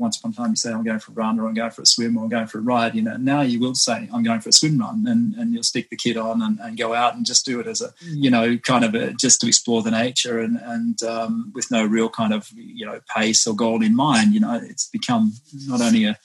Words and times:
once 0.00 0.18
upon 0.18 0.32
a 0.32 0.34
time 0.34 0.50
you 0.50 0.56
say 0.56 0.72
I'm 0.72 0.82
going 0.82 0.98
for 0.98 1.12
a 1.12 1.14
run 1.14 1.38
or 1.38 1.46
I'm 1.46 1.54
going 1.54 1.70
for 1.70 1.82
a 1.82 1.86
swim 1.86 2.16
or 2.16 2.24
I'm 2.24 2.28
going 2.28 2.46
for 2.46 2.58
a 2.58 2.62
ride. 2.62 2.94
You 2.94 3.02
know, 3.02 3.16
now 3.16 3.42
you 3.42 3.60
will 3.60 3.74
say 3.74 4.08
I'm 4.12 4.22
going 4.22 4.40
for 4.40 4.48
a 4.48 4.52
swim 4.52 4.78
run, 4.78 5.06
and, 5.06 5.34
and 5.34 5.52
you'll 5.52 5.62
stick 5.62 5.90
the 5.90 5.96
kit 5.96 6.16
on 6.16 6.42
and, 6.42 6.58
and 6.60 6.76
go 6.78 6.94
out 6.94 7.14
and 7.14 7.26
just 7.26 7.44
do 7.44 7.60
it 7.60 7.66
as 7.66 7.80
a 7.80 7.92
you 8.02 8.30
know 8.30 8.56
kind 8.58 8.84
of 8.84 8.94
a, 8.94 9.12
just 9.12 9.40
to 9.42 9.46
explore 9.46 9.82
the 9.82 9.90
nature 9.90 10.40
and 10.40 10.58
and 10.62 11.02
um, 11.02 11.52
with 11.54 11.70
no 11.70 11.84
real 11.84 12.08
kind 12.08 12.32
of 12.32 12.50
you 12.54 12.86
know 12.86 13.00
pace 13.14 13.46
or 13.46 13.54
goal 13.54 13.82
in 13.82 13.94
mind. 13.94 14.34
You 14.34 14.40
know, 14.40 14.60
it's 14.62 14.88
become 14.88 15.34
not 15.66 15.80
only 15.80 16.04
a 16.04 16.18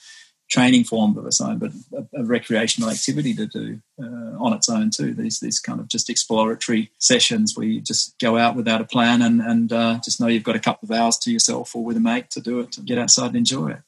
training 0.48 0.84
form 0.84 1.16
of 1.18 1.26
its 1.26 1.40
own, 1.40 1.58
but 1.58 1.72
a, 1.92 2.20
a 2.20 2.24
recreational 2.24 2.90
activity 2.90 3.34
to 3.34 3.46
do 3.46 3.80
uh, 4.00 4.36
on 4.38 4.52
its 4.52 4.68
own 4.68 4.90
too. 4.90 5.14
These 5.14 5.40
these 5.40 5.60
kind 5.60 5.80
of 5.80 5.88
just 5.88 6.08
exploratory 6.08 6.92
sessions 6.98 7.56
where 7.56 7.66
you 7.66 7.80
just 7.80 8.18
go 8.18 8.36
out 8.36 8.56
without 8.56 8.80
a 8.80 8.84
plan 8.84 9.22
and 9.22 9.40
and 9.40 9.72
uh, 9.72 9.98
just 10.04 10.20
know 10.20 10.26
you've 10.28 10.44
got 10.44 10.56
a 10.56 10.60
couple 10.60 10.86
of 10.86 10.96
hours 10.96 11.18
to 11.18 11.32
yourself 11.32 11.74
or 11.74 11.84
with 11.84 11.96
a 11.96 12.00
mate 12.00 12.30
to 12.30 12.40
do 12.40 12.60
it, 12.60 12.72
to 12.72 12.80
get 12.80 12.98
outside 12.98 13.28
and 13.28 13.36
enjoy 13.36 13.70
it. 13.70 13.82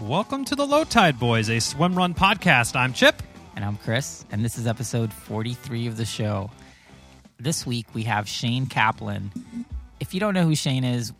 Welcome 0.00 0.44
to 0.46 0.56
the 0.56 0.66
Low 0.66 0.82
Tide 0.82 1.20
Boys, 1.20 1.48
a 1.50 1.60
swim 1.60 1.94
run 1.94 2.14
podcast. 2.14 2.74
I'm 2.74 2.92
Chip. 2.92 3.22
And 3.56 3.64
I'm 3.64 3.76
Chris, 3.76 4.24
and 4.32 4.42
this 4.44 4.56
is 4.56 4.66
episode 4.66 5.12
43 5.12 5.86
of 5.86 5.96
the 5.98 6.06
show. 6.06 6.50
This 7.40 7.66
week 7.66 7.86
we 7.94 8.02
have 8.02 8.28
Shane 8.28 8.68
Chaplin. 8.68 9.32
If 9.98 10.12
you 10.12 10.20
don't 10.20 10.34
know 10.34 10.44
who 10.44 10.54
Shane 10.54 10.84
is, 10.84 11.14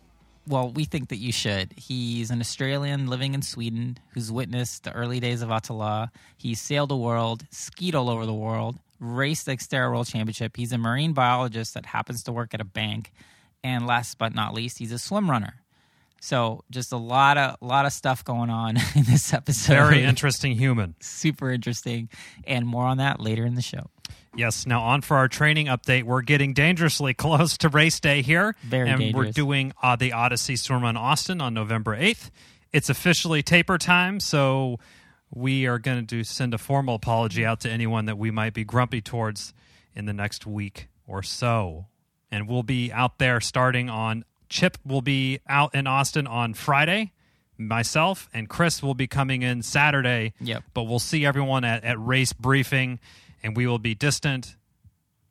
well, 0.47 0.69
we 0.69 0.85
think 0.85 1.09
that 1.09 1.15
you 1.17 1.31
should. 1.31 1.73
He's 1.75 2.29
an 2.29 2.39
Australian 2.39 3.07
living 3.07 3.33
in 3.33 3.41
Sweden 3.41 3.97
who's 4.13 4.31
witnessed 4.31 4.83
the 4.83 4.91
early 4.91 5.19
days 5.19 5.41
of 5.41 5.49
ÖtillÖ. 5.49 6.09
He's 6.37 6.61
sailed 6.61 6.89
the 6.89 6.95
world, 6.95 7.47
skied 7.49 7.95
all 7.95 8.07
over 8.07 8.27
the 8.27 8.35
world, 8.35 8.77
raced 8.99 9.47
the 9.47 9.57
Xterra 9.57 9.89
World 9.89 10.05
Championship. 10.05 10.57
He's 10.57 10.71
a 10.71 10.77
marine 10.77 11.13
biologist 11.13 11.73
that 11.73 11.87
happens 11.87 12.21
to 12.23 12.31
work 12.31 12.53
at 12.53 12.61
a 12.61 12.65
bank. 12.65 13.11
And 13.63 13.87
last 13.87 14.19
but 14.19 14.35
not 14.35 14.53
least, 14.53 14.77
he's 14.77 14.91
a 14.91 14.99
swim 14.99 15.27
runner. 15.27 15.55
So 16.23 16.63
just 16.69 16.91
a 16.91 16.97
lot 16.97 17.39
of 17.39 17.57
lot 17.61 17.87
of 17.87 17.91
stuff 17.91 18.23
going 18.23 18.51
on 18.51 18.77
in 18.95 19.03
this 19.03 19.33
episode. 19.33 19.73
Very 19.73 20.03
interesting 20.03 20.53
human. 20.55 20.93
Super 21.01 21.51
interesting. 21.51 22.09
And 22.45 22.67
more 22.67 22.85
on 22.85 22.97
that 22.97 23.19
later 23.19 23.43
in 23.43 23.55
the 23.55 23.61
show. 23.63 23.89
Yes. 24.35 24.67
Now 24.67 24.83
on 24.83 25.01
for 25.01 25.17
our 25.17 25.27
training 25.27 25.65
update. 25.65 26.03
We're 26.03 26.21
getting 26.21 26.53
dangerously 26.53 27.13
close 27.15 27.57
to 27.57 27.69
race 27.69 27.99
day 27.99 28.21
here, 28.21 28.55
Very 28.63 28.89
and 28.89 28.99
dangerous. 28.99 29.25
we're 29.27 29.31
doing 29.31 29.73
uh, 29.81 29.95
the 29.95 30.13
Odyssey 30.13 30.55
Swim 30.55 30.83
Run 30.83 30.95
Austin 30.95 31.41
on 31.41 31.55
November 31.55 31.95
eighth. 31.95 32.29
It's 32.71 32.89
officially 32.89 33.41
taper 33.41 33.79
time, 33.79 34.19
so 34.19 34.77
we 35.33 35.65
are 35.65 35.79
going 35.79 36.05
to 36.05 36.23
send 36.23 36.53
a 36.53 36.57
formal 36.59 36.95
apology 36.95 37.43
out 37.45 37.61
to 37.61 37.69
anyone 37.69 38.05
that 38.05 38.17
we 38.17 38.29
might 38.29 38.53
be 38.53 38.63
grumpy 38.63 39.01
towards 39.01 39.53
in 39.95 40.05
the 40.05 40.13
next 40.13 40.45
week 40.45 40.87
or 41.07 41.23
so. 41.23 41.87
And 42.31 42.47
we'll 42.47 42.63
be 42.63 42.91
out 42.93 43.17
there 43.17 43.41
starting 43.41 43.89
on. 43.89 44.23
Chip 44.51 44.77
will 44.85 45.01
be 45.01 45.39
out 45.47 45.73
in 45.73 45.87
Austin 45.87 46.27
on 46.27 46.53
Friday. 46.53 47.13
Myself 47.57 48.29
and 48.33 48.49
Chris 48.49 48.83
will 48.83 48.93
be 48.93 49.07
coming 49.07 49.43
in 49.43 49.61
Saturday. 49.61 50.33
Yep. 50.41 50.63
But 50.73 50.83
we'll 50.83 50.99
see 50.99 51.25
everyone 51.25 51.63
at, 51.63 51.83
at 51.85 51.97
race 52.03 52.33
briefing, 52.33 52.99
and 53.41 53.55
we 53.55 53.65
will 53.65 53.79
be 53.79 53.95
distant 53.95 54.55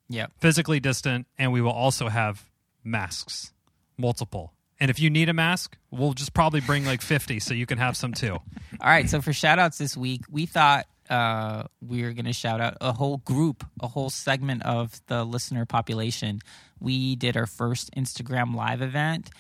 Yep. 0.08 0.32
physically 0.38 0.80
distant, 0.80 1.26
and 1.38 1.52
we 1.52 1.60
will 1.60 1.70
also 1.70 2.08
have 2.08 2.44
masks, 2.82 3.52
multiple. 3.98 4.54
And 4.80 4.91
if 4.91 4.98
you 4.98 5.10
need 5.10 5.28
a 5.28 5.32
mask, 5.34 5.76
we'll 5.91 6.14
just 6.14 6.32
probably 6.32 6.60
bring 6.60 6.84
like 6.86 7.02
50 7.02 7.38
so 7.41 7.52
you 7.54 7.66
can 7.66 7.78
have 7.78 7.96
some 7.96 8.14
too. 8.14 8.32
All 8.80 8.91
right, 8.91 9.08
so 9.08 9.20
for 9.20 9.32
shout 9.32 9.58
outs 9.58 9.76
this 9.78 9.96
week, 9.96 10.22
we 10.30 10.46
thought 10.46 10.86
uh, 11.10 11.64
we 11.86 12.02
were 12.02 12.12
going 12.12 12.24
to 12.24 12.32
shout 12.32 12.60
out 12.60 12.78
a 12.80 12.92
whole 12.92 13.18
group, 13.18 13.64
a 13.80 13.86
whole 13.88 14.08
segment 14.10 14.62
of 14.64 15.00
the 15.06 15.24
listener 15.24 15.66
population. 15.66 16.41
We 16.80 17.16
did 17.16 17.36
our 17.36 17.46
first 17.46 17.90
Instagram 17.94 18.54
live 18.54 18.82
event, 18.82 19.30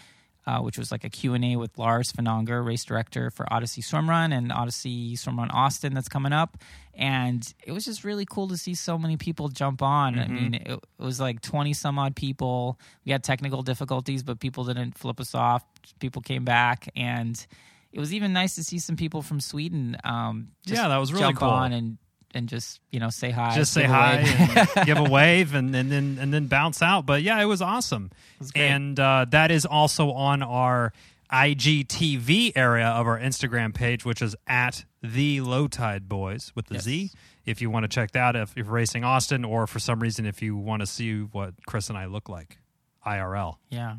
uh, 0.46 0.60
which 0.60 0.78
was 0.78 0.90
like 0.90 1.04
a 1.04 1.08
Q&A 1.10 1.56
with 1.56 1.76
Lars 1.78 2.12
Finanger, 2.12 2.64
race 2.64 2.84
director 2.84 3.30
for 3.30 3.50
Odyssey 3.52 3.82
Swim 3.82 4.08
Run 4.08 4.32
and 4.32 4.52
Odyssey 4.52 5.16
Swim 5.16 5.38
Run 5.38 5.50
Austin 5.50 5.94
that's 5.94 6.08
coming 6.08 6.32
up. 6.32 6.58
And 6.94 7.42
it 7.64 7.72
was 7.72 7.84
just 7.84 8.04
really 8.04 8.26
cool 8.26 8.48
to 8.48 8.56
see 8.56 8.74
so 8.74 8.98
many 8.98 9.16
people 9.16 9.48
jump 9.48 9.80
on. 9.80 10.18
I 10.18 10.26
mean, 10.28 10.54
it, 10.54 10.66
it 10.68 10.80
was 10.98 11.18
like 11.20 11.40
20 11.40 11.72
some 11.72 11.98
odd 11.98 12.14
people. 12.14 12.78
We 13.06 13.12
had 13.12 13.24
technical 13.24 13.62
difficulties, 13.62 14.22
but 14.22 14.38
people 14.40 14.64
didn't 14.64 14.98
flip 14.98 15.18
us 15.20 15.34
off. 15.34 15.64
People 15.98 16.20
came 16.20 16.44
back 16.44 16.88
and 16.94 17.46
it 17.92 18.00
was 18.00 18.12
even 18.12 18.32
nice 18.32 18.54
to 18.56 18.64
see 18.64 18.78
some 18.78 18.96
people 18.96 19.22
from 19.22 19.40
Sweden. 19.40 19.96
Um, 20.04 20.48
just 20.66 20.80
Yeah, 20.80 20.88
that 20.88 20.98
was 20.98 21.12
really 21.12 21.24
jump 21.24 21.38
cool. 21.38 21.48
on 21.48 21.72
and 21.72 21.98
and 22.34 22.48
just 22.48 22.80
you 22.90 23.00
know 23.00 23.10
say 23.10 23.30
hi, 23.30 23.54
just 23.54 23.72
say 23.72 23.84
hi 23.84 24.16
and 24.26 24.68
give 24.86 24.98
a 24.98 25.04
wave 25.04 25.54
and, 25.54 25.74
and 25.74 25.90
then 25.90 26.18
and 26.20 26.32
then 26.32 26.46
bounce 26.46 26.82
out. 26.82 27.06
But 27.06 27.22
yeah, 27.22 27.40
it 27.40 27.46
was 27.46 27.60
awesome. 27.62 28.10
was 28.38 28.50
great. 28.52 28.66
and 28.68 28.98
uh, 29.00 29.26
that 29.30 29.50
is 29.50 29.66
also 29.66 30.12
on 30.12 30.42
our 30.42 30.92
IGTV 31.32 32.52
area 32.56 32.86
of 32.88 33.06
our 33.06 33.18
Instagram 33.18 33.72
page, 33.74 34.04
which 34.04 34.20
is 34.22 34.34
at 34.46 34.84
the 35.02 35.40
Low 35.40 35.68
Tide 35.68 36.08
Boys 36.08 36.52
with 36.54 36.66
the 36.66 36.74
Yes. 36.74 36.84
Z. 36.84 37.10
If 37.46 37.60
you 37.62 37.70
want 37.70 37.84
to 37.84 37.88
check 37.88 38.12
that, 38.12 38.36
if 38.36 38.52
you're 38.56 38.64
racing 38.66 39.02
Austin, 39.04 39.44
or 39.44 39.66
for 39.66 39.78
some 39.78 40.00
reason 40.00 40.26
if 40.26 40.42
you 40.42 40.56
want 40.56 40.80
to 40.80 40.86
see 40.86 41.20
what 41.20 41.54
Chris 41.66 41.88
and 41.88 41.96
I 41.98 42.06
look 42.06 42.28
like, 42.28 42.58
IRL. 43.06 43.56
yeah, 43.70 43.96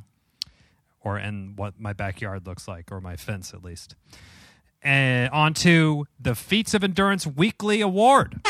or 1.03 1.17
and 1.17 1.57
what 1.57 1.79
my 1.79 1.93
backyard 1.93 2.45
looks 2.45 2.67
like, 2.67 2.91
or 2.91 3.01
my 3.01 3.15
fence 3.15 3.53
at 3.53 3.63
least. 3.63 3.95
And 4.83 5.29
on 5.29 5.53
to 5.55 6.07
the 6.19 6.33
Feats 6.33 6.73
of 6.73 6.83
Endurance 6.83 7.27
Weekly 7.27 7.81
Award. 7.81 8.41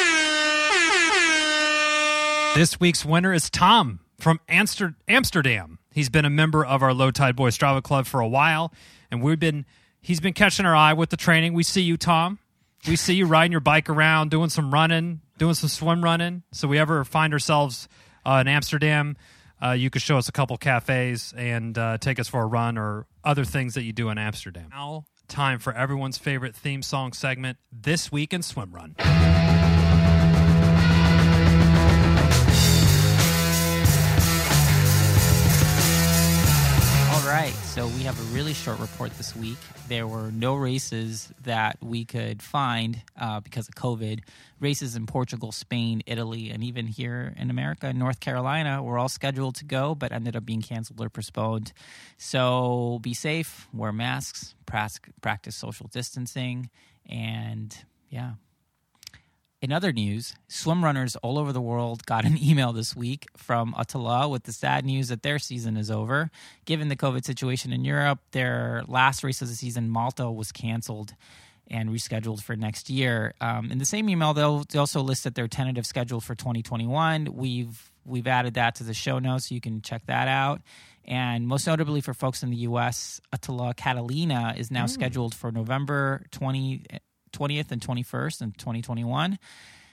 This 2.55 2.79
week's 2.79 3.05
winner 3.05 3.33
is 3.33 3.49
Tom 3.49 3.99
from 4.19 4.39
Amster- 4.47 4.95
Amsterdam. 5.07 5.79
He's 5.93 6.09
been 6.09 6.25
a 6.25 6.29
member 6.29 6.65
of 6.65 6.81
our 6.81 6.93
Low 6.93 7.11
Tide 7.11 7.35
Boys 7.35 7.57
Strava 7.57 7.83
Club 7.83 8.05
for 8.05 8.21
a 8.21 8.27
while, 8.27 8.73
and 9.09 9.21
we've 9.21 9.39
been 9.39 9.65
he's 10.01 10.19
been 10.19 10.33
catching 10.33 10.65
our 10.65 10.75
eye 10.75 10.93
with 10.93 11.09
the 11.09 11.17
training. 11.17 11.53
We 11.53 11.63
see 11.63 11.81
you, 11.81 11.97
Tom. 11.97 12.39
We 12.87 12.95
see 12.95 13.13
you 13.13 13.25
riding 13.25 13.51
your 13.51 13.61
bike 13.61 13.89
around, 13.89 14.31
doing 14.31 14.49
some 14.49 14.73
running, 14.73 15.21
doing 15.37 15.53
some 15.53 15.69
swim 15.69 16.03
running. 16.03 16.43
So 16.51 16.67
we 16.67 16.79
ever 16.79 17.03
find 17.03 17.33
ourselves 17.33 17.87
uh, 18.25 18.39
in 18.41 18.47
Amsterdam, 18.47 19.17
uh, 19.63 19.71
you 19.71 19.89
could 19.89 20.01
show 20.01 20.17
us 20.17 20.27
a 20.27 20.31
couple 20.31 20.57
cafes 20.57 21.33
and 21.37 21.77
uh, 21.77 21.97
take 21.99 22.19
us 22.19 22.27
for 22.27 22.41
a 22.41 22.45
run 22.45 22.77
or 22.77 23.05
other 23.23 23.45
things 23.45 23.75
that 23.75 23.83
you 23.83 23.93
do 23.93 24.09
in 24.09 24.17
Amsterdam. 24.17 24.69
Now, 24.71 25.05
time 25.31 25.57
for 25.59 25.73
everyone's 25.73 26.17
favorite 26.17 26.55
theme 26.55 26.83
song 26.83 27.13
segment, 27.13 27.57
This 27.71 28.11
Week 28.11 28.33
in 28.33 28.43
Swim 28.43 28.71
Run. 28.71 28.95
Right, 37.31 37.53
so 37.53 37.87
we 37.87 38.03
have 38.03 38.19
a 38.19 38.35
really 38.35 38.53
short 38.53 38.79
report 38.79 39.15
this 39.17 39.35
week. 39.35 39.57
There 39.87 40.07
were 40.07 40.31
no 40.31 40.55
races 40.55 41.31
that 41.43 41.77
we 41.81 42.03
could 42.03 42.41
find 42.41 43.01
uh, 43.19 43.39
because 43.39 43.69
of 43.69 43.75
COVID. 43.75 44.21
Races 44.59 44.95
in 44.95 45.05
Portugal, 45.05 45.51
Spain, 45.51 46.01
Italy, 46.07 46.49
and 46.49 46.63
even 46.63 46.87
here 46.87 47.33
in 47.37 47.49
America, 47.49 47.93
North 47.93 48.19
Carolina, 48.19 48.83
were 48.83 48.97
all 48.97 49.07
scheduled 49.07 49.55
to 49.55 49.65
go, 49.65 49.95
but 49.95 50.11
ended 50.11 50.35
up 50.35 50.45
being 50.45 50.61
canceled 50.61 50.99
or 50.99 51.09
postponed. 51.09 51.73
So 52.17 52.99
be 53.01 53.13
safe, 53.13 53.67
wear 53.73 53.93
masks, 53.93 54.55
practice 54.65 55.55
social 55.55 55.87
distancing, 55.87 56.69
and 57.07 57.75
yeah, 58.09 58.31
in 59.61 59.71
other 59.71 59.91
news, 59.91 60.33
swim 60.47 60.83
runners 60.83 61.15
all 61.17 61.37
over 61.37 61.53
the 61.53 61.61
world 61.61 62.05
got 62.05 62.25
an 62.25 62.37
email 62.41 62.73
this 62.73 62.95
week 62.95 63.27
from 63.37 63.73
ÖtillÖ 63.73 64.29
with 64.29 64.43
the 64.43 64.51
sad 64.51 64.85
news 64.85 65.09
that 65.09 65.21
their 65.21 65.37
season 65.37 65.77
is 65.77 65.91
over. 65.91 66.31
Given 66.65 66.87
the 66.87 66.95
COVID 66.95 67.23
situation 67.23 67.71
in 67.71 67.85
Europe, 67.85 68.19
their 68.31 68.83
last 68.87 69.23
race 69.23 69.41
of 69.41 69.47
the 69.47 69.55
season, 69.55 69.89
Malta, 69.89 70.29
was 70.31 70.51
canceled 70.51 71.13
and 71.67 71.89
rescheduled 71.89 72.41
for 72.41 72.55
next 72.55 72.89
year. 72.89 73.33
Um, 73.39 73.71
in 73.71 73.77
the 73.77 73.85
same 73.85 74.09
email, 74.09 74.33
they'll, 74.33 74.63
they 74.63 74.79
also 74.79 75.01
listed 75.01 75.35
their 75.35 75.47
tentative 75.47 75.85
schedule 75.85 76.19
for 76.19 76.35
2021. 76.35 77.29
We've 77.31 77.91
we've 78.03 78.27
added 78.27 78.55
that 78.55 78.75
to 78.75 78.83
the 78.83 78.95
show 78.95 79.19
notes, 79.19 79.49
so 79.49 79.55
you 79.55 79.61
can 79.61 79.81
check 79.81 80.07
that 80.07 80.27
out. 80.27 80.61
And 81.05 81.47
most 81.47 81.67
notably 81.67 82.01
for 82.01 82.13
folks 82.13 82.43
in 82.43 82.49
the 82.49 82.57
U.S., 82.57 83.21
ÖtillÖ 83.33 83.75
Catalina 83.75 84.55
is 84.57 84.69
now 84.71 84.85
scheduled 84.85 85.33
for 85.33 85.51
November 85.51 86.23
20, 86.31 86.83
20th 87.33 87.71
and 87.71 87.81
21st 87.81 88.41
in 88.41 88.51
2021. 88.53 89.39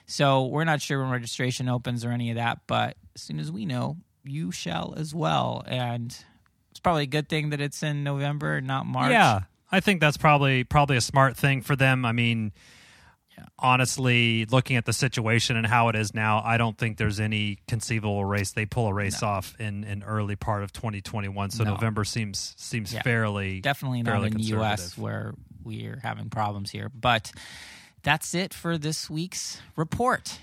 So 0.05 0.45
we're 0.45 0.63
not 0.63 0.81
sure 0.81 1.01
when 1.01 1.11
registration 1.11 1.69
opens 1.69 2.03
or 2.03 2.11
any 2.11 2.31
of 2.31 2.35
that, 2.37 2.61
but 2.67 2.97
as 3.15 3.21
soon 3.21 3.39
as 3.39 3.51
we 3.51 3.65
know, 3.65 3.97
you 4.23 4.51
shall 4.51 4.93
as 4.97 5.13
well. 5.13 5.63
And 5.67 6.15
it's 6.71 6.79
probably 6.79 7.03
a 7.03 7.07
good 7.07 7.29
thing 7.29 7.51
that 7.51 7.61
it's 7.61 7.83
in 7.83 8.03
November, 8.03 8.59
not 8.61 8.85
March. 8.85 9.11
Yeah, 9.11 9.41
I 9.71 9.79
think 9.81 10.01
that's 10.01 10.17
probably 10.17 10.63
probably 10.63 10.97
a 10.97 11.01
smart 11.01 11.37
thing 11.37 11.61
for 11.61 11.75
them. 11.75 12.05
I 12.05 12.11
mean, 12.11 12.53
honestly, 13.57 14.45
looking 14.45 14.75
at 14.77 14.85
the 14.85 14.93
situation 14.93 15.55
and 15.55 15.65
how 15.65 15.89
it 15.89 15.95
is 15.95 16.13
now, 16.13 16.41
I 16.43 16.57
don't 16.57 16.77
think 16.77 16.97
there's 16.97 17.19
any 17.19 17.59
conceivable 17.67 18.23
race 18.25 18.51
they 18.51 18.65
pull 18.65 18.87
a 18.87 18.93
race 18.93 19.21
off 19.23 19.55
in 19.59 19.83
in 19.83 20.03
early 20.03 20.35
part 20.35 20.63
of 20.63 20.73
2021. 20.73 21.51
So 21.51 21.63
No. 21.63 21.71
November 21.75 22.03
seems 22.03 22.53
seems 22.57 22.93
Yeah. 22.93 23.01
fairly 23.01 23.61
definitely 23.61 24.03
not 24.03 24.11
fairly 24.11 24.27
in 24.27 24.37
the 24.37 24.43
U.S. 24.43 24.97
where 24.97 25.33
we're 25.63 25.99
having 26.01 26.29
problems 26.29 26.71
here. 26.71 26.89
But 26.89 27.31
that's 28.03 28.33
it 28.33 28.53
for 28.53 28.77
this 28.77 29.09
week's 29.09 29.61
report. 29.75 30.39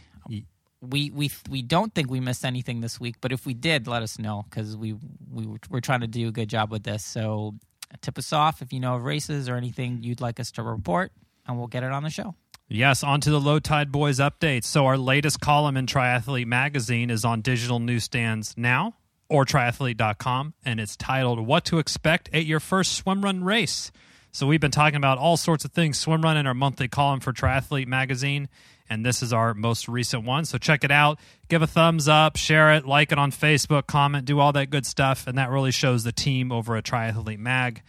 We 0.82 1.10
we 1.10 1.30
we 1.48 1.62
don't 1.62 1.94
think 1.94 2.10
we 2.10 2.20
missed 2.20 2.44
anything 2.44 2.80
this 2.80 3.00
week, 3.00 3.16
but 3.20 3.32
if 3.32 3.46
we 3.46 3.54
did, 3.54 3.88
let 3.88 4.02
us 4.02 4.18
know 4.18 4.44
because 4.48 4.76
we 4.76 4.94
we 5.32 5.46
were, 5.46 5.58
we're 5.70 5.80
trying 5.80 6.02
to 6.02 6.06
do 6.06 6.28
a 6.28 6.30
good 6.30 6.48
job 6.48 6.70
with 6.70 6.84
this. 6.84 7.02
So 7.04 7.54
tip 8.02 8.18
us 8.18 8.32
off 8.32 8.60
if 8.62 8.72
you 8.72 8.78
know 8.78 8.94
of 8.94 9.04
races 9.04 9.48
or 9.48 9.56
anything 9.56 10.02
you'd 10.02 10.20
like 10.20 10.38
us 10.38 10.52
to 10.52 10.62
report, 10.62 11.12
and 11.46 11.58
we'll 11.58 11.66
get 11.66 11.82
it 11.82 11.92
on 11.92 12.02
the 12.02 12.10
show. 12.10 12.34
Yes, 12.68 13.04
on 13.04 13.20
to 13.20 13.30
the 13.30 13.40
Low 13.40 13.60
Tide 13.60 13.92
Boys 13.92 14.18
updates. 14.18 14.64
So, 14.64 14.86
our 14.86 14.98
latest 14.98 15.40
column 15.40 15.76
in 15.76 15.86
Triathlete 15.86 16.46
Magazine 16.46 17.10
is 17.10 17.24
on 17.24 17.40
digital 17.40 17.78
newsstands 17.78 18.54
now 18.56 18.96
or 19.28 19.44
triathlete.com, 19.44 20.54
and 20.64 20.80
it's 20.80 20.96
titled 20.96 21.46
What 21.46 21.64
to 21.66 21.78
Expect 21.78 22.28
at 22.32 22.44
Your 22.44 22.60
First 22.60 22.94
Swim 22.94 23.22
Run 23.22 23.44
Race. 23.44 23.92
So, 24.36 24.46
we've 24.46 24.60
been 24.60 24.70
talking 24.70 24.96
about 24.96 25.16
all 25.16 25.38
sorts 25.38 25.64
of 25.64 25.72
things 25.72 25.96
swim 25.96 26.20
run 26.20 26.36
in 26.36 26.46
our 26.46 26.52
monthly 26.52 26.88
column 26.88 27.20
for 27.20 27.32
Triathlete 27.32 27.86
Magazine, 27.86 28.50
and 28.86 29.02
this 29.02 29.22
is 29.22 29.32
our 29.32 29.54
most 29.54 29.88
recent 29.88 30.26
one. 30.26 30.44
So, 30.44 30.58
check 30.58 30.84
it 30.84 30.90
out. 30.90 31.18
Give 31.48 31.62
a 31.62 31.66
thumbs 31.66 32.06
up, 32.06 32.36
share 32.36 32.74
it, 32.74 32.86
like 32.86 33.12
it 33.12 33.18
on 33.18 33.32
Facebook, 33.32 33.86
comment, 33.86 34.26
do 34.26 34.38
all 34.38 34.52
that 34.52 34.68
good 34.68 34.84
stuff, 34.84 35.26
and 35.26 35.38
that 35.38 35.48
really 35.48 35.70
shows 35.70 36.04
the 36.04 36.12
team 36.12 36.52
over 36.52 36.76
at 36.76 36.84
Triathlete 36.84 37.38
Mag 37.38 37.80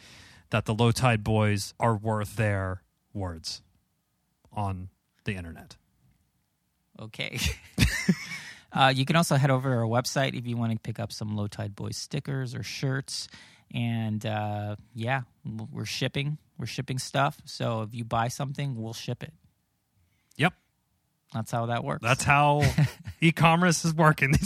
that 0.52 0.64
the 0.64 0.74
Low 0.74 0.94
Tide 0.94 1.22
Boys 1.22 1.74
are 1.82 1.98
worth 1.98 2.38
their 2.38 2.82
words 3.12 3.62
on 4.54 4.88
the 5.26 5.34
internet. 5.34 5.76
Okay. 6.98 7.42
uh, 8.72 8.94
you 8.96 9.04
can 9.04 9.18
also 9.18 9.36
head 9.36 9.52
over 9.52 9.70
to 9.70 9.76
our 9.76 9.84
website 9.84 10.34
if 10.34 10.48
you 10.48 10.56
want 10.56 10.72
to 10.72 10.80
pick 10.80 10.98
up 10.98 11.12
some 11.12 11.36
Low 11.36 11.48
Tide 11.48 11.76
Boys 11.76 11.98
stickers 11.98 12.56
or 12.56 12.64
shirts. 12.64 13.28
And 13.74 14.26
uh, 14.26 14.76
yeah, 14.96 15.22
we're 15.72 15.86
shipping. 15.86 16.38
We're 16.58 16.66
shipping 16.66 17.00
stuff. 17.00 17.40
So 17.46 17.82
if 17.82 17.94
you 17.94 18.04
buy 18.04 18.30
something, 18.30 18.82
we'll 18.82 18.94
ship 18.94 19.24
it. 19.24 19.34
Yep. 20.38 20.54
That's 21.34 21.52
how 21.52 21.68
that 21.68 21.84
works. 21.84 22.04
That's 22.04 22.24
how 22.24 22.64
e 23.22 23.32
commerce 23.32 23.86
is 23.86 23.94
working. 23.94 24.34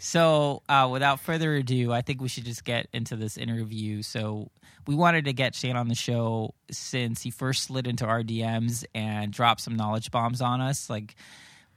So, 0.00 0.62
uh, 0.68 0.88
without 0.90 1.18
further 1.18 1.56
ado, 1.56 1.92
I 1.92 2.02
think 2.02 2.20
we 2.20 2.28
should 2.28 2.44
just 2.44 2.64
get 2.64 2.86
into 2.92 3.16
this 3.16 3.36
interview. 3.36 4.02
So, 4.02 4.50
we 4.86 4.94
wanted 4.94 5.24
to 5.24 5.32
get 5.32 5.56
Shane 5.56 5.76
on 5.76 5.88
the 5.88 5.96
show 5.96 6.54
since 6.70 7.20
he 7.20 7.30
first 7.30 7.64
slid 7.64 7.88
into 7.88 8.06
our 8.06 8.22
DMs 8.22 8.84
and 8.94 9.32
dropped 9.32 9.60
some 9.60 9.76
knowledge 9.76 10.12
bombs 10.12 10.40
on 10.40 10.60
us. 10.60 10.88
Like, 10.88 11.16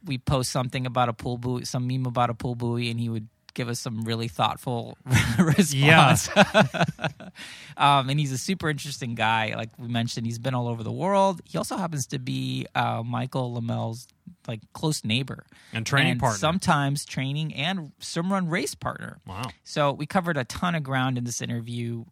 we 0.04 0.18
post 0.18 0.52
something 0.52 0.86
about 0.86 1.08
a 1.08 1.12
pool 1.12 1.36
buoy, 1.36 1.64
some 1.64 1.88
meme 1.88 2.06
about 2.06 2.30
a 2.30 2.34
pool 2.34 2.54
buoy, 2.54 2.90
and 2.90 2.98
he 2.98 3.08
would 3.08 3.28
give 3.54 3.68
us 3.68 3.78
some 3.80 4.04
really 4.04 4.28
thoughtful 4.28 4.96
response. 5.38 5.74
Yeah. 5.74 6.16
um, 7.76 8.08
and 8.08 8.18
he's 8.18 8.32
a 8.32 8.38
super 8.38 8.68
interesting 8.70 9.14
guy. 9.14 9.54
Like 9.56 9.70
we 9.78 9.88
mentioned, 9.88 10.26
he's 10.26 10.38
been 10.38 10.54
all 10.54 10.68
over 10.68 10.82
the 10.82 10.92
world. 10.92 11.40
He 11.44 11.58
also 11.58 11.76
happens 11.76 12.06
to 12.08 12.18
be 12.18 12.66
uh, 12.74 13.02
Michael 13.04 13.54
Lemmel's 13.60 14.06
like 14.48 14.60
close 14.72 15.04
neighbor 15.04 15.44
and 15.72 15.84
training 15.86 16.12
and 16.12 16.20
partner. 16.20 16.38
sometimes 16.38 17.04
training 17.04 17.54
and 17.54 17.92
swim 18.00 18.32
run 18.32 18.48
race 18.48 18.74
partner. 18.74 19.18
wow. 19.26 19.42
So 19.64 19.92
we 19.92 20.06
covered 20.06 20.36
a 20.36 20.44
ton 20.44 20.74
of 20.74 20.82
ground 20.82 21.18
in 21.18 21.24
this 21.24 21.40
interview. 21.42 22.04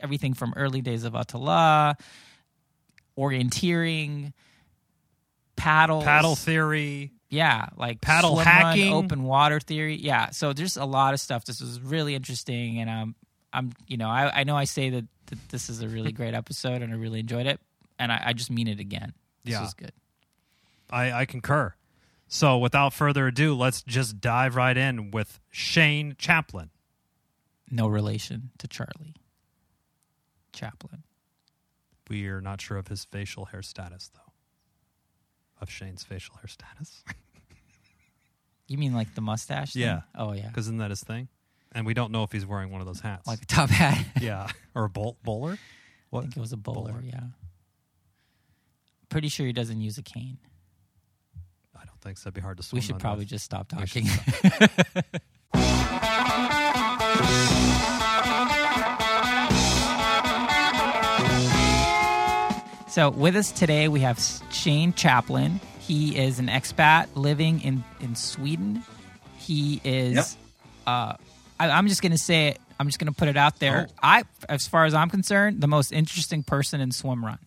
Everything 0.00 0.32
from 0.34 0.52
early 0.56 0.80
days 0.80 1.04
of 1.04 1.12
ÖtillÖ, 1.12 1.94
orienteering, 3.18 4.32
paddles, 5.56 6.04
Paddle 6.04 6.34
theory. 6.36 7.12
Yeah, 7.32 7.66
like 7.76 8.00
Paddle 8.02 8.36
hacking. 8.36 8.92
run, 8.92 9.04
open 9.04 9.22
water 9.24 9.58
theory. 9.58 9.96
Yeah, 9.96 10.30
so 10.30 10.52
there's 10.52 10.76
a 10.76 10.84
lot 10.84 11.14
of 11.14 11.20
stuff. 11.20 11.46
This 11.46 11.60
was 11.62 11.80
really 11.80 12.14
interesting, 12.14 12.78
and 12.78 12.90
um, 12.90 13.14
I'm, 13.54 13.72
you 13.86 13.96
know, 13.96 14.08
I, 14.08 14.40
I 14.40 14.44
know 14.44 14.54
I 14.56 14.64
say 14.64 14.90
that, 14.90 15.06
that 15.26 15.48
this 15.48 15.70
is 15.70 15.80
a 15.82 15.88
really 15.88 16.12
great 16.20 16.34
episode, 16.34 16.82
and 16.82 16.92
I 16.92 16.96
really 16.96 17.20
enjoyed 17.20 17.46
it, 17.46 17.58
and 17.98 18.12
I, 18.12 18.22
I 18.26 18.32
just 18.34 18.50
mean 18.50 18.68
it 18.68 18.80
again. 18.80 19.14
This 19.44 19.52
Yeah. 19.52 19.62
was 19.62 19.72
good. 19.72 19.92
I, 20.90 21.10
I 21.12 21.24
concur. 21.24 21.74
So, 22.28 22.58
without 22.58 22.92
further 22.92 23.26
ado, 23.26 23.54
let's 23.54 23.82
just 23.82 24.20
dive 24.20 24.54
right 24.54 24.76
in 24.76 25.10
with 25.10 25.40
Shane 25.50 26.14
Chaplin. 26.18 26.68
No 27.70 27.88
relation 27.88 28.50
to 28.58 28.68
Charlie 28.68 29.14
Chaplin. 30.52 31.02
We 32.10 32.26
are 32.28 32.42
not 32.42 32.60
sure 32.60 32.76
of 32.76 32.88
his 32.88 33.04
facial 33.06 33.46
hair 33.46 33.62
status, 33.62 34.10
though. 34.14 34.31
Of 35.62 35.70
Shane's 35.70 36.02
facial 36.02 36.34
hair 36.36 36.48
status. 36.48 37.02
You 38.68 38.78
mean 38.78 38.94
like 38.94 39.14
the 39.14 39.20
mustache? 39.20 39.74
thing? 39.74 39.82
Yeah. 39.82 40.02
Oh 40.16 40.32
yeah. 40.32 40.46
Because 40.48 40.66
isn't 40.66 40.78
that 40.78 40.88
his 40.90 41.02
thing? 41.02 41.28
And 41.72 41.84
we 41.84 41.92
don't 41.92 42.10
know 42.10 42.22
if 42.22 42.32
he's 42.32 42.46
wearing 42.46 42.70
one 42.70 42.80
of 42.80 42.86
those 42.86 43.00
hats. 43.00 43.26
Like 43.26 43.42
a 43.42 43.46
top 43.46 43.68
hat. 43.68 44.02
yeah. 44.20 44.46
Or 44.74 44.84
a 44.84 44.88
bowl- 44.88 45.18
bowler? 45.22 45.58
I 46.14 46.20
think 46.20 46.36
it 46.38 46.40
was 46.40 46.54
a 46.54 46.56
bowler. 46.56 46.92
Bowler. 46.92 47.02
Yeah. 47.04 47.20
Pretty 49.10 49.28
sure 49.28 49.44
he 49.44 49.52
doesn't 49.52 49.80
use 49.82 49.98
a 49.98 50.02
cane. 50.02 50.38
I 51.78 51.84
don't 51.84 52.00
think 52.00 52.16
so. 52.16 52.28
It'd 52.28 52.34
be 52.34 52.40
hard 52.40 52.56
to 52.58 52.62
swim 52.62 52.78
We 52.78 52.82
should 52.86 52.98
probably 52.98 53.24
with. 53.24 53.28
just 53.30 53.44
stop 53.44 53.68
talking. 53.68 54.06
so 62.92 63.10
with 63.10 63.36
us 63.36 63.50
today 63.52 63.88
we 63.88 64.00
have 64.00 64.20
Shane 64.50 64.92
Chaplin. 64.92 65.60
He 65.80 66.16
is 66.16 66.38
an 66.38 66.46
expat 66.46 67.08
living 67.14 67.60
in 67.62 67.82
in 68.00 68.14
Sweden. 68.14 68.82
He 69.38 69.80
is. 69.82 70.14
Yep. 70.14 70.26
Uh, 70.86 71.14
I, 71.58 71.70
I'm 71.70 71.88
just 71.88 72.02
gonna 72.02 72.18
say 72.18 72.48
it. 72.48 72.60
I'm 72.78 72.86
just 72.86 72.98
gonna 72.98 73.12
put 73.12 73.28
it 73.28 73.36
out 73.36 73.58
there. 73.58 73.86
Oh. 73.88 73.94
I, 74.02 74.24
as 74.48 74.66
far 74.66 74.84
as 74.84 74.94
I'm 74.94 75.10
concerned, 75.10 75.60
the 75.60 75.68
most 75.68 75.92
interesting 75.92 76.42
person 76.42 76.80
in 76.80 76.92
swim 76.92 77.24
run. 77.24 77.38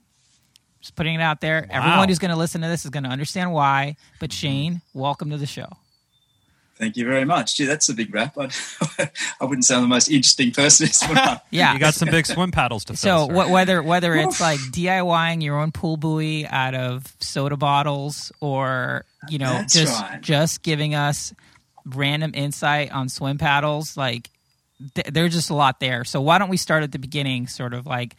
Just 0.81 0.95
putting 0.95 1.15
it 1.15 1.21
out 1.21 1.42
there. 1.42 1.68
Wow. 1.69 1.77
Everyone 1.77 2.09
who's 2.09 2.19
going 2.19 2.30
to 2.30 2.38
listen 2.38 2.62
to 2.62 2.68
this 2.68 2.86
is 2.86 2.92
going 2.92 3.06
to 3.06 3.09
understand 3.09 3.51
why. 3.51 3.95
But 4.19 4.31
Shane, 4.31 4.81
welcome 4.94 5.31
to 5.31 5.38
the 5.38 5.47
show. 5.47 5.68
Thank 6.77 6.98
you 6.98 7.06
very 7.06 7.24
much. 7.24 7.56
Gee, 7.56 7.63
that's 7.66 7.88
a 7.88 7.94
big 7.94 8.13
wrap. 8.13 8.38
I'd, 8.38 8.51
I 9.39 9.45
wouldn't 9.45 9.63
sound 9.63 9.83
the 9.83 9.88
most 9.88 10.10
interesting 10.10 10.51
person 10.51 10.88
in 10.88 10.94
swim 10.94 11.16
run. 11.16 11.39
Yeah. 11.50 11.74
You 11.74 11.80
got 11.80 11.94
some 11.94 12.10
big 12.10 12.25
swim 12.25 12.51
paddles 12.51 12.83
to 12.86 12.94
throw. 12.95 13.27
so 13.27 13.33
fill. 13.33 13.48
wh- 13.48 13.51
whether 13.51 13.81
whether 13.81 14.13
it's 14.13 14.42
like 14.42 14.60
DIYing 14.60 15.42
your 15.42 15.57
own 15.60 15.72
pool 15.72 15.95
buoy 15.95 16.45
out 16.45 16.75
of 16.75 17.16
soda 17.22 17.56
bottles, 17.56 18.31
or 18.42 19.06
you 19.30 19.38
know 19.38 19.54
That's 19.54 19.74
just 19.74 20.01
right. 20.01 20.22
just 20.22 20.63
giving 20.63 20.95
us 20.95 21.33
random 21.86 22.31
insight 22.33 22.92
on 22.92 23.07
swim 23.07 23.38
paddles, 23.38 23.95
like 23.95 24.30
th- 24.95 25.07
there's 25.13 25.33
just 25.33 25.50
a 25.50 25.56
lot 25.56 25.80
there. 25.80 26.04
So 26.04 26.19
why 26.19 26.39
don't 26.39 26.50
we 26.50 26.57
start 26.57 26.83
at 26.83 26.92
the 26.92 27.00
beginning, 27.00 27.48
sort 27.48 27.74
of 27.74 27.86
like 27.86 28.18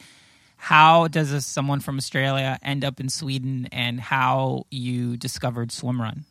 how 0.55 1.07
does 1.09 1.31
a, 1.31 1.41
someone 1.41 1.79
from 1.79 1.97
Australia 1.97 2.57
end 2.63 2.83
up 2.83 2.99
in 2.99 3.09
Sweden, 3.09 3.67
and 3.71 3.99
how 3.99 4.65
you 4.71 5.15
discovered 5.15 5.71
swim 5.71 6.01
run? 6.01 6.25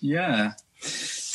Yeah. 0.00 0.54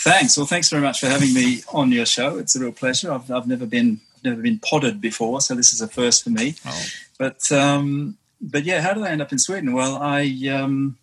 Thanks. 0.01 0.38
Well, 0.38 0.46
thanks 0.46 0.69
very 0.69 0.81
much 0.81 1.01
for 1.01 1.07
having 1.07 1.34
me 1.34 1.62
on 1.74 1.92
your 1.92 2.06
show. 2.06 2.38
It's 2.38 2.56
a 2.56 2.60
real 2.62 2.72
pleasure. 2.72 3.12
I've, 3.12 3.30
I've 3.30 3.48
never 3.48 3.65
been 3.65 4.00
never 4.24 4.41
been 4.41 4.60
podded 4.60 5.01
before, 5.01 5.41
so 5.41 5.56
this 5.56 5.74
is 5.74 5.82
a 5.82 5.89
first 5.89 6.24
for 6.24 6.29
me. 6.29 6.56
Oh. 6.65 6.86
But 7.18 7.51
um, 7.51 8.18
but 8.39 8.63
yeah, 8.63 8.79
how 8.79 8.94
did 8.94 9.03
I 9.03 9.10
end 9.10 9.22
up 9.22 9.34
in 9.34 9.39
Sweden? 9.39 9.74
Well, 9.74 9.98
I 10.01 10.24
um, 10.53 10.98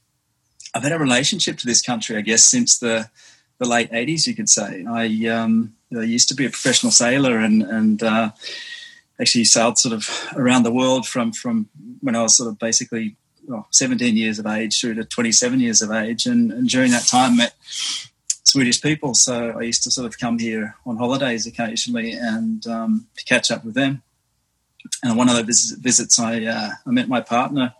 I've 0.75 0.83
had 0.83 0.93
a 0.93 0.99
relationship 0.99 1.59
to 1.59 1.67
this 1.67 1.83
country, 1.83 2.17
I 2.17 2.23
guess, 2.23 2.43
since 2.43 2.79
the 2.79 3.11
the 3.59 3.69
late 3.69 3.91
'80s. 3.91 4.27
You 4.27 4.35
could 4.35 4.49
say 4.49 4.87
I 4.89 5.27
um, 5.29 5.75
I 5.95 6.03
used 6.03 6.29
to 6.31 6.35
be 6.35 6.47
a 6.47 6.51
professional 6.51 6.91
sailor 6.91 7.39
and 7.39 7.63
and 7.65 8.03
uh, 8.03 8.31
actually 9.21 9.45
sailed 9.45 9.77
sort 9.77 9.93
of 9.93 10.09
around 10.35 10.63
the 10.63 10.73
world 10.73 11.07
from 11.07 11.33
from 11.33 11.69
when 12.01 12.17
I 12.17 12.23
was 12.23 12.35
sort 12.35 12.49
of 12.49 12.59
basically 12.59 13.17
well, 13.47 13.69
17 13.73 14.17
years 14.17 14.39
of 14.39 14.47
age 14.47 14.81
through 14.81 14.95
to 14.95 15.05
27 15.05 15.61
years 15.61 15.83
of 15.83 15.91
age, 15.91 16.25
and, 16.25 16.51
and 16.51 16.67
during 16.67 16.93
that 16.93 17.07
time 17.07 17.37
met 17.37 17.55
Swedish 18.47 18.81
people. 18.81 19.15
So 19.15 19.57
I 19.59 19.63
used 19.63 19.83
to 19.83 19.91
sort 19.91 20.07
of 20.07 20.19
come 20.19 20.39
here 20.39 20.77
on 20.87 20.97
holidays 20.97 21.47
occasionally 21.47 22.13
and 22.13 22.65
um, 22.67 23.07
to 23.17 23.25
catch 23.25 23.51
up 23.51 23.65
with 23.65 23.75
them. 23.75 24.03
And 25.03 25.13
on 25.13 25.19
one 25.19 25.29
of 25.29 25.37
the 25.37 25.43
vis- 25.43 25.73
visits, 25.73 26.19
I 26.19 26.45
uh, 26.45 26.71
I 26.87 26.91
met 26.91 27.09
my 27.09 27.21
partner 27.21 27.75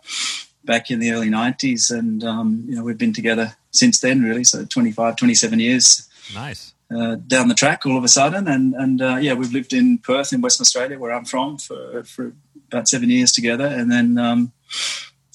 back 0.65 0.91
in 0.91 0.99
the 0.99 1.11
early 1.13 1.29
90s, 1.29 1.89
and 1.89 2.21
um, 2.21 2.65
you 2.67 2.75
know 2.75 2.83
we've 2.83 2.97
been 2.97 3.13
together 3.13 3.55
since 3.71 4.01
then, 4.01 4.21
really. 4.21 4.43
So 4.43 4.65
25, 4.65 5.15
27 5.15 5.59
years 5.61 6.09
nice. 6.35 6.73
uh, 6.93 7.15
down 7.15 7.47
the 7.47 7.55
track 7.55 7.85
all 7.85 7.97
of 7.97 8.03
a 8.03 8.09
sudden, 8.09 8.49
and 8.49 8.73
and 8.75 9.01
uh, 9.01 9.15
yeah, 9.21 9.35
we've 9.35 9.53
lived 9.53 9.71
in 9.71 9.99
Perth 9.99 10.33
in 10.33 10.41
Western 10.41 10.63
Australia, 10.63 10.99
where 10.99 11.13
I'm 11.13 11.23
from, 11.23 11.57
for 11.57 12.03
for 12.03 12.33
about 12.67 12.89
seven 12.89 13.09
years 13.09 13.31
together, 13.31 13.65
and 13.65 13.89
then 13.89 14.17
um, 14.17 14.51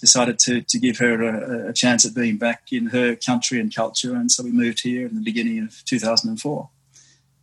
decided 0.02 0.38
to 0.40 0.60
to 0.62 0.78
give 0.78 0.98
her 0.98 1.14
a, 1.22 1.68
a 1.70 1.72
chance 1.72 2.04
at 2.04 2.14
being 2.14 2.36
back 2.36 2.72
in 2.72 2.88
her 2.88 3.16
country 3.16 3.58
and 3.60 3.74
culture, 3.74 4.14
and 4.14 4.30
so 4.30 4.42
we 4.42 4.52
moved 4.52 4.80
here 4.82 5.06
in 5.06 5.14
the 5.14 5.22
beginning 5.22 5.58
of 5.62 5.82
2004, 5.86 6.68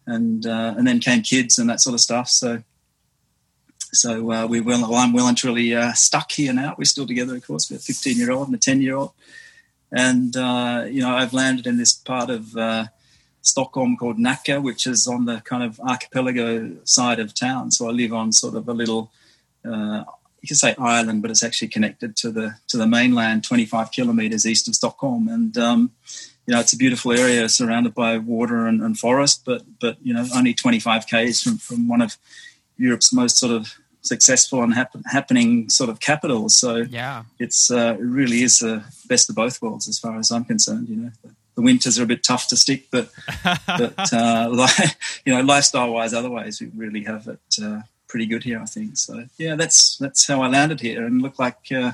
and 0.05 0.45
uh, 0.45 0.73
and 0.77 0.85
then 0.85 0.99
came 0.99 1.23
kids 1.23 1.57
and 1.57 1.69
that 1.69 1.81
sort 1.81 1.95
of 1.95 2.01
stuff. 2.01 2.29
So. 2.29 2.63
So 3.91 4.31
uh, 4.31 4.45
we 4.45 4.61
well, 4.61 4.93
I'm 4.93 5.13
well 5.13 5.27
and 5.27 5.35
truly 5.35 5.73
uh, 5.73 5.93
stuck 5.93 6.31
here 6.33 6.53
now. 6.53 6.75
We're 6.77 6.85
still 6.85 7.07
together, 7.07 7.35
of 7.35 7.47
course. 7.47 7.71
We're 7.71 7.77
a 7.77 7.79
15 7.79 8.19
year 8.19 8.29
old 8.29 8.47
and 8.47 8.55
a 8.55 8.59
10 8.59 8.81
year 8.83 8.95
old, 8.95 9.13
and 9.91 10.37
uh, 10.37 10.85
you 10.87 11.01
know 11.01 11.09
I've 11.09 11.33
landed 11.33 11.65
in 11.65 11.77
this 11.77 11.93
part 11.93 12.29
of 12.29 12.55
uh, 12.55 12.85
Stockholm 13.41 13.97
called 13.97 14.17
Nacka, 14.17 14.61
which 14.61 14.85
is 14.85 15.07
on 15.07 15.25
the 15.25 15.41
kind 15.41 15.63
of 15.63 15.79
archipelago 15.79 16.75
side 16.83 17.19
of 17.19 17.33
town. 17.33 17.71
So 17.71 17.87
I 17.87 17.91
live 17.91 18.13
on 18.13 18.31
sort 18.31 18.55
of 18.55 18.67
a 18.67 18.73
little, 18.73 19.11
uh, 19.65 20.03
you 20.41 20.47
can 20.47 20.55
say 20.55 20.75
island, 20.77 21.21
but 21.21 21.31
it's 21.31 21.43
actually 21.43 21.67
connected 21.69 22.15
to 22.17 22.31
the 22.31 22.55
to 22.69 22.77
the 22.77 22.87
mainland, 22.87 23.43
25 23.43 23.91
kilometers 23.91 24.45
east 24.45 24.67
of 24.67 24.75
Stockholm. 24.75 25.27
And 25.27 25.57
um, 25.57 25.91
you 26.45 26.53
know, 26.53 26.59
it's 26.59 26.73
a 26.73 26.77
beautiful 26.77 27.11
area 27.11 27.47
surrounded 27.49 27.93
by 27.93 28.17
water 28.17 28.65
and, 28.67 28.81
and 28.81 28.97
forest, 28.97 29.43
but 29.45 29.63
but 29.79 29.97
you 30.03 30.13
know, 30.13 30.25
only 30.35 30.53
25 30.53 31.07
k's 31.07 31.41
from 31.41 31.57
from 31.57 31.87
one 31.87 32.01
of 32.01 32.17
Europe's 32.77 33.11
most 33.13 33.37
sort 33.37 33.51
of 33.51 33.73
successful 34.01 34.63
and 34.63 34.73
happen, 34.73 35.03
happening 35.07 35.69
sort 35.69 35.89
of 35.89 35.99
capitals. 35.99 36.57
So 36.57 36.85
Yeah. 36.89 37.23
it's 37.37 37.69
uh, 37.69 37.97
it 37.99 38.03
really 38.03 38.41
is 38.43 38.59
the 38.59 38.83
best 39.07 39.29
of 39.29 39.35
both 39.35 39.61
worlds 39.61 39.87
as 39.89 39.99
far 39.99 40.17
as 40.17 40.31
I'm 40.31 40.45
concerned. 40.45 40.87
You 40.89 40.95
know, 40.95 41.11
the, 41.21 41.31
the 41.55 41.61
winters 41.61 41.99
are 41.99 42.03
a 42.03 42.07
bit 42.07 42.23
tough 42.23 42.47
to 42.47 42.55
stick, 42.55 42.87
but 42.89 43.09
but 43.67 44.13
uh, 44.13 44.49
like, 44.53 44.95
you 45.25 45.33
know, 45.33 45.41
lifestyle 45.41 45.91
wise, 45.93 46.13
otherwise 46.13 46.61
we 46.61 46.67
really 46.75 47.03
have 47.03 47.27
it 47.27 47.41
uh, 47.61 47.81
pretty 48.09 48.25
good 48.25 48.43
here. 48.43 48.59
I 48.59 48.65
think 48.65 48.97
so. 48.97 49.25
Yeah, 49.37 49.55
that's 49.55 49.95
that's 49.97 50.27
how 50.27 50.41
I 50.41 50.49
landed 50.49 50.81
here, 50.81 51.05
and 51.05 51.21
look 51.21 51.39
like 51.39 51.57
uh, 51.73 51.93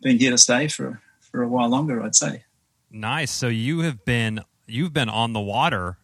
been 0.00 0.18
here 0.18 0.30
to 0.30 0.38
stay 0.38 0.68
for 0.68 1.00
for 1.20 1.42
a 1.42 1.48
while 1.48 1.68
longer. 1.68 2.00
I'd 2.00 2.14
say. 2.14 2.44
Nice. 2.90 3.32
So 3.32 3.48
you 3.48 3.80
have 3.80 4.04
been 4.04 4.40
you've 4.66 4.92
been 4.92 5.08
on 5.08 5.32
the 5.32 5.40
water 5.40 5.98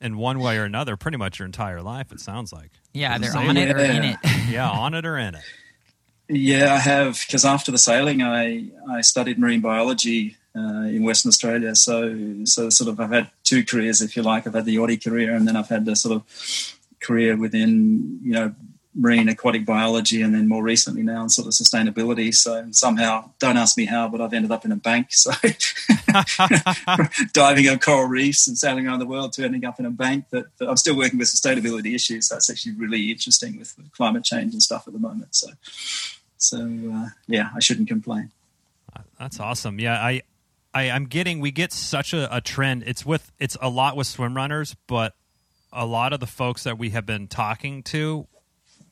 in 0.00 0.16
one 0.16 0.38
way 0.38 0.56
or 0.58 0.64
another 0.64 0.96
pretty 0.96 1.16
much 1.16 1.38
your 1.38 1.46
entire 1.46 1.82
life. 1.82 2.12
It 2.12 2.20
sounds 2.20 2.52
like. 2.52 2.70
Yeah, 2.92 3.18
they're 3.18 3.36
on 3.36 3.56
it 3.56 3.74
or 3.74 3.78
in 3.78 4.02
way. 4.02 4.16
it. 4.22 4.30
Yeah, 4.50 4.70
on 4.70 4.94
it 4.94 5.04
or 5.04 5.16
in 5.18 5.34
it. 5.34 5.42
Yeah, 6.28 6.74
I 6.74 6.78
have 6.78 7.20
because 7.26 7.44
after 7.44 7.72
the 7.72 7.78
sailing, 7.78 8.22
I 8.22 8.66
I 8.88 9.00
studied 9.00 9.38
marine 9.38 9.60
biology 9.60 10.36
uh, 10.56 10.86
in 10.86 11.02
Western 11.02 11.30
Australia. 11.30 11.74
So 11.74 12.44
so 12.44 12.70
sort 12.70 12.88
of 12.88 13.00
I've 13.00 13.10
had 13.10 13.30
two 13.44 13.64
careers, 13.64 14.00
if 14.00 14.16
you 14.16 14.22
like. 14.22 14.46
I've 14.46 14.54
had 14.54 14.64
the 14.64 14.78
Audi 14.78 14.96
career, 14.96 15.34
and 15.34 15.46
then 15.46 15.56
I've 15.56 15.68
had 15.68 15.84
the 15.84 15.96
sort 15.96 16.14
of 16.16 16.76
career 17.00 17.36
within 17.36 18.20
you 18.22 18.32
know 18.32 18.54
marine 18.94 19.28
aquatic 19.28 19.64
biology, 19.64 20.22
and 20.22 20.34
then 20.34 20.48
more 20.48 20.62
recently 20.62 21.02
now 21.02 21.22
in 21.22 21.28
sort 21.28 21.46
of 21.46 21.52
sustainability. 21.52 22.34
So 22.34 22.66
somehow, 22.72 23.30
don't 23.38 23.56
ask 23.56 23.76
me 23.76 23.84
how, 23.84 24.08
but 24.08 24.20
I've 24.20 24.32
ended 24.32 24.50
up 24.50 24.64
in 24.64 24.72
a 24.72 24.76
bank. 24.76 25.08
So 25.20 25.32
diving 27.32 27.68
on 27.68 27.78
coral 27.78 28.08
reefs 28.08 28.48
and 28.48 28.58
sailing 28.58 28.86
around 28.86 28.98
the 28.98 29.06
world 29.06 29.32
to 29.34 29.44
ending 29.44 29.64
up 29.64 29.78
in 29.78 29.86
a 29.86 29.90
bank. 29.90 30.26
But, 30.30 30.46
but 30.58 30.68
I'm 30.68 30.76
still 30.76 30.96
working 30.96 31.18
with 31.18 31.28
sustainability 31.28 31.94
issues. 31.94 32.28
So 32.28 32.36
it's 32.36 32.50
actually 32.50 32.72
really 32.72 33.10
interesting 33.10 33.58
with 33.58 33.74
climate 33.92 34.24
change 34.24 34.52
and 34.52 34.62
stuff 34.62 34.86
at 34.86 34.92
the 34.92 34.98
moment. 34.98 35.34
So. 35.34 35.50
So 36.40 36.58
uh, 36.58 37.08
yeah, 37.28 37.50
I 37.54 37.60
shouldn't 37.60 37.88
complain. 37.88 38.30
That's 39.18 39.38
awesome. 39.38 39.78
Yeah, 39.78 40.00
I, 40.00 40.22
I 40.72 40.90
I'm 40.90 41.04
getting 41.04 41.40
we 41.40 41.50
get 41.50 41.72
such 41.72 42.14
a, 42.14 42.34
a 42.34 42.40
trend. 42.40 42.84
It's 42.86 43.04
with 43.04 43.30
it's 43.38 43.56
a 43.60 43.68
lot 43.68 43.96
with 43.96 44.06
swim 44.06 44.34
runners, 44.34 44.74
but 44.86 45.14
a 45.72 45.84
lot 45.84 46.12
of 46.12 46.20
the 46.20 46.26
folks 46.26 46.64
that 46.64 46.78
we 46.78 46.90
have 46.90 47.04
been 47.04 47.28
talking 47.28 47.82
to 47.84 48.26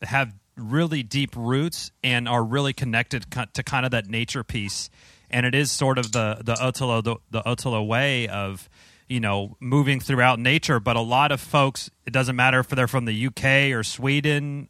have 0.02 0.32
really 0.56 1.02
deep 1.02 1.36
roots 1.36 1.90
and 2.02 2.28
are 2.28 2.42
really 2.42 2.72
connected 2.72 3.26
to 3.54 3.62
kind 3.62 3.84
of 3.84 3.92
that 3.92 4.06
nature 4.06 4.44
piece. 4.44 4.90
And 5.30 5.46
it 5.46 5.54
is 5.54 5.70
sort 5.70 5.98
of 5.98 6.12
the 6.12 6.38
the 6.42 6.54
ÖtillÖ 6.54 7.04
the, 7.04 7.16
the 7.30 7.42
ÖtillÖ 7.42 7.86
way 7.86 8.28
of 8.28 8.68
you 9.08 9.20
know 9.20 9.56
moving 9.60 10.00
throughout 10.00 10.38
nature. 10.38 10.80
But 10.80 10.96
a 10.96 11.00
lot 11.00 11.32
of 11.32 11.40
folks, 11.40 11.90
it 12.06 12.12
doesn't 12.12 12.36
matter 12.36 12.60
if 12.60 12.68
they're 12.68 12.88
from 12.88 13.04
the 13.04 13.26
UK 13.26 13.76
or 13.76 13.82
Sweden 13.82 14.68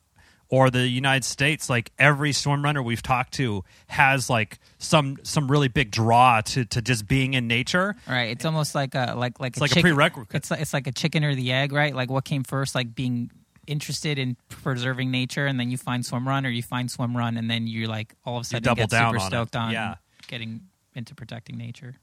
or 0.50 0.70
the 0.70 0.86
United 0.86 1.24
States, 1.24 1.68
like 1.68 1.92
every 1.98 2.32
swim 2.32 2.64
runner 2.64 2.82
we've 2.82 3.02
talked 3.02 3.34
to 3.34 3.64
has 3.86 4.30
like 4.30 4.58
some 4.78 5.18
some 5.22 5.50
really 5.50 5.68
big 5.68 5.90
draw 5.90 6.40
to 6.40 6.64
to 6.64 6.80
just 6.80 7.06
being 7.06 7.34
in 7.34 7.46
nature. 7.46 7.94
Right. 8.08 8.30
It's 8.30 8.44
almost 8.44 8.74
like 8.74 8.94
a 8.94 9.14
like 9.16 9.38
like 9.40 9.52
It's 9.52 9.60
like 9.60 9.76
a 9.76 9.80
prerequisite. 9.80 10.34
It's 10.34 10.50
like 10.50 10.60
it's 10.60 10.72
like 10.72 10.86
a 10.86 10.92
chicken 10.92 11.22
or 11.24 11.34
the 11.34 11.52
egg, 11.52 11.72
right? 11.72 11.94
Like 11.94 12.10
what 12.10 12.24
came 12.24 12.44
first, 12.44 12.74
like 12.74 12.94
being 12.94 13.30
interested 13.68 14.18
in 14.18 14.36
preserving 14.48 15.10
nature, 15.10 15.46
and 15.46 15.58
then 15.60 15.70
you 15.70 15.76
find 15.78 16.04
swim 16.04 16.26
run, 16.26 16.44
or 16.46 16.50
you 16.50 16.62
find 16.62 16.90
swim 16.90 17.16
run, 17.16 17.36
and 17.36 17.48
then 17.50 17.66
you're 17.66 17.88
like 17.88 18.14
all 18.24 18.36
of 18.38 18.42
a 18.42 18.44
sudden 18.44 18.62
double 18.64 18.82
get 18.84 18.90
down 18.90 19.12
super 19.12 19.20
on 19.20 19.26
it. 19.26 19.30
stoked 19.30 19.56
on 19.56 19.70
Yeah. 19.72 19.94
getting 20.26 20.62
into 20.94 21.14
protecting 21.14 21.56
nature. 21.56 21.94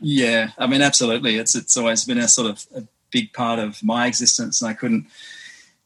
Yeah, 0.00 0.50
I 0.58 0.66
mean, 0.66 0.82
absolutely. 0.82 1.36
It's 1.36 1.54
it's 1.54 1.76
always 1.76 2.04
been 2.04 2.18
a 2.18 2.28
sort 2.28 2.50
of 2.50 2.66
a 2.74 2.82
big 3.10 3.32
part 3.32 3.58
of 3.58 3.82
my 3.82 4.06
existence, 4.06 4.60
and 4.62 4.70
I 4.70 4.74
couldn't, 4.74 5.06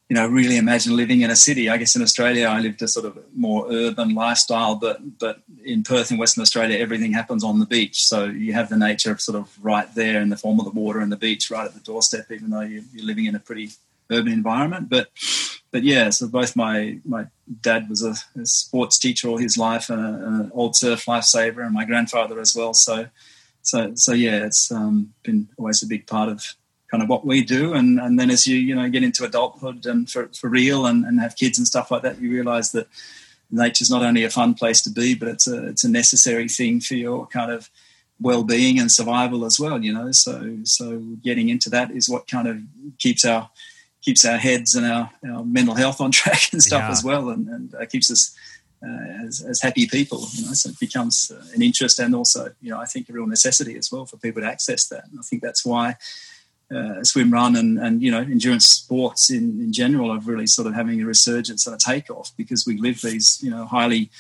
you 0.09 0.15
know, 0.17 0.27
really 0.27 0.57
imagine 0.59 0.95
living 0.97 1.23
in 1.23 1.31
a 1.31 1.37
city. 1.37 1.71
I 1.71 1.77
guess 1.79 1.97
in 1.97 2.03
Australia, 2.03 2.47
I 2.49 2.61
lived 2.61 2.83
a 2.83 2.89
sort 2.89 3.07
of 3.07 3.19
more 3.35 3.67
urban 3.71 4.15
lifestyle, 4.15 4.75
but 4.75 5.19
but 5.19 5.43
in 5.65 5.83
Perth, 5.83 6.11
in 6.11 6.19
Western 6.19 6.43
Australia, 6.43 6.79
everything 6.79 7.13
happens 7.15 7.43
on 7.45 7.59
the 7.61 7.67
beach. 7.67 8.05
So 8.07 8.25
you 8.27 8.53
have 8.53 8.69
the 8.69 8.77
nature 8.77 9.17
sort 9.19 9.37
of 9.39 9.49
right 9.65 9.89
there 9.95 10.21
in 10.21 10.29
the 10.29 10.37
form 10.37 10.59
of 10.59 10.67
the 10.67 10.73
water 10.83 11.01
and 11.01 11.11
the 11.11 11.17
beach 11.17 11.51
right 11.51 11.65
at 11.67 11.73
the 11.75 11.81
doorstep, 11.81 12.31
even 12.31 12.51
though 12.51 12.61
you- 12.63 12.85
you're 12.93 13.07
living 13.07 13.27
in 13.27 13.35
a 13.35 13.41
pretty 13.41 13.71
urban 14.13 14.33
environment. 14.33 14.89
But 14.89 15.09
but 15.71 15.83
yeah, 15.83 16.11
so 16.11 16.29
both 16.29 16.55
my 16.55 16.99
my 17.05 17.27
dad 17.61 17.89
was 17.89 18.05
a, 18.05 18.15
a 18.41 18.47
sports 18.47 18.99
teacher 18.99 19.29
all 19.29 19.39
his 19.39 19.57
life 19.57 19.91
and 19.91 20.01
an 20.05 20.51
old 20.55 20.77
surf 20.77 21.07
lifesaver, 21.07 21.65
and 21.65 21.75
my 21.75 21.85
grandfather 21.85 22.39
as 22.41 22.55
well. 22.55 22.75
So 22.75 23.09
so 23.63 23.93
so 23.95 24.13
yeah, 24.13 24.45
it's 24.45 24.71
um, 24.71 25.15
been 25.23 25.49
always 25.57 25.83
a 25.83 25.87
big 25.87 26.07
part 26.07 26.29
of 26.29 26.45
kind 26.91 27.03
of 27.03 27.09
what 27.09 27.25
we 27.25 27.43
do. 27.43 27.73
And 27.73 27.99
and 27.99 28.19
then 28.19 28.31
as 28.31 28.47
you 28.47 28.57
you 28.57 28.75
know 28.75 28.89
get 28.89 29.03
into 29.03 29.25
adulthood 29.25 29.87
and 29.87 30.09
for, 30.09 30.29
for 30.39 30.49
real 30.51 30.87
and, 30.87 31.05
and 31.05 31.21
have 31.21 31.37
kids 31.37 31.59
and 31.59 31.67
stuff 31.67 31.91
like 31.91 32.03
that, 32.03 32.21
you 32.21 32.31
realise 32.31 32.71
that 32.71 32.89
nature's 33.51 33.91
not 33.91 34.03
only 34.03 34.25
a 34.25 34.31
fun 34.31 34.55
place 34.55 34.83
to 34.83 34.91
be, 34.91 35.15
but 35.15 35.29
it's 35.29 35.47
a 35.47 35.69
it's 35.69 35.85
a 35.85 35.91
necessary 35.91 36.49
thing 36.49 36.81
for 36.81 36.95
your 36.95 37.27
kind 37.27 37.51
of 37.51 37.71
well-being 38.21 38.79
and 38.79 38.93
survival 38.93 39.45
as 39.45 39.59
well. 39.59 39.83
You 39.83 39.95
know, 39.95 40.13
so 40.13 40.59
so 40.65 40.99
getting 41.23 41.49
into 41.49 41.71
that 41.71 41.91
is 41.91 42.11
what 42.11 42.29
kind 42.29 42.47
of 42.47 42.59
keeps 42.99 43.25
our 43.25 43.51
keeps 44.03 44.25
our 44.25 44.37
heads 44.37 44.75
and 44.75 44.85
our, 44.87 45.11
our 45.33 45.45
mental 45.45 45.75
health 45.75 46.01
on 46.01 46.11
track 46.11 46.53
and 46.53 46.63
stuff 46.63 46.83
Yeah. 46.83 46.91
as 46.91 47.03
well, 47.05 47.31
and, 47.31 47.49
and 47.49 47.75
uh, 47.75 47.87
keeps 47.87 48.11
us 48.11 48.37
uh, 48.85 49.27
as, 49.27 49.41
as 49.43 49.61
happy 49.63 49.87
people. 49.87 50.27
You 50.35 50.47
know, 50.47 50.53
so 50.53 50.71
it 50.71 50.81
becomes 50.81 51.31
uh, 51.35 51.45
an 51.55 51.63
interest 51.63 51.99
and 52.01 52.15
also, 52.15 52.53
you 52.61 52.71
know, 52.71 52.81
I 52.81 52.85
think 52.85 53.09
a 53.09 53.13
real 53.13 53.27
necessity 53.27 53.77
as 53.77 53.91
well 53.93 54.07
for 54.07 54.17
people 54.17 54.43
to 54.43 54.49
access 54.49 54.89
that. 54.89 55.05
And 55.11 55.19
I 55.19 55.23
think 55.23 55.41
that's 55.43 55.65
why 55.65 55.97
uh, 56.75 57.05
swim 57.05 57.31
run 57.31 57.55
and, 57.55 57.79
and 57.79 58.03
you 58.03 58.11
know 58.11 58.21
endurance 58.21 58.67
sports 58.67 59.31
in, 59.31 59.61
in 59.61 59.73
general 59.73 60.11
are 60.11 60.21
really 60.21 60.47
sort 60.47 60.67
of 60.67 60.75
having 60.75 61.03
a 61.03 61.05
resurgence 61.07 61.67
and 61.67 61.77
a 61.77 61.79
takeoff 61.79 62.33
because 62.37 62.67
we 62.67 62.79
live 62.79 63.01
these 63.03 63.39
you 63.43 63.51
know 63.51 63.67
highly 63.67 64.11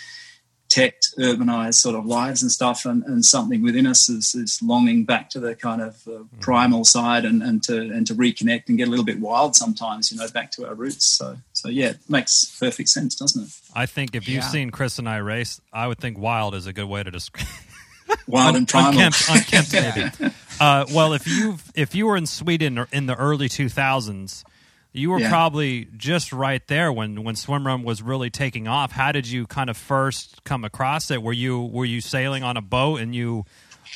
teched 0.72 1.08
urbanized 1.18 1.74
sort 1.74 1.94
of 1.94 2.06
lives 2.06 2.40
and 2.40 2.50
stuff 2.50 2.86
and, 2.86 3.02
and 3.04 3.24
something 3.26 3.60
within 3.62 3.86
us 3.86 4.08
is, 4.08 4.34
is 4.34 4.58
longing 4.62 5.04
back 5.04 5.28
to 5.28 5.38
the 5.38 5.54
kind 5.54 5.82
of 5.82 6.08
uh, 6.08 6.12
primal 6.40 6.82
side 6.82 7.26
and, 7.26 7.42
and 7.42 7.62
to 7.62 7.78
and 7.78 8.06
to 8.06 8.14
reconnect 8.14 8.68
and 8.68 8.78
get 8.78 8.88
a 8.88 8.90
little 8.90 9.04
bit 9.04 9.20
wild 9.20 9.54
sometimes 9.54 10.10
you 10.10 10.16
know 10.16 10.26
back 10.32 10.50
to 10.50 10.66
our 10.66 10.74
roots 10.74 11.04
so 11.18 11.36
so 11.52 11.68
yeah 11.68 11.90
it 11.90 11.98
makes 12.08 12.56
perfect 12.58 12.88
sense 12.88 13.14
doesn't 13.14 13.42
it 13.44 13.50
I 13.74 13.84
think 13.86 14.14
if 14.14 14.26
you've 14.28 14.44
Yeah. 14.44 14.48
seen 14.48 14.70
Chris 14.70 14.98
and 14.98 15.08
I 15.08 15.16
race, 15.18 15.60
I 15.72 15.86
would 15.88 15.98
think 15.98 16.18
wild 16.18 16.54
is 16.54 16.66
a 16.66 16.72
good 16.72 16.86
way 16.88 17.02
to 17.02 17.10
describe. 17.10 17.46
wild 18.26 18.56
and 18.56 18.68
primal 18.68 18.90
unkempt, 19.00 19.24
unkempt 19.30 19.72
maybe. 20.20 20.34
Uh, 20.60 20.84
well, 20.92 21.12
if 21.14 21.26
you 21.26 21.56
if 21.74 21.94
you 21.94 22.06
were 22.06 22.16
in 22.16 22.26
Sweden 22.26 22.86
in 22.92 23.06
the 23.06 23.14
early 23.14 23.48
two 23.48 23.68
thousands, 23.70 24.44
you 24.92 25.10
were 25.10 25.20
Yeah. 25.20 25.28
probably 25.30 25.88
just 25.96 26.32
right 26.32 26.66
there 26.68 26.92
when 26.92 27.22
when 27.24 27.34
swim 27.36 27.66
run 27.66 27.82
was 27.82 28.02
really 28.02 28.30
taking 28.30 28.68
off. 28.68 28.92
How 28.92 29.12
did 29.12 29.26
you 29.26 29.46
kind 29.46 29.70
of 29.70 29.76
first 29.76 30.44
come 30.44 30.64
across 30.64 31.10
it? 31.10 31.22
Were 31.22 31.32
you 31.32 31.60
were 31.62 31.84
you 31.86 32.00
sailing 32.00 32.42
on 32.42 32.56
a 32.56 32.62
boat 32.62 33.00
and 33.00 33.14
you? 33.14 33.44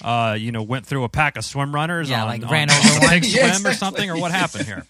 Uh, 0.03 0.37
you 0.39 0.53
know, 0.53 0.63
went 0.63 0.85
through 0.85 1.05
a 1.05 1.09
pack 1.09 1.39
of 1.39 1.45
swim 1.45 1.75
runners. 1.75 2.11
Yeah, 2.11 2.21
on, 2.23 2.27
like 2.29 2.43
on 2.45 2.51
ran 2.51 2.69
a 2.69 2.75
over 2.75 3.01
one. 3.01 3.09
big 3.11 3.25
Yeah, 3.25 3.53
swim 3.53 3.67
or 3.71 3.75
something, 3.75 4.11
or 4.11 4.19
what 4.19 4.31
happened 4.31 4.67
here? 4.67 4.85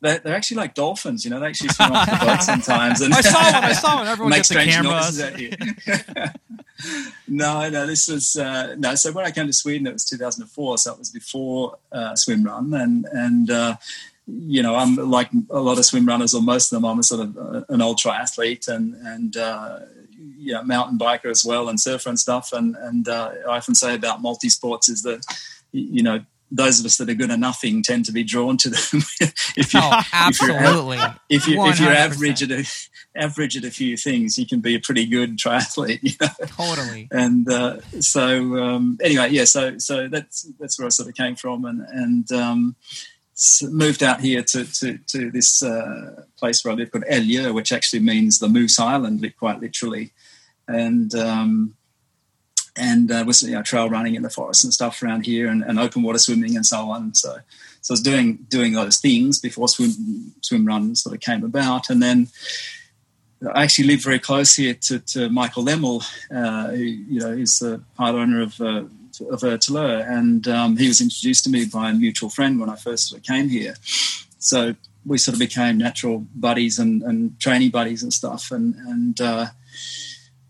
they're, 0.00 0.18
they're 0.20 0.34
actually 0.34 0.56
like 0.56 0.74
dolphins 0.74 1.24
you 1.24 1.30
know 1.30 1.38
they 1.40 1.46
actually 1.46 1.68
swim 1.68 1.92
off 1.92 2.08
the 2.08 2.24
boat 2.24 2.40
sometimes 2.42 3.00
and 3.02 3.12
I 3.14 3.20
saw 3.20 3.52
one. 3.52 3.64
I 3.64 3.72
saw 3.72 3.96
one. 3.96 4.06
Everyone 4.08 4.30
make 4.30 4.38
gets 4.38 4.48
the 4.48 4.54
strange 4.54 4.72
cameras. 4.72 5.18
noises 5.18 5.20
at 5.20 5.38
you. 5.38 6.32
no, 7.28 7.68
no, 7.68 7.86
this 7.86 8.08
was 8.08 8.36
uh, 8.36 8.74
no. 8.78 8.94
So 8.94 9.12
when 9.12 9.24
I 9.24 9.30
came 9.30 9.46
to 9.46 9.52
Sweden, 9.52 9.86
it 9.86 9.92
was 9.92 10.04
2004. 10.04 10.78
So 10.78 10.92
it 10.92 10.98
was 10.98 11.10
before 11.10 11.76
uh, 11.92 12.16
swim 12.16 12.44
run, 12.44 12.72
and 12.74 13.04
and 13.12 13.50
uh, 13.50 13.76
you 14.34 14.62
know, 14.62 14.74
I'm 14.74 14.96
like 14.96 15.30
a 15.50 15.60
lot 15.60 15.78
of 15.78 15.84
swim 15.84 16.06
runners, 16.06 16.34
or 16.34 16.42
most 16.42 16.72
of 16.72 16.76
them. 16.76 16.84
I'm 16.84 16.98
a 16.98 17.02
sort 17.02 17.20
of 17.20 17.36
uh, 17.36 17.64
an 17.68 17.82
old 17.82 17.98
triathlete, 17.98 18.68
and 18.68 18.94
and 18.94 19.36
uh, 19.36 19.80
yeah, 20.38 20.62
mountain 20.62 20.98
biker 20.98 21.30
as 21.30 21.44
well, 21.44 21.68
and 21.68 21.78
surfer 21.78 22.08
and 22.08 22.18
stuff. 22.18 22.52
And 22.52 22.74
and 22.76 23.08
uh, 23.08 23.32
I 23.48 23.56
often 23.56 23.74
say 23.74 23.94
about 23.94 24.22
multi 24.22 24.48
sports 24.48 24.88
is 24.88 25.02
that 25.02 25.24
you 25.72 26.02
know. 26.02 26.20
Those 26.54 26.80
of 26.80 26.84
us 26.84 26.98
that 26.98 27.08
are 27.08 27.14
good 27.14 27.30
at 27.30 27.38
nothing 27.38 27.82
tend 27.82 28.04
to 28.04 28.12
be 28.12 28.22
drawn 28.22 28.58
to 28.58 28.68
them. 28.68 28.78
if 29.56 29.72
you, 29.72 29.80
Oh, 29.82 30.02
if 30.26 30.42
you're 30.42 30.52
absolutely. 30.52 30.98
if 31.30 31.48
you 31.48 31.64
if 31.64 31.80
you're 31.80 31.88
average 31.90 32.42
at 32.42 32.50
a 32.50 32.68
average 33.16 33.56
at 33.56 33.64
a 33.64 33.70
few 33.70 33.96
things, 33.96 34.36
you 34.36 34.44
can 34.46 34.60
be 34.60 34.74
a 34.74 34.78
pretty 34.78 35.06
good 35.06 35.38
triathlete. 35.38 36.00
You 36.02 36.12
know? 36.20 36.46
Totally. 36.48 37.08
And 37.10 37.50
uh, 37.50 37.80
so 38.00 38.62
um, 38.62 38.98
anyway, 39.02 39.30
yeah. 39.30 39.44
So 39.46 39.78
so 39.78 40.08
that's 40.08 40.42
that's 40.60 40.78
where 40.78 40.84
I 40.84 40.90
sort 40.90 41.08
of 41.08 41.14
came 41.14 41.36
from, 41.36 41.64
and 41.64 41.86
and 41.88 42.30
um, 42.32 42.76
moved 43.70 44.02
out 44.02 44.20
here 44.20 44.42
to 44.42 44.64
to, 44.64 44.98
to 44.98 45.30
this 45.30 45.62
uh, 45.62 46.24
place 46.38 46.64
where 46.64 46.72
I 46.72 46.76
live 46.76 46.90
called 46.90 47.04
Älgö, 47.10 47.54
which 47.54 47.72
actually 47.72 48.00
means 48.00 48.38
the 48.38 48.48
Moose 48.48 48.78
Island, 48.78 49.32
quite 49.38 49.60
literally, 49.60 50.12
and. 50.68 51.14
Um, 51.14 51.74
and 52.74 53.12
uh, 53.12 53.22
was 53.26 53.42
you 53.42 53.50
know, 53.50 53.62
trail 53.62 53.90
running 53.90 54.14
in 54.14 54.22
the 54.22 54.30
forest 54.30 54.64
and 54.64 54.72
stuff 54.72 55.02
around 55.02 55.26
here, 55.26 55.48
and, 55.48 55.62
and 55.62 55.78
open 55.78 56.02
water 56.02 56.18
swimming 56.18 56.56
and 56.56 56.64
so 56.64 56.90
on. 56.90 57.14
So, 57.14 57.36
so 57.82 57.92
I 57.92 57.94
was 57.94 58.00
doing 58.00 58.46
doing 58.48 58.72
those 58.72 58.98
things 58.98 59.38
before 59.38 59.68
swim 59.68 60.32
swim 60.40 60.64
run 60.64 60.96
sort 60.96 61.14
of 61.14 61.20
came 61.20 61.44
about, 61.44 61.90
and 61.90 62.02
then 62.02 62.28
I 63.54 63.64
actually 63.64 63.88
live 63.88 64.02
very 64.02 64.18
close 64.18 64.54
here 64.54 64.74
to, 64.74 65.00
to 65.00 65.28
Michael 65.28 65.64
Lemmel, 65.64 66.02
uh, 66.30 66.70
who 66.70 66.76
you 66.76 67.20
know 67.20 67.32
is 67.32 67.58
the 67.58 67.82
part 67.96 68.14
owner 68.14 68.40
of 68.40 68.60
uh, 68.60 68.84
of 69.20 69.40
ÖtillÖ, 69.40 70.08
and 70.08 70.48
um, 70.48 70.76
he 70.76 70.88
was 70.88 71.00
introduced 71.00 71.44
to 71.44 71.50
me 71.50 71.64
by 71.64 71.90
a 71.90 71.94
mutual 71.94 72.30
friend 72.30 72.58
when 72.58 72.70
I 72.70 72.76
first 72.76 73.08
sort 73.08 73.20
of 73.20 73.26
came 73.26 73.48
here. 73.48 73.74
So 74.38 74.74
we 75.04 75.18
sort 75.18 75.34
of 75.34 75.38
became 75.38 75.78
natural 75.78 76.26
buddies 76.34 76.78
and, 76.78 77.02
and 77.02 77.38
training 77.40 77.70
buddies 77.70 78.02
and 78.02 78.12
stuff. 78.12 78.50
And 78.50 78.74
and 78.74 79.20
uh, 79.20 79.46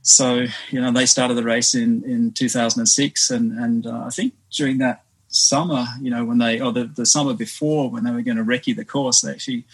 so 0.03 0.47
you 0.71 0.81
know 0.81 0.93
they 0.93 1.07
started 1.07 1.35
the 1.35 1.45
race 1.45 1.75
in 1.75 2.05
in 2.05 2.33
2006, 2.33 3.31
and 3.31 3.53
and 3.53 3.87
uh, 3.87 4.05
I 4.07 4.11
think 4.11 4.35
during 4.51 4.79
that 4.79 5.05
summer, 5.29 5.87
you 6.01 6.11
know, 6.11 6.25
when 6.25 6.39
they 6.39 6.61
or 6.61 6.73
the, 6.73 6.85
the 6.85 7.07
summer 7.07 7.35
before 7.35 7.91
when 7.91 8.05
they 8.05 8.11
were 8.11 8.23
going 8.23 8.37
to 8.37 8.45
recce 8.45 8.77
the 8.77 8.85
course, 8.85 9.23
they 9.23 9.33
actually 9.33 9.65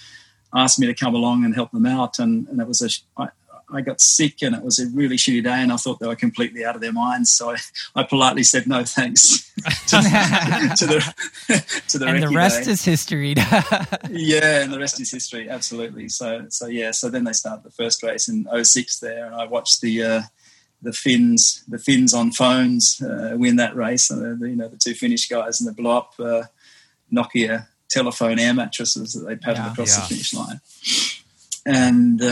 asked 0.55 0.79
me 0.79 0.87
to 0.87 0.95
come 0.95 1.15
along 1.15 1.45
and 1.45 1.55
help 1.55 1.73
them 1.73 1.87
out, 1.87 2.19
and, 2.19 2.49
and 2.49 2.61
it 2.61 2.69
was 2.69 2.81
a 2.83 3.31
I 3.73 3.81
got 3.83 4.01
sick 4.01 4.43
and 4.43 4.55
it 4.55 4.63
was 4.63 4.79
a 4.79 4.87
really 4.89 5.17
shitty 5.17 5.45
day 5.45 5.61
and 5.63 5.71
I 5.73 5.77
thought 5.77 6.01
they 6.01 6.07
were 6.07 6.17
completely 6.17 6.65
out 6.65 6.75
of 6.75 6.81
their 6.81 6.93
minds. 6.93 7.33
So 7.33 7.51
I, 7.51 7.57
I 7.95 8.03
politely 8.03 8.43
said 8.43 8.67
no 8.67 8.83
thanks 8.85 9.53
to, 9.89 9.97
to 10.79 10.87
the 10.87 11.15
to 11.89 11.99
the 11.99 12.07
and 12.07 12.23
the 12.23 12.29
rest 12.29 12.65
day. 12.65 12.71
is 12.73 12.85
history. 12.85 13.35
yeah, 14.11 14.63
and 14.63 14.73
the 14.73 14.79
rest 14.79 15.01
is 15.01 15.11
history. 15.11 15.49
Absolutely. 15.51 16.09
So 16.09 16.47
so 16.49 16.67
yeah. 16.67 16.93
So 16.93 17.11
then 17.11 17.25
they 17.25 17.33
start 17.33 17.63
the 17.63 17.71
first 17.71 18.03
race 18.03 18.29
in 18.29 18.47
06 18.65 19.01
there, 19.01 19.27
and 19.27 19.35
I 19.35 19.45
watched 19.47 19.81
the. 19.81 20.03
Uh, 20.03 20.23
the 20.81 20.93
Finns, 20.93 21.65
the 21.67 21.77
Finns 21.77 22.15
on 22.15 22.31
phones 22.31 23.03
uh, 23.03 23.33
win 23.37 23.57
that 23.57 23.75
race. 23.75 24.13
Uh, 24.13 24.37
the, 24.39 24.49
you 24.49 24.55
know 24.55 24.69
the 24.69 24.77
two 24.77 24.95
Finnish 24.95 25.29
guys, 25.29 25.61
and 25.61 25.69
the 25.69 25.73
blow 25.73 25.97
up 25.97 26.13
uh, 26.21 26.45
Nokia 27.13 27.67
telephone 27.91 28.39
air 28.39 28.55
mattresses 28.55 29.13
that 29.15 29.27
they 29.27 29.35
paddled 29.35 29.67
Yeah. 29.67 29.73
across 29.73 29.97
Yeah. 29.97 30.03
the 30.03 30.07
finish 30.07 30.35
line. 30.35 30.61
And 31.67 32.23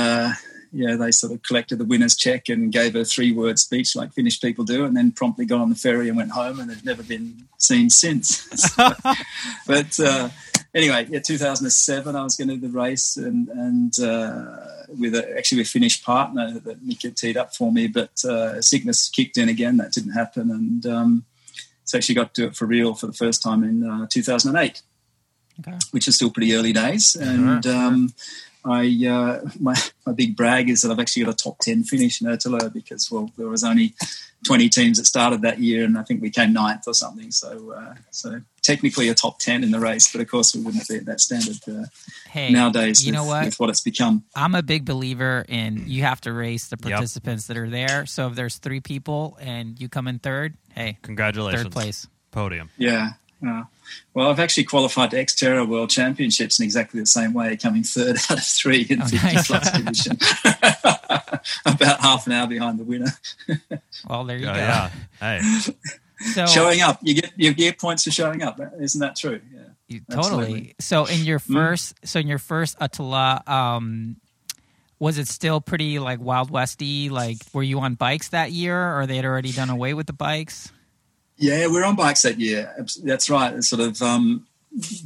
yeah, 0.73 0.97
they 0.97 1.11
sort 1.11 1.33
of 1.33 1.43
collected 1.43 1.79
the 1.79 1.85
winner's 1.85 2.17
check 2.17 2.49
and 2.49 2.73
gave 2.73 2.95
a 2.97 3.05
three-word 3.05 3.59
speech 3.59 3.97
like 3.97 4.13
Finnish 4.13 4.41
people 4.41 4.65
do, 4.65 4.85
and 4.85 4.97
then 4.97 5.13
promptly 5.13 5.47
got 5.47 5.61
on 5.61 5.69
the 5.69 5.75
ferry 5.75 6.09
and 6.09 6.17
went 6.17 6.33
home, 6.33 6.61
and 6.61 6.71
they've 6.71 6.85
never 6.85 7.03
been 7.03 7.47
seen 7.59 7.91
since. 7.91 8.47
So- 8.77 8.95
but 9.67 9.99
uh, 10.01 10.29
anyway, 10.75 11.07
yeah, 11.11 11.21
2007, 11.21 12.17
I 12.17 12.23
was 12.23 12.37
going 12.37 12.49
to 12.49 12.57
do 12.57 12.61
the 12.61 12.69
race, 12.69 13.17
and 13.17 13.49
and 13.49 13.99
uh, 14.01 14.57
with 14.99 15.15
a, 15.15 15.37
actually 15.37 15.63
a 15.63 15.65
Finnish 15.65 16.03
partner 16.03 16.59
that 16.61 16.83
Nick 16.83 17.03
had 17.03 17.17
teed 17.17 17.37
up 17.37 17.55
for 17.55 17.73
me, 17.73 17.87
but 17.87 18.25
uh, 18.25 18.61
sickness 18.61 19.09
kicked 19.09 19.37
in 19.37 19.49
again. 19.49 19.77
That 19.77 19.93
didn't 19.93 20.13
happen, 20.13 20.51
and 20.51 20.87
um, 20.87 21.25
so 21.85 21.99
actually 21.99 22.17
got 22.17 22.35
to 22.35 22.43
do 22.43 22.49
it 22.49 22.57
for 22.57 22.67
real 22.67 22.95
for 22.95 23.07
the 23.07 23.13
first 23.13 23.43
time 23.43 23.63
in 23.63 23.89
uh, 23.89 24.07
2008 24.11 24.83
okay. 25.61 25.79
which 25.91 26.09
is 26.09 26.15
still 26.17 26.31
pretty 26.31 26.55
early 26.55 26.73
days. 26.73 27.17
And 27.17 27.67
um, 27.67 28.15
I, 28.67 29.07
uh, 29.07 29.49
my, 29.61 29.75
my 30.07 30.13
big 30.13 30.37
brag 30.37 30.69
is 30.71 30.83
that 30.83 30.91
I've 30.91 30.99
actually 30.99 31.25
got 31.25 31.35
a 31.35 31.37
top 31.37 31.59
10 31.61 31.85
finish 31.85 32.21
in 32.21 32.27
ÖtillÖ 32.29 32.73
because, 32.73 33.11
well, 33.11 33.31
there 33.37 33.49
was 33.49 33.65
only 33.65 33.95
20 34.47 34.69
teams 34.69 34.99
that 34.99 35.07
started 35.07 35.43
that 35.43 35.59
year, 35.61 35.85
and 35.85 35.97
I 35.99 36.03
think 36.03 36.21
we 36.23 36.31
came 36.31 36.53
ninth 36.53 36.85
or 36.87 36.95
something. 36.95 37.31
So, 37.31 37.73
uh, 37.73 37.95
so 38.11 38.41
technically 38.63 39.09
a 39.09 39.15
top 39.15 39.39
10 39.39 39.63
in 39.65 39.71
the 39.71 39.81
race, 39.81 40.11
but 40.13 40.21
of 40.21 40.29
course 40.29 40.55
we 40.55 40.61
wouldn't 40.63 40.87
be 40.89 40.97
at 40.97 41.07
that 41.07 41.21
standard 41.21 41.57
uh, 41.69 41.87
Hey, 42.29 42.51
nowadays 42.51 43.05
you 43.07 43.13
with, 43.13 43.15
know 43.15 43.25
what? 43.25 43.45
with 43.45 43.59
what 43.61 43.71
it's 43.71 43.81
become. 43.81 44.25
I'm 44.35 44.55
a 44.55 44.63
big 44.63 44.85
believer 44.85 45.45
in 45.49 45.85
you 45.87 46.03
have 46.03 46.21
to 46.23 46.33
race 46.33 46.69
the 46.69 46.77
Yep. 46.77 46.93
participants 46.93 47.47
that 47.47 47.57
are 47.57 47.71
there. 47.71 48.07
So 48.07 48.27
if 48.29 48.35
there's 48.35 48.59
three 48.59 48.81
people 48.81 49.39
and 49.41 49.81
you 49.81 49.89
come 49.89 50.09
in 50.09 50.19
third, 50.19 50.55
hey, 50.75 50.99
Congratulations. 51.03 51.63
third 51.65 51.73
place. 51.73 52.07
Podium. 52.33 52.69
Yeah. 52.77 53.13
Uh, 53.45 53.65
well, 54.15 54.31
I've 54.31 54.41
actually 54.41 54.65
qualified 54.65 55.11
to 55.11 55.17
Xterra 55.17 55.67
World 55.69 55.91
Championships 55.91 56.59
in 56.59 56.65
exactly 56.65 57.01
the 57.01 57.07
same 57.07 57.33
way, 57.35 57.57
coming 57.57 57.83
third 57.83 58.17
out 58.31 58.39
of 58.39 58.45
three 58.45 58.87
in 58.89 59.03
Oh, 59.03 59.07
50 59.07 59.37
plus 59.47 59.71
division. 59.73 60.19
About 61.67 62.01
half 62.01 62.27
an 62.27 62.33
hour 62.33 62.47
behind 62.47 62.79
the 62.79 62.85
winner. 62.85 63.13
Well, 64.09 64.25
there 64.25 64.37
you 64.39 64.47
Oh, 64.49 64.53
go. 64.53 64.59
yeah. 64.59 64.91
Hey. 65.21 65.41
So 66.33 66.47
showing 66.47 66.81
up. 66.81 66.99
You 67.03 67.15
get 67.15 67.33
you 67.37 67.53
get 67.55 67.79
points 67.79 68.05
for 68.05 68.11
showing 68.11 68.43
up. 68.43 68.61
Isn't 68.81 69.01
that 69.01 69.17
true? 69.17 69.41
Yeah. 69.53 69.61
You- 69.89 70.01
Absolutely. 70.11 70.45
totally. 70.47 70.75
So 70.81 71.05
in 71.07 71.25
your 71.25 71.39
Mm. 71.41 71.53
first, 71.53 71.95
so 72.07 72.21
in 72.21 72.27
your 72.29 72.39
first 72.39 72.79
ÖtillÖ, 72.79 73.47
um, 73.49 74.17
was 74.99 75.19
it 75.19 75.29
still 75.29 75.61
pretty 75.61 75.99
like 75.99 76.21
Wild 76.21 76.51
Westy? 76.51 77.09
Like, 77.11 77.39
were 77.53 77.63
you 77.63 77.81
on 77.81 77.95
bikes 77.95 78.29
that 78.29 78.53
year, 78.53 78.97
or 78.99 79.07
they 79.07 79.17
had 79.17 79.25
already 79.25 79.53
done 79.53 79.71
away 79.71 79.93
with 79.95 80.07
the 80.07 80.13
bikes? 80.15 80.71
Yeah, 81.39 81.67
we're 81.67 81.85
on 81.85 81.97
bikes 81.97 82.23
that 82.23 82.41
year. 82.41 82.75
That's 83.03 83.29
right. 83.29 83.53
It's 83.55 83.69
sort 83.69 83.83
of 83.83 84.01
um, 84.01 84.47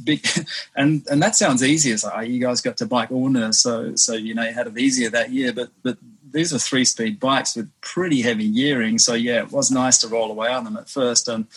big, 0.03 0.25
and 0.75 1.05
and 1.09 1.21
that 1.21 1.35
sounds 1.35 1.63
easy. 1.63 1.91
It's 1.91 2.03
like 2.03 2.13
oh, 2.15 2.21
you 2.21 2.39
guys 2.39 2.61
got 2.61 2.77
to 2.77 2.85
bike 2.85 3.11
owner, 3.11 3.51
so 3.51 3.95
so 3.95 4.13
you 4.13 4.33
know 4.33 4.43
you 4.43 4.53
had 4.53 4.67
it 4.67 4.77
easier 4.77 5.09
that 5.09 5.31
year. 5.31 5.51
But 5.53 5.69
but 5.83 5.97
these 6.31 6.53
are 6.53 6.59
three 6.59 6.85
speed 6.85 7.19
bikes 7.19 7.55
with 7.55 7.69
pretty 7.81 8.21
heavy 8.21 8.49
gearing. 8.49 8.97
So 8.97 9.13
yeah, 9.13 9.39
it 9.39 9.51
was 9.51 9.71
nice 9.71 9.97
to 9.99 10.07
roll 10.07 10.31
away 10.31 10.49
on 10.49 10.63
them 10.63 10.77
at 10.77 10.89
first 10.89 11.27
and 11.27 11.47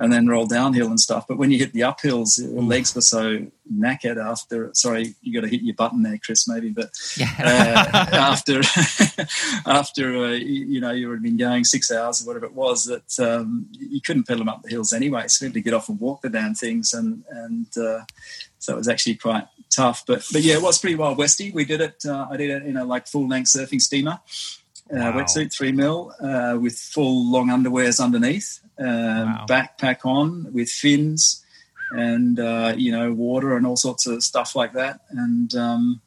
and 0.00 0.10
then 0.10 0.26
roll 0.26 0.46
downhill 0.46 0.86
and 0.86 0.98
stuff. 0.98 1.26
But 1.28 1.36
when 1.36 1.50
you 1.50 1.58
hit 1.58 1.74
the 1.74 1.80
uphills, 1.80 2.40
your 2.40 2.62
legs 2.62 2.94
were 2.94 3.02
so 3.02 3.46
knackered 3.70 4.16
after. 4.16 4.70
Sorry, 4.72 5.14
you 5.20 5.34
got 5.34 5.46
to 5.46 5.50
hit 5.50 5.60
your 5.60 5.74
button 5.74 6.02
there, 6.02 6.18
Chris. 6.24 6.48
Maybe, 6.48 6.70
but 6.70 6.90
uh, 7.20 8.06
after 8.12 8.60
after 9.66 10.16
uh, 10.16 10.30
you, 10.30 10.64
you 10.64 10.80
know 10.80 10.90
you 10.90 11.10
had 11.10 11.22
been 11.22 11.36
going 11.36 11.64
six 11.64 11.92
hours 11.92 12.22
or 12.22 12.26
whatever 12.26 12.46
it 12.46 12.54
was 12.54 12.86
that 12.86 13.20
um, 13.20 13.66
you 13.72 14.00
couldn't 14.00 14.26
pedal 14.26 14.38
them 14.38 14.48
up 14.48 14.62
the 14.62 14.70
hills 14.70 14.94
anyway. 14.94 15.28
So 15.28 15.44
you 15.44 15.48
had 15.50 15.54
to 15.54 15.60
get 15.60 15.74
off 15.74 15.90
and 15.90 16.00
walk 16.00 16.22
the 16.22 16.30
damn 16.30 16.54
things, 16.54 16.94
and 16.94 17.22
and 17.30 17.66
uh, 17.76 18.00
so 18.58 18.72
it 18.72 18.76
was 18.76 18.88
actually 18.88 19.16
quite 19.16 19.44
tough. 19.68 20.04
But 20.06 20.24
but 20.32 20.40
yeah, 20.40 20.54
it 20.54 20.62
was 20.62 20.78
pretty 20.78 20.96
wild 20.96 21.18
westy. 21.18 21.52
We 21.52 21.66
did 21.66 21.82
it. 21.82 22.06
Uh, 22.06 22.26
I 22.30 22.38
did 22.38 22.48
it 22.48 22.62
in 22.62 22.78
a 22.78 22.86
like 22.86 23.06
full 23.06 23.28
length 23.28 23.50
surfing 23.50 23.82
steamer. 23.82 24.18
Uh, 24.92 24.96
Wow. 24.98 25.12
Wetsuit 25.18 25.52
three 25.52 25.72
mil 25.72 26.12
uh, 26.20 26.58
with 26.60 26.76
full 26.78 27.30
long 27.30 27.48
underwears 27.48 28.02
underneath, 28.02 28.60
um, 28.78 28.86
Wow. 28.86 29.46
backpack 29.48 29.98
on 30.04 30.52
with 30.52 30.68
fins, 30.68 31.44
and 31.92 32.38
uh, 32.40 32.74
you 32.76 32.90
know 32.92 33.12
water 33.12 33.56
and 33.56 33.66
all 33.66 33.76
sorts 33.76 34.06
of 34.06 34.22
stuff 34.22 34.56
like 34.56 34.72
that. 34.74 35.00
And 35.10 35.54
um, 35.54 36.00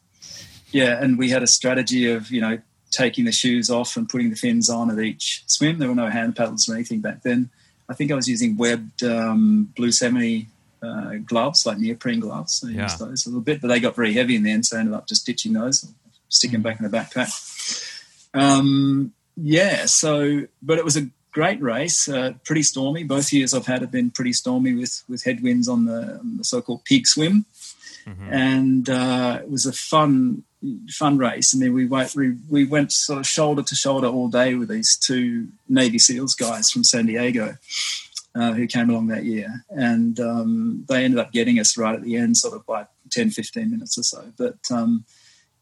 yeah, 0.72 1.02
and 1.02 1.18
we 1.18 1.30
had 1.30 1.44
a 1.44 1.48
strategy 1.48 2.12
of 2.12 2.30
you 2.32 2.42
know 2.42 2.60
taking 2.92 3.26
the 3.26 3.32
shoes 3.32 3.70
off 3.70 3.96
and 3.98 4.08
putting 4.10 4.30
the 4.30 4.36
fins 4.36 4.70
on 4.70 4.92
at 4.92 5.00
each 5.00 5.44
swim. 5.48 5.80
There 5.80 5.88
were 5.90 5.96
no 5.96 6.10
hand 6.10 6.36
paddles 6.36 6.68
or 6.70 6.74
anything 6.76 7.00
back 7.02 7.24
then. 7.24 7.50
I 7.90 7.94
think 7.96 8.12
I 8.12 8.16
was 8.16 8.28
using 8.30 8.56
webbed 8.58 9.04
um, 9.04 9.70
Blueseventy 9.76 10.48
uh, 10.82 11.16
gloves, 11.26 11.66
like 11.66 11.78
neoprene 11.80 12.20
gloves. 12.20 12.54
So 12.60 12.68
I 12.68 12.72
Yeah. 12.72 12.84
used 12.84 13.00
those 13.00 13.26
a 13.26 13.30
little 13.30 13.42
bit, 13.42 13.62
but 13.62 13.70
they 13.70 13.80
got 13.80 13.96
very 13.96 14.14
heavy 14.14 14.36
in 14.36 14.44
the 14.44 14.52
end, 14.52 14.66
so 14.66 14.78
I 14.78 14.82
ended 14.82 14.94
up 14.96 15.08
just 15.08 15.26
ditching 15.26 15.54
those, 15.54 15.86
sticking 16.30 16.54
them 16.54 16.62
back 16.62 16.80
in 16.80 16.90
the 16.90 16.96
backpack. 16.98 17.32
Um, 18.34 19.14
yeah, 19.36 19.86
so 19.86 20.44
but 20.62 20.78
it 20.78 20.86
was 20.86 20.98
a 20.98 21.08
great 21.32 21.62
race, 21.62 22.08
uh, 22.08 22.34
pretty 22.44 22.64
stormy. 22.64 23.04
Both 23.04 23.34
years 23.34 23.54
I've 23.54 23.66
had 23.66 23.82
have 23.82 23.92
been 23.92 24.12
pretty 24.12 24.34
stormy 24.34 24.74
with 24.74 25.04
with 25.10 25.24
headwinds 25.24 25.68
on 25.68 25.86
the, 25.86 26.20
on 26.20 26.38
the 26.38 26.44
so-called 26.44 26.86
pig 26.86 27.08
swim 27.08 27.46
Mhm. 28.06 28.32
and 28.34 28.90
uh, 28.90 29.40
it 29.42 29.50
was 29.50 29.66
a 29.66 29.72
fun 29.72 30.44
fun 30.90 31.18
race. 31.18 31.56
I 31.56 31.58
mean, 31.58 31.72
we 31.74 31.86
went 31.86 32.14
we, 32.16 32.36
we 32.50 32.66
went 32.66 32.92
sort 32.92 33.20
of 33.20 33.26
shoulder 33.26 33.64
to 33.64 33.76
shoulder 33.76 34.08
all 34.08 34.28
day 34.28 34.56
with 34.56 34.68
these 34.70 34.98
two 34.98 35.48
Navy 35.70 36.00
SEALs 36.00 36.36
guys 36.36 36.70
from 36.70 36.84
San 36.84 37.06
Diego 37.06 37.56
uh, 38.36 38.52
who 38.54 38.68
came 38.68 38.90
along 38.90 39.08
that 39.08 39.24
year, 39.24 39.64
and 39.70 40.20
um, 40.20 40.86
they 40.90 41.06
ended 41.06 41.18
up 41.20 41.32
getting 41.32 41.60
us 41.60 41.78
right 41.78 41.96
at 41.96 42.04
the 42.04 42.18
end, 42.18 42.36
sort 42.36 42.56
of 42.56 42.66
by 42.66 42.88
10, 43.12 43.30
15 43.30 43.72
minutes 43.72 43.98
or 43.98 44.04
so. 44.04 44.34
But 44.38 44.58
um, 44.70 45.06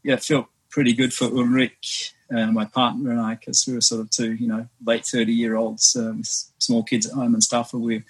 yeah, 0.04 0.16
it 0.16 0.24
felt 0.24 0.48
pretty 0.72 0.94
good 0.94 1.14
for 1.14 1.26
Ulrich. 1.26 2.14
Uh, 2.34 2.48
my 2.48 2.64
partner 2.66 3.12
and 3.12 3.20
I, 3.20 3.36
because 3.36 3.66
we 3.68 3.74
were 3.74 3.82
sort 3.82 4.00
of 4.02 4.10
two, 4.10 4.32
you 4.34 4.48
know, 4.48 4.66
late 4.86 5.06
thirty-year-olds 5.06 5.96
uh, 5.98 6.14
with 6.16 6.30
small 6.60 6.82
kids 6.82 7.06
at 7.06 7.14
home 7.14 7.34
and 7.34 7.44
stuff, 7.44 7.74
and 7.74 7.84
we, 7.84 8.04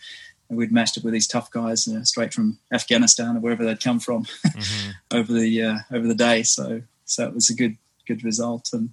we'd 0.47 0.71
matched 0.71 0.95
up 0.97 1.03
with 1.03 1.13
these 1.13 1.27
tough 1.27 1.49
guys 1.49 1.87
know, 1.87 2.03
straight 2.03 2.31
from 2.33 2.59
Afghanistan 2.71 3.35
or 3.35 3.39
wherever 3.39 3.65
they'd 3.65 3.83
come 3.83 3.99
from 3.99 4.25
Mhm. 4.45 4.93
over 5.11 5.33
the 5.33 5.63
uh, 5.63 5.77
over 5.91 6.07
the 6.07 6.13
day. 6.15 6.43
So 6.43 6.83
so 7.05 7.25
it 7.27 7.33
was 7.33 7.49
a 7.49 7.55
good 7.55 7.77
good 8.07 8.23
result. 8.23 8.69
And 8.73 8.91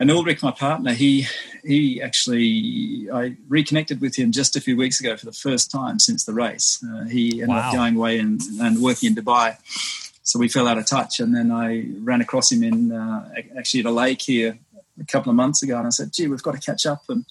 and 0.00 0.10
Ulrich, 0.10 0.42
my 0.42 0.50
partner, 0.50 0.94
he 0.94 1.28
he 1.64 2.02
actually 2.02 3.08
I 3.12 3.36
reconnected 3.48 4.00
with 4.00 4.16
him 4.16 4.32
just 4.32 4.56
a 4.56 4.60
few 4.60 4.76
weeks 4.76 4.98
ago 5.00 5.16
for 5.16 5.26
the 5.26 5.32
first 5.32 5.70
time 5.70 6.00
since 6.00 6.24
the 6.24 6.34
race. 6.34 6.82
Uh, 6.84 7.04
he 7.04 7.40
ended 7.40 7.48
Wow. 7.50 7.68
up 7.68 7.72
going 7.74 7.94
away 7.94 8.18
and, 8.18 8.40
and 8.60 8.82
working 8.82 9.10
in 9.10 9.14
Dubai. 9.14 9.56
So 10.24 10.38
we 10.38 10.48
fell 10.48 10.66
out 10.66 10.78
of 10.78 10.86
touch, 10.86 11.20
and 11.20 11.34
then 11.34 11.52
I 11.52 11.86
ran 12.00 12.20
across 12.20 12.50
him 12.50 12.64
in 12.64 12.92
uh, 12.92 13.30
actually 13.56 13.80
at 13.80 13.86
a 13.86 13.90
lake 13.92 14.22
here 14.22 14.58
a 15.00 15.04
couple 15.04 15.30
of 15.30 15.36
months 15.36 15.62
ago, 15.62 15.78
and 15.78 15.86
I 15.86 15.90
said, 15.90 16.12
"Gee, 16.12 16.26
we've 16.26 16.42
got 16.42 16.54
to 16.54 16.60
catch 16.60 16.86
up." 16.86 17.04
And 17.08 17.24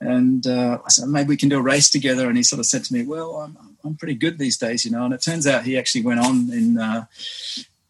and 0.00 0.46
uh, 0.46 0.78
I 0.84 0.88
said, 0.90 1.08
maybe 1.08 1.28
we 1.28 1.36
can 1.36 1.48
do 1.48 1.58
a 1.58 1.62
race 1.62 1.90
together. 1.90 2.28
And 2.28 2.36
he 2.36 2.42
sort 2.42 2.60
of 2.60 2.66
said 2.66 2.84
to 2.84 2.94
me, 2.94 3.02
well, 3.02 3.36
I'm, 3.36 3.56
I'm 3.84 3.96
pretty 3.96 4.14
good 4.14 4.38
these 4.38 4.56
days, 4.56 4.84
you 4.84 4.90
know. 4.90 5.04
And 5.04 5.12
it 5.12 5.22
turns 5.22 5.46
out 5.46 5.64
he 5.64 5.76
actually 5.76 6.02
went 6.02 6.20
on 6.20 6.52
in 6.52 6.78
uh, 6.78 7.06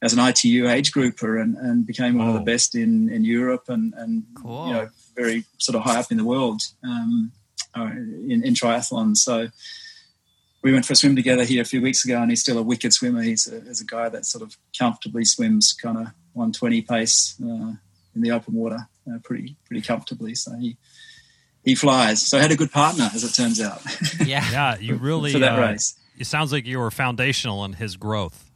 as 0.01 0.13
an 0.13 0.21
ITU 0.21 0.69
age 0.69 0.93
grouper 0.93 1.39
and, 1.39 1.57
and 1.57 1.87
became 1.87 2.17
one 2.17 2.29
of 2.29 2.35
the 2.35 2.41
best 2.41 2.75
in, 2.75 3.11
in 3.11 3.25
Europe 3.25 3.65
and, 3.69 3.93
and 3.95 4.25
Cool. 4.35 4.69
you 4.69 4.73
know, 4.73 4.89
very 5.17 5.45
sort 5.59 5.77
of 5.77 5.83
high 5.83 5.99
up 5.99 6.11
in 6.11 6.17
the 6.17 6.25
world 6.25 6.63
um, 6.83 7.33
uh, 7.77 7.91
in, 7.91 8.43
in 8.45 8.55
triathlon. 8.55 9.17
So 9.17 9.49
we 10.63 10.73
went 10.73 10.85
for 10.85 10.93
a 10.93 10.97
swim 10.97 11.15
together 11.15 11.45
here 11.45 11.63
a 11.63 11.65
few 11.65 11.81
weeks 11.81 12.05
ago, 12.05 12.21
and 12.21 12.31
he's 12.31 12.41
still 12.41 12.59
a 12.59 12.63
wicked 12.63 12.93
swimmer. 12.93 13.23
He's 13.23 13.47
a, 13.47 13.61
he's 13.61 13.81
a 13.81 13.87
guy 13.87 14.09
that 14.09 14.27
sort 14.27 14.43
of 14.43 14.57
comfortably 14.77 15.25
swims 15.25 15.73
kind 15.73 15.99
of 15.99 16.05
120 16.33 16.83
pace 16.83 17.37
uh, 17.43 17.73
in 18.15 18.23
the 18.23 18.31
open 18.31 18.55
water, 18.55 18.89
uh, 19.11 19.19
pretty 19.23 19.57
pretty 19.67 19.83
comfortably. 19.83 20.35
So 20.35 20.57
he 20.57 20.77
he 21.65 21.75
flies. 21.75 22.27
So 22.27 22.39
I 22.39 22.43
had 22.43 22.51
a 22.51 22.57
good 22.57 22.73
partner, 22.73 23.09
as 23.15 23.25
it 23.25 23.35
turns 23.35 23.61
out. 23.61 23.83
Yeah. 24.25 24.45
Yeah, 24.51 24.79
you 24.79 24.95
really 25.01 25.33
for 25.33 25.39
that 25.39 25.59
uh, 25.59 25.63
race. 25.63 25.95
It 26.19 26.27
sounds 26.27 26.53
like 26.53 26.67
you 26.67 26.79
were 26.79 26.91
foundational 26.91 27.65
in 27.65 27.75
his 27.75 27.97
growth. 27.97 28.48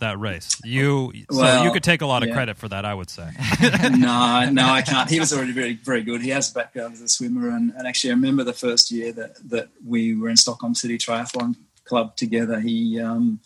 That 0.00 0.18
race, 0.18 0.56
you 0.64 1.12
so 1.30 1.40
Well, 1.40 1.64
you 1.64 1.72
could 1.72 1.82
take 1.82 2.00
a 2.00 2.06
lot 2.06 2.22
of 2.22 2.28
yeah. 2.28 2.34
credit 2.34 2.56
for 2.56 2.68
that. 2.68 2.84
I 2.84 2.94
would 2.94 3.10
say. 3.10 3.30
no, 3.62 4.50
no, 4.50 4.66
I 4.68 4.82
can't. 4.82 5.08
He 5.08 5.20
was 5.20 5.32
already 5.36 5.52
very, 5.52 5.74
very 5.74 6.02
good. 6.02 6.22
He 6.22 6.30
has 6.30 6.50
a 6.50 6.54
background 6.54 6.94
as 6.94 7.00
a 7.02 7.08
swimmer, 7.08 7.50
and, 7.50 7.72
and 7.76 7.86
actually, 7.86 8.10
I 8.10 8.14
remember 8.14 8.44
the 8.44 8.52
first 8.52 8.90
year 8.90 9.12
that 9.12 9.36
that 9.48 9.68
we 9.86 10.14
were 10.14 10.28
in 10.28 10.36
Stockholm 10.36 10.74
City 10.74 10.98
Triathlon 10.98 11.56
Club 11.84 12.16
together. 12.16 12.60
He 12.60 13.00
um, 13.00 13.40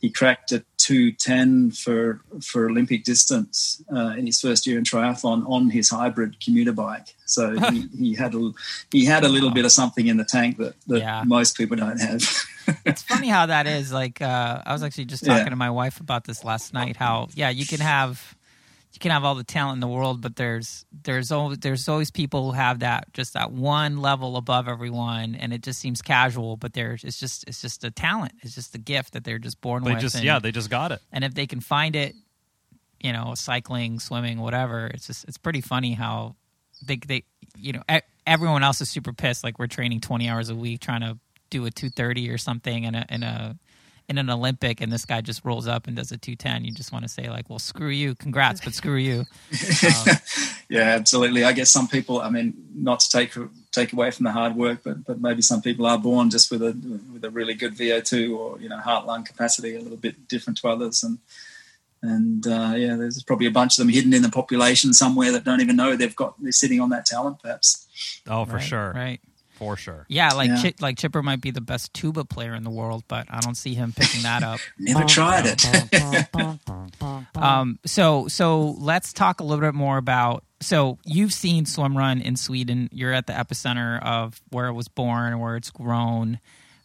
he 0.00 0.10
cracked 0.10 0.50
a 0.52 0.64
two 0.78 1.12
ten 1.12 1.70
for 1.70 2.20
for 2.42 2.68
Olympic 2.70 3.04
distance 3.04 3.82
uh, 3.94 4.14
in 4.18 4.26
his 4.26 4.40
first 4.40 4.66
year 4.66 4.78
in 4.78 4.84
triathlon 4.84 5.48
on 5.48 5.70
his 5.70 5.90
hybrid 5.90 6.40
commuter 6.42 6.72
bike. 6.72 7.14
So 7.26 7.58
he, 7.70 7.86
he 7.96 8.14
had 8.14 8.34
a 8.34 8.50
he 8.90 9.04
had 9.04 9.24
a 9.24 9.28
little 9.28 9.50
bit 9.50 9.64
of 9.64 9.72
something 9.72 10.06
in 10.06 10.16
the 10.16 10.24
tank 10.24 10.56
that, 10.56 10.74
that 10.86 10.98
Yeah. 11.00 11.22
most 11.26 11.56
people 11.56 11.76
don't 11.76 12.00
have. 12.00 12.22
it's 12.84 13.02
funny 13.02 13.28
how 13.28 13.46
that 13.46 13.66
is. 13.66 13.92
Like, 13.92 14.20
uh, 14.22 14.62
I 14.64 14.72
was 14.72 14.82
actually 14.82 15.04
just 15.06 15.22
Yeah. 15.26 15.36
talking 15.36 15.50
to 15.50 15.56
my 15.56 15.70
wife 15.70 16.00
about 16.00 16.24
this 16.24 16.44
last 16.44 16.72
night. 16.72 16.96
How, 16.96 17.28
yeah, 17.34 17.50
you 17.50 17.66
can 17.66 17.80
have, 17.80 18.34
you 19.00 19.08
can 19.08 19.12
have 19.12 19.24
all 19.24 19.34
the 19.34 19.44
talent 19.44 19.76
in 19.76 19.80
the 19.80 19.88
world, 19.88 20.20
but 20.20 20.36
there's, 20.36 20.84
there's 20.92 21.32
always, 21.32 21.56
there's 21.60 21.88
always 21.88 22.10
people 22.10 22.50
who 22.50 22.52
have 22.52 22.80
that, 22.80 23.10
just 23.14 23.32
that 23.32 23.50
one 23.50 24.02
level 24.02 24.36
above 24.36 24.68
everyone, 24.68 25.34
and 25.34 25.54
it 25.54 25.62
just 25.62 25.80
seems 25.80 26.02
casual. 26.02 26.58
But 26.58 26.74
there's, 26.74 27.02
it's 27.02 27.18
just, 27.18 27.44
it's 27.48 27.62
just 27.62 27.82
a 27.82 27.90
talent. 27.90 28.32
It's 28.42 28.54
just 28.54 28.74
a 28.74 28.78
gift 28.78 29.14
that 29.14 29.24
they're 29.24 29.38
just 29.38 29.58
born 29.62 29.84
They 29.84 29.92
with. 29.94 30.02
just 30.02 30.16
and, 30.16 30.24
yeah, 30.24 30.38
they 30.38 30.52
just 30.52 30.68
got 30.68 30.92
it. 30.92 31.00
and 31.12 31.24
if 31.24 31.32
they 31.32 31.46
can 31.46 31.60
find 31.60 31.96
it, 31.96 32.14
you 33.00 33.14
know, 33.14 33.32
cycling, 33.34 34.00
swimming, 34.00 34.38
whatever, 34.38 34.88
it's 34.88 35.06
just, 35.06 35.24
it's 35.24 35.38
pretty 35.38 35.62
funny 35.62 35.94
how 35.94 36.36
they, 36.84 36.96
they, 36.96 37.24
you 37.56 37.72
know, 37.72 37.82
everyone 38.26 38.62
else 38.62 38.82
is 38.82 38.90
super 38.90 39.14
pissed. 39.14 39.42
Like 39.42 39.58
we're 39.58 39.66
training 39.66 40.02
20 40.02 40.28
hours 40.28 40.50
a 40.50 40.54
week 40.54 40.80
trying 40.80 41.00
to 41.00 41.18
do 41.48 41.64
a 41.64 41.70
230 41.70 42.28
or 42.28 42.36
something 42.36 42.84
and 42.84 42.96
a, 42.96 43.06
in 43.08 43.22
a, 43.22 43.56
in 44.10 44.18
an 44.18 44.28
Olympic 44.28 44.80
and 44.80 44.92
this 44.92 45.04
guy 45.04 45.20
just 45.20 45.44
rolls 45.44 45.68
up 45.68 45.86
and 45.86 45.96
does 45.96 46.10
a 46.10 46.18
210. 46.18 46.64
You 46.64 46.72
just 46.72 46.92
want 46.92 47.04
to 47.04 47.08
say 47.08 47.30
like, 47.30 47.48
well, 47.48 47.60
screw 47.60 47.88
you. 47.88 48.16
Congrats, 48.16 48.60
but 48.60 48.74
screw 48.74 48.96
you. 48.96 49.24
yeah, 50.68 50.80
absolutely. 50.80 51.44
I 51.44 51.52
guess 51.52 51.70
some 51.70 51.86
people, 51.86 52.20
I 52.20 52.28
mean, 52.28 52.54
not 52.74 53.00
to 53.00 53.08
take 53.08 53.32
take 53.70 53.92
away 53.92 54.10
from 54.10 54.24
the 54.24 54.32
hard 54.32 54.56
work, 54.56 54.80
but 54.84 55.04
but 55.04 55.20
maybe 55.20 55.42
some 55.42 55.62
people 55.62 55.86
are 55.86 55.96
born 55.96 56.28
just 56.28 56.50
with 56.50 56.60
a 56.60 56.72
with 57.12 57.24
a 57.24 57.30
really 57.30 57.54
good 57.54 57.76
VO2 57.76 58.36
or 58.36 58.60
you 58.60 58.68
know 58.68 58.78
heart 58.78 59.06
lung 59.06 59.24
capacity 59.24 59.76
a 59.76 59.80
little 59.80 59.96
bit 59.96 60.28
different 60.28 60.58
to 60.58 60.68
others, 60.68 61.04
and 61.04 61.18
and 62.02 62.46
uh, 62.46 62.74
yeah, 62.76 62.96
there's 62.96 63.22
probably 63.22 63.46
a 63.46 63.52
bunch 63.52 63.78
of 63.78 63.82
them 63.86 63.94
hidden 63.94 64.12
in 64.12 64.22
the 64.22 64.28
population 64.28 64.92
somewhere 64.92 65.30
that 65.30 65.44
don't 65.44 65.60
even 65.60 65.76
know 65.76 65.94
they've 65.94 66.16
got 66.16 66.34
they're 66.42 66.50
sitting 66.50 66.80
on 66.80 66.90
that 66.90 67.06
talent, 67.06 67.40
perhaps. 67.40 67.86
Oh, 68.26 68.44
for 68.44 68.56
Right, 68.56 68.64
sure, 68.64 68.92
Right. 68.92 69.20
For 69.60 69.76
sure. 69.76 70.06
Yeah. 70.08 70.30
Like, 70.32 70.48
Yeah. 70.48 70.62
Chi- 70.62 70.74
like 70.80 70.98
Chipper 70.98 71.22
might 71.22 71.40
be 71.40 71.52
the 71.52 71.60
best 71.60 71.94
tuba 71.94 72.24
player 72.24 72.54
in 72.54 72.64
the 72.64 72.70
world, 72.70 73.04
but 73.06 73.26
I 73.30 73.38
don't 73.40 73.54
see 73.54 73.74
him 73.74 73.92
picking 73.96 74.22
that 74.22 74.42
up. 74.42 74.58
Never 74.78 75.04
tried 75.04 75.44
it. 75.46 75.62
Um, 77.36 77.78
so 77.86 78.28
so 78.28 78.74
let's 78.78 79.12
talk 79.12 79.40
a 79.40 79.44
little 79.44 79.64
bit 79.64 79.74
more 79.74 79.96
about. 79.98 80.44
So 80.60 80.98
you've 81.04 81.32
seen 81.32 81.64
swim 81.66 81.96
run 81.96 82.20
in 82.20 82.36
Sweden. 82.36 82.88
You're 82.92 83.12
at 83.12 83.26
the 83.26 83.32
epicenter 83.32 84.02
of 84.02 84.40
where 84.50 84.66
it 84.68 84.72
was 84.74 84.88
born, 84.88 85.38
where 85.38 85.56
it's 85.56 85.70
grown. 85.70 86.38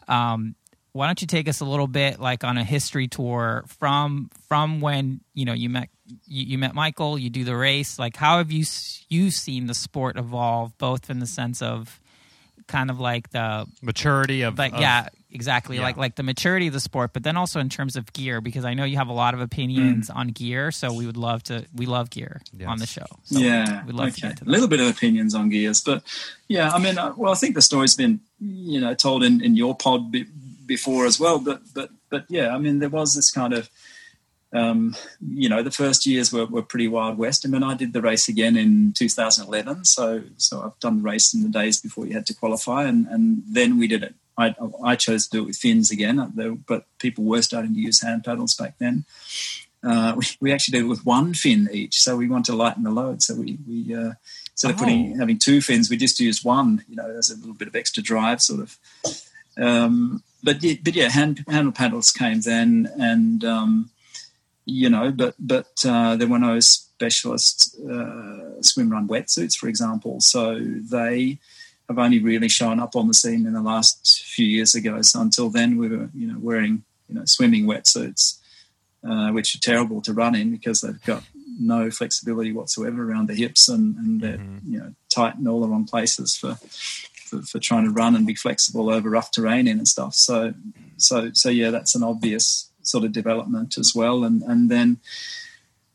Um, 0.08 0.54
why 0.92 1.06
don't 1.06 1.20
you 1.20 1.26
take 1.26 1.46
us 1.48 1.60
a 1.60 1.64
little 1.66 1.86
bit 1.88 2.18
like 2.20 2.42
on 2.42 2.56
a 2.56 2.64
history 2.64 3.06
tour 3.08 3.64
from 3.78 4.30
from 4.48 4.80
when 4.80 5.20
you 5.34 5.44
know 5.44 5.52
you 5.52 5.68
met 5.68 5.88
you, 6.26 6.44
you 6.46 6.58
met 6.58 6.74
Michael, 6.74 7.18
you 7.18 7.28
do 7.28 7.44
the 7.44 7.56
race. 7.56 7.98
Like 7.98 8.16
how 8.16 8.38
have 8.38 8.50
you 8.50 8.64
you 9.10 9.30
seen 9.30 9.66
the 9.66 9.74
sport 9.74 10.16
evolve, 10.16 10.76
both 10.78 11.10
in 11.10 11.18
the 11.18 11.26
sense 11.26 11.60
of 11.60 12.00
kind 12.66 12.90
of 12.90 13.00
like 13.00 13.30
the 13.30 13.66
Maturity 13.82 14.42
of 14.42 14.58
like 14.58 14.72
of- 14.74 14.80
yeah 14.80 15.08
exactly 15.30 15.76
yeah. 15.76 15.82
like 15.82 15.96
like 15.98 16.14
the 16.14 16.22
maturity 16.22 16.68
of 16.68 16.72
the 16.72 16.80
sport 16.80 17.12
but 17.12 17.22
then 17.22 17.36
also 17.36 17.60
in 17.60 17.68
terms 17.68 17.94
of 17.96 18.10
gear 18.14 18.40
because 18.40 18.64
i 18.64 18.72
know 18.72 18.84
you 18.84 18.96
have 18.96 19.08
a 19.08 19.12
lot 19.12 19.34
of 19.34 19.40
opinions 19.40 20.08
on 20.08 20.28
gear 20.28 20.70
so 20.70 20.90
we 20.94 21.04
would 21.04 21.16
love 21.16 21.42
to 21.42 21.66
we 21.74 21.84
love 21.84 22.08
gear 22.08 22.40
Yes. 22.56 22.68
on 22.68 22.78
the 22.78 22.86
show 22.86 23.04
so 23.24 23.38
yeah, 23.38 23.84
we'd 23.84 23.94
love 23.94 24.14
to 24.14 24.20
okay. 24.20 24.28
get 24.28 24.38
to 24.38 24.44
a 24.44 24.50
little 24.50 24.68
bit 24.68 24.80
of 24.80 24.86
opinions 24.86 25.34
on 25.34 25.50
gears, 25.50 25.82
but 25.82 26.02
yeah, 26.48 26.70
I 26.70 26.78
mean, 26.78 26.96
uh, 26.96 27.12
well, 27.16 27.32
I 27.32 27.34
think 27.34 27.54
the 27.54 27.60
story's 27.60 27.94
been 27.96 28.20
you 28.40 28.80
know 28.80 28.94
told 28.94 29.22
in, 29.24 29.42
in 29.44 29.56
your 29.56 29.74
pod 29.74 30.10
be, 30.10 30.24
before 30.64 31.04
as 31.06 31.20
well, 31.20 31.38
but 31.38 31.60
but 31.74 31.90
but 32.08 32.24
yeah, 32.28 32.54
I 32.54 32.58
mean, 32.58 32.78
there 32.78 32.88
was 32.88 33.14
this 33.14 33.30
kind 33.30 33.52
of 33.52 33.68
um, 34.52 34.94
you 35.20 35.48
know 35.48 35.62
the 35.62 35.70
first 35.70 36.06
years 36.06 36.32
were, 36.32 36.46
were 36.46 36.62
pretty 36.62 36.88
wild 36.88 37.18
west. 37.18 37.44
I 37.44 37.48
mean, 37.48 37.62
I 37.62 37.74
did 37.74 37.92
the 37.92 38.02
race 38.02 38.28
again 38.28 38.56
in 38.56 38.92
2011, 38.96 39.84
so 39.84 40.22
so 40.36 40.62
I've 40.62 40.78
done 40.80 40.98
the 40.98 41.02
race 41.02 41.34
in 41.34 41.42
the 41.42 41.48
days 41.48 41.80
before 41.80 42.06
you 42.06 42.14
had 42.14 42.26
to 42.26 42.34
qualify, 42.34 42.84
and 42.84 43.06
and 43.08 43.42
then 43.46 43.78
we 43.78 43.86
did 43.86 44.02
it. 44.02 44.14
I, 44.38 44.54
I 44.84 44.96
chose 44.96 45.28
to 45.28 45.30
do 45.38 45.42
it 45.42 45.46
with 45.46 45.56
fins 45.56 45.90
again, 45.90 46.18
uh, 46.20 46.50
but 46.66 46.84
people 46.98 47.24
were 47.24 47.40
starting 47.40 47.74
to 47.74 47.80
use 47.80 48.02
hand 48.02 48.24
paddles 48.24 48.54
back 48.54 48.74
then. 48.78 49.06
Uh, 49.82 50.14
we, 50.16 50.26
we 50.40 50.52
actually 50.52 50.78
did 50.78 50.84
it 50.84 50.88
with 50.88 51.06
one 51.06 51.32
fin 51.32 51.68
each, 51.72 52.00
so 52.00 52.16
we 52.16 52.28
wanted 52.28 52.52
to 52.52 52.56
lighten 52.56 52.82
the 52.82 52.90
load. 52.90 53.22
So 53.22 53.34
we, 53.34 53.58
we 53.66 53.94
uh, 53.94 54.12
instead 54.52 54.70
of 54.72 54.76
putting 54.76 55.14
Oh. 55.14 55.18
having 55.20 55.38
two 55.38 55.60
fins, 55.60 55.88
we 55.88 55.96
just 55.96 56.20
used 56.20 56.44
one. 56.44 56.84
You 56.88 56.96
know, 56.96 57.08
as 57.10 57.30
a 57.30 57.36
little 57.36 57.54
bit 57.54 57.68
of 57.68 57.76
extra 57.76 58.02
drive, 58.02 58.42
sort 58.42 58.60
of. 58.60 58.78
Um, 59.58 60.22
but 60.42 60.62
yeah, 60.62 60.74
but 60.82 60.94
yeah, 60.94 61.08
hand 61.08 61.44
hand 61.48 61.74
paddles 61.74 62.10
came 62.10 62.40
then, 62.40 62.90
and 62.98 63.44
um, 63.44 63.90
you 64.66 64.90
know, 64.90 65.12
but 65.12 65.34
but 65.38 65.68
uh, 65.86 66.16
there 66.16 66.28
were 66.28 66.40
no 66.40 66.58
specialist 66.60 67.78
uh, 67.80 68.60
swim 68.60 68.90
run 68.90 69.08
wetsuits, 69.08 69.56
for 69.56 69.68
example. 69.68 70.16
So 70.20 70.58
they 70.58 71.38
have 71.88 71.98
only 71.98 72.18
really 72.18 72.48
shown 72.48 72.80
up 72.80 72.96
on 72.96 73.06
the 73.06 73.14
scene 73.14 73.46
in 73.46 73.52
the 73.52 73.62
last 73.62 74.24
few 74.24 74.44
years 74.46 74.74
ago. 74.74 74.98
So 75.02 75.20
until 75.20 75.50
then, 75.50 75.76
we 75.76 75.88
were 75.88 76.10
you 76.12 76.26
know 76.26 76.38
wearing 76.40 76.82
you 77.08 77.14
know 77.14 77.22
swimming 77.24 77.64
wetsuits, 77.64 78.38
uh, 79.08 79.30
which 79.30 79.54
are 79.54 79.60
terrible 79.60 80.02
to 80.02 80.12
run 80.12 80.34
in 80.34 80.50
because 80.50 80.80
they've 80.80 81.02
got 81.04 81.22
no 81.58 81.90
flexibility 81.90 82.52
whatsoever 82.52 83.08
around 83.08 83.28
the 83.28 83.34
hips 83.34 83.68
and, 83.68 83.96
and 83.96 84.20
they're 84.20 84.40
you 84.66 84.78
know 84.78 84.92
tight 85.08 85.36
in 85.36 85.46
all 85.46 85.60
the 85.60 85.68
wrong 85.68 85.86
places 85.86 86.36
for, 86.36 86.56
for 86.56 87.40
for 87.42 87.60
trying 87.60 87.84
to 87.84 87.90
run 87.90 88.16
and 88.16 88.26
be 88.26 88.34
flexible 88.34 88.90
over 88.90 89.08
rough 89.08 89.30
terrain 89.30 89.68
in 89.68 89.78
and 89.78 89.86
stuff. 89.86 90.16
So 90.16 90.54
so 90.96 91.30
so 91.34 91.50
yeah, 91.50 91.70
that's 91.70 91.94
an 91.94 92.02
obvious 92.02 92.68
sort 92.86 93.04
of 93.04 93.12
development 93.12 93.78
as 93.78 93.92
well. 93.94 94.24
And 94.24 94.42
and 94.42 94.70
then 94.70 94.98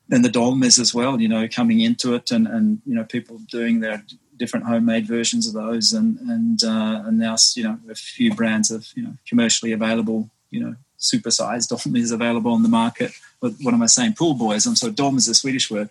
then 0.10 0.22
the 0.22 0.30
Dolmers 0.30 0.78
as 0.78 0.94
well, 0.94 1.22
you 1.22 1.30
know, 1.30 1.48
coming 1.48 1.80
into 1.80 2.14
it 2.14 2.32
and 2.32 2.48
and 2.48 2.82
you 2.86 2.96
know 2.96 3.04
people 3.04 3.40
doing 3.50 3.80
their 3.80 4.04
different 4.38 4.66
homemade 4.66 5.06
versions 5.08 5.48
of 5.48 5.54
those 5.54 5.94
and 5.94 6.20
and 6.20 6.64
uh, 6.64 7.04
and 7.06 7.20
now 7.20 7.36
you 7.56 7.64
know 7.64 7.80
a 7.90 7.96
few 7.96 8.34
brands 8.34 8.72
of 8.72 8.88
you 8.96 9.04
know 9.04 9.14
commercially 9.28 9.72
available 9.72 10.30
you 10.50 10.60
know 10.60 10.76
supersized 11.00 11.70
Dolmers 11.70 12.12
available 12.12 12.52
on 12.52 12.64
the 12.64 12.70
market. 12.70 13.12
But 13.40 13.54
what 13.62 13.74
am 13.74 13.82
I 13.82 13.88
saying? 13.88 14.14
Pool 14.14 14.36
boys. 14.36 14.66
I'm 14.66 14.76
sorry, 14.76 14.94
Dolm 14.94 15.18
is 15.18 15.28
a 15.28 15.34
Swedish 15.34 15.72
word. 15.72 15.90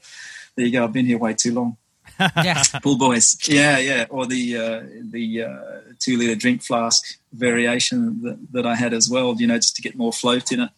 There 0.56 0.66
you 0.66 0.72
go. 0.72 0.84
I've 0.84 0.92
been 0.92 1.06
here 1.06 1.18
way 1.18 1.34
too 1.34 1.52
long. 1.54 1.76
yeah 2.20 2.62
Pool 2.82 2.98
boys. 2.98 3.36
Yeah, 3.48 3.78
yeah. 3.78 4.06
Or 4.10 4.26
the 4.26 4.56
uh, 4.56 4.82
the 5.02 5.44
uh, 5.44 5.89
two 6.00 6.16
liter 6.16 6.34
drink 6.34 6.62
flask 6.62 7.18
variation 7.32 8.22
that, 8.22 8.38
that 8.52 8.66
I 8.66 8.74
had 8.74 8.92
as 8.92 9.08
well. 9.08 9.34
You 9.38 9.46
know, 9.46 9.56
just 9.56 9.76
to 9.76 9.82
get 9.82 9.96
more 9.96 10.12
float 10.12 10.50
in 10.52 10.60
it. 10.60 10.70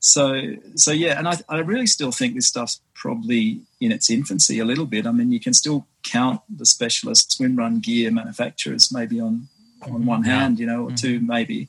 So 0.00 0.56
so 0.76 0.90
yeah, 0.92 1.18
and 1.18 1.28
I 1.28 1.38
I 1.48 1.58
really 1.58 1.86
still 1.86 2.12
think 2.12 2.34
this 2.34 2.48
stuff's 2.48 2.80
probably 2.94 3.60
in 3.80 3.92
its 3.92 4.08
infancy 4.08 4.58
a 4.58 4.64
little 4.64 4.86
bit. 4.86 5.06
I 5.06 5.12
mean, 5.12 5.32
you 5.32 5.40
can 5.40 5.54
still 5.54 5.86
count 6.02 6.40
the 6.48 6.66
specialist 6.66 7.32
swim 7.32 7.56
run 7.56 7.80
gear 7.80 8.10
manufacturers 8.10 8.90
maybe 8.92 9.20
on 9.20 9.48
on 9.82 10.06
one 10.06 10.24
hand, 10.24 10.58
you 10.58 10.66
know, 10.66 10.84
or 10.84 10.90
two 10.92 11.20
maybe. 11.20 11.68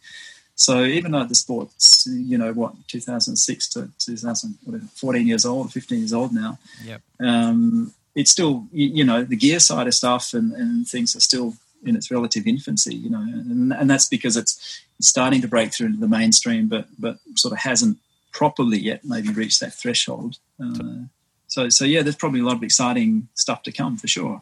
So 0.56 0.84
even 0.86 1.12
though 1.12 1.26
the 1.26 1.36
sport's, 1.36 2.08
you 2.08 2.38
know, 2.38 2.54
what, 2.54 2.76
2006 2.88 3.70
to 3.70 3.90
2014 4.00 5.28
years 5.28 5.46
old, 5.46 5.74
15 5.74 6.00
years 6.00 6.14
old 6.14 6.34
now, 6.34 6.58
yep 6.84 7.02
um, 7.20 7.94
it's 8.16 8.32
still, 8.32 8.66
you, 8.72 8.88
you 8.88 9.04
know, 9.04 9.24
the 9.24 9.36
gear 9.36 9.60
side 9.60 9.88
of 9.88 9.94
stuff 9.94 10.34
and, 10.34 10.54
and 10.54 10.88
things 10.88 11.16
are 11.16 11.20
still 11.20 11.56
in 11.86 11.96
its 11.96 12.12
relative 12.12 12.48
infancy, 12.48 12.96
you 12.96 13.10
know, 13.10 13.20
and, 13.20 13.72
and 13.72 13.90
that's 13.90 14.08
because 14.08 14.36
it's, 14.36 14.82
starting 15.02 15.42
to 15.42 15.48
break 15.48 15.74
through 15.74 15.88
into 15.88 16.00
the 16.00 16.08
mainstream, 16.08 16.68
but 16.68 16.88
but 16.98 17.18
sort 17.36 17.52
of 17.52 17.60
hasn't 17.60 17.98
properly 18.32 18.78
yet 18.78 19.04
maybe 19.04 19.30
reached 19.30 19.60
that 19.60 19.74
threshold. 19.74 20.38
Uh, 20.62 21.06
so 21.48 21.70
so 21.70 21.86
yeah, 21.86 22.02
there's 22.02 22.16
probably 22.16 22.40
a 22.40 22.44
lot 22.44 22.56
of 22.56 22.64
exciting 22.64 23.28
stuff 23.36 23.64
to 23.64 23.72
come 23.72 23.98
for 23.98 24.08
sure. 24.08 24.42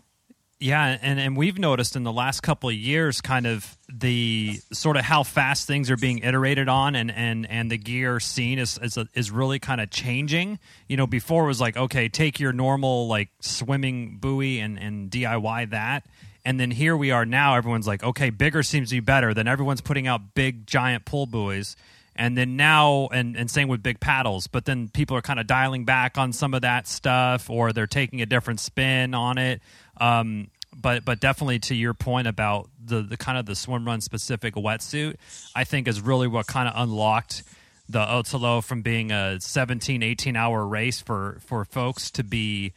Yeah, 0.59 0.97
and, 1.01 1.19
and 1.19 1.35
we've 1.35 1.59
noticed 1.59 1.97
in 1.97 2.03
the 2.03 2.13
last 2.13 2.39
couple 2.39 2.69
of 2.69 2.75
years 2.75 3.19
kind 3.19 3.45
of 3.45 3.77
the 3.91 4.61
sort 4.71 4.95
of 4.95 5.03
how 5.03 5.23
fast 5.23 5.67
things 5.67 5.91
are 5.91 5.97
being 5.97 6.19
iterated 6.19 6.69
on 6.69 6.95
and, 6.95 7.11
and, 7.11 7.49
and 7.49 7.69
the 7.69 7.77
gear 7.77 8.21
scene 8.21 8.59
is, 8.59 8.79
is, 8.81 8.97
is 9.13 9.29
really 9.29 9.59
kind 9.59 9.81
of 9.81 9.89
changing. 9.89 10.59
You 10.87 10.95
know, 10.95 11.05
before 11.05 11.43
it 11.43 11.47
was 11.47 11.59
like, 11.59 11.75
okay, 11.75 12.07
take 12.07 12.39
your 12.39 12.53
normal 12.53 13.09
like 13.09 13.27
swimming 13.41 14.19
buoy 14.19 14.59
and, 14.59 14.79
and 14.79 15.11
DIY 15.11 15.71
that. 15.71 16.05
And 16.45 16.59
then 16.59 16.71
here 16.71 16.97
we 16.97 17.11
are 17.11 17.25
now, 17.25 17.55
everyone's 17.55 17.87
like, 17.87 18.03
okay, 18.03 18.29
bigger 18.29 18.63
seems 18.63 18.89
to 18.89 18.95
be 18.95 18.99
better. 18.99 19.33
Then 19.33 19.47
everyone's 19.47 19.81
putting 19.81 20.07
out 20.07 20.33
big 20.35 20.67
giant 20.67 21.05
pull 21.05 21.25
buoys. 21.25 21.75
And 22.15 22.37
then 22.37 22.57
now, 22.57 23.07
and, 23.11 23.35
and 23.35 23.49
same 23.49 23.69
with 23.69 23.81
big 23.81 23.99
paddles, 23.99 24.47
but 24.47 24.65
then 24.65 24.89
people 24.89 25.17
are 25.17 25.21
kind 25.21 25.39
of 25.39 25.47
dialing 25.47 25.85
back 25.85 26.17
on 26.17 26.31
some 26.31 26.53
of 26.53 26.61
that 26.61 26.87
stuff 26.87 27.49
or 27.49 27.73
they're 27.73 27.87
taking 27.87 28.21
a 28.21 28.25
different 28.25 28.59
spin 28.59 29.13
on 29.13 29.37
it. 29.37 29.61
Um, 29.97 30.49
but 30.75 31.05
but 31.05 31.19
definitely 31.19 31.59
to 31.59 31.75
your 31.75 31.93
point 31.93 32.27
about 32.27 32.69
the 32.83 33.01
the 33.01 33.17
kind 33.17 33.37
of 33.37 33.45
the 33.45 33.55
swim 33.55 33.85
run 33.85 34.01
specific 34.01 34.55
wetsuit, 34.55 35.15
I 35.55 35.63
think 35.63 35.87
is 35.87 36.01
really 36.01 36.27
what 36.27 36.47
kind 36.47 36.67
of 36.67 36.73
unlocked 36.75 37.43
the 37.89 37.99
ÖtillÖ 37.99 38.63
from 38.63 38.81
being 38.81 39.11
a 39.11 39.39
17 39.39 40.01
18 40.01 40.35
hour 40.35 40.65
race 40.65 41.01
for 41.01 41.37
for 41.45 41.65
folks 41.65 42.09
to 42.11 42.23
be 42.23 42.73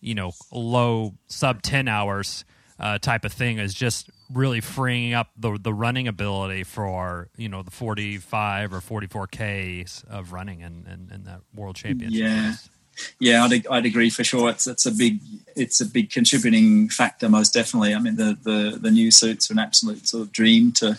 you 0.00 0.14
know 0.14 0.32
low 0.50 1.14
sub 1.28 1.62
10 1.62 1.86
hours 1.86 2.44
uh, 2.78 2.98
type 2.98 3.24
of 3.24 3.32
thing 3.32 3.58
is 3.58 3.74
just 3.74 4.10
really 4.32 4.60
freeing 4.60 5.14
up 5.14 5.30
the 5.36 5.58
the 5.60 5.72
running 5.72 6.06
ability 6.06 6.64
for 6.64 7.28
you 7.36 7.48
know 7.48 7.62
the 7.62 7.70
45 7.70 8.72
or 8.72 8.80
44 8.80 9.26
Ks 9.26 10.04
of 10.08 10.32
running 10.32 10.62
and 10.62 10.86
in, 10.86 10.92
in, 10.92 11.14
in, 11.14 11.24
that 11.24 11.40
world 11.54 11.76
championship 11.76 12.20
yeah. 12.20 12.48
race. 12.48 12.70
yeah 13.18 13.44
I'd, 13.44 13.66
I'd 13.66 13.86
agree 13.86 14.10
for 14.10 14.24
sure. 14.24 14.50
It's 14.50 14.66
it's 14.66 14.86
a 14.86 14.92
big 14.92 15.20
it's 15.56 15.80
a 15.80 15.86
big 15.86 16.10
contributing 16.10 16.88
factor 16.88 17.28
most 17.28 17.52
definitely. 17.54 17.94
I 17.94 17.98
mean 17.98 18.16
the 18.16 18.38
the, 18.42 18.78
the 18.80 18.90
new 18.90 19.10
suits 19.10 19.50
are 19.50 19.54
an 19.54 19.60
absolute 19.60 20.06
sort 20.06 20.22
of 20.22 20.32
dream 20.32 20.72
to 20.72 20.98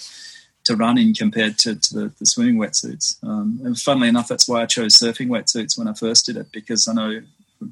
to 0.65 0.75
run 0.75 0.97
in 0.97 1.13
compared 1.13 1.57
to, 1.57 1.73
to 1.75 1.93
the, 1.93 2.11
the 2.19 2.25
swimming 2.25 2.57
wetsuits. 2.57 3.23
Um, 3.23 3.61
and 3.63 3.79
funnily 3.79 4.09
enough 4.09 4.27
that's 4.27 4.47
why 4.47 4.61
I 4.61 4.65
chose 4.65 4.97
surfing 4.97 5.27
wetsuits 5.27 5.77
when 5.77 5.87
I 5.87 5.93
first 5.93 6.25
did 6.25 6.35
it 6.35 6.51
because 6.51 6.87
I 6.87 6.93
know 6.93 7.21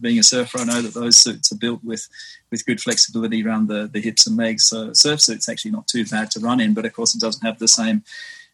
being 0.02 0.20
a 0.20 0.24
surfer, 0.24 0.60
I 0.60 0.66
know 0.66 0.82
that 0.82 0.94
those 0.94 1.18
suits 1.18 1.52
are 1.52 1.58
built 1.58 1.84
with 1.84 2.08
with 2.52 2.66
good 2.66 2.80
flexibility 2.80 3.46
around 3.46 3.68
the, 3.68 3.90
the 3.92 4.02
hips 4.02 4.26
and 4.28 4.38
legs. 4.38 4.68
So 4.68 4.92
surf 4.94 5.22
suit's 5.22 5.50
actually 5.50 5.72
not 5.72 5.88
too 5.88 6.06
bad 6.06 6.32
to 6.32 6.40
run 6.40 6.60
in, 6.60 6.74
but 6.74 6.86
of 6.86 6.94
course 6.94 7.16
it 7.16 7.22
doesn't 7.22 7.46
have 7.46 7.60
the 7.60 7.68
same, 7.68 8.04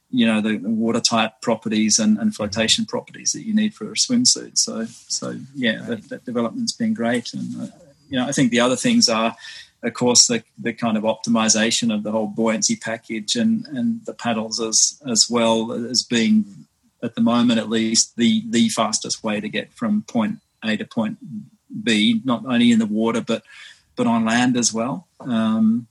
you 0.10 0.26
know, 0.26 0.42
the 0.42 0.58
watertight 0.58 1.42
properties 1.42 2.00
and, 2.00 2.18
and 2.18 2.36
flotation 2.36 2.86
properties 2.86 3.34
that 3.34 3.46
you 3.46 3.54
need 3.54 3.74
for 3.74 3.86
a 3.86 3.96
swimsuit. 3.96 4.58
So 4.58 4.86
so 4.86 5.38
yeah, 5.56 5.80
right. 5.80 5.88
that, 5.88 6.10
that, 6.10 6.26
development's 6.26 6.74
been 6.74 6.94
great, 6.94 7.34
and 7.34 7.62
uh, 7.62 7.68
you 8.10 8.18
know 8.20 8.28
I 8.28 8.32
think 8.32 8.52
the 8.52 8.62
other 8.62 8.78
things 8.78 9.10
are. 9.10 9.36
Of 9.82 9.96
course, 9.96 10.28
the, 10.28 10.42
the 10.58 10.72
kind 10.72 10.96
of 10.96 11.04
optimization 11.04 11.94
of 11.94 12.04
the 12.04 12.12
whole 12.14 12.28
buoyancy 12.28 12.78
package 12.78 13.36
and, 13.36 13.66
and 13.68 14.00
the 14.06 14.14
paddles 14.14 14.62
as 14.62 15.02
as 15.06 15.30
well 15.30 15.74
as 15.74 16.04
being 16.04 16.68
at 17.04 17.16
the 17.16 17.22
moment 17.22 17.60
at 17.60 17.70
least 17.70 18.16
the 18.16 18.44
the 18.50 18.70
fastest 18.70 19.24
way 19.24 19.42
to 19.42 19.50
get 19.50 19.74
from 19.74 20.04
point 20.04 20.40
a 20.64 20.78
to 20.78 20.86
point 20.86 21.18
B, 21.84 22.22
not 22.24 22.46
only 22.46 22.72
in 22.72 22.80
the 22.80 22.86
water 22.86 23.22
but 23.22 23.44
but 23.96 24.08
on 24.08 24.26
land 24.26 24.58
as 24.58 24.74
well. 24.74 25.08
Um, 25.20 25.88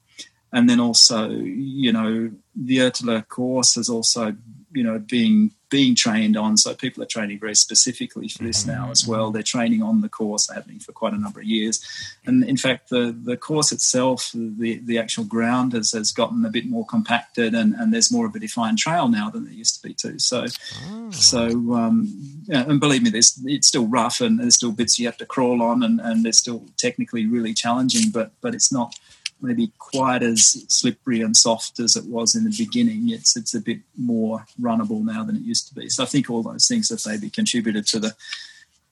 and 0.52 0.68
then 0.68 0.80
also, 0.80 1.30
you 1.30 1.92
know, 1.92 2.30
the 2.54 2.78
ÖtillÖ 2.78 3.26
course 3.28 3.76
has 3.76 3.88
also, 3.88 4.36
you 4.72 4.82
know, 4.82 4.98
being 4.98 5.52
being 5.72 5.96
trained 5.96 6.36
on. 6.36 6.58
So 6.58 6.74
people 6.74 7.02
are 7.02 7.06
training 7.06 7.40
very 7.40 7.54
specifically 7.54 8.28
for 8.28 8.44
this 8.44 8.66
now 8.66 8.90
as 8.90 9.06
well. 9.06 9.30
They're 9.30 9.42
training 9.42 9.82
on 9.82 10.02
the 10.02 10.08
course, 10.08 10.50
happening 10.52 10.78
for 10.80 10.92
quite 10.92 11.14
a 11.14 11.18
number 11.18 11.40
of 11.40 11.46
years. 11.46 11.82
And 12.26 12.44
in 12.44 12.58
fact, 12.58 12.90
the, 12.90 13.16
the 13.18 13.38
course 13.38 13.72
itself, 13.72 14.30
the, 14.34 14.80
the 14.84 14.98
actual 14.98 15.24
ground 15.24 15.72
has, 15.72 15.92
has 15.92 16.12
gotten 16.12 16.44
a 16.44 16.50
bit 16.50 16.66
more 16.66 16.84
compacted 16.84 17.54
and, 17.54 17.72
and 17.74 17.90
there's 17.90 18.12
more 18.12 18.26
of 18.26 18.34
a 18.34 18.38
defined 18.38 18.76
trail 18.78 19.08
now 19.08 19.30
than 19.30 19.44
there 19.44 19.54
used 19.54 19.80
to 19.80 19.88
be 19.88 19.94
too. 19.94 20.18
So, 20.18 20.44
oh. 20.90 21.10
so 21.10 21.46
um, 21.72 22.44
and 22.50 22.78
believe 22.78 23.02
me, 23.02 23.08
there's, 23.08 23.40
it's 23.46 23.66
still 23.66 23.86
rough 23.86 24.20
and 24.20 24.40
there's 24.40 24.56
still 24.56 24.72
bits 24.72 24.98
you 24.98 25.06
have 25.06 25.16
to 25.16 25.26
crawl 25.26 25.62
on 25.62 25.82
and, 25.82 26.00
and 26.00 26.22
they're 26.22 26.32
still 26.32 26.66
technically 26.76 27.24
really 27.26 27.54
challenging, 27.54 28.10
but, 28.10 28.32
but 28.42 28.54
it's 28.54 28.70
not 28.70 28.94
maybe 29.42 29.72
quite 29.78 30.22
as 30.22 30.64
slippery 30.68 31.20
and 31.20 31.36
soft 31.36 31.80
as 31.80 31.96
it 31.96 32.06
was 32.06 32.34
in 32.34 32.44
the 32.44 32.54
beginning. 32.56 33.10
It's 33.10 33.36
it's 33.36 33.54
a 33.54 33.60
bit 33.60 33.80
more 33.98 34.46
runnable 34.60 35.04
now 35.04 35.24
than 35.24 35.36
it 35.36 35.42
used 35.42 35.68
to 35.68 35.74
be. 35.74 35.88
So 35.88 36.04
I 36.04 36.06
think 36.06 36.30
all 36.30 36.42
those 36.42 36.66
things 36.66 36.90
have 36.90 37.00
maybe 37.06 37.28
contributed 37.28 37.86
to 37.88 37.98
the 37.98 38.14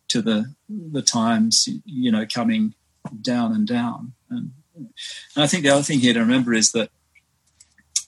to 0.09 0.21
the 0.21 0.55
the 0.69 1.03
times 1.03 1.69
you 1.85 2.11
know 2.11 2.27
coming 2.27 2.75
down 3.23 3.53
and 3.53 3.67
down. 3.67 4.13
And, 4.29 4.53
and 4.77 4.91
I 5.37 5.47
think 5.47 5.63
the 5.63 5.71
other 5.71 5.83
thing 5.83 6.01
here 6.01 6.15
to 6.15 6.21
remember 6.21 6.53
is 6.53 6.73
that 6.73 6.91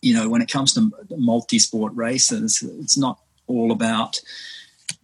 you 0.01 0.15
know 0.15 0.29
when 0.29 0.43
it 0.43 0.51
comes 0.51 0.75
to 0.75 0.91
multi-sport 1.17 1.93
races, 1.95 2.63
it's 2.81 2.99
not 2.99 3.21
all 3.47 3.73
about 3.73 4.21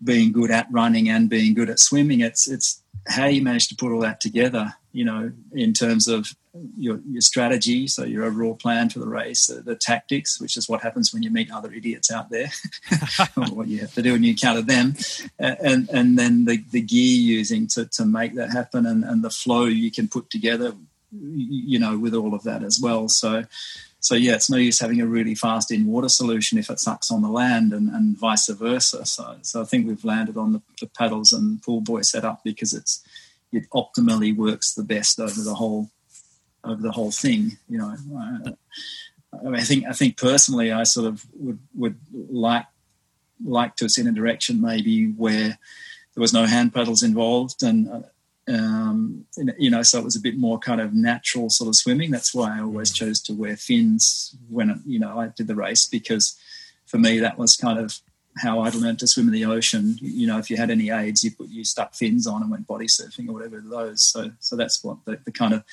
being 0.02 0.32
good 0.32 0.50
at 0.50 0.66
running 0.70 1.08
and 1.08 1.28
being 1.28 1.54
good 1.54 1.70
at 1.70 1.80
swimming. 1.80 2.20
It's 2.20 2.48
it's 2.48 2.82
how 3.06 3.26
you 3.26 3.42
manage 3.42 3.68
to 3.68 3.76
put 3.76 3.92
all 3.92 4.00
that 4.00 4.20
together. 4.20 4.74
You 4.92 5.04
know, 5.04 5.32
in 5.52 5.72
terms 5.72 6.08
of 6.08 6.34
your, 6.76 7.00
your 7.08 7.20
strategy, 7.20 7.86
so 7.86 8.04
your 8.04 8.24
overall 8.24 8.54
plan 8.54 8.88
for 8.88 8.98
the 8.98 9.06
race, 9.06 9.46
the, 9.46 9.60
the, 9.60 9.74
tactics, 9.74 10.40
which 10.40 10.56
is 10.56 10.68
what 10.68 10.82
happens 10.82 11.12
when 11.12 11.22
you 11.22 11.30
meet 11.30 11.50
other 11.50 11.72
idiots 11.72 12.10
out 12.10 12.30
there, 12.30 12.50
what 13.34 13.68
you 13.68 13.78
have 13.78 13.94
to 13.94 14.02
do 14.02 14.12
when 14.12 14.22
you 14.22 14.30
encounter 14.30 14.62
them, 14.62 14.94
and 15.38 15.88
and 15.90 16.18
then 16.18 16.44
the, 16.44 16.62
the 16.70 16.80
gear 16.80 17.18
using 17.18 17.66
to, 17.68 17.86
to 17.86 18.04
make 18.04 18.34
that 18.34 18.50
happen, 18.50 18.86
and, 18.86 19.04
and 19.04 19.22
the 19.22 19.30
flow 19.30 19.64
you 19.64 19.90
can 19.90 20.08
put 20.08 20.30
together, 20.30 20.74
you 21.12 21.78
know, 21.78 21.98
with 21.98 22.14
all 22.14 22.34
of 22.34 22.42
that 22.44 22.62
as 22.62 22.80
well. 22.82 23.08
So, 23.08 23.44
so 24.00 24.14
yeah, 24.14 24.34
it's 24.34 24.50
no 24.50 24.56
use 24.56 24.80
having 24.80 25.00
a 25.00 25.06
really 25.06 25.34
fast 25.34 25.70
in 25.70 25.86
water 25.86 26.08
solution 26.08 26.58
if 26.58 26.70
it 26.70 26.80
sucks 26.80 27.10
on 27.10 27.22
the 27.22 27.28
land, 27.28 27.72
and, 27.72 27.88
and 27.90 28.16
vice 28.16 28.48
versa. 28.48 29.04
So, 29.06 29.36
so 29.42 29.62
I 29.62 29.64
think 29.64 29.86
we've 29.86 30.04
landed 30.04 30.36
on 30.36 30.52
the, 30.52 30.62
the 30.80 30.86
paddles 30.86 31.32
and 31.32 31.62
pool 31.62 31.80
buoy 31.80 32.02
setup 32.02 32.42
because 32.44 32.72
it's 32.72 33.04
it 33.52 33.68
optimally 33.70 34.36
works 34.36 34.74
the 34.74 34.84
best 34.84 35.18
over 35.18 35.40
the 35.40 35.54
whole 35.54 35.90
of 36.64 36.82
the 36.82 36.92
whole 36.92 37.10
thing. 37.10 37.58
You 37.68 37.78
know, 37.78 37.96
I, 38.16 39.58
I, 39.58 39.62
think 39.62 39.84
I 39.86 39.92
think 39.92 40.16
personally, 40.16 40.72
I 40.72 40.84
sort 40.84 41.06
of 41.06 41.24
would 41.34 41.58
would 41.74 41.96
like 42.12 42.66
like 43.44 43.76
to 43.76 43.88
see 43.88 44.00
in 44.00 44.08
a 44.08 44.12
direction 44.12 44.60
maybe 44.60 45.06
where 45.06 45.58
there 46.14 46.20
was 46.20 46.32
no 46.32 46.46
hand 46.46 46.74
paddles 46.74 47.02
involved 47.02 47.62
and. 47.62 48.04
Um, 48.50 49.26
you 49.58 49.68
know, 49.68 49.82
so 49.82 49.98
it 49.98 50.04
was 50.04 50.16
a 50.16 50.20
bit 50.22 50.38
more 50.38 50.58
kind 50.58 50.80
of 50.80 50.94
natural 50.94 51.50
sort 51.50 51.68
of 51.68 51.76
swimming. 51.76 52.10
That's 52.10 52.34
why 52.34 52.56
I 52.56 52.62
always 52.62 52.90
mm. 52.90 52.94
chose 52.94 53.20
to 53.24 53.34
wear 53.34 53.58
fins 53.58 54.34
when 54.48 54.82
you 54.86 54.98
know 54.98 55.20
I 55.20 55.26
did 55.36 55.48
the 55.48 55.54
race 55.54 55.86
because 55.86 56.34
for 56.86 56.96
me 56.96 57.18
that 57.18 57.36
was 57.36 57.58
kind 57.58 57.78
of 57.78 58.00
how 58.38 58.60
I'd 58.60 58.74
learned 58.74 58.98
to 59.00 59.06
swim 59.06 59.28
in 59.28 59.34
the 59.34 59.44
ocean. 59.44 59.96
You 60.00 60.26
know, 60.26 60.38
if 60.38 60.50
you 60.50 60.56
had 60.56 60.70
any 60.70 60.90
aids, 60.90 61.22
you 61.22 61.30
put 61.30 61.48
you 61.48 61.64
stuck 61.64 61.94
fins 61.94 62.26
on 62.26 62.42
and 62.42 62.50
went 62.50 62.66
body 62.66 62.86
surfing 62.86 63.28
or 63.28 63.32
whatever 63.32 63.60
those. 63.60 64.04
So, 64.04 64.30
so 64.40 64.56
that's 64.56 64.82
what 64.82 65.04
the, 65.04 65.18
the 65.24 65.32
kind 65.32 65.54
of 65.54 65.64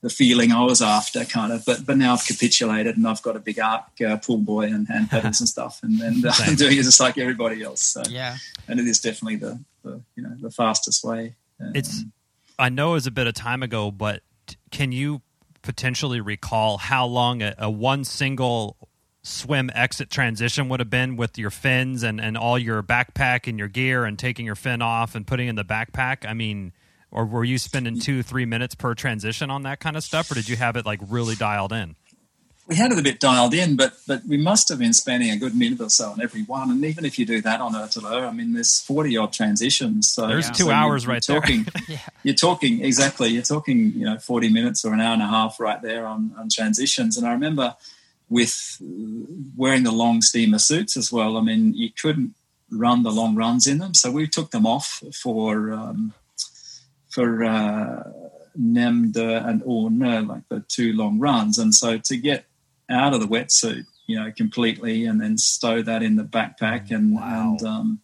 the 0.00 0.10
feeling 0.10 0.52
I 0.52 0.62
was 0.64 0.80
after, 0.80 1.24
kind 1.24 1.52
of. 1.52 1.64
But 1.64 1.84
but 1.84 1.96
now 1.96 2.12
I've 2.12 2.26
capitulated 2.26 2.96
and 2.96 3.06
I've 3.06 3.22
got 3.22 3.36
a 3.36 3.40
big 3.40 3.58
arc 3.58 3.84
uh, 4.06 4.16
pool 4.18 4.38
boy 4.38 4.66
and 4.66 4.86
hand 4.88 5.10
paddles 5.10 5.40
and 5.40 5.48
stuff, 5.48 5.80
and, 5.82 6.00
and 6.00 6.24
uh, 6.24 6.32
I'm 6.40 6.54
doing 6.56 6.78
it 6.78 6.82
just 6.82 7.00
like 7.00 7.18
everybody 7.18 7.62
else. 7.62 7.82
So 7.82 8.02
yeah, 8.08 8.36
and 8.68 8.78
it 8.78 8.86
is 8.86 9.00
definitely 9.00 9.36
the, 9.36 9.60
the 9.82 10.00
you 10.14 10.22
know 10.22 10.34
the 10.40 10.50
fastest 10.50 11.04
way. 11.04 11.34
Um, 11.60 11.72
it's 11.74 12.04
I 12.58 12.68
know 12.68 12.90
it 12.90 12.94
was 12.94 13.06
a 13.06 13.12
bit 13.12 13.26
of 13.26 13.34
time 13.34 13.62
ago, 13.62 13.90
but 13.90 14.22
can 14.70 14.92
you 14.92 15.22
potentially 15.62 16.20
recall 16.20 16.78
how 16.78 17.06
long 17.06 17.42
a, 17.42 17.54
a 17.58 17.70
one 17.70 18.04
single 18.04 18.76
swim 19.22 19.70
exit 19.74 20.10
transition 20.10 20.68
would 20.68 20.80
have 20.80 20.90
been 20.90 21.16
with 21.16 21.36
your 21.36 21.50
fins 21.50 22.02
and, 22.02 22.20
and 22.20 22.36
all 22.36 22.58
your 22.58 22.82
backpack 22.82 23.46
and 23.46 23.58
your 23.58 23.68
gear 23.68 24.04
and 24.04 24.18
taking 24.18 24.46
your 24.46 24.54
fin 24.54 24.80
off 24.80 25.14
and 25.14 25.26
putting 25.26 25.48
in 25.48 25.56
the 25.56 25.64
backpack? 25.64 26.26
I 26.26 26.34
mean, 26.34 26.72
or 27.10 27.24
were 27.24 27.44
you 27.44 27.58
spending 27.58 27.98
two 27.98 28.22
three 28.22 28.44
minutes 28.44 28.74
per 28.74 28.94
transition 28.94 29.50
on 29.50 29.62
that 29.62 29.80
kind 29.80 29.96
of 29.96 30.04
stuff 30.04 30.30
or 30.30 30.34
did 30.34 30.48
you 30.48 30.56
have 30.56 30.76
it 30.76 30.86
like 30.86 31.00
really 31.08 31.34
dialed 31.34 31.72
in? 31.72 31.96
We 32.66 32.76
had 32.76 32.92
it 32.92 32.98
a 32.98 33.02
bit 33.02 33.18
dialed 33.18 33.54
in 33.54 33.76
but 33.76 33.94
but 34.06 34.24
we 34.26 34.36
must 34.36 34.68
have 34.68 34.78
been 34.78 34.92
spending 34.92 35.30
a 35.30 35.36
good 35.36 35.54
minute 35.54 35.80
or 35.80 35.88
so 35.88 36.10
on 36.10 36.20
every 36.20 36.42
one. 36.42 36.70
And 36.70 36.84
even 36.84 37.04
if 37.04 37.18
you 37.18 37.24
do 37.26 37.40
that 37.42 37.60
on 37.60 37.72
ÖtillÖ, 37.72 38.28
I 38.28 38.32
mean 38.32 38.52
there's 38.52 38.80
40 38.80 39.16
odd 39.16 39.32
transitions 39.32 40.10
so 40.10 40.26
there's 40.26 40.50
two 40.50 40.64
so 40.64 40.70
hours 40.70 41.04
you're, 41.04 41.12
right 41.12 41.28
you're 41.28 41.40
talking, 41.40 41.62
there 41.64 41.82
yeah. 41.88 41.98
you're 42.22 42.34
talking 42.34 42.84
exactly 42.84 43.30
you're 43.30 43.42
talking 43.42 43.92
you 43.92 44.04
know 44.04 44.18
40 44.18 44.50
minutes 44.50 44.84
or 44.84 44.92
an 44.92 45.00
hour 45.00 45.14
and 45.14 45.22
a 45.22 45.26
half 45.26 45.58
right 45.60 45.80
there 45.82 46.06
on, 46.06 46.34
on 46.38 46.48
transitions. 46.50 47.16
And 47.16 47.26
I 47.26 47.32
remember 47.32 47.76
with 48.30 48.76
wearing 49.56 49.84
the 49.84 49.92
long 49.92 50.20
steamer 50.20 50.58
suits 50.58 50.98
as 50.98 51.10
well 51.10 51.38
I 51.38 51.40
mean 51.40 51.72
you 51.74 51.90
couldn't 51.90 52.34
run 52.70 53.02
the 53.02 53.10
long 53.10 53.34
runs 53.34 53.66
in 53.66 53.78
them. 53.78 53.94
So 53.94 54.10
we 54.10 54.26
took 54.26 54.50
them 54.50 54.66
off 54.66 55.02
for 55.14 55.72
um, 55.72 56.14
for 57.18 57.44
uh, 57.44 58.04
Nämdö 58.56 59.44
and 59.44 59.62
Ornö, 59.62 60.28
like 60.28 60.42
the 60.48 60.60
two 60.68 60.92
long 60.92 61.18
runs. 61.18 61.58
And 61.58 61.74
so 61.74 61.98
to 61.98 62.16
get 62.16 62.44
out 62.88 63.12
of 63.12 63.20
the 63.20 63.26
wetsuit, 63.26 63.86
you 64.06 64.18
know, 64.18 64.30
completely, 64.36 65.04
and 65.04 65.20
then 65.20 65.36
stow 65.36 65.82
that 65.82 66.02
in 66.02 66.14
the 66.14 66.22
backpack 66.22 66.92
and 66.92 67.16
wow. 67.16 67.56
and 67.58 67.62
um, 67.66 68.00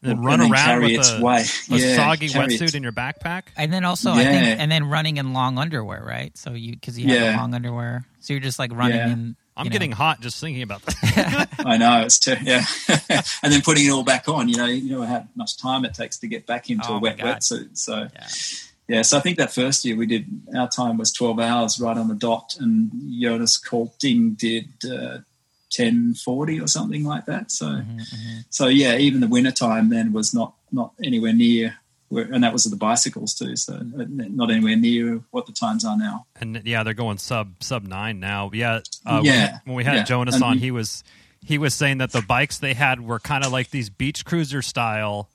then 0.00 0.22
run 0.22 0.40
and 0.40 0.52
around 0.52 0.82
with 0.82 0.92
its 0.92 1.12
a, 1.12 1.20
way. 1.20 1.44
a 1.70 1.76
yeah, 1.76 1.96
soggy 1.96 2.28
wetsuit 2.28 2.68
it. 2.68 2.74
in 2.76 2.82
your 2.84 2.92
backpack, 2.92 3.42
and 3.56 3.72
then 3.72 3.84
also 3.84 4.14
yeah. 4.14 4.20
I 4.20 4.24
think, 4.24 4.60
and 4.60 4.70
then 4.70 4.88
running 4.88 5.16
in 5.16 5.32
long 5.32 5.58
underwear, 5.58 6.04
right? 6.04 6.36
So 6.38 6.52
you 6.52 6.72
because 6.72 6.98
you 6.98 7.08
have 7.08 7.20
yeah. 7.20 7.36
long 7.36 7.52
underwear, 7.52 8.06
so 8.20 8.32
you're 8.32 8.40
just 8.40 8.58
like 8.58 8.72
running 8.72 8.96
yeah. 8.96 9.12
in. 9.12 9.36
I'm 9.56 9.66
know. 9.66 9.70
getting 9.70 9.92
hot 9.92 10.20
just 10.20 10.40
thinking 10.40 10.62
about 10.62 10.82
that. 10.82 11.48
I 11.58 11.76
know 11.76 12.02
it's 12.02 12.18
ter- 12.18 12.38
yeah, 12.42 12.64
and 13.42 13.52
then 13.52 13.60
putting 13.62 13.86
it 13.86 13.90
all 13.90 14.02
back 14.04 14.28
on. 14.28 14.48
You 14.48 14.56
know, 14.56 14.66
you 14.66 14.90
know 14.96 15.02
how 15.02 15.26
much 15.34 15.56
time 15.58 15.84
it 15.84 15.94
takes 15.94 16.18
to 16.20 16.26
get 16.26 16.46
back 16.46 16.70
into 16.70 16.88
Oh 16.88 16.96
a 16.96 17.00
wet 17.00 17.18
wetsuit. 17.18 17.76
So 17.76 18.08
Yeah. 18.14 18.28
yeah, 18.96 19.02
so 19.02 19.18
I 19.18 19.20
think 19.20 19.36
that 19.38 19.52
first 19.52 19.84
year 19.84 19.96
we 19.96 20.06
did 20.06 20.26
our 20.56 20.68
time 20.68 20.96
was 20.96 21.12
12 21.12 21.38
hours 21.38 21.78
right 21.80 21.96
on 21.96 22.08
the 22.08 22.14
dot, 22.14 22.56
and 22.58 22.90
Jonas 23.20 23.58
Colting 23.58 24.34
did 24.34 24.68
uh, 24.84 25.18
1040 25.76 26.60
or 26.60 26.66
something 26.66 27.04
like 27.04 27.26
that. 27.26 27.50
So 27.50 27.66
Mhm, 27.66 27.96
mhm. 28.00 28.44
so 28.50 28.66
yeah, 28.68 28.96
even 28.96 29.20
the 29.20 29.28
winter 29.28 29.52
time 29.52 29.90
then 29.90 30.12
was 30.12 30.32
not 30.34 30.54
not 30.70 30.92
anywhere 31.02 31.32
near 31.34 31.76
and 32.20 32.44
that 32.44 32.52
was 32.52 32.64
the 32.64 32.76
bicycles 32.76 33.34
too. 33.34 33.56
So 33.56 33.74
uh, 33.74 34.04
not 34.08 34.50
anywhere 34.50 34.76
near 34.76 35.20
what 35.30 35.46
the 35.46 35.52
times 35.52 35.84
are 35.84 35.96
now. 35.96 36.26
And 36.40 36.62
yeah, 36.64 36.82
they're 36.82 36.94
going 36.94 37.18
sub 37.18 37.62
sub 37.62 37.84
nine 37.84 38.20
now. 38.20 38.50
Yeah, 38.52 38.80
uh, 39.06 39.20
yeah. 39.24 39.58
When 39.64 39.76
we 39.76 39.84
had 39.84 39.96
yeah. 39.96 40.04
Jonas 40.04 40.36
and 40.36 40.44
on, 40.44 40.58
he 40.58 40.70
was 40.70 41.04
he 41.44 41.58
was 41.58 41.74
saying 41.74 41.98
that 41.98 42.12
the 42.12 42.22
bikes 42.22 42.58
they 42.58 42.74
had 42.74 43.00
were 43.00 43.18
kind 43.18 43.44
of 43.44 43.52
like 43.52 43.70
these 43.70 43.90
beach 43.90 44.24
cruiser 44.24 44.62
style. 44.62 45.28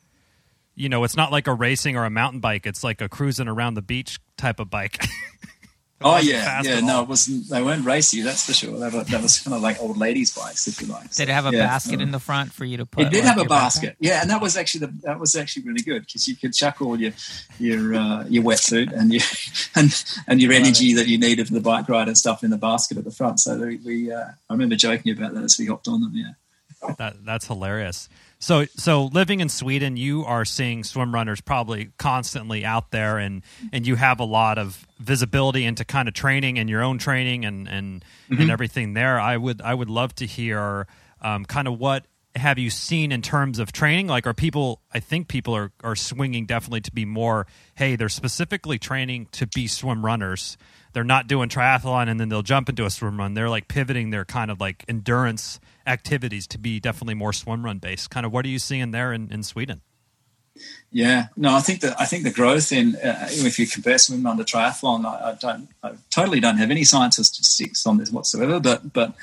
You 0.75 0.89
know, 0.89 1.03
it's 1.03 1.17
not 1.17 1.31
like 1.31 1.47
a 1.47 1.53
racing 1.53 1.97
or 1.97 2.05
a 2.05 2.09
mountain 2.09 2.39
bike. 2.39 2.67
It's 2.67 2.83
like 2.83 3.01
a 3.01 3.09
cruising 3.09 3.47
around 3.47 3.73
the 3.73 3.81
beach 3.81 4.19
type 4.37 4.59
of 4.59 4.69
bike. 4.69 5.03
Oh 5.99 6.17
yeah, 6.17 6.62
yeah. 6.63 6.79
No, 6.79 7.01
it 7.01 7.10
wasn't. 7.10 7.49
They 7.49 7.62
weren't 7.62 7.83
racy. 7.83 8.21
That's 8.21 8.45
for 8.45 8.53
sure. 8.53 8.77
That, 8.77 8.93
was, 8.93 9.07
that 9.07 9.19
was 9.19 9.39
kind 9.39 9.55
of 9.55 9.63
like 9.63 9.81
old 9.81 9.97
ladies' 9.97 10.31
bikes, 10.31 10.67
if 10.67 10.79
you 10.79 10.88
like. 10.88 11.10
Did 11.12 11.29
it 11.29 11.31
have 11.31 11.47
a 11.47 11.51
yeah, 11.51 11.65
basket 11.65 12.01
in 12.01 12.12
the 12.12 12.19
front 12.19 12.53
for 12.53 12.65
you 12.65 12.77
to 12.77 12.86
put? 12.86 13.07
It 13.07 13.10
did 13.10 13.25
like, 13.25 13.36
have 13.36 13.43
a 13.43 13.49
basket. 13.49 13.95
Yeah, 13.99 14.21
and 14.21 14.29
that 14.29 14.39
was 14.39 14.55
actually 14.57 14.86
the, 14.86 14.93
that 15.03 15.19
was 15.19 15.36
actually 15.36 15.63
really 15.63 15.81
good 15.81 16.05
because 16.05 16.27
you 16.27 16.36
could 16.36 16.53
chuck 16.53 16.81
all 16.81 16.99
your 16.99 17.13
your 17.57 17.95
uh, 17.95 18.25
your 18.27 18.43
wetsuit 18.43 18.91
and 18.91 19.12
your 19.12 19.23
and 19.75 20.05
and 20.27 20.39
your 20.39 20.53
energy 20.53 20.93
that 20.93 21.07
you 21.07 21.17
needed 21.17 21.47
for 21.47 21.55
the 21.55 21.62
bike 21.62 21.89
ride 21.89 22.07
and 22.07 22.17
stuff 22.17 22.43
in 22.43 22.51
the 22.51 22.57
basket 22.57 22.99
at 22.99 23.03
the 23.03 23.12
front. 23.12 23.39
So 23.39 23.57
we, 23.57 23.77
we 23.77 24.12
uh, 24.12 24.25
I 24.49 24.53
remember 24.53 24.75
joking 24.75 25.12
about 25.12 25.33
that 25.33 25.43
as 25.43 25.57
we 25.57 25.65
hopped 25.65 25.88
on 25.88 26.01
them. 26.01 26.12
Yeah, 26.13 26.93
that 26.99 27.25
that's 27.25 27.47
hilarious. 27.47 28.07
So, 28.39 28.65
so 28.76 29.06
living 29.06 29.39
in 29.39 29.50
Sweden, 29.50 29.97
you 29.97 30.23
are 30.23 30.45
seeing 30.45 30.84
swim 30.84 31.13
runners 31.13 31.41
probably 31.41 31.89
constantly 31.97 32.63
out 32.63 32.91
there, 32.91 33.17
and 33.17 33.41
and 33.73 33.88
you 33.88 33.95
have 33.95 34.19
a 34.19 34.26
lot 34.26 34.58
of 34.58 34.88
visibility 35.00 35.65
into 35.65 35.84
kind 35.84 36.08
of 36.08 36.13
training 36.13 36.60
and 36.60 36.69
your 36.69 36.84
own 36.84 37.00
training 37.00 37.45
and 37.45 37.67
and 37.67 38.06
mm-hmm. 38.30 38.41
and 38.41 38.52
everything 38.52 38.93
there. 38.93 39.19
I 39.19 39.38
would 39.38 39.62
I 39.62 39.73
would 39.73 39.89
love 39.89 40.13
to 40.15 40.26
hear 40.26 40.88
um, 41.21 41.45
kind 41.45 41.67
of 41.67 41.80
what 41.80 42.06
have 42.36 42.60
you 42.60 42.69
seen 42.69 43.12
in 43.12 43.21
terms 43.21 43.58
of 43.58 43.71
training? 43.71 44.08
Like, 44.08 44.28
are 44.28 44.34
people? 44.34 44.82
I 44.93 45.00
think 45.00 45.28
people 45.28 45.56
are 45.56 45.71
are 45.84 45.95
swinging 45.95 46.45
definitely 46.45 46.82
to 46.82 46.91
be 46.91 47.06
more. 47.06 47.47
Hey, 47.76 47.95
they're 47.95 48.10
specifically 48.10 48.78
training 48.78 49.30
to 49.34 49.47
be 49.47 49.67
swim 49.67 50.06
runners. 50.06 50.58
They're 50.97 51.03
not 51.03 51.27
doing 51.27 51.47
triathlon 51.47 52.10
and 52.10 52.19
then 52.19 52.29
they'll 52.29 52.41
jump 52.41 52.69
into 52.69 52.83
a 52.83 52.89
swim 52.89 53.19
run. 53.19 53.36
They're 53.36 53.51
like 53.51 53.67
pivoting 53.67 54.10
their 54.10 54.25
kind 54.25 54.49
of 54.49 54.60
like 54.60 54.83
endurance 54.88 55.60
activities 55.86 56.47
to 56.47 56.57
be 56.57 56.79
definitely 56.79 57.13
more 57.13 57.31
swim 57.33 57.63
run 57.63 57.77
based. 57.77 58.10
Kind 58.10 58.25
of 58.25 58.33
what 58.33 58.45
are 58.45 58.47
you 58.47 58.57
seeing 58.57 58.89
there 58.89 59.13
in, 59.13 59.31
in 59.31 59.43
Sweden? 59.43 59.81
Yeah, 60.91 61.27
no, 61.38 61.53
I 61.53 61.60
think 61.60 61.81
that 61.81 62.01
I 62.01 62.05
think 62.05 62.23
the 62.23 62.31
growth 62.31 62.71
in 62.71 62.95
uh, 62.95 63.27
if 63.29 63.60
you 63.60 63.67
compare 63.67 63.99
swim 63.99 64.23
run 64.23 64.38
to 64.38 64.43
triathlon, 64.43 65.05
I, 65.05 65.29
I, 65.29 65.33
don't, 65.39 65.69
I 65.83 65.91
totally 66.10 66.39
don't 66.39 66.57
have 66.57 66.71
any 66.71 66.83
science 66.83 67.17
statistics 67.17 67.86
on 67.86 67.99
this 67.99 68.10
whatsoever. 68.10 68.60
But 68.60 68.91
but 68.91 69.13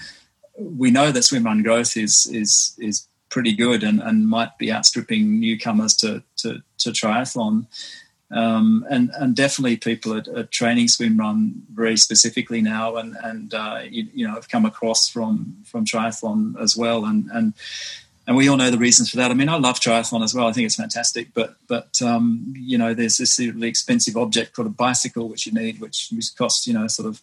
we 0.56 0.92
know 0.92 1.10
that 1.10 1.24
swim 1.24 1.42
run 1.42 1.64
growth 1.64 1.96
is 1.96 2.26
is 2.26 2.76
is 2.78 3.08
pretty 3.30 3.52
good 3.52 3.82
and, 3.82 4.00
and 4.00 4.28
might 4.28 4.56
be 4.58 4.70
outstripping 4.70 5.40
newcomers 5.40 5.96
to 5.96 6.22
to, 6.36 6.62
to 6.78 6.90
triathlon. 6.90 7.66
Um, 8.34 8.84
and 8.90 9.10
and 9.16 9.36
definitely 9.36 9.76
people 9.76 10.16
at, 10.16 10.26
are, 10.26 10.42
training 10.42 10.88
swim 10.88 11.16
run 11.16 11.62
very 11.72 11.96
specifically 11.96 12.60
now, 12.60 12.96
and 12.96 13.16
and 13.22 13.54
uh, 13.54 13.82
you, 13.88 14.08
you, 14.12 14.26
know 14.26 14.34
have 14.34 14.48
come 14.48 14.64
across 14.64 15.08
from 15.08 15.58
from 15.64 15.84
triathlon 15.84 16.60
as 16.60 16.76
well, 16.76 17.04
and 17.04 17.30
and 17.30 17.54
and 18.26 18.36
we 18.36 18.48
all 18.48 18.56
know 18.56 18.72
the 18.72 18.78
reasons 18.78 19.08
for 19.08 19.18
that. 19.18 19.30
I 19.30 19.34
mean, 19.34 19.48
I 19.48 19.56
love 19.56 19.78
triathlon 19.78 20.24
as 20.24 20.34
well. 20.34 20.48
I 20.48 20.52
think 20.52 20.66
it's 20.66 20.74
fantastic, 20.74 21.28
but 21.32 21.54
but 21.68 22.02
um, 22.02 22.52
you 22.56 22.76
know, 22.76 22.92
there's 22.92 23.18
this 23.18 23.38
really 23.38 23.68
expensive 23.68 24.16
object 24.16 24.54
called 24.54 24.66
a 24.66 24.70
bicycle 24.70 25.28
which 25.28 25.46
you 25.46 25.52
need, 25.52 25.80
which 25.80 26.10
costs 26.36 26.66
you 26.66 26.74
know 26.74 26.88
sort 26.88 27.06
of 27.06 27.22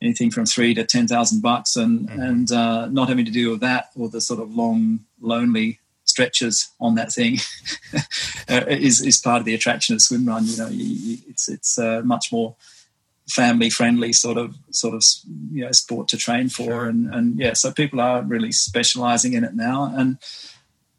anything 0.00 0.30
from 0.30 0.46
three 0.46 0.72
to 0.72 0.82
ten 0.82 1.06
thousand 1.06 1.42
bucks, 1.42 1.76
and 1.76 2.08
mm-hmm. 2.08 2.22
and 2.22 2.52
uh, 2.52 2.86
not 2.86 3.10
having 3.10 3.26
to 3.26 3.30
deal 3.30 3.50
with 3.50 3.60
that 3.60 3.90
or 3.96 4.08
the 4.08 4.22
sort 4.22 4.40
of 4.40 4.54
long 4.54 5.00
lonely 5.20 5.80
stretches 6.18 6.68
on 6.80 6.96
that 6.96 7.12
thing 7.12 7.38
uh, 8.48 8.64
is, 8.66 9.00
is 9.00 9.20
part 9.20 9.38
of 9.38 9.44
the 9.44 9.54
attraction 9.54 9.94
of 9.94 10.02
swim 10.02 10.26
run. 10.26 10.44
You 10.46 10.56
know, 10.56 10.68
you, 10.68 10.84
you, 10.84 11.18
it's 11.28 11.48
it's 11.48 11.78
uh, 11.78 12.02
much 12.04 12.32
more 12.32 12.56
family 13.28 13.70
friendly 13.70 14.12
sort 14.12 14.38
of 14.38 14.56
sort 14.70 14.94
of 14.94 15.04
you 15.52 15.64
know 15.64 15.70
sport 15.70 16.08
to 16.08 16.16
train 16.16 16.48
for, 16.48 16.64
sure. 16.64 16.88
and 16.88 17.14
and 17.14 17.38
yeah, 17.38 17.52
so 17.52 17.70
people 17.70 18.00
are 18.00 18.22
really 18.22 18.50
specialising 18.50 19.34
in 19.34 19.44
it 19.44 19.54
now, 19.54 19.94
and 19.96 20.18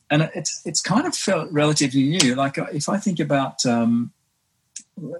and 0.10 0.30
it's 0.34 0.62
it's 0.66 0.82
kind 0.82 1.06
of 1.06 1.14
felt 1.14 1.52
relatively 1.52 2.04
new. 2.04 2.36
Like 2.36 2.58
uh, 2.58 2.68
if 2.72 2.88
I 2.88 2.98
think 2.98 3.20
about. 3.20 3.66
Um, 3.66 4.14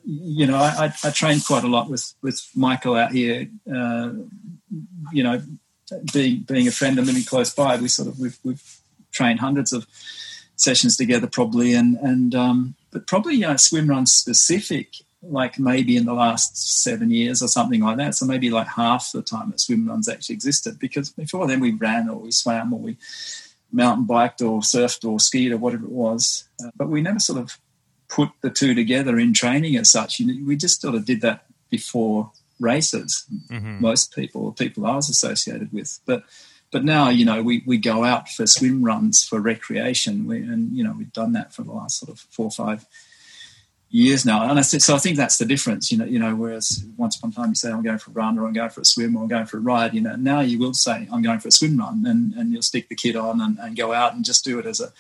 you 0.04 0.46
know, 0.46 0.58
I, 0.58 0.88
I, 0.88 0.94
I 1.06 1.10
trained 1.12 1.46
quite 1.46 1.64
a 1.64 1.68
lot 1.68 1.90
with, 1.90 2.14
with 2.22 2.46
Michael 2.54 2.96
out 2.96 3.14
here. 3.14 3.48
Uh, 3.66 4.12
you 5.14 5.24
know, 5.24 5.42
being 6.12 6.42
being 6.42 6.68
a 6.68 6.72
friend 6.72 6.98
and 6.98 7.08
living 7.08 7.24
close 7.24 7.54
by, 7.54 7.78
we 7.78 7.88
sort 7.88 8.10
of 8.10 8.20
we've, 8.20 8.38
we've 8.44 8.79
trained 9.20 9.40
hundreds 9.40 9.74
of 9.74 9.86
sessions 10.56 10.96
together 10.98 11.28
probably 11.28 11.74
and 11.74 11.98
and 11.98 12.34
um, 12.36 12.76
but 12.92 13.08
probably 13.08 13.36
you 13.36 13.48
know 13.48 13.58
swim 13.58 13.88
run 13.88 14.06
specific 14.06 14.88
like 15.22 15.60
maybe 15.60 15.98
in 15.98 16.06
the 16.06 16.14
last 16.14 16.82
seven 16.84 17.12
years 17.12 17.42
or 17.44 17.50
something 17.50 17.82
like 17.82 17.98
that. 17.98 18.16
So 18.16 18.26
maybe 18.26 18.50
like 18.50 18.68
half 18.68 19.12
the 19.12 19.22
time 19.22 19.50
that 19.50 19.60
swim 19.60 19.86
runs 19.86 20.08
actually 20.08 20.36
existed 20.36 20.80
because 20.80 21.10
before 21.10 21.46
then 21.46 21.60
we 21.60 21.74
ran 21.74 22.10
or 22.10 22.20
we 22.20 22.32
swam 22.32 22.74
or 22.74 22.80
we 22.80 22.96
mountain 23.70 24.06
biked 24.06 24.42
or 24.42 24.62
surfed 24.62 25.04
or 25.04 25.20
skied 25.20 25.52
or 25.52 25.58
whatever 25.58 25.84
it 25.84 25.92
was. 25.92 26.48
Uh, 26.64 26.72
but 26.78 26.88
we 26.88 27.02
never 27.02 27.20
sort 27.20 27.40
of 27.40 27.58
put 28.08 28.30
the 28.42 28.50
two 28.50 28.74
together 28.74 29.20
in 29.20 29.34
training 29.34 29.76
as 29.76 29.92
such. 29.92 30.22
You 30.22 30.28
know, 30.28 30.48
we 30.48 30.56
just 30.56 30.80
sort 30.82 30.96
of 30.96 31.04
did 31.04 31.20
that 31.22 31.46
before 31.70 32.32
races 32.60 33.26
mm-hmm. 33.50 33.80
most 33.80 34.14
people 34.14 34.52
people 34.52 34.86
i 34.86 34.96
was 34.96 35.10
associated 35.10 35.72
with. 35.72 36.00
But 36.06 36.24
but 36.72 36.84
now, 36.84 37.10
you 37.10 37.26
know, 37.26 37.42
we, 37.42 37.64
we 37.66 37.78
go 37.78 38.04
out 38.04 38.30
for 38.30 38.46
swim 38.46 38.84
runs 38.84 39.24
for 39.24 39.40
recreation. 39.40 40.28
We, 40.28 40.38
and, 40.38 40.72
you 40.76 40.84
know, 40.84 40.94
we've 40.98 41.14
done 41.14 41.34
that 41.34 41.54
for 41.54 41.64
the 41.64 41.72
last 41.72 42.00
sort 42.00 42.12
of 42.12 42.20
four 42.20 42.46
or 42.46 42.52
five 42.52 42.86
years 43.90 44.24
now. 44.24 44.48
And 44.48 44.60
I, 44.60 44.62
so 44.62 44.96
I 44.96 45.00
think 45.00 45.18
that's 45.18 45.40
the 45.40 45.46
difference, 45.46 45.92
you 45.92 45.98
know, 45.98 46.06
you 46.06 46.20
know, 46.20 46.36
whereas 46.36 46.86
once 46.96 47.18
upon 47.18 47.32
a 47.32 47.34
time 47.34 47.50
you 47.50 47.56
say, 47.56 47.72
I'm 47.72 47.82
going 47.82 47.98
for 47.98 48.12
a 48.12 48.14
run 48.14 48.38
or 48.38 48.46
I'm 48.46 48.54
going 48.54 48.70
for 48.70 48.82
a 48.82 48.86
swim 48.86 49.16
or 49.16 49.24
I'm 49.24 49.28
going 49.28 49.48
for 49.48 49.58
a 49.58 49.62
ride, 49.62 49.96
you 49.96 50.02
know, 50.02 50.16
now 50.16 50.42
you 50.42 50.60
will 50.60 50.76
say, 50.76 51.08
I'm 51.12 51.24
going 51.24 51.40
for 51.40 51.48
a 51.48 51.52
swim 51.52 51.78
run 51.78 52.06
and, 52.06 52.34
and 52.34 52.54
you'll 52.54 52.62
stick 52.62 52.88
the 52.88 52.96
kid 52.96 53.16
on 53.16 53.42
and, 53.42 53.58
and 53.58 53.76
go 53.76 53.92
out 53.92 54.14
and 54.14 54.24
just 54.24 54.46
do 54.46 54.60
it 54.60 54.68
as 54.68 54.80
a, 54.80 54.94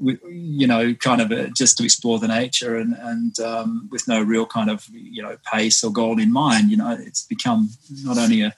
you 0.00 0.66
know, 0.66 0.94
kind 0.94 1.20
of 1.20 1.30
a, 1.30 1.50
just 1.50 1.76
to 1.78 1.84
explore 1.84 2.18
the 2.18 2.28
nature 2.28 2.76
and, 2.76 2.94
and 2.98 3.38
um, 3.40 3.88
with 3.92 4.08
no 4.08 4.22
real 4.22 4.46
kind 4.46 4.70
of, 4.70 4.86
you 4.90 5.22
know, 5.22 5.36
pace 5.52 5.84
or 5.84 5.92
goal 5.92 6.18
in 6.18 6.32
mind, 6.32 6.70
you 6.70 6.78
know, 6.78 6.96
it's 6.98 7.26
become 7.26 7.68
not 8.04 8.16
only 8.16 8.40
a, 8.40 8.54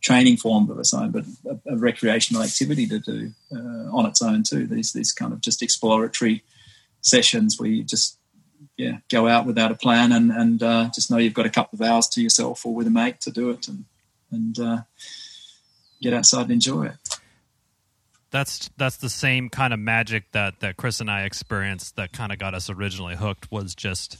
training 0.00 0.36
form 0.36 0.70
of 0.70 0.78
its 0.78 0.94
own, 0.94 1.10
but 1.10 1.24
a, 1.46 1.74
a 1.74 1.76
recreational 1.76 2.42
activity 2.42 2.86
to 2.86 2.98
do 2.98 3.32
uh, 3.54 3.94
on 3.94 4.06
its 4.06 4.22
own 4.22 4.42
too. 4.42 4.66
These 4.66 4.92
these 4.92 5.12
kind 5.12 5.32
of 5.32 5.40
just 5.40 5.62
exploratory 5.62 6.42
sessions 7.02 7.58
where 7.58 7.68
you 7.68 7.82
just 7.82 8.18
yeah 8.76 8.98
go 9.10 9.26
out 9.26 9.46
without 9.46 9.70
a 9.70 9.74
plan 9.74 10.12
and 10.12 10.30
and 10.30 10.62
uh, 10.62 10.90
just 10.94 11.10
know 11.10 11.18
you've 11.18 11.34
got 11.34 11.46
a 11.46 11.50
couple 11.50 11.76
of 11.76 11.82
hours 11.82 12.08
to 12.08 12.22
yourself 12.22 12.64
or 12.64 12.74
with 12.74 12.86
a 12.86 12.90
mate 12.90 13.20
to 13.20 13.30
do 13.30 13.50
it 13.50 13.68
and 13.68 13.84
and 14.30 14.58
uh, 14.58 14.78
get 16.00 16.14
outside 16.14 16.42
and 16.42 16.52
enjoy 16.52 16.86
it. 16.86 16.96
That's 18.30 18.70
that's 18.76 18.96
the 18.96 19.08
same 19.08 19.48
kind 19.48 19.74
of 19.74 19.80
magic 19.80 20.30
that 20.32 20.60
that 20.60 20.76
Chris 20.76 21.00
and 21.00 21.10
I 21.10 21.24
experienced 21.24 21.96
that 21.96 22.12
kind 22.12 22.32
of 22.32 22.38
got 22.38 22.54
us 22.54 22.70
originally 22.70 23.16
hooked 23.16 23.50
was 23.50 23.74
just 23.74 24.18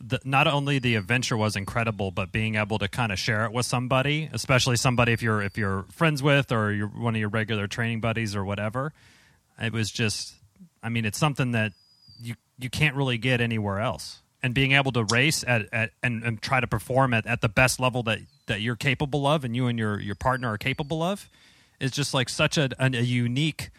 the, 0.00 0.20
not 0.24 0.46
only 0.46 0.78
the 0.78 0.94
adventure 0.94 1.36
was 1.36 1.56
incredible, 1.56 2.10
but 2.10 2.30
being 2.30 2.54
able 2.54 2.78
to 2.78 2.88
kind 2.88 3.10
of 3.10 3.18
share 3.18 3.44
it 3.44 3.52
with 3.52 3.66
somebody, 3.66 4.28
especially 4.32 4.76
somebody 4.76 5.12
if 5.12 5.22
you're 5.22 5.42
if 5.42 5.58
you're 5.58 5.86
friends 5.90 6.22
with 6.22 6.52
or 6.52 6.72
you're 6.72 6.88
one 6.88 7.14
of 7.14 7.20
your 7.20 7.28
regular 7.28 7.66
training 7.66 8.00
buddies 8.00 8.36
or 8.36 8.44
whatever. 8.44 8.92
It 9.60 9.72
was 9.72 9.90
just, 9.90 10.34
I 10.82 10.88
mean, 10.88 11.04
it's 11.04 11.18
something 11.18 11.52
that 11.52 11.72
you 12.20 12.34
you 12.58 12.70
can't 12.70 12.94
really 12.94 13.18
get 13.18 13.40
anywhere 13.40 13.80
else. 13.80 14.22
And 14.40 14.54
being 14.54 14.70
able 14.70 14.92
to 14.92 15.02
race 15.02 15.44
at, 15.44 15.62
at 15.72 15.90
and, 16.00 16.22
and 16.22 16.40
try 16.40 16.60
to 16.60 16.68
perform 16.68 17.12
at, 17.12 17.26
at 17.26 17.40
the 17.40 17.48
best 17.48 17.80
level 17.80 18.04
that, 18.04 18.20
that 18.46 18.60
you're 18.60 18.76
capable 18.76 19.26
of, 19.26 19.44
and 19.44 19.56
you 19.56 19.66
and 19.66 19.76
your 19.78 19.98
your 19.98 20.14
partner 20.14 20.48
are 20.52 20.58
capable 20.58 21.02
of, 21.02 21.28
is 21.80 21.90
just 21.90 22.14
like 22.14 22.28
such 22.28 22.56
a, 22.56 22.70
a, 22.78 22.86
a 22.86 23.02
unique 23.02 23.70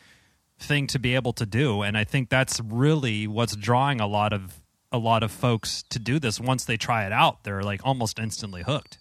thing 0.60 0.86
to 0.88 1.00
be 1.00 1.16
able 1.16 1.32
to 1.32 1.46
do. 1.46 1.82
And 1.82 1.98
I 1.98 2.04
think 2.04 2.28
that's 2.28 2.60
really 2.60 3.26
what's 3.26 3.56
drawing 3.56 4.02
a 4.02 4.08
lot 4.08 4.34
of 4.34 4.60
a 4.92 4.98
lot 4.98 5.24
of 5.24 5.32
folks 5.32 5.84
to 5.90 6.00
do 6.00 6.20
this. 6.20 6.40
Once 6.40 6.66
they 6.66 6.78
try 6.78 7.06
it 7.06 7.12
out 7.12 7.44
they're 7.44 7.64
like 7.64 7.82
almost 7.84 8.20
instantly 8.20 8.64
hooked. 8.64 8.98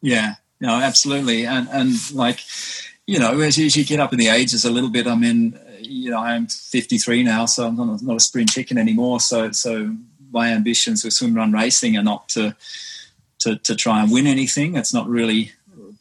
Yeah. 0.00 0.34
No 0.60 0.74
absolutely. 0.74 1.46
And 1.46 1.68
and 1.70 1.94
like 2.12 2.40
you 3.06 3.18
know 3.18 3.40
as 3.40 3.56
you, 3.58 3.66
as 3.66 3.76
you 3.76 3.84
get 3.84 4.00
up 4.00 4.12
in 4.12 4.18
the 4.18 4.28
ages 4.28 4.64
a 4.64 4.70
little 4.70 4.90
bit 4.90 5.06
i 5.06 5.14
mean 5.14 5.56
you 5.80 6.10
know 6.10 6.18
i'm 6.18 6.48
53 6.48 7.22
now 7.22 7.46
so 7.46 7.68
i'm 7.68 7.76
not, 7.76 8.02
not 8.02 8.16
a 8.16 8.20
spring 8.20 8.46
chicken 8.46 8.78
anymore. 8.78 9.20
So 9.20 9.52
so 9.52 9.94
my 10.32 10.48
ambitions 10.48 11.04
with 11.04 11.12
swim 11.12 11.34
run 11.34 11.52
racing 11.52 11.96
are 11.96 12.02
not 12.02 12.28
to 12.30 12.56
to, 13.38 13.56
to 13.56 13.74
try 13.74 14.02
and 14.02 14.10
win 14.10 14.26
anything. 14.26 14.76
It's 14.76 14.94
not 14.94 15.08
really 15.08 15.52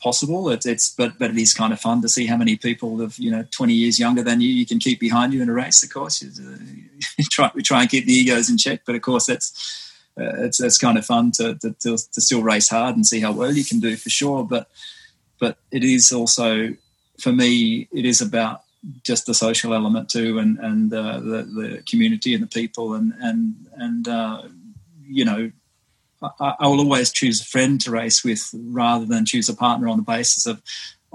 possible. 0.06 0.51
It's, 0.51 0.68
it's 0.68 0.93
but 0.93 1.18
but 1.18 1.32
it 1.32 1.38
is 1.38 1.53
kind 1.53 1.74
of 1.74 1.80
fun 1.82 2.01
to 2.03 2.08
see 2.08 2.28
how 2.28 2.38
many 2.38 2.56
people 2.56 3.01
of 3.01 3.18
you 3.18 3.32
know 3.32 3.43
twenty 3.49 3.74
years 3.74 3.99
younger 3.99 4.24
than 4.24 4.39
you 4.39 4.49
you 4.49 4.66
can 4.66 4.80
keep 4.80 4.99
behind 4.99 5.34
you 5.34 5.41
in 5.41 5.49
a 5.49 5.53
race. 5.53 5.84
Of 5.84 5.91
course, 5.91 6.22
you, 6.22 6.30
uh, 6.30 6.58
you 7.18 7.26
try 7.26 7.51
we 7.56 7.64
try 7.64 7.82
and 7.82 7.89
keep 7.89 8.06
the 8.06 8.14
egos 8.14 8.49
in 8.49 8.58
check, 8.58 8.82
but 8.86 8.95
of 8.95 9.01
course 9.01 9.26
that's 9.26 9.47
uh, 10.20 10.45
it's 10.45 10.62
it's 10.62 10.78
kind 10.78 10.97
of 10.99 11.06
fun 11.06 11.32
to, 11.38 11.56
to, 11.56 11.74
to 11.82 11.97
to 12.14 12.22
still 12.22 12.43
race 12.43 12.70
hard 12.70 12.95
and 12.95 13.06
see 13.06 13.20
how 13.20 13.32
well 13.32 13.51
you 13.51 13.66
can 13.66 13.80
do 13.80 13.97
for 13.97 14.12
sure. 14.12 14.45
But 14.45 14.70
but 15.39 15.58
it 15.72 15.84
is 15.84 16.12
also 16.12 16.76
for 17.20 17.32
me 17.32 17.88
it 17.91 18.06
is 18.06 18.22
about 18.22 18.62
just 19.01 19.26
the 19.26 19.34
social 19.34 19.74
element 19.74 20.10
too, 20.10 20.38
and 20.38 20.60
and 20.60 20.93
uh, 20.93 21.20
the 21.20 21.39
the 21.60 21.84
community 21.89 22.36
and 22.36 22.43
the 22.43 22.56
people, 22.62 22.93
and 22.93 23.12
and 23.20 23.56
and 23.76 24.08
uh, 24.08 24.43
you 25.08 25.26
know, 25.26 25.51
I, 26.22 26.55
I, 26.59 26.68
will 26.68 26.80
always 26.80 27.11
choose 27.11 27.41
a 27.41 27.45
friend 27.45 27.80
to 27.82 27.91
race 27.91 28.24
with 28.24 28.53
rather 28.53 29.05
than 29.05 29.26
choose 29.26 29.49
a 29.49 29.55
partner 29.55 29.88
on 29.88 29.97
the 29.97 30.03
basis 30.03 30.45
of. 30.45 30.61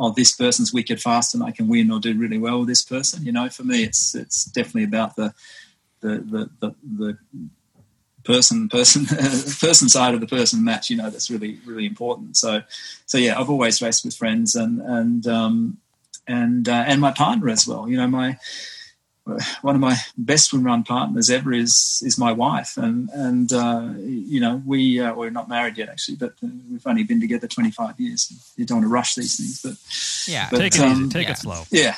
Oh, 0.02 0.14
this 0.16 0.34
person's 0.34 0.72
wicked 0.72 0.98
fast, 0.98 1.34
and 1.34 1.42
I 1.42 1.50
can 1.50 1.68
win 1.68 1.90
or 1.90 2.00
do 2.00 2.16
really 2.16 2.38
well 2.38 2.60
with 2.60 2.68
this 2.68 2.82
person. 2.82 3.22
You 3.22 3.32
know, 3.32 3.50
for 3.50 3.64
me, 3.64 3.82
it's 3.82 4.14
it's 4.14 4.44
definitely 4.46 4.84
about 4.84 5.14
the 5.16 5.34
the 6.00 6.48
the 6.60 6.74
the, 6.82 7.18
person 8.24 8.68
person 8.68 9.04
person 9.60 9.88
side 9.88 10.14
of 10.14 10.20
the 10.20 10.26
person 10.26 10.62
match 10.62 10.90
you 10.90 10.96
know 10.96 11.08
that's 11.08 11.30
really 11.30 11.58
really 11.64 11.86
important 11.86 12.36
so 12.36 12.62
so 13.06 13.16
yeah 13.16 13.38
i've 13.40 13.48
always 13.48 13.80
raced 13.80 14.04
with 14.04 14.14
friends 14.14 14.54
and 14.54 14.80
and 14.82 15.26
um 15.26 15.78
and 16.28 16.68
uh, 16.68 16.84
and 16.86 17.00
my 17.00 17.10
partner 17.10 17.48
as 17.48 17.66
well 17.66 17.88
you 17.88 17.96
know 17.96 18.06
my 18.06 18.36
one 19.62 19.74
of 19.74 19.80
my 19.80 19.96
best 20.16 20.46
swim 20.46 20.64
run 20.64 20.82
partners 20.82 21.30
ever 21.30 21.52
is 21.52 22.02
is 22.04 22.18
my 22.18 22.32
wife 22.32 22.76
and 22.76 23.08
and 23.10 23.52
uh, 23.52 23.88
you 23.98 24.40
know 24.40 24.62
we 24.64 25.00
uh, 25.00 25.14
we're 25.14 25.30
not 25.30 25.48
married 25.48 25.76
yet 25.76 25.88
actually 25.88 26.16
but 26.16 26.32
uh, 26.42 26.48
we've 26.70 26.86
only 26.86 27.04
been 27.04 27.20
together 27.20 27.46
25 27.46 28.00
years 28.00 28.52
you 28.56 28.64
don't 28.64 28.78
want 28.78 28.84
to 28.84 28.92
rush 28.92 29.14
these 29.14 29.36
things 29.36 29.62
but 29.62 30.32
yeah 30.32 30.48
but, 30.50 30.58
take 30.58 30.74
it 30.74 30.80
um, 30.80 30.92
easy 30.92 31.08
take 31.10 31.26
yeah. 31.26 31.32
it 31.32 31.38
slow 31.38 31.62
yeah 31.70 31.96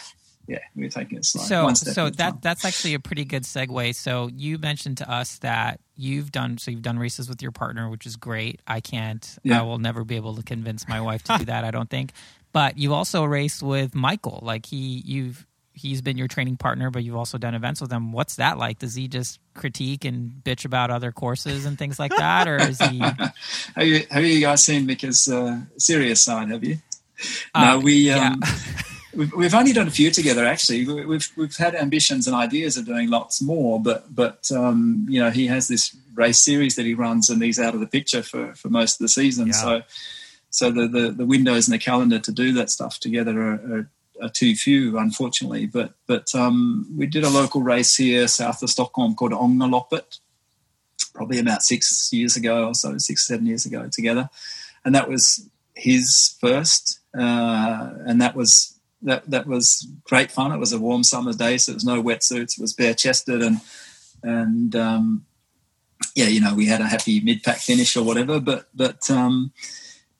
yeah, 0.48 0.58
we're 0.74 0.88
taking 0.88 1.18
it 1.18 1.24
slow. 1.24 1.42
So, 1.44 1.72
so 1.74 2.10
that 2.10 2.42
that's 2.42 2.64
actually 2.64 2.94
a 2.94 3.00
pretty 3.00 3.24
good 3.24 3.44
segue. 3.44 3.94
So, 3.94 4.28
you 4.28 4.58
mentioned 4.58 4.98
to 4.98 5.10
us 5.10 5.38
that 5.38 5.80
you've 5.96 6.32
done 6.32 6.58
so 6.58 6.70
you've 6.70 6.82
done 6.82 6.98
races 6.98 7.28
with 7.28 7.42
your 7.42 7.52
partner, 7.52 7.88
which 7.88 8.06
is 8.06 8.16
great. 8.16 8.60
I 8.66 8.80
can't. 8.80 9.38
Yeah. 9.44 9.60
I 9.60 9.62
will 9.62 9.78
never 9.78 10.04
be 10.04 10.16
able 10.16 10.34
to 10.34 10.42
convince 10.42 10.88
my 10.88 11.00
wife 11.00 11.22
to 11.24 11.38
do 11.38 11.44
that. 11.46 11.64
I 11.64 11.70
don't 11.70 11.88
think. 11.88 12.12
But 12.52 12.76
you 12.76 12.92
also 12.92 13.24
raced 13.24 13.62
with 13.62 13.94
Michael. 13.94 14.40
Like 14.42 14.66
he, 14.66 15.02
you've 15.06 15.46
he's 15.74 16.02
been 16.02 16.18
your 16.18 16.28
training 16.28 16.56
partner, 16.56 16.90
but 16.90 17.04
you've 17.04 17.16
also 17.16 17.38
done 17.38 17.54
events 17.54 17.80
with 17.80 17.92
him. 17.92 18.12
What's 18.12 18.36
that 18.36 18.58
like? 18.58 18.78
Does 18.78 18.94
he 18.94 19.08
just 19.08 19.40
critique 19.54 20.04
and 20.04 20.32
bitch 20.44 20.64
about 20.64 20.90
other 20.90 21.12
courses 21.12 21.64
and 21.66 21.78
things 21.78 21.98
like 21.98 22.14
that, 22.16 22.48
or 22.48 22.56
is 22.56 22.78
he? 22.80 22.98
have 23.74 23.86
you 23.86 24.06
have 24.10 24.24
you 24.24 24.40
guys 24.40 24.62
seen 24.62 24.86
Mika's 24.86 25.28
uh, 25.28 25.60
serious 25.78 26.22
side? 26.22 26.50
Have 26.50 26.64
you? 26.64 26.78
Uh, 27.54 27.64
no, 27.64 27.78
we. 27.80 28.10
Um, 28.10 28.40
yeah. 28.42 28.52
We've, 29.14 29.30
we've 29.34 29.54
only 29.54 29.74
done 29.74 29.88
a 29.88 29.90
few 29.90 30.10
together 30.10 30.46
actually. 30.46 30.86
We've 30.86 31.30
we've 31.36 31.54
had 31.54 31.74
ambitions 31.74 32.26
and 32.26 32.34
ideas 32.34 32.78
of 32.78 32.86
doing 32.86 33.10
lots 33.10 33.42
more, 33.42 33.78
but 33.78 34.06
but 34.14 34.50
um, 34.50 35.04
you 35.06 35.20
know 35.20 35.28
he 35.28 35.48
has 35.48 35.68
this 35.68 35.94
race 36.14 36.40
series 36.42 36.76
that 36.76 36.86
he 36.86 36.94
runs 36.94 37.28
and 37.28 37.42
he's 37.42 37.58
out 37.58 37.74
of 37.74 37.80
the 37.80 37.86
picture 37.86 38.22
for, 38.22 38.54
for 38.54 38.70
most 38.70 38.94
of 38.94 39.04
the 39.04 39.10
season. 39.10 39.48
Yeah. 39.48 39.52
So 39.52 39.82
so 40.52 40.70
the, 40.70 40.86
the, 40.86 41.10
the 41.10 41.24
windows 41.24 41.66
and 41.66 41.74
the 41.74 41.78
calendar 41.78 42.18
to 42.18 42.30
do 42.30 42.52
that 42.52 42.68
stuff 42.68 43.00
together 43.00 43.40
are, 43.40 43.52
are, 43.52 43.90
are 44.22 44.28
too 44.28 44.54
few, 44.54 44.98
unfortunately. 44.98 45.66
But 45.66 45.94
but 46.06 46.34
um, 46.34 46.86
we 46.96 47.06
did 47.06 47.24
a 47.24 47.30
local 47.30 47.62
race 47.62 47.96
here 47.96 48.28
south 48.28 48.62
of 48.62 48.70
Stockholm 48.70 49.14
called 49.14 49.32
Ångaloppet, 49.32 50.18
probably 51.14 51.38
about 51.38 51.62
six 51.62 52.10
years 52.12 52.36
ago 52.36 52.68
or 52.68 52.74
so, 52.74 52.96
six 52.98 53.26
seven 53.26 53.46
years 53.46 53.66
ago 53.66 53.88
together, 53.92 54.30
and 54.84 54.94
that 54.94 55.08
was 55.08 55.48
his 55.74 56.36
first, 56.40 57.00
uh, 57.18 57.90
and 58.06 58.20
that 58.20 58.36
was 58.36 58.78
that 59.02 59.28
that 59.30 59.46
was 59.46 59.88
great 60.04 60.30
fun. 60.30 60.52
It 60.52 60.58
was 60.58 60.72
a 60.72 60.78
warm 60.78 61.02
summer 61.02 61.32
day, 61.32 61.58
so 61.58 61.72
there 61.72 61.76
was 61.76 61.84
no 61.84 62.02
wetsuits. 62.02 62.58
It 62.58 62.62
was 62.62 62.72
bare 62.72 62.94
chested 62.94 63.42
and 63.42 63.60
and 64.22 64.76
um, 64.76 65.26
yeah, 66.14 66.26
you 66.26 66.40
know, 66.40 66.54
we 66.54 66.66
had 66.66 66.80
a 66.80 66.86
happy 66.86 67.20
mid 67.20 67.42
pack 67.42 67.58
finish 67.58 67.96
or 67.96 68.04
whatever. 68.04 68.40
But 68.40 68.68
but 68.74 69.10
um, 69.10 69.52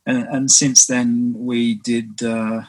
and, 0.07 0.27
and 0.29 0.51
since 0.51 0.87
then 0.87 1.35
we 1.37 1.75
did. 1.75 2.23
Uh, 2.23 2.63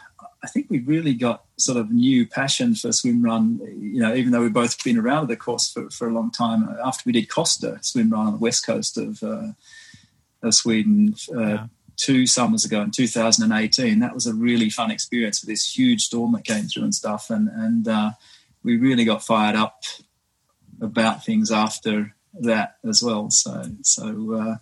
I 0.43 0.47
think 0.47 0.67
we 0.69 0.79
really 0.79 1.13
got 1.13 1.45
sort 1.57 1.77
of 1.77 1.89
new 1.89 2.27
passion 2.27 2.75
for 2.75 2.91
swim 2.91 3.23
run. 3.23 3.59
You 3.79 4.01
know, 4.01 4.13
even 4.13 4.31
though 4.31 4.41
we've 4.41 4.53
both 4.53 4.83
been 4.83 4.97
around 4.97 5.27
the 5.27 5.37
course 5.37 5.71
for, 5.71 5.89
for 5.89 6.07
a 6.07 6.13
long 6.13 6.31
time. 6.31 6.67
After 6.83 7.03
we 7.05 7.13
did 7.13 7.29
Costa 7.29 7.79
swim 7.81 8.09
run 8.09 8.27
on 8.27 8.33
the 8.33 8.39
west 8.39 8.65
coast 8.65 8.97
of 8.97 9.23
uh, 9.23 9.53
of 10.41 10.53
Sweden. 10.53 11.15
Uh, 11.33 11.39
yeah 11.39 11.67
two 11.95 12.25
summers 12.25 12.65
ago 12.65 12.81
in 12.81 12.91
2018. 12.91 13.99
That 13.99 14.13
was 14.13 14.27
a 14.27 14.33
really 14.33 14.69
fun 14.69 14.91
experience 14.91 15.41
with 15.41 15.49
this 15.49 15.77
huge 15.77 16.01
storm 16.01 16.33
that 16.33 16.45
came 16.45 16.65
through 16.65 16.83
and 16.83 16.95
stuff. 16.95 17.29
And, 17.29 17.49
and 17.49 17.87
uh, 17.87 18.11
we 18.63 18.77
really 18.77 19.05
got 19.05 19.23
fired 19.23 19.55
up 19.55 19.83
about 20.81 21.23
things 21.23 21.51
after 21.51 22.15
that 22.41 22.77
as 22.87 23.03
well. 23.03 23.29
So, 23.29 23.63
so 23.81 24.33
uh, 24.33 24.55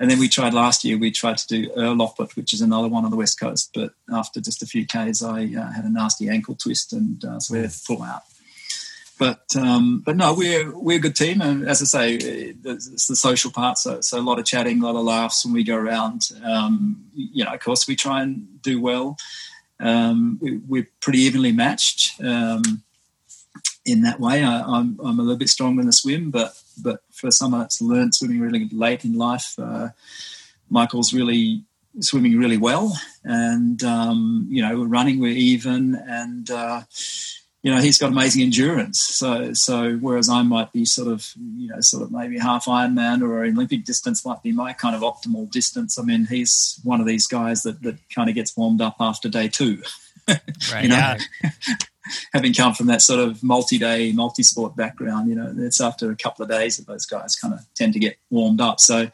and 0.00 0.10
then 0.10 0.18
we 0.18 0.28
tried 0.28 0.54
last 0.54 0.84
year, 0.84 0.98
we 0.98 1.10
tried 1.10 1.38
to 1.38 1.46
do 1.46 1.70
Öloppet, 1.70 2.36
which 2.36 2.52
is 2.52 2.60
another 2.60 2.88
one 2.88 3.04
on 3.04 3.10
the 3.10 3.16
West 3.16 3.38
Coast. 3.38 3.70
But 3.74 3.92
after 4.12 4.40
just 4.40 4.62
a 4.62 4.66
few 4.66 4.86
Ks, 4.86 5.22
I 5.22 5.44
uh, 5.44 5.70
had 5.72 5.84
a 5.84 5.90
nasty 5.90 6.28
ankle 6.28 6.56
twist 6.56 6.92
and 6.92 7.24
uh, 7.24 7.38
so 7.40 7.54
we 7.54 7.60
had 7.60 7.70
to 7.70 7.80
pull 7.86 8.02
out 8.02 8.22
but 9.22 9.54
um, 9.56 10.02
but 10.04 10.16
no, 10.16 10.34
we're 10.34 10.76
we're 10.76 10.96
a 10.96 11.00
good 11.00 11.14
team, 11.14 11.40
and 11.40 11.68
as 11.68 11.80
I 11.80 11.84
say, 11.84 12.14
it's 12.14 13.06
the 13.06 13.14
social 13.14 13.52
part. 13.52 13.78
So 13.78 14.00
so 14.00 14.18
a 14.18 14.20
lot 14.20 14.40
of 14.40 14.44
chatting, 14.44 14.82
a 14.82 14.84
lot 14.84 14.96
of 14.96 15.04
laughs 15.04 15.44
when 15.44 15.54
we 15.54 15.62
go 15.62 15.76
around. 15.76 16.30
Um, 16.42 17.04
you 17.14 17.44
know, 17.44 17.52
of 17.52 17.60
course, 17.60 17.86
we 17.86 17.94
try 17.94 18.22
and 18.22 18.60
do 18.62 18.80
well. 18.80 19.16
Um, 19.78 20.40
we, 20.40 20.80
are 20.80 20.88
pretty 20.98 21.20
evenly 21.20 21.52
matched 21.52 22.20
um, 22.20 22.82
in 23.84 24.02
that 24.02 24.18
way. 24.18 24.42
I, 24.42 24.60
am 24.60 24.74
I'm, 24.74 25.00
I'm 25.04 25.18
a 25.20 25.22
little 25.22 25.38
bit 25.38 25.48
stronger 25.48 25.80
in 25.80 25.86
the 25.86 25.92
swim, 25.92 26.32
but 26.32 26.60
but 26.72 27.00
for 27.10 27.30
someone 27.30 27.60
that's 27.60 27.80
learned 27.80 28.14
swimming 28.14 28.40
really 28.40 28.68
late 28.72 29.04
in 29.04 29.14
life, 29.14 29.54
uh, 29.58 29.88
Michael's 30.70 31.12
really 31.12 31.64
swimming 32.00 32.38
really 32.38 32.56
well, 32.56 32.96
and 33.24 33.82
um, 33.82 34.46
you 34.50 34.62
know, 34.62 34.80
we're 34.80 34.86
running 34.86 35.20
we're 35.20 35.32
even, 35.32 35.94
and 35.94 36.50
uh, 36.50 36.82
you 37.62 37.72
know, 37.72 37.80
he's 37.80 37.98
got 37.98 38.10
amazing 38.10 38.42
endurance. 38.42 39.00
So, 39.00 39.52
so 39.52 39.94
whereas 39.94 40.28
I 40.28 40.42
might 40.42 40.72
be 40.72 40.84
sort 40.84 41.06
of, 41.08 41.32
you 41.56 41.68
know, 41.68 41.80
sort 41.80 42.02
of 42.02 42.10
maybe 42.10 42.38
half 42.38 42.64
Ironman 42.64 43.22
or 43.22 43.44
Olympic 43.44 43.84
distance 43.84 44.24
might 44.24 44.42
be 44.42 44.50
my 44.50 44.72
kind 44.72 44.96
of 44.96 45.02
optimal 45.02 45.48
distance. 45.48 45.96
I 45.96 46.02
mean, 46.02 46.26
he's 46.26 46.80
one 46.82 47.00
of 47.00 47.06
these 47.06 47.28
guys 47.28 47.62
that, 47.62 47.80
that 47.82 47.98
kind 48.12 48.28
of 48.28 48.34
gets 48.34 48.56
warmed 48.56 48.80
up 48.80 48.96
after 49.00 49.28
day 49.28 49.48
two. 49.48 49.82
Right. 50.72 50.84
you 50.84 50.88
know, 50.88 51.16
yeah. 51.42 51.50
having 52.32 52.52
come 52.52 52.74
from 52.74 52.86
that 52.86 53.02
sort 53.02 53.20
of 53.20 53.42
multi-day, 53.42 54.12
multi-sport 54.12 54.76
background, 54.76 55.28
you 55.28 55.34
know, 55.34 55.54
it's 55.58 55.80
after 55.80 56.10
a 56.10 56.16
couple 56.16 56.42
of 56.42 56.50
days 56.50 56.76
that 56.76 56.86
those 56.86 57.06
guys 57.06 57.36
kind 57.36 57.54
of 57.54 57.60
tend 57.74 57.92
to 57.92 57.98
get 57.98 58.16
warmed 58.30 58.60
up. 58.60 58.80
So, 58.80 59.10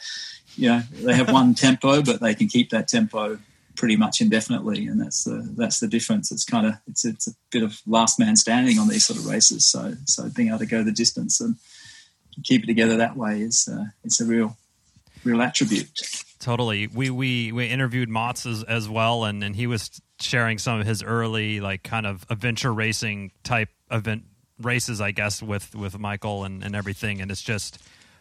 you 0.57 0.69
know, 0.69 0.83
they 1.03 1.15
have 1.15 1.31
one 1.31 1.55
tempo, 1.67 2.03
but 2.03 2.21
they 2.21 2.35
can 2.35 2.49
keep 2.49 2.71
that 2.71 2.89
tempo 2.89 3.39
pretty 3.79 3.97
much 3.97 4.21
indefinitely, 4.21 4.89
and 4.89 5.01
that's 5.01 5.23
the 5.25 5.49
that's 5.57 5.79
the 5.79 5.87
difference. 5.87 6.33
It's 6.33 6.45
kind 6.45 6.67
of 6.67 6.75
it's 6.89 7.05
it's 7.05 7.29
a 7.29 7.33
bit 7.51 7.63
of 7.63 7.81
last 7.87 8.19
man 8.19 8.35
standing 8.35 8.79
on 8.79 8.89
these 8.89 9.07
sort 9.07 9.19
of 9.21 9.27
races. 9.27 9.67
So 9.67 9.95
so 10.05 10.29
being 10.31 10.49
able 10.49 10.59
to 10.59 10.67
go 10.67 10.83
the 10.83 10.93
distance 10.93 11.41
and 11.41 11.55
keep 12.43 12.65
it 12.65 12.67
together 12.67 12.97
that 12.97 13.17
way 13.17 13.41
is 13.41 13.69
uh, 13.73 13.85
it's 14.05 14.21
a 14.21 14.27
real 14.27 14.57
real 15.25 15.43
attribute. 15.43 15.89
Totally. 16.39 16.87
We 16.87 17.11
we 17.11 17.53
we 17.53 17.67
interviewed 17.67 18.09
Mats 18.09 18.47
as, 18.47 18.63
as 18.63 18.89
well, 18.89 19.25
and 19.25 19.43
and 19.43 19.57
he 19.57 19.67
was 19.67 20.01
sharing 20.21 20.59
some 20.59 20.81
of 20.81 20.87
his 20.87 21.03
early 21.03 21.61
like 21.61 21.83
kind 21.83 22.07
of 22.07 22.25
adventure 22.31 22.73
racing 22.73 23.33
type 23.43 23.69
event 23.91 24.25
races, 24.61 25.01
I 25.01 25.11
guess, 25.11 25.43
with 25.43 25.75
with 25.75 25.99
Michael 25.99 26.45
and 26.45 26.63
and 26.63 26.77
everything, 26.77 27.21
and 27.21 27.31
it's 27.31 27.43
just 27.43 27.79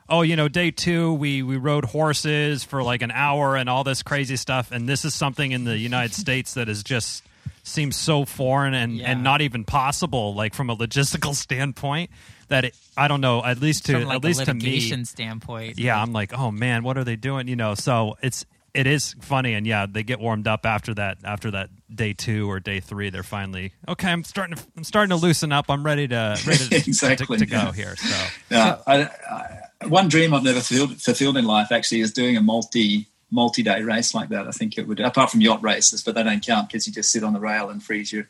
oh, 0.09 0.21
you 0.21 0.35
know, 0.35 0.47
day 0.47 0.71
two 0.71 1.13
we 1.13 1.43
we 1.43 1.57
rode 1.57 1.85
horses 1.85 2.63
for 2.63 2.83
like 2.83 3.01
an 3.01 3.11
hour 3.11 3.55
and 3.55 3.69
all 3.69 3.83
this 3.83 4.03
crazy 4.03 4.35
stuff, 4.35 4.71
and 4.71 4.87
this 4.87 5.05
is 5.05 5.13
something 5.13 5.51
in 5.51 5.63
the 5.63 5.77
United 5.77 6.13
States 6.15 6.53
that 6.55 6.69
is 6.69 6.83
just 6.83 7.23
seems 7.63 7.95
so 7.95 8.25
foreign 8.25 8.73
and 8.73 8.97
yeah. 8.97 9.11
and 9.11 9.23
not 9.23 9.41
even 9.41 9.63
possible, 9.63 10.33
like 10.33 10.53
from 10.53 10.69
a 10.69 10.75
logistical 10.75 11.35
standpoint. 11.35 12.09
That 12.49 12.65
it, 12.65 12.75
I 12.95 13.07
don't 13.07 13.21
know, 13.21 13.43
at 13.43 13.59
least 13.59 13.85
to 13.87 13.93
from, 13.93 14.03
like, 14.05 14.15
at 14.17 14.23
least 14.23 14.45
to 14.45 14.53
me 14.53 14.79
standpoint. 15.03 15.77
Yeah, 15.77 16.01
I'm 16.01 16.13
like, 16.13 16.37
oh 16.37 16.51
man, 16.51 16.83
what 16.83 16.97
are 16.97 17.03
they 17.03 17.17
doing? 17.17 17.47
You 17.47 17.55
know, 17.55 17.75
so 17.75 18.15
it's 18.21 18.45
it 18.77 18.85
is 18.85 19.15
funny 19.21 19.55
and 19.55 19.65
yeah 19.65 19.87
they 19.89 20.03
get 20.03 20.19
warmed 20.19 20.47
up 20.47 20.65
after 20.65 20.93
that 20.93 21.17
after 21.23 21.49
that 21.51 21.69
day 21.93 22.13
two 22.13 22.49
or 22.49 22.59
day 22.59 22.79
three 22.79 23.09
they're 23.09 23.23
finally 23.23 23.73
okay 23.87 24.11
i'm 24.11 24.23
starting 24.23 24.55
to 24.55 24.63
i'm 24.77 24.83
starting 24.83 25.09
to 25.09 25.15
loosen 25.15 25.51
up 25.51 25.65
i'm 25.69 25.83
ready 25.83 26.07
to 26.07 26.39
ready 26.45 26.67
to, 26.67 26.75
exactly. 26.75 27.37
to, 27.39 27.45
to 27.45 27.51
go 27.51 27.71
here 27.71 27.95
so 27.95 28.27
yeah 28.51 28.77
I, 28.85 29.09
I, 29.29 29.87
one 29.87 30.07
dream 30.07 30.33
i've 30.33 30.43
never 30.43 30.61
fulfilled, 30.61 31.01
fulfilled 31.01 31.37
in 31.37 31.45
life 31.45 31.71
actually 31.71 32.01
is 32.01 32.13
doing 32.13 32.37
a 32.37 32.41
multi 32.41 33.07
multi-day 33.31 33.81
race 33.81 34.13
like 34.13 34.29
that 34.29 34.47
i 34.47 34.51
think 34.51 34.77
it 34.77 34.87
would 34.87 34.99
apart 34.99 35.31
from 35.31 35.41
yacht 35.41 35.63
races 35.63 36.03
but 36.03 36.13
they 36.15 36.23
don't 36.23 36.45
count 36.45 36.69
because 36.69 36.85
you 36.87 36.93
just 36.93 37.11
sit 37.11 37.23
on 37.23 37.33
the 37.33 37.39
rail 37.39 37.69
and 37.69 37.81
freeze 37.83 38.13
your 38.13 38.27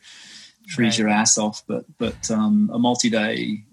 freeze 0.68 0.94
right. 0.94 0.98
your 0.98 1.08
ass 1.08 1.36
off 1.36 1.62
but 1.66 1.84
but 1.98 2.30
um, 2.30 2.70
a 2.72 2.78
multi-day 2.78 3.64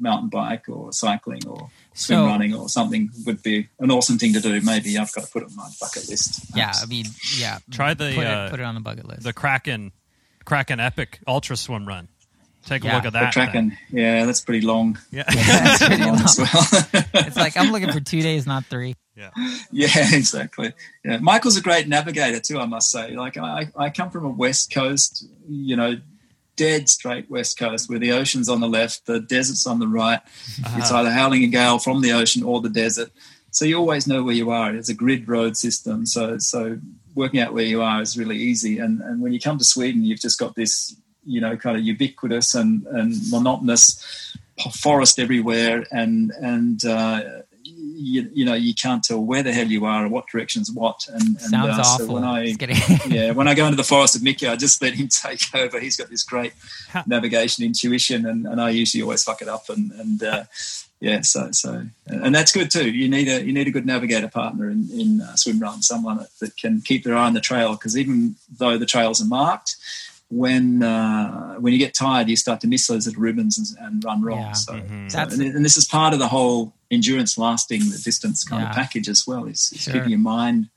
mountain 0.00 0.28
bike 0.28 0.68
or 0.68 0.92
cycling 0.92 1.46
or 1.46 1.70
swim 1.92 2.18
so, 2.18 2.26
running 2.26 2.54
or 2.54 2.68
something 2.68 3.10
would 3.26 3.42
be 3.42 3.68
an 3.78 3.90
awesome 3.90 4.18
thing 4.18 4.32
to 4.32 4.40
do. 4.40 4.60
Maybe 4.60 4.96
I've 4.98 5.12
got 5.12 5.24
to 5.24 5.30
put 5.30 5.42
it 5.42 5.48
on 5.50 5.56
my 5.56 5.68
bucket 5.80 6.08
list. 6.08 6.56
Yeah, 6.56 6.72
I 6.74 6.86
mean, 6.86 7.06
yeah. 7.36 7.58
Try 7.70 7.94
the 7.94 8.12
put, 8.14 8.26
uh, 8.26 8.46
it, 8.46 8.50
put 8.50 8.60
it 8.60 8.64
on 8.64 8.74
the 8.74 8.80
bucket 8.80 9.06
list. 9.06 9.22
The 9.22 9.32
Kraken, 9.32 9.92
Kraken 10.44 10.80
Epic 10.80 11.20
Ultra 11.26 11.56
Swim 11.56 11.86
Run. 11.86 12.08
Take 12.66 12.82
a 12.84 12.86
yeah. 12.86 12.96
look 12.96 13.04
at 13.04 13.12
that. 13.12 13.34
The 13.34 13.40
Kraken, 13.40 13.76
yeah, 13.90 14.24
that's 14.24 14.40
pretty 14.40 14.66
long. 14.66 14.98
Yeah, 15.10 15.24
yeah 15.34 15.42
that's 15.44 15.86
pretty 15.86 16.02
long. 16.02 16.16
Well. 16.16 17.04
it's 17.26 17.36
like 17.36 17.56
I'm 17.58 17.72
looking 17.72 17.92
for 17.92 18.00
two 18.00 18.22
days, 18.22 18.46
not 18.46 18.64
three. 18.64 18.96
Yeah, 19.14 19.30
yeah, 19.70 19.88
exactly. 20.14 20.72
Yeah, 21.04 21.18
Michael's 21.18 21.58
a 21.58 21.60
great 21.60 21.88
navigator 21.88 22.40
too. 22.40 22.58
I 22.58 22.64
must 22.64 22.90
say. 22.90 23.14
Like 23.14 23.36
I, 23.36 23.68
I 23.76 23.90
come 23.90 24.10
from 24.10 24.24
a 24.24 24.30
West 24.30 24.72
Coast, 24.72 25.26
you 25.46 25.76
know, 25.76 25.96
dead 26.56 26.88
straight 26.88 27.30
west 27.30 27.58
coast 27.58 27.88
where 27.88 27.98
the 27.98 28.12
ocean's 28.12 28.48
on 28.48 28.60
the 28.60 28.68
left, 28.68 29.06
the 29.06 29.20
desert's 29.20 29.66
on 29.66 29.78
the 29.78 29.88
right. 29.88 30.20
Uh-huh. 30.64 30.78
It's 30.78 30.90
either 30.90 31.10
howling 31.10 31.44
a 31.44 31.48
gale 31.48 31.78
from 31.78 32.00
the 32.00 32.12
ocean 32.12 32.42
or 32.42 32.60
the 32.60 32.68
desert. 32.68 33.10
So 33.50 33.64
you 33.64 33.78
always 33.78 34.06
know 34.06 34.22
where 34.22 34.34
you 34.34 34.50
are. 34.50 34.74
It's 34.74 34.88
a 34.88 34.94
grid 34.94 35.28
road 35.28 35.56
system. 35.56 36.06
So 36.06 36.38
so 36.38 36.78
working 37.14 37.40
out 37.40 37.54
where 37.54 37.64
you 37.64 37.82
are 37.82 38.02
is 38.02 38.18
really 38.18 38.36
easy. 38.36 38.78
And 38.78 39.00
and 39.00 39.20
when 39.20 39.32
you 39.32 39.40
come 39.40 39.58
to 39.58 39.64
Sweden, 39.64 40.04
you've 40.04 40.20
just 40.20 40.38
got 40.38 40.54
this, 40.54 40.96
you 41.24 41.40
know, 41.40 41.56
kind 41.56 41.76
of 41.76 41.84
ubiquitous 41.84 42.54
and, 42.54 42.86
and 42.88 43.14
monotonous 43.30 44.36
forest 44.72 45.18
everywhere 45.18 45.84
and 45.90 46.32
and 46.40 46.84
uh, 46.84 47.22
you, 47.94 48.30
you, 48.32 48.44
know 48.44 48.54
you 48.54 48.74
can't 48.74 49.02
tell 49.02 49.20
where 49.20 49.42
the 49.42 49.52
hell 49.52 49.66
you 49.66 49.84
are 49.84 50.06
or 50.06 50.08
what 50.08 50.26
direction's 50.28 50.70
what. 50.70 51.06
And, 51.08 51.22
and 51.22 51.40
sounds 51.40 51.78
uh, 51.78 51.82
awful. 51.82 52.06
So 52.06 52.12
when 52.12 52.24
I 52.24 52.44
yeah 53.06 53.32
when 53.32 53.48
I 53.48 53.54
go 53.54 53.64
into 53.66 53.76
the 53.76 53.84
forest 53.84 54.16
of 54.16 54.22
Mickey, 54.22 54.46
I 54.46 54.56
just 54.56 54.80
let 54.82 54.94
him 54.94 55.08
take 55.08 55.54
over. 55.54 55.80
He's 55.80 55.96
got 55.96 56.10
this 56.10 56.22
great 56.22 56.52
navigation 57.06 57.64
intuition, 57.64 58.26
and, 58.26 58.46
and 58.46 58.60
I 58.60 58.70
usually 58.70 59.02
always 59.02 59.22
fuck 59.22 59.42
it 59.42 59.48
up. 59.48 59.68
And 59.68 59.92
and 59.92 60.22
uh, 60.22 60.44
yeah, 61.00 61.20
so 61.22 61.50
so 61.52 61.86
and 62.06 62.34
that's 62.34 62.52
good 62.52 62.70
too. 62.70 62.90
You 62.90 63.08
need 63.08 63.28
a 63.28 63.44
you 63.44 63.52
need 63.52 63.68
a 63.68 63.72
good 63.72 63.86
navigator 63.86 64.28
partner 64.28 64.70
in 64.70 64.88
in 64.92 65.20
uh, 65.20 65.36
swim 65.36 65.58
run, 65.58 65.82
someone 65.82 66.18
that, 66.18 66.30
that 66.40 66.56
can 66.56 66.80
keep 66.80 67.04
their 67.04 67.16
eye 67.16 67.26
on 67.26 67.34
the 67.34 67.40
trail 67.40 67.72
because 67.72 67.96
even 67.96 68.36
though 68.58 68.78
the 68.78 68.86
trails 68.86 69.22
are 69.22 69.26
marked 69.26 69.76
when 70.28 70.82
uh, 70.82 71.54
when 71.54 71.72
you 71.72 71.78
get 71.78 71.94
tired, 71.94 72.28
you 72.28 72.36
start 72.36 72.60
to 72.62 72.66
miss 72.66 72.86
those 72.86 73.06
little 73.06 73.22
ribbons 73.22 73.58
and, 73.58 73.86
and 73.86 74.04
run 74.04 74.22
wrong. 74.22 74.40
Yeah. 74.40 74.52
So, 74.52 74.72
mm-hmm. 74.74 75.08
so 75.08 75.18
and, 75.18 75.40
and, 75.40 75.64
this 75.64 75.76
is 75.76 75.84
part 75.84 76.12
of 76.12 76.18
the 76.18 76.28
whole 76.28 76.74
endurance 76.90 77.38
lasting 77.38 77.80
the 77.80 78.00
distance 78.02 78.44
kind 78.44 78.62
yeah. 78.62 78.70
of 78.70 78.74
package 78.74 79.08
as 79.08 79.24
well. 79.26 79.46
Is, 79.46 79.70
is 79.72 79.82
sure. 79.82 79.94
keeping 79.94 80.10
your 80.10 80.18
mind 80.18 80.70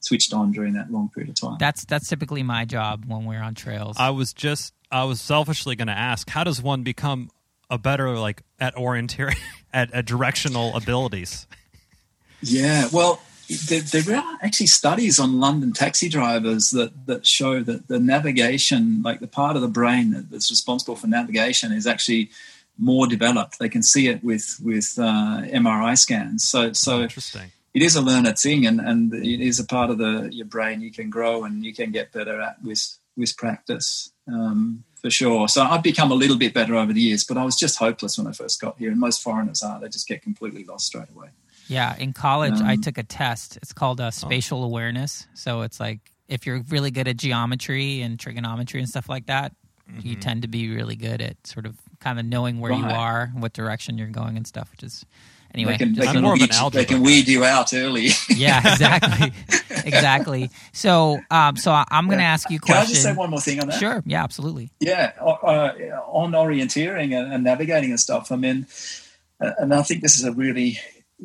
switched 0.00 0.32
on 0.32 0.52
during 0.52 0.74
that 0.74 0.90
long 0.90 1.10
period 1.14 1.30
of 1.30 1.40
time. 1.40 1.56
That's 1.58 1.84
that's 1.84 2.08
typically 2.08 2.42
my 2.42 2.64
job 2.64 3.04
when 3.06 3.24
we're 3.24 3.42
on 3.42 3.54
trails. 3.54 3.96
I 3.98 4.10
was 4.10 4.32
just 4.32 4.74
I 4.90 5.04
was 5.04 5.20
selfishly 5.20 5.76
going 5.76 5.88
to 5.88 5.98
ask, 5.98 6.28
how 6.28 6.44
does 6.44 6.62
one 6.62 6.82
become 6.82 7.30
a 7.70 7.78
better 7.78 8.18
like 8.18 8.42
at 8.58 8.74
orienteering 8.74 9.38
at, 9.72 9.92
at 9.92 10.06
directional 10.06 10.76
abilities? 10.76 11.46
Yeah, 12.40 12.88
well, 12.92 13.20
there, 13.48 13.80
there, 13.80 14.16
are 14.16 14.38
actually 14.42 14.66
studies 14.66 15.18
on 15.18 15.40
London 15.40 15.72
taxi 15.72 16.08
drivers 16.08 16.70
that, 16.70 17.06
that 17.06 17.26
show 17.26 17.62
that 17.62 17.88
the 17.88 17.98
navigation, 17.98 19.02
like 19.02 19.20
the 19.20 19.26
part 19.26 19.56
of 19.56 19.62
the 19.62 19.68
brain 19.68 20.26
that's 20.30 20.50
responsible 20.50 20.96
for 20.96 21.06
navigation, 21.06 21.72
is 21.72 21.86
actually 21.86 22.30
more 22.78 23.06
developed. 23.06 23.58
They 23.58 23.68
can 23.68 23.82
see 23.82 24.08
it 24.08 24.22
with 24.22 24.60
with 24.62 24.94
uh, 24.98 25.42
MRI 25.42 25.96
scans. 25.96 26.46
So 26.46 26.72
so 26.72 27.00
interesting. 27.00 27.52
It 27.74 27.82
is 27.82 27.96
a 27.96 28.02
learned 28.02 28.38
thing, 28.38 28.66
and, 28.66 28.80
and 28.80 29.14
it 29.14 29.40
is 29.40 29.60
a 29.60 29.64
part 29.64 29.90
of 29.90 29.98
the 29.98 30.28
your 30.32 30.46
brain 30.46 30.80
you 30.80 30.92
can 30.92 31.10
grow 31.10 31.44
and 31.44 31.64
you 31.64 31.74
can 31.74 31.90
get 31.90 32.12
better 32.12 32.40
at 32.40 32.62
with 32.62 32.98
with 33.16 33.36
practice 33.36 34.12
um, 34.26 34.84
for 35.00 35.10
sure. 35.10 35.48
So 35.48 35.62
I've 35.62 35.82
become 35.82 36.10
a 36.10 36.14
little 36.14 36.36
bit 36.36 36.54
better 36.54 36.76
over 36.76 36.92
the 36.92 37.00
years, 37.00 37.24
but 37.24 37.36
I 37.36 37.44
was 37.44 37.56
just 37.56 37.78
hopeless 37.78 38.18
when 38.18 38.26
I 38.26 38.32
first 38.32 38.60
got 38.60 38.78
here, 38.78 38.90
and 38.90 39.00
most 39.00 39.22
foreigners 39.22 39.62
are. 39.62 39.80
They 39.80 39.88
just 39.88 40.06
get 40.06 40.22
completely 40.22 40.64
lost 40.64 40.86
straight 40.86 41.10
away. 41.14 41.28
Yeah, 41.68 41.96
in 41.96 42.12
college, 42.12 42.60
um, 42.60 42.66
I 42.66 42.76
took 42.76 42.98
a 42.98 43.02
test. 43.02 43.56
It's 43.58 43.72
called 43.72 44.00
uh, 44.00 44.10
spatial 44.10 44.62
oh. 44.62 44.66
awareness. 44.66 45.26
So 45.34 45.62
it's 45.62 45.78
like 45.78 46.00
if 46.28 46.46
you're 46.46 46.62
really 46.68 46.90
good 46.90 47.08
at 47.08 47.16
geometry 47.16 48.00
and 48.02 48.18
trigonometry 48.18 48.80
and 48.80 48.88
stuff 48.88 49.08
like 49.08 49.26
that, 49.26 49.54
mm-hmm. 49.90 50.06
you 50.06 50.16
tend 50.16 50.42
to 50.42 50.48
be 50.48 50.74
really 50.74 50.96
good 50.96 51.20
at 51.20 51.46
sort 51.46 51.66
of 51.66 51.76
kind 52.00 52.18
of 52.18 52.24
knowing 52.24 52.60
where 52.60 52.72
right. 52.72 52.80
you 52.80 52.86
are, 52.86 53.32
what 53.34 53.52
direction 53.52 53.98
you're 53.98 54.08
going, 54.08 54.36
and 54.36 54.46
stuff. 54.46 54.70
Which 54.70 54.82
is 54.82 55.04
anyway, 55.54 55.72
they 55.72 55.78
can, 55.78 55.94
they 55.94 56.06
can, 56.06 56.30
weed, 56.30 56.50
they 56.72 56.84
can 56.84 57.02
weed 57.02 57.28
you 57.28 57.44
out 57.44 57.72
early. 57.74 58.08
yeah, 58.30 58.72
exactly, 58.72 59.32
exactly. 59.84 60.50
So, 60.72 61.18
um, 61.30 61.56
so 61.56 61.72
I'm 61.72 62.06
going 62.06 62.18
to 62.18 62.24
yeah. 62.24 62.32
ask 62.32 62.50
you 62.50 62.56
a 62.56 62.60
question. 62.60 62.76
Can 62.76 62.86
I 62.86 62.88
just 62.88 63.02
say 63.02 63.14
one 63.14 63.30
more 63.30 63.40
thing 63.40 63.60
on 63.60 63.68
that? 63.68 63.78
Sure. 63.78 64.02
Yeah, 64.06 64.22
absolutely. 64.22 64.70
Yeah, 64.80 65.12
uh, 65.20 65.72
on 66.06 66.32
orienteering 66.32 67.18
and, 67.18 67.32
and 67.32 67.44
navigating 67.44 67.90
and 67.90 68.00
stuff. 68.00 68.30
I 68.32 68.36
mean, 68.36 68.66
and 69.40 69.74
I 69.74 69.82
think 69.82 70.02
this 70.02 70.18
is 70.18 70.24
a 70.24 70.32
really 70.32 70.78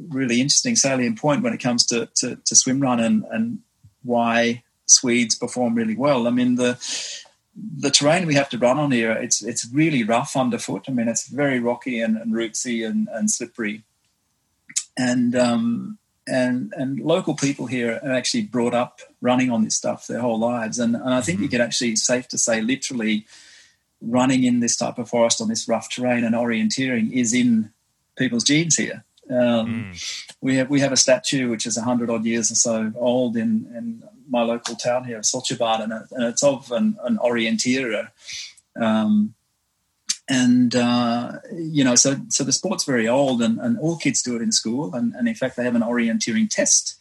really 0.09 0.41
interesting 0.41 0.75
salient 0.75 1.19
point 1.19 1.43
when 1.43 1.53
it 1.53 1.59
comes 1.59 1.85
to, 1.87 2.09
to, 2.15 2.35
to 2.37 2.55
swim 2.55 2.79
run 2.79 2.99
and, 2.99 3.23
and 3.31 3.59
why 4.03 4.63
Swedes 4.85 5.35
perform 5.35 5.75
really 5.75 5.95
well. 5.95 6.27
I 6.27 6.31
mean, 6.31 6.55
the 6.55 6.77
the 7.55 7.91
terrain 7.91 8.25
we 8.25 8.33
have 8.33 8.49
to 8.49 8.57
run 8.57 8.79
on 8.79 8.91
here, 8.91 9.11
it's 9.11 9.43
it's 9.43 9.67
really 9.71 10.03
rough 10.03 10.35
underfoot. 10.35 10.85
I 10.87 10.91
mean, 10.91 11.07
it's 11.07 11.27
very 11.27 11.59
rocky 11.59 12.01
and, 12.01 12.17
and 12.17 12.33
rootsy 12.33 12.85
and, 12.85 13.07
and 13.11 13.29
slippery. 13.29 13.83
And 14.97 15.35
um, 15.35 15.99
and 16.27 16.73
and 16.75 16.99
local 16.99 17.35
people 17.35 17.67
here 17.67 17.99
are 18.03 18.11
actually 18.11 18.43
brought 18.43 18.73
up 18.73 19.01
running 19.21 19.51
on 19.51 19.63
this 19.63 19.75
stuff 19.75 20.07
their 20.07 20.21
whole 20.21 20.39
lives. 20.39 20.79
And, 20.79 20.95
and 20.95 21.13
I 21.13 21.21
think 21.21 21.39
you 21.39 21.45
mm-hmm. 21.45 21.51
could 21.51 21.61
actually 21.61 21.95
safe 21.95 22.27
to 22.29 22.37
say 22.37 22.61
literally 22.61 23.25
running 24.01 24.43
in 24.43 24.59
this 24.59 24.75
type 24.75 24.97
of 24.97 25.09
forest 25.09 25.41
on 25.41 25.47
this 25.47 25.67
rough 25.67 25.89
terrain 25.89 26.23
and 26.23 26.35
orienteering 26.35 27.11
is 27.11 27.33
in 27.33 27.71
people's 28.17 28.43
genes 28.43 28.75
here. 28.75 29.03
Um, 29.29 29.93
mm. 29.93 30.25
We 30.41 30.57
have 30.57 30.69
we 30.69 30.81
have 30.81 30.91
a 30.91 30.97
statue 30.97 31.49
which 31.49 31.65
is 31.65 31.77
hundred 31.77 32.09
odd 32.09 32.25
years 32.25 32.51
or 32.51 32.55
so 32.55 32.91
old 32.95 33.37
in, 33.37 33.67
in 33.75 34.03
my 34.29 34.41
local 34.41 34.75
town 34.75 35.05
here, 35.05 35.19
Saltsjöbaden, 35.19 35.83
and, 35.83 35.93
it, 35.93 36.07
and 36.11 36.23
it's 36.25 36.43
of 36.43 36.71
an, 36.71 36.97
an 37.03 37.17
orienteer. 37.17 38.09
Um, 38.75 39.33
and 40.29 40.75
uh, 40.75 41.33
you 41.53 41.83
know, 41.83 41.95
so 41.95 42.17
so 42.29 42.43
the 42.43 42.51
sport's 42.51 42.83
very 42.85 43.07
old, 43.07 43.41
and, 43.41 43.59
and 43.59 43.79
all 43.79 43.97
kids 43.97 44.21
do 44.21 44.35
it 44.35 44.41
in 44.41 44.51
school, 44.51 44.93
and, 44.93 45.13
and 45.15 45.27
in 45.27 45.35
fact 45.35 45.55
they 45.55 45.63
have 45.63 45.75
an 45.75 45.81
orienteering 45.81 46.49
test 46.49 46.99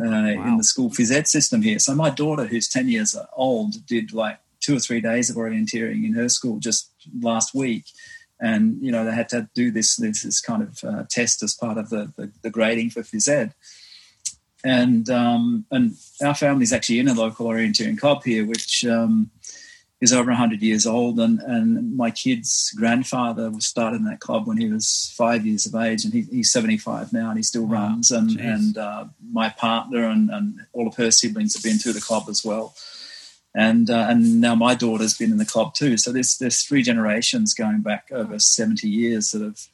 uh, 0.00 0.04
wow. 0.04 0.48
in 0.48 0.56
the 0.56 0.64
school 0.64 0.90
phys 0.90 1.12
ed 1.12 1.28
system 1.28 1.62
here. 1.62 1.78
So 1.78 1.94
my 1.94 2.10
daughter, 2.10 2.46
who's 2.46 2.68
ten 2.68 2.88
years 2.88 3.16
old, 3.34 3.86
did 3.86 4.12
like 4.12 4.38
two 4.60 4.76
or 4.76 4.80
three 4.80 5.00
days 5.00 5.30
of 5.30 5.36
orienteering 5.36 6.04
in 6.04 6.14
her 6.14 6.28
school 6.28 6.58
just 6.58 6.90
last 7.20 7.54
week 7.54 7.84
and 8.40 8.80
you 8.80 8.90
know 8.90 9.04
they 9.04 9.12
had 9.12 9.28
to 9.30 9.48
do 9.54 9.70
this 9.70 9.96
this, 9.96 10.22
this 10.22 10.40
kind 10.40 10.62
of 10.62 10.84
uh, 10.84 11.04
test 11.10 11.42
as 11.42 11.54
part 11.54 11.78
of 11.78 11.90
the, 11.90 12.12
the, 12.16 12.32
the 12.42 12.50
grading 12.50 12.90
for 12.90 13.02
phys 13.02 13.28
ed. 13.28 13.54
And 14.62 15.08
um, 15.08 15.66
and 15.70 15.94
our 16.22 16.34
family's 16.34 16.72
actually 16.72 16.98
in 16.98 17.08
a 17.08 17.14
local 17.14 17.46
orienteering 17.46 17.98
club 17.98 18.24
here, 18.24 18.44
which 18.44 18.84
um, 18.84 19.30
is 20.02 20.12
over 20.12 20.30
100 20.30 20.60
years 20.60 20.86
old. 20.86 21.18
And, 21.18 21.40
and 21.40 21.96
my 21.96 22.10
kid's 22.10 22.70
grandfather 22.76 23.50
was 23.50 23.66
started 23.66 23.96
in 23.96 24.04
that 24.04 24.20
club 24.20 24.46
when 24.46 24.58
he 24.58 24.68
was 24.68 25.14
five 25.16 25.46
years 25.46 25.64
of 25.64 25.74
age, 25.74 26.04
and 26.04 26.12
he, 26.12 26.22
he's 26.22 26.52
75 26.52 27.10
now, 27.12 27.30
and 27.30 27.38
he 27.38 27.42
still 27.42 27.66
wow. 27.66 27.88
runs. 27.88 28.10
And 28.10 28.38
and 28.38 28.76
uh, 28.76 29.06
my 29.32 29.48
partner 29.48 30.04
and, 30.04 30.30
and 30.30 30.60
all 30.74 30.86
of 30.86 30.96
her 30.96 31.10
siblings 31.10 31.54
have 31.54 31.62
been 31.62 31.78
through 31.78 31.94
the 31.94 32.00
club 32.00 32.24
as 32.28 32.44
well 32.44 32.74
and 33.54 33.90
uh, 33.90 34.06
and 34.08 34.40
now 34.40 34.54
my 34.54 34.74
daughter's 34.74 35.16
been 35.16 35.32
in 35.32 35.38
the 35.38 35.44
club 35.44 35.74
too. 35.74 35.96
So 35.96 36.12
there's 36.12 36.38
there's 36.38 36.62
three 36.62 36.82
generations 36.82 37.54
going 37.54 37.80
back 37.80 38.08
over 38.12 38.38
70 38.38 38.88
years 38.88 39.30
that 39.30 39.42
have 39.42 39.66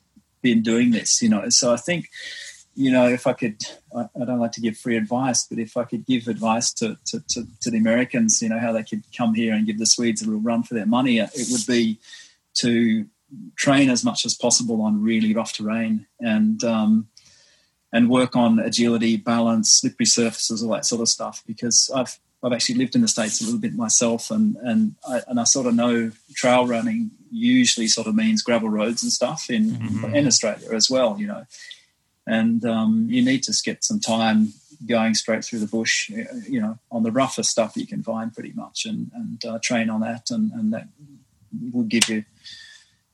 been 0.42 0.62
doing 0.62 0.90
this. 0.90 1.20
You 1.20 1.28
know, 1.28 1.48
so 1.50 1.72
I 1.72 1.76
think 1.76 2.08
you 2.74 2.90
know 2.90 3.08
if 3.08 3.26
I 3.26 3.34
could, 3.34 3.62
I, 3.94 4.08
I 4.20 4.24
don't 4.24 4.38
like 4.38 4.52
to 4.52 4.60
give 4.60 4.78
free 4.78 4.96
advice, 4.96 5.46
but 5.46 5.58
if 5.58 5.76
I 5.76 5.84
could 5.84 6.06
give 6.06 6.26
advice 6.26 6.72
to, 6.74 6.96
to, 7.06 7.20
to 7.28 7.46
to 7.60 7.70
the 7.70 7.78
Americans, 7.78 8.40
you 8.40 8.48
know, 8.48 8.58
how 8.58 8.72
they 8.72 8.82
could 8.82 9.02
come 9.16 9.34
here 9.34 9.52
and 9.52 9.66
give 9.66 9.78
the 9.78 9.86
Swedes 9.86 10.22
a 10.22 10.26
little 10.26 10.40
run 10.40 10.62
for 10.62 10.74
their 10.74 10.86
money, 10.86 11.18
it 11.18 11.48
would 11.50 11.66
be 11.66 11.98
to 12.54 13.06
train 13.56 13.90
as 13.90 14.04
much 14.04 14.24
as 14.24 14.34
possible 14.34 14.80
on 14.82 15.02
really 15.02 15.34
rough 15.34 15.52
terrain 15.52 16.06
and. 16.20 16.62
Um, 16.64 17.08
and 17.92 18.10
work 18.10 18.36
on 18.36 18.58
agility, 18.58 19.16
balance, 19.16 19.70
slippery 19.70 20.04
surfaces, 20.04 20.62
all 20.62 20.72
that 20.72 20.84
sort 20.84 21.00
of 21.00 21.08
stuff. 21.08 21.42
Because 21.46 21.88
I've 21.94 22.18
I've 22.46 22.52
actually 22.52 22.76
lived 22.76 22.94
in 22.94 23.00
the 23.00 23.08
states 23.08 23.40
a 23.40 23.44
little 23.44 23.58
bit 23.58 23.74
myself, 23.74 24.30
and 24.30 24.56
and 24.62 24.94
I, 25.06 25.20
and 25.26 25.40
I 25.40 25.44
sort 25.44 25.66
of 25.66 25.74
know 25.74 26.12
trail 26.34 26.64
running 26.66 27.10
usually 27.32 27.88
sort 27.88 28.06
of 28.06 28.14
means 28.14 28.42
gravel 28.42 28.68
roads 28.68 29.02
and 29.02 29.10
stuff 29.10 29.50
in 29.50 29.70
mm-hmm. 29.72 30.14
in 30.14 30.26
Australia 30.28 30.72
as 30.72 30.88
well, 30.88 31.16
you 31.18 31.26
know. 31.26 31.44
And 32.24 32.64
um, 32.64 33.06
you 33.10 33.24
need 33.24 33.42
to 33.44 33.54
get 33.64 33.82
some 33.82 33.98
time 33.98 34.52
going 34.88 35.14
straight 35.14 35.44
through 35.44 35.58
the 35.58 35.66
bush, 35.66 36.08
you 36.08 36.60
know, 36.60 36.78
on 36.90 37.02
the 37.02 37.12
roughest 37.12 37.50
stuff 37.50 37.76
you 37.76 37.86
can 37.86 38.02
find, 38.04 38.32
pretty 38.32 38.52
much, 38.52 38.86
and 38.86 39.10
and 39.12 39.44
uh, 39.44 39.58
train 39.60 39.90
on 39.90 40.00
that, 40.02 40.30
and 40.30 40.52
and 40.52 40.72
that 40.72 40.86
will 41.72 41.84
give 41.84 42.08
you 42.08 42.24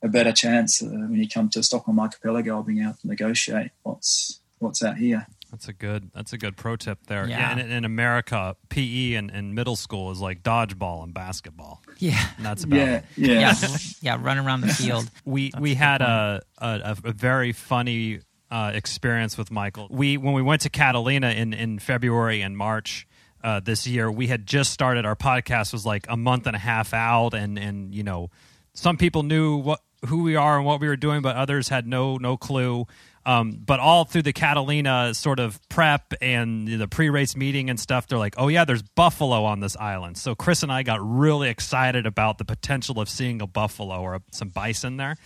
a 0.02 0.08
better 0.08 0.32
chance 0.32 0.82
uh, 0.82 0.86
when 0.86 1.16
you 1.16 1.28
come 1.28 1.48
to 1.48 1.62
Stockholm 1.62 2.00
Archipelago 2.00 2.62
being 2.62 2.82
able 2.82 2.94
to 3.00 3.06
negotiate 3.06 3.70
what's 3.82 4.40
what's 4.58 4.82
out 4.82 4.98
here. 4.98 5.26
That's 5.52 5.68
a 5.68 5.74
good. 5.74 6.10
That's 6.14 6.32
a 6.32 6.38
good 6.38 6.56
pro 6.56 6.76
tip 6.76 7.06
there. 7.08 7.28
Yeah. 7.28 7.54
yeah 7.54 7.64
in, 7.64 7.70
in, 7.70 7.84
America, 7.84 8.56
PE 8.70 9.12
and, 9.12 9.30
in 9.30 9.54
middle 9.54 9.76
school 9.76 10.10
is 10.10 10.18
like 10.18 10.42
dodgeball 10.42 11.04
and 11.04 11.12
basketball. 11.12 11.82
Yeah. 11.98 12.18
And 12.38 12.46
that's 12.46 12.64
about 12.64 12.76
yeah, 12.76 12.94
it. 12.96 13.04
Yeah. 13.16 13.54
Yeah. 13.60 13.78
yeah. 14.00 14.18
Run 14.18 14.38
around 14.38 14.62
the 14.62 14.68
field. 14.68 15.10
we 15.26 15.50
that's 15.50 15.60
we 15.60 15.74
had 15.74 16.00
a, 16.00 16.40
a, 16.56 16.96
a 17.04 17.12
very 17.12 17.52
funny 17.52 18.20
uh, 18.50 18.72
experience 18.74 19.36
with 19.36 19.50
Michael. 19.50 19.88
We 19.90 20.16
when 20.16 20.32
we 20.32 20.40
went 20.40 20.62
to 20.62 20.70
Catalina 20.70 21.30
in 21.30 21.52
in 21.52 21.78
February 21.78 22.40
and 22.40 22.56
March. 22.56 23.06
Uh, 23.44 23.58
this 23.58 23.88
year, 23.88 24.08
we 24.08 24.28
had 24.28 24.46
just 24.46 24.72
started 24.72 25.04
our 25.04 25.16
podcast 25.16 25.72
was 25.72 25.84
like 25.84 26.06
a 26.08 26.16
month 26.16 26.46
and 26.46 26.54
a 26.54 26.60
half 26.60 26.94
out, 26.94 27.34
and 27.34 27.58
and 27.58 27.92
you 27.92 28.04
know, 28.04 28.30
some 28.72 28.96
people 28.96 29.24
knew 29.24 29.56
what 29.56 29.80
who 30.06 30.22
we 30.22 30.36
are 30.36 30.56
and 30.56 30.64
what 30.64 30.80
we 30.80 30.86
were 30.86 30.96
doing, 30.96 31.22
but 31.22 31.34
others 31.34 31.68
had 31.68 31.86
no 31.86 32.16
no 32.18 32.36
clue. 32.36 32.86
Um, 33.24 33.52
but 33.64 33.78
all 33.78 34.04
through 34.04 34.22
the 34.22 34.32
Catalina 34.32 35.14
sort 35.14 35.38
of 35.38 35.60
prep 35.68 36.12
and 36.20 36.66
the 36.66 36.88
pre-race 36.88 37.36
meeting 37.36 37.70
and 37.70 37.78
stuff, 37.78 38.08
they're 38.08 38.18
like, 38.18 38.34
"Oh 38.36 38.48
yeah, 38.48 38.64
there's 38.64 38.82
buffalo 38.82 39.44
on 39.44 39.60
this 39.60 39.76
island." 39.76 40.18
So 40.18 40.34
Chris 40.34 40.62
and 40.64 40.72
I 40.72 40.82
got 40.82 40.98
really 41.00 41.48
excited 41.48 42.04
about 42.04 42.38
the 42.38 42.44
potential 42.44 42.98
of 43.00 43.08
seeing 43.08 43.40
a 43.40 43.46
buffalo 43.46 44.00
or 44.00 44.16
a, 44.16 44.22
some 44.32 44.48
bison 44.48 44.96
there. 44.96 45.16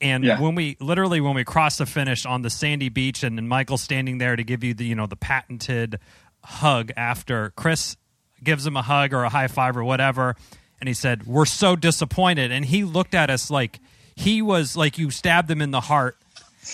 And 0.00 0.24
Yeah. 0.24 0.40
when 0.40 0.54
we 0.54 0.76
literally 0.80 1.20
when 1.20 1.34
we 1.34 1.44
crossed 1.44 1.78
the 1.78 1.86
finish 1.86 2.24
on 2.24 2.40
the 2.42 2.50
sandy 2.50 2.88
beach, 2.88 3.22
and, 3.22 3.38
and 3.38 3.48
Michael's 3.48 3.82
standing 3.82 4.16
there 4.18 4.34
to 4.36 4.42
give 4.44 4.64
you 4.64 4.72
the 4.72 4.84
you 4.86 4.94
know 4.94 5.06
the 5.06 5.16
patented 5.16 5.98
hug 6.42 6.90
after 6.96 7.50
Chris 7.56 7.96
gives 8.42 8.66
him 8.66 8.76
a 8.76 8.82
hug 8.82 9.12
or 9.12 9.24
a 9.24 9.28
high 9.28 9.48
five 9.48 9.76
or 9.76 9.84
whatever, 9.84 10.36
and 10.80 10.88
he 10.88 10.94
said, 10.94 11.26
"We're 11.26 11.44
so 11.46 11.76
disappointed," 11.76 12.50
and 12.50 12.64
he 12.64 12.84
looked 12.84 13.14
at 13.14 13.28
us 13.28 13.50
like 13.50 13.78
he 14.14 14.40
was 14.40 14.74
like 14.76 14.96
you 14.96 15.10
stabbed 15.10 15.50
him 15.50 15.60
in 15.60 15.70
the 15.70 15.82
heart 15.82 16.16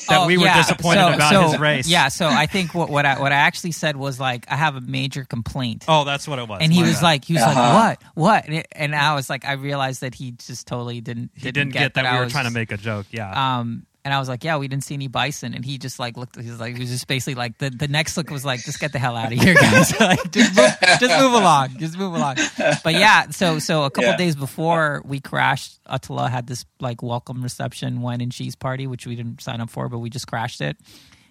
that 0.08 0.20
Oh, 0.22 0.26
we 0.26 0.36
were 0.38 0.44
yeah. 0.46 0.56
disappointed 0.56 1.00
So- 1.00 1.12
about 1.14 1.32
so, 1.32 1.42
his 1.50 1.58
race. 1.58 1.88
Yeah, 1.88 2.08
so 2.08 2.26
I 2.28 2.46
think 2.46 2.74
what 2.74 2.88
what 2.90 3.06
I 3.06 3.20
what 3.20 3.32
I 3.32 3.36
actually 3.36 3.72
said 3.72 3.96
was 3.96 4.18
like 4.18 4.46
I 4.50 4.56
have 4.56 4.76
a 4.76 4.80
major 4.80 5.24
complaint. 5.24 5.84
Oh, 5.88 6.04
that's 6.04 6.26
what 6.26 6.38
it 6.38 6.48
was. 6.48 6.58
and 6.62 6.72
he 6.72 6.80
My 6.80 6.86
was 6.88 6.96
bad. 6.96 7.02
like, 7.02 7.24
he 7.24 7.34
was 7.34 7.42
Uh-huh. 7.42 7.60
like, 7.60 8.00
what, 8.14 8.14
what? 8.14 8.44
And, 8.46 8.54
it- 8.56 8.68
and 8.72 8.94
I 8.94 9.14
was 9.14 9.28
like, 9.30 9.44
I 9.44 9.52
realized 9.52 10.00
that 10.00 10.14
he 10.14 10.32
just 10.32 10.66
totally 10.66 11.00
didn't. 11.00 11.30
he 11.34 11.52
didn't 11.52 11.72
get, 11.72 11.94
that, 11.94 12.06
I 12.06 12.14
we 12.18 12.24
were 12.24 12.30
trying 12.30 12.44
to 12.46 12.50
make 12.50 12.72
a 12.72 12.76
joke. 12.76 13.06
Yeah. 13.10 13.58
Um, 13.58 13.86
and 14.04 14.12
I 14.12 14.18
was 14.18 14.28
like, 14.28 14.42
yeah, 14.42 14.56
we 14.56 14.66
didn't 14.68 14.84
see 14.84 14.94
any 14.94 15.06
bison. 15.06 15.54
And 15.54 15.64
he 15.64 15.78
just 15.78 15.98
like 15.98 16.16
looked. 16.16 16.40
He 16.40 16.50
was 16.50 16.58
like, 16.58 16.74
he 16.74 16.80
was 16.80 16.90
just 16.90 17.06
basically 17.06 17.36
like 17.36 17.58
the, 17.58 17.70
the 17.70 17.86
next 17.88 18.16
look 18.16 18.30
was 18.30 18.44
like, 18.44 18.60
just 18.64 18.80
get 18.80 18.92
the 18.92 18.98
hell 18.98 19.16
out 19.16 19.32
of 19.32 19.38
here, 19.38 19.54
guys. 19.60 19.98
like, 20.00 20.30
just 20.32 20.56
move, 20.56 20.70
just 21.00 21.20
move 21.20 21.32
along, 21.32 21.76
just 21.78 21.96
move 21.96 22.14
along. 22.14 22.36
But 22.82 22.94
yeah, 22.94 23.30
so 23.30 23.58
so 23.60 23.84
a 23.84 23.90
couple 23.90 24.10
Yeah. 24.10 24.16
days 24.16 24.34
before 24.36 25.02
we 25.04 25.20
crashed, 25.20 25.78
Attila 25.86 26.28
had 26.28 26.46
this 26.46 26.64
like 26.80 27.02
welcome 27.02 27.42
reception 27.42 28.00
wine 28.02 28.20
and 28.20 28.32
cheese 28.32 28.56
party, 28.56 28.86
which 28.86 29.06
we 29.06 29.14
didn't 29.14 29.40
sign 29.40 29.60
up 29.60 29.70
for, 29.70 29.88
but 29.88 29.98
we 29.98 30.10
just 30.10 30.26
crashed 30.26 30.60
it. 30.60 30.76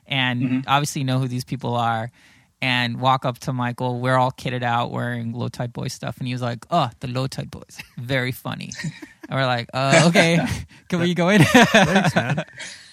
And 0.07 0.41
Mm-hmm. 0.41 0.59
obviously 0.67 1.03
know 1.03 1.19
who 1.19 1.27
these 1.27 1.43
people 1.45 1.75
are. 1.75 2.09
And 2.63 3.01
walk 3.01 3.25
up 3.25 3.39
to 3.39 3.53
Michael. 3.53 3.99
We're 3.99 4.17
all 4.17 4.31
kitted 4.31 4.61
out 4.61 4.91
wearing 4.91 5.33
low 5.33 5.47
tide 5.47 5.73
boy 5.73 5.87
stuff, 5.87 6.19
and 6.19 6.27
he 6.27 6.33
was 6.35 6.43
like, 6.43 6.63
"Oh, 6.69 6.91
the 6.99 7.07
low 7.07 7.25
tide 7.25 7.49
boys, 7.49 7.79
very 7.97 8.31
funny." 8.31 8.69
And 9.31 9.39
we're 9.39 9.45
like, 9.45 9.69
uh, 9.73 10.03
"Okay, 10.07 10.45
can 10.89 10.99
we 10.99 11.13
go 11.13 11.29
in?" 11.29 11.41
Thanks, 11.41 12.13
man. 12.15 12.43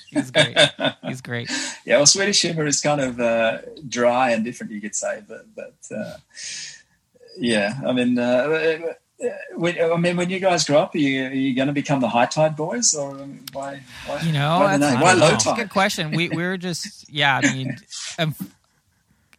He 0.08 0.18
was 0.18 0.30
great. 0.30 0.56
He 1.02 1.08
was 1.08 1.20
great. 1.20 1.50
Yeah, 1.84 1.96
well, 1.96 2.06
Swedish 2.06 2.40
humor 2.40 2.64
is 2.64 2.80
kind 2.80 3.00
of 3.00 3.20
uh, 3.20 3.58
dry 3.88 4.30
and 4.30 4.44
different, 4.44 4.72
you 4.72 4.80
could 4.80 4.94
say, 4.94 5.22
but 5.28 5.46
but 5.54 5.74
uh, 5.94 6.16
yeah, 7.38 7.74
I 7.86 7.92
mean, 7.92 8.18
uh, 8.18 8.94
when, 9.56 9.78
I 9.80 9.96
mean, 9.96 10.16
when 10.16 10.30
you 10.30 10.38
guys 10.38 10.64
grow 10.64 10.78
up, 10.78 10.94
are 10.94 10.98
you, 10.98 11.26
are 11.26 11.32
you 11.32 11.54
going 11.54 11.66
to 11.66 11.74
become 11.74 12.00
the 12.00 12.08
high 12.08 12.26
tide 12.26 12.56
boys, 12.56 12.94
or 12.94 13.16
why? 13.52 13.82
why 14.06 14.20
You 14.20 14.32
know, 14.32 14.60
why, 14.60 14.76
that's, 14.78 15.02
why 15.02 15.12
low 15.12 15.18
know. 15.18 15.28
that's 15.30 15.44
a 15.44 15.48
tide? 15.50 15.56
good 15.56 15.70
question. 15.70 16.12
We 16.12 16.28
we 16.28 16.42
were 16.42 16.56
just 16.56 17.12
yeah. 17.12 17.40
I 17.42 17.52
mean, 17.52 17.76
um, 18.18 18.34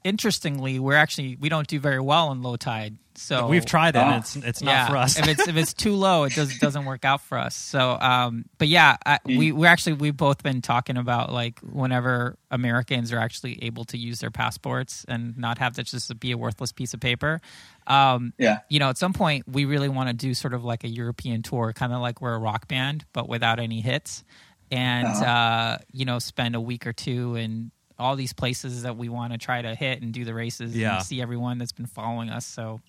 interestingly, 0.04 0.80
we're 0.80 0.96
actually 0.96 1.38
we 1.40 1.50
don't 1.50 1.68
do 1.68 1.80
very 1.80 2.02
well 2.02 2.32
in 2.32 2.42
low 2.42 2.58
tide. 2.58 2.98
So 3.20 3.48
We've 3.48 3.66
tried 3.66 3.96
it. 3.96 4.00
Ah. 4.00 4.08
and 4.14 4.16
It's 4.24 4.36
it's 4.38 4.62
not 4.62 4.72
yeah, 4.72 4.88
for 4.90 4.98
us. 4.98 5.20
if 5.20 5.28
it's 5.28 5.48
if 5.48 5.56
it's 5.58 5.74
too 5.74 5.94
low, 5.96 6.24
it 6.24 6.34
does 6.34 6.58
doesn't 6.60 6.86
work 6.86 7.04
out 7.06 7.22
for 7.22 7.38
us. 7.38 7.56
So, 7.56 7.98
um, 8.00 8.46
but 8.58 8.68
yeah, 8.70 8.98
I, 9.06 9.20
we 9.26 9.52
we 9.52 9.68
actually 9.68 9.94
we've 9.94 10.16
both 10.16 10.42
been 10.42 10.62
talking 10.62 10.96
about 10.98 11.32
like 11.32 11.60
whenever 11.60 12.38
Americans 12.50 13.12
are 13.12 13.20
actually 13.20 13.62
able 13.64 13.84
to 13.86 13.98
use 13.98 14.20
their 14.20 14.32
passports 14.32 15.06
and 15.08 15.38
not 15.38 15.58
have 15.58 15.74
to 15.76 15.84
just 15.84 16.18
be 16.20 16.32
a 16.32 16.38
worthless 16.38 16.72
piece 16.72 16.94
of 16.94 17.00
paper. 17.02 17.42
Um, 17.88 18.34
Yeah, 18.38 18.60
you 18.70 18.80
know, 18.80 18.90
at 18.90 18.98
some 18.98 19.14
point 19.14 19.46
we 19.48 19.66
really 19.66 19.90
want 19.90 20.10
to 20.10 20.14
do 20.14 20.34
sort 20.34 20.54
of 20.54 20.64
like 20.64 20.84
a 20.84 20.90
European 20.90 21.42
tour, 21.44 21.74
kind 21.74 21.92
of 21.94 22.00
like 22.02 22.22
we're 22.22 22.36
a 22.36 22.40
rock 22.40 22.68
band, 22.68 23.06
but 23.14 23.28
without 23.28 23.60
any 23.60 23.82
hits, 23.82 24.24
and 24.72 25.08
Uh-huh. 25.08 25.26
uh, 25.26 25.78
you 25.92 26.06
know, 26.06 26.20
spend 26.20 26.56
a 26.56 26.62
week 26.62 26.88
or 26.88 26.94
two 26.94 27.36
in 27.36 27.72
all 28.00 28.16
these 28.16 28.34
places 28.34 28.84
that 28.84 28.96
we 28.98 29.10
want 29.10 29.34
to 29.34 29.38
try 29.38 29.62
to 29.62 29.76
hit 29.76 30.02
and 30.02 30.14
do 30.14 30.24
the 30.26 30.34
races 30.34 30.76
Yeah. 30.76 30.96
and 30.98 31.06
see 31.06 31.22
everyone 31.22 31.58
that's 31.58 31.72
been 31.74 31.86
following 31.86 32.30
us. 32.30 32.46
So, 32.46 32.80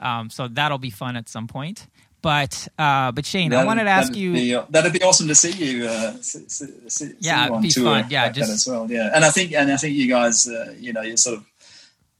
um, 0.00 0.30
so 0.30 0.48
that'll 0.48 0.78
be 0.78 0.90
fun 0.90 1.16
at 1.16 1.28
some 1.28 1.46
point. 1.46 1.86
But 2.22 2.68
uh, 2.78 3.12
but 3.12 3.24
Shane, 3.24 3.50
I 3.52 3.56
That'd- 3.56 3.66
wanted 3.66 3.84
to 3.84 3.90
ask 3.90 4.08
that'd 4.08 4.20
you. 4.22 4.32
Be, 4.34 4.54
uh, 4.54 4.64
that'd 4.68 4.92
be 4.92 5.02
awesome 5.02 5.28
to 5.28 5.34
see 5.34 5.52
you. 5.52 5.86
Uh, 5.86 6.16
see, 6.20 6.46
see, 6.48 6.66
see 6.88 7.12
Yeah, 7.20 7.36
you 7.38 7.42
it'd 7.44 7.56
on 7.56 7.62
be 7.62 7.70
fun. 7.70 8.06
Yeah, 8.10 8.24
like 8.24 8.34
that 8.34 8.40
just- 8.40 8.50
as 8.52 8.66
well. 8.66 8.90
Yeah, 8.90 9.10
and 9.14 9.24
I 9.24 9.30
think 9.30 9.52
and 9.54 9.72
I 9.72 9.76
think 9.78 9.96
you 9.96 10.06
guys, 10.06 10.46
uh, 10.46 10.74
you 10.78 10.92
know, 10.92 11.00
you're 11.00 11.16
sort 11.16 11.38
of 11.38 11.46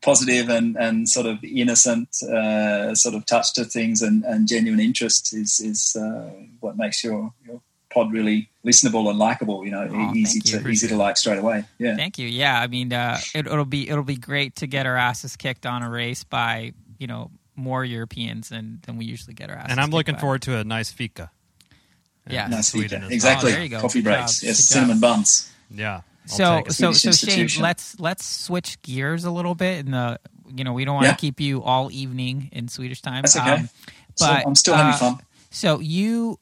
positive 0.00 0.48
and, 0.48 0.76
and 0.76 1.06
sort 1.06 1.26
of 1.26 1.44
innocent 1.44 2.22
uh, 2.22 2.94
sort 2.94 3.14
of 3.14 3.26
touch 3.26 3.52
to 3.52 3.64
things 3.66 4.00
and, 4.00 4.24
and 4.24 4.48
genuine 4.48 4.80
interest 4.80 5.34
is 5.34 5.60
is 5.60 5.94
uh, 5.96 6.30
what 6.60 6.78
makes 6.78 7.04
your 7.04 7.34
your 7.46 7.60
pod 7.92 8.12
really 8.12 8.48
listenable 8.64 9.08
and 9.10 9.18
likable. 9.18 9.64
You 9.64 9.70
know, 9.72 9.88
Aw, 9.92 10.12
easy 10.14 10.40
you. 10.44 10.60
to 10.60 10.68
easy 10.68 10.88
to 10.88 10.96
like 10.96 11.16
straight 11.16 11.38
away. 11.38 11.64
Yeah. 11.78 11.96
Thank 11.96 12.18
you. 12.18 12.26
Yeah, 12.28 12.60
I 12.60 12.66
mean, 12.66 12.92
uh, 12.92 13.18
it, 13.34 13.46
it'll 13.46 13.64
be 13.64 13.88
it'll 13.88 14.04
be 14.04 14.16
great 14.16 14.56
to 14.56 14.66
get 14.66 14.86
our 14.86 14.96
asses 14.96 15.36
kicked 15.36 15.66
on 15.66 15.82
a 15.82 15.90
race 15.90 16.24
by 16.24 16.72
you 16.98 17.06
know 17.06 17.30
more 17.56 17.84
Europeans 17.84 18.48
than 18.48 18.80
than 18.86 18.96
we 18.96 19.04
usually 19.04 19.34
get 19.34 19.50
our 19.50 19.56
asses. 19.56 19.70
and 19.72 19.80
I'm 19.80 19.86
kicked 19.88 19.94
looking 19.94 20.14
by. 20.14 20.20
forward 20.20 20.42
to 20.42 20.56
a 20.58 20.64
nice 20.64 20.90
fika. 20.90 21.30
Yeah. 22.28 22.44
in 22.44 22.50
Nice 22.52 22.68
Sweden 22.68 22.88
feature. 22.88 22.96
as 22.96 23.02
well. 23.02 23.12
Exactly. 23.12 23.50
Oh, 23.50 23.54
there 23.54 23.62
you 23.64 23.68
go. 23.70 23.80
Coffee 23.80 23.98
Good 24.00 24.04
breaks. 24.04 24.40
job. 24.40 24.46
Yes, 24.46 24.56
Good 24.68 24.74
job. 24.74 24.82
cinnamon 24.82 25.00
buns. 25.00 25.50
Yeah. 25.70 25.94
I'll 25.94 26.02
So 26.26 26.62
so 26.68 26.92
so 26.92 27.10
Shane, 27.12 27.48
let's 27.60 27.98
let's 27.98 28.24
switch 28.24 28.80
gears 28.82 29.24
a 29.24 29.30
little 29.30 29.54
bit. 29.54 29.84
And 29.84 29.94
the 29.94 30.20
you 30.54 30.62
know 30.64 30.72
we 30.72 30.84
don't 30.84 30.94
want 30.94 31.06
to 31.06 31.10
Yeah. 31.12 31.16
keep 31.16 31.40
you 31.40 31.62
all 31.62 31.90
evening 31.90 32.50
in 32.52 32.68
Swedish 32.68 33.00
time. 33.02 33.22
That's 33.22 33.36
okay. 33.36 33.50
Um, 33.50 33.68
So 34.16 34.26
but 34.26 34.46
I'm 34.46 34.54
still 34.54 34.74
having 34.74 34.92
uh, 34.94 34.96
fun. 34.98 35.18
So 35.50 35.80
you, 35.80 36.38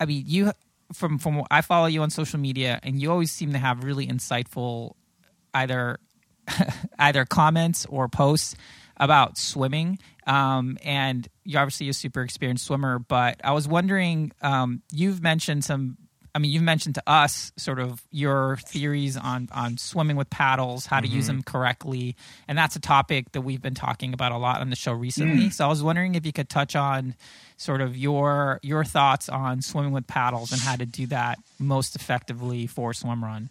I 0.00 0.06
mean, 0.06 0.24
you 0.26 0.52
from 0.92 1.18
from 1.18 1.44
I 1.50 1.60
follow 1.60 1.86
you 1.86 2.02
on 2.02 2.10
social 2.10 2.40
media, 2.40 2.80
and 2.82 3.00
you 3.00 3.10
always 3.10 3.30
seem 3.30 3.52
to 3.52 3.58
have 3.58 3.84
really 3.84 4.06
insightful 4.06 4.94
either 5.54 5.98
either 6.98 7.24
comments 7.24 7.86
or 7.86 8.08
posts 8.08 8.56
about 8.96 9.38
swimming. 9.38 9.98
Um, 10.26 10.78
and 10.84 11.26
you're 11.44 11.60
obviously 11.60 11.88
a 11.88 11.94
super 11.94 12.22
experienced 12.22 12.66
swimmer, 12.66 12.98
but 12.98 13.40
I 13.42 13.52
was 13.52 13.66
wondering, 13.66 14.32
um, 14.42 14.82
you've 14.92 15.22
mentioned 15.22 15.64
some. 15.64 15.96
I 16.32 16.38
mean, 16.38 16.52
you've 16.52 16.62
mentioned 16.62 16.94
to 16.94 17.02
us 17.08 17.50
sort 17.56 17.80
of 17.80 18.00
your 18.12 18.58
theories 18.68 19.16
on 19.16 19.48
on 19.50 19.78
swimming 19.78 20.14
with 20.14 20.30
paddles, 20.30 20.86
how 20.86 21.00
to 21.00 21.08
use 21.08 21.26
them 21.26 21.42
correctly, 21.42 22.14
and 22.46 22.56
that's 22.56 22.76
a 22.76 22.80
topic 22.80 23.32
that 23.32 23.40
we've 23.40 23.60
been 23.60 23.74
talking 23.74 24.14
about 24.14 24.30
a 24.30 24.36
lot 24.36 24.60
on 24.60 24.70
the 24.70 24.76
show 24.76 24.92
recently. 24.92 25.50
So 25.50 25.64
I 25.64 25.68
was 25.68 25.82
wondering 25.82 26.14
if 26.14 26.24
you 26.24 26.32
could 26.32 26.48
touch 26.48 26.76
on 26.76 27.16
sort 27.60 27.82
of 27.82 27.94
your 27.94 28.58
your 28.62 28.84
thoughts 28.84 29.28
on 29.28 29.60
swimming 29.60 29.92
with 29.92 30.06
paddles 30.06 30.50
and 30.50 30.62
how 30.62 30.76
to 30.76 30.86
do 30.86 31.06
that 31.08 31.38
most 31.58 31.94
effectively 31.94 32.66
for 32.66 32.94
swim 32.94 33.22
run. 33.22 33.50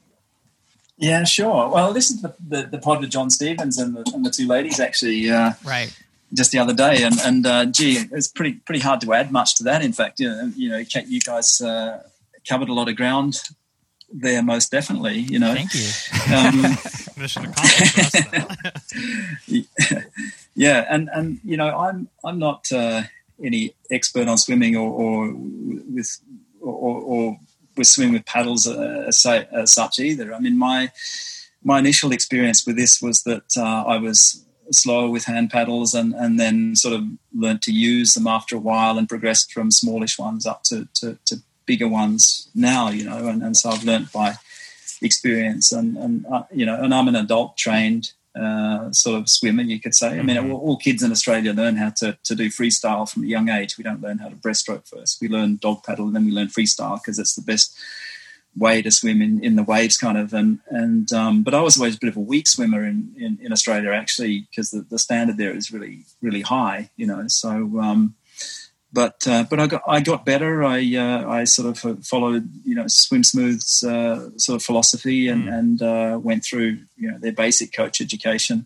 Yeah, 0.97 1.23
sure. 1.25 1.69
Well, 1.69 1.87
I 1.87 1.89
listened 1.91 2.21
to 2.23 2.33
the, 2.45 2.63
the, 2.63 2.67
the 2.71 2.77
pod 2.79 3.01
with 3.01 3.11
John 3.11 3.29
Stevens 3.29 3.77
and 3.77 3.95
the, 3.95 4.11
and 4.13 4.25
the 4.25 4.31
two 4.31 4.47
ladies 4.47 4.79
actually 4.79 5.29
uh, 5.29 5.51
Right. 5.63 5.95
just 6.33 6.51
the 6.51 6.57
other 6.57 6.73
day, 6.73 7.03
and 7.03 7.19
and 7.21 7.45
uh, 7.45 7.65
gee, 7.67 7.99
it's 8.11 8.27
pretty 8.27 8.53
pretty 8.65 8.81
hard 8.81 8.99
to 9.01 9.13
add 9.13 9.31
much 9.31 9.55
to 9.57 9.63
that. 9.65 9.83
In 9.83 9.93
fact, 9.93 10.19
you 10.19 10.27
know, 10.27 10.51
you 10.55 10.69
know, 10.69 10.83
you 11.07 11.19
guys 11.19 11.61
uh, 11.61 12.01
covered 12.47 12.67
a 12.69 12.73
lot 12.73 12.89
of 12.89 12.95
ground 12.95 13.39
there, 14.11 14.41
most 14.41 14.71
definitely. 14.71 15.19
You 15.19 15.37
know, 15.39 15.53
Thank 15.53 15.73
you. 15.75 16.35
um, 16.35 16.61
Mission 17.21 17.45
accomplished. 17.45 17.93
for 17.93 18.01
us 18.01 18.11
then. 19.47 20.03
yeah, 20.55 20.85
and 20.89 21.09
and 21.13 21.39
you 21.45 21.57
know, 21.57 21.69
I'm 21.77 22.09
I'm 22.25 22.39
not 22.39 22.71
uh, 22.73 23.03
any 23.43 23.73
expert 23.91 24.27
on 24.27 24.37
swimming 24.37 24.75
or, 24.75 24.89
or 24.89 25.33
with 25.33 26.19
or, 26.61 27.01
or 27.01 27.39
with 27.77 27.87
swimming 27.87 28.13
with 28.13 28.25
paddles 28.25 28.67
uh, 28.67 29.05
as, 29.07 29.71
such 29.71 29.99
either. 29.99 30.33
I 30.33 30.39
mean, 30.39 30.57
my 30.57 30.91
my 31.63 31.79
initial 31.79 32.11
experience 32.11 32.65
with 32.65 32.77
this 32.77 33.01
was 33.01 33.23
that 33.23 33.57
uh, 33.57 33.83
I 33.87 33.97
was 33.97 34.45
slower 34.71 35.09
with 35.09 35.25
hand 35.25 35.49
paddles 35.49 35.93
and, 35.93 36.13
and 36.13 36.39
then 36.39 36.75
sort 36.75 36.93
of 36.93 37.03
learnt 37.35 37.61
to 37.63 37.71
use 37.71 38.13
them 38.13 38.27
after 38.27 38.55
a 38.55 38.59
while 38.59 38.97
and 38.97 39.09
progressed 39.09 39.51
from 39.51 39.71
smallish 39.71 40.19
ones 40.19 40.45
up 40.45 40.63
to, 40.63 40.87
to, 40.93 41.17
to 41.25 41.37
bigger 41.65 41.87
ones 41.87 42.49
now, 42.53 42.89
you 42.89 43.03
know, 43.03 43.27
and, 43.27 43.41
and 43.41 43.57
so 43.57 43.71
I've 43.71 43.83
learnt 43.83 44.11
by 44.11 44.35
experience 45.01 45.71
and, 45.71 45.97
and 45.97 46.25
uh, 46.27 46.43
you 46.51 46.65
know, 46.65 46.75
and 46.75 46.93
I'm 46.93 47.07
an 47.07 47.15
adult 47.15 47.57
trained 47.57 48.13
uh, 48.39 48.91
sort 48.91 49.19
of 49.19 49.29
swimmer, 49.29 49.63
you 49.63 49.79
could 49.79 49.95
say. 49.95 50.19
I 50.19 50.21
mean, 50.21 50.37
all, 50.37 50.59
all 50.59 50.77
kids 50.77 51.03
in 51.03 51.11
Australia 51.11 51.53
learn 51.53 51.75
how 51.75 51.89
to, 51.97 52.17
to 52.23 52.35
do 52.35 52.49
freestyle 52.49 53.09
from 53.09 53.23
a 53.23 53.27
young 53.27 53.49
age. 53.49 53.77
We 53.77 53.83
don't 53.83 54.01
learn 54.01 54.19
how 54.19 54.29
to 54.29 54.35
breaststroke 54.35 54.87
first. 54.87 55.19
We 55.21 55.27
learn 55.27 55.57
dog 55.57 55.83
paddle 55.83 56.07
and 56.07 56.15
then 56.15 56.25
we 56.25 56.31
learn 56.31 56.47
freestyle 56.47 56.99
because 57.01 57.19
it's 57.19 57.35
the 57.35 57.41
best 57.41 57.77
way 58.55 58.81
to 58.81 58.91
swim 58.91 59.21
in, 59.21 59.43
in 59.43 59.55
the 59.55 59.63
waves 59.63 59.97
kind 59.97 60.17
of 60.17 60.33
and 60.33 60.59
and 60.69 61.11
um, 61.13 61.43
but 61.43 61.53
I 61.53 61.61
was 61.61 61.77
always 61.77 61.95
a 61.95 61.99
bit 61.99 62.09
of 62.09 62.17
a 62.17 62.21
weak 62.21 62.47
swimmer 62.47 62.85
in, 62.85 63.13
in, 63.17 63.37
in 63.41 63.51
Australia 63.51 63.91
actually 63.91 64.47
because 64.49 64.71
the, 64.71 64.81
the 64.81 64.99
standard 64.99 65.37
there 65.37 65.55
is 65.55 65.71
really 65.71 66.05
really 66.21 66.41
high 66.41 66.89
you 66.97 67.05
know 67.05 67.25
so 67.27 67.79
um, 67.79 68.15
but 68.91 69.27
uh, 69.27 69.45
but 69.49 69.59
I 69.59 69.67
got 69.67 69.83
I 69.87 70.01
got 70.01 70.25
better. 70.25 70.63
I 70.63 70.79
uh, 70.95 71.29
I 71.29 71.43
sort 71.43 71.67
of 71.85 72.05
followed 72.05 72.49
you 72.65 72.75
know 72.75 72.85
swim 72.87 73.23
smooth's 73.23 73.83
uh, 73.83 74.31
sort 74.37 74.55
of 74.55 74.63
philosophy 74.63 75.27
and 75.27 75.47
and 75.47 75.81
uh, 75.81 76.19
went 76.21 76.43
through 76.43 76.79
you 76.97 77.11
know 77.11 77.17
their 77.17 77.31
basic 77.31 77.73
coach 77.73 78.01
education. 78.01 78.65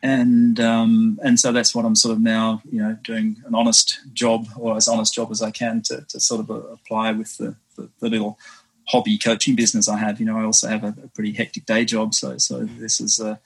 And 0.00 0.60
um, 0.60 1.18
and 1.24 1.40
so 1.40 1.50
that's 1.50 1.74
what 1.74 1.84
I'm 1.84 1.96
sort 1.96 2.12
of 2.12 2.20
now 2.20 2.62
you 2.70 2.80
know 2.80 2.96
doing 3.02 3.36
an 3.46 3.54
honest 3.54 3.98
job 4.12 4.46
or 4.56 4.76
as 4.76 4.88
honest 4.88 5.14
job 5.14 5.30
as 5.30 5.42
I 5.42 5.50
can 5.50 5.82
to, 5.86 6.04
to 6.08 6.20
sort 6.20 6.40
of 6.40 6.50
uh, 6.50 6.68
apply 6.68 7.12
with 7.12 7.36
the, 7.36 7.56
the, 7.76 7.88
the 8.00 8.08
little 8.08 8.38
hobby 8.88 9.18
coaching 9.18 9.54
business 9.54 9.88
I 9.88 9.98
have. 9.98 10.20
You 10.20 10.26
know, 10.26 10.38
I 10.38 10.44
also 10.44 10.68
have 10.68 10.84
a, 10.84 10.94
a 11.02 11.08
pretty 11.08 11.32
hectic 11.32 11.66
day 11.66 11.84
job, 11.84 12.14
so 12.14 12.38
so 12.38 12.64
this 12.64 13.00
is 13.00 13.20
a 13.20 13.40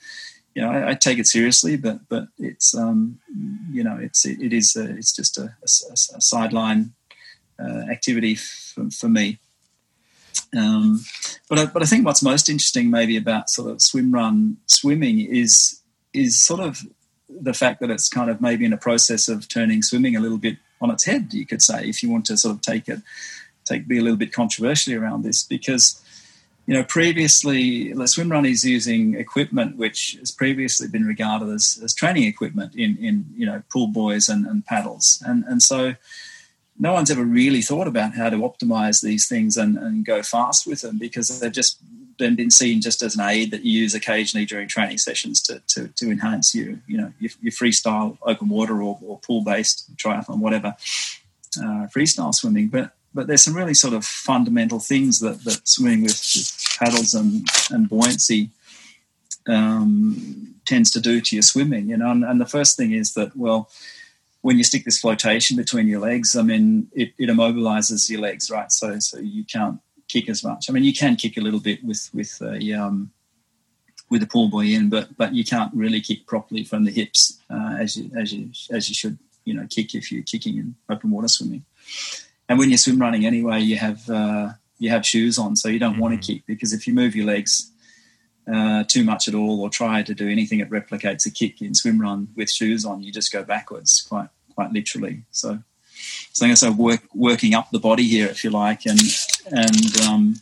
you 0.54 0.62
know, 0.62 0.70
I, 0.70 0.90
I, 0.90 0.94
take 0.94 1.18
it 1.18 1.26
seriously, 1.26 1.76
but 1.76 2.08
but 2.08 2.28
it's 2.38 2.74
um, 2.74 3.18
you 3.70 3.82
know, 3.82 3.98
it's 4.00 4.26
it, 4.26 4.40
it 4.40 4.52
is 4.52 4.76
a, 4.76 4.96
it's 4.96 5.14
just 5.14 5.38
a, 5.38 5.44
a, 5.62 5.92
a 6.16 6.20
sideline 6.20 6.92
uh, 7.58 7.90
activity 7.90 8.34
for, 8.34 8.90
for 8.90 9.08
me. 9.08 9.38
Um, 10.56 11.00
but 11.48 11.58
I, 11.58 11.66
but 11.66 11.82
I 11.82 11.86
think 11.86 12.04
what's 12.04 12.22
most 12.22 12.48
interesting 12.48 12.90
maybe 12.90 13.16
about 13.16 13.48
sort 13.48 13.70
of 13.70 13.80
swim 13.80 14.12
run 14.12 14.58
swimming 14.66 15.20
is 15.20 15.80
is 16.12 16.40
sort 16.40 16.60
of 16.60 16.82
the 17.28 17.54
fact 17.54 17.80
that 17.80 17.90
it's 17.90 18.08
kind 18.08 18.30
of 18.30 18.40
maybe 18.40 18.64
in 18.64 18.72
a 18.72 18.78
process 18.78 19.28
of 19.28 19.48
turning 19.48 19.82
swimming 19.82 20.16
a 20.16 20.20
little 20.20 20.38
bit 20.38 20.58
on 20.80 20.90
its 20.90 21.04
head. 21.04 21.32
You 21.32 21.46
could 21.46 21.62
say 21.62 21.88
if 21.88 22.02
you 22.02 22.10
want 22.10 22.26
to 22.26 22.36
sort 22.36 22.54
of 22.54 22.60
take 22.60 22.88
it 22.88 23.00
take 23.64 23.88
be 23.88 23.98
a 23.98 24.02
little 24.02 24.18
bit 24.18 24.32
controversial 24.32 24.94
around 24.94 25.22
this 25.22 25.42
because 25.42 26.01
you 26.66 26.74
know, 26.74 26.84
previously 26.84 27.92
the 27.92 28.06
swim 28.06 28.30
run 28.30 28.46
is 28.46 28.64
using 28.64 29.14
equipment 29.14 29.76
which 29.76 30.16
has 30.20 30.30
previously 30.30 30.88
been 30.88 31.04
regarded 31.04 31.48
as, 31.48 31.80
as 31.82 31.94
training 31.94 32.24
equipment 32.24 32.74
in, 32.74 32.96
in 32.98 33.26
you 33.36 33.46
know 33.46 33.62
pool 33.72 33.88
buoys 33.88 34.28
and, 34.28 34.46
and 34.46 34.64
paddles, 34.64 35.22
and 35.26 35.44
and 35.44 35.62
so 35.62 35.94
no 36.78 36.92
one's 36.92 37.10
ever 37.10 37.24
really 37.24 37.62
thought 37.62 37.86
about 37.86 38.14
how 38.14 38.30
to 38.30 38.38
optimize 38.38 39.02
these 39.02 39.28
things 39.28 39.56
and, 39.56 39.76
and 39.76 40.04
go 40.04 40.22
fast 40.22 40.66
with 40.66 40.80
them 40.80 40.98
because 40.98 41.40
they've 41.40 41.52
just 41.52 41.78
been, 42.18 42.34
been 42.34 42.50
seen 42.50 42.80
just 42.80 43.02
as 43.02 43.14
an 43.14 43.20
aid 43.20 43.50
that 43.50 43.64
you 43.64 43.80
use 43.80 43.94
occasionally 43.94 44.46
during 44.46 44.68
training 44.68 44.98
sessions 44.98 45.42
to, 45.42 45.62
to, 45.68 45.88
to 45.88 46.10
enhance 46.10 46.54
you, 46.54 46.80
you 46.86 46.96
know, 46.96 47.12
your, 47.18 47.30
your 47.40 47.52
freestyle 47.52 48.18
open 48.22 48.48
water 48.48 48.82
or, 48.82 48.98
or 49.02 49.18
pool 49.18 49.44
based 49.44 49.94
triathlon, 49.96 50.38
whatever, 50.38 50.74
uh, 51.58 51.86
freestyle 51.94 52.34
swimming. 52.34 52.68
But 52.68 52.92
but 53.14 53.26
there's 53.26 53.42
some 53.42 53.54
really 53.54 53.74
sort 53.74 53.94
of 53.94 54.04
fundamental 54.04 54.78
things 54.78 55.20
that, 55.20 55.44
that 55.44 55.66
swimming 55.68 56.02
with, 56.02 56.20
with 56.34 56.76
paddles 56.78 57.14
and, 57.14 57.46
and 57.70 57.88
buoyancy 57.88 58.50
um, 59.46 60.54
tends 60.64 60.90
to 60.92 61.00
do 61.00 61.20
to 61.20 61.36
your 61.36 61.42
swimming, 61.42 61.88
you 61.88 61.96
know. 61.96 62.10
And, 62.10 62.24
and, 62.24 62.40
the 62.40 62.46
first 62.46 62.76
thing 62.76 62.92
is 62.92 63.14
that, 63.14 63.36
well, 63.36 63.70
when 64.40 64.56
you 64.58 64.64
stick 64.64 64.84
this 64.84 65.00
flotation 65.00 65.56
between 65.56 65.88
your 65.88 66.00
legs, 66.00 66.36
I 66.36 66.42
mean, 66.42 66.88
it, 66.92 67.12
it 67.18 67.28
immobilizes 67.28 68.08
your 68.08 68.20
legs, 68.20 68.50
right? 68.50 68.70
So, 68.70 68.98
so 68.98 69.18
you 69.18 69.44
can't 69.44 69.80
kick 70.08 70.28
as 70.28 70.44
much. 70.44 70.68
I 70.68 70.72
mean, 70.72 70.84
you 70.84 70.92
can 70.92 71.16
kick 71.16 71.36
a 71.36 71.40
little 71.40 71.60
bit 71.60 71.82
with 71.84 72.08
with 72.12 72.40
a 72.42 72.72
um, 72.72 73.10
with 74.10 74.22
a 74.22 74.26
pool 74.26 74.48
buoy 74.48 74.74
in, 74.74 74.90
but 74.90 75.16
but 75.16 75.34
you 75.34 75.44
can't 75.44 75.72
really 75.74 76.00
kick 76.00 76.26
properly 76.26 76.64
from 76.64 76.84
the 76.84 76.90
hips 76.90 77.40
uh, 77.50 77.76
as 77.78 77.96
you 77.96 78.10
as 78.16 78.32
you 78.32 78.50
as 78.70 78.88
you 78.88 78.94
should, 78.94 79.18
you 79.44 79.54
know, 79.54 79.66
kick 79.68 79.94
if 79.94 80.12
you're 80.12 80.22
kicking 80.22 80.58
in 80.58 80.74
open 80.88 81.10
water 81.10 81.28
swimming. 81.28 81.64
And 82.52 82.58
when 82.58 82.68
you're 82.68 82.76
swim 82.76 82.98
running 82.98 83.24
anyway, 83.24 83.60
you 83.60 83.78
have 83.78 84.10
uh, 84.10 84.50
you 84.78 84.90
have 84.90 85.06
shoes 85.06 85.38
on, 85.38 85.56
so 85.56 85.70
you 85.70 85.78
don't 85.78 85.92
mm-hmm. 85.92 86.02
want 86.02 86.22
to 86.22 86.34
kick 86.34 86.42
because 86.46 86.74
if 86.74 86.86
you 86.86 86.92
move 86.92 87.16
your 87.16 87.24
legs 87.24 87.72
uh, 88.46 88.84
too 88.86 89.04
much 89.04 89.26
at 89.26 89.34
all 89.34 89.62
or 89.62 89.70
try 89.70 90.02
to 90.02 90.12
do 90.12 90.28
anything 90.28 90.58
that 90.58 90.68
replicates 90.68 91.24
a 91.24 91.30
kick 91.30 91.62
in 91.62 91.74
swim 91.74 91.98
run 91.98 92.28
with 92.36 92.50
shoes 92.50 92.84
on, 92.84 93.02
you 93.02 93.10
just 93.10 93.32
go 93.32 93.42
backwards 93.42 94.02
quite 94.06 94.28
quite 94.54 94.70
literally. 94.70 95.22
So, 95.30 95.60
so 96.34 96.44
I 96.44 96.50
guess 96.50 96.62
I'm 96.62 96.76
work, 96.76 97.00
working 97.14 97.54
up 97.54 97.70
the 97.70 97.78
body 97.78 98.06
here, 98.06 98.26
if 98.26 98.44
you 98.44 98.50
like, 98.50 98.84
and 98.84 99.00
and 99.46 100.00
um, 100.02 100.34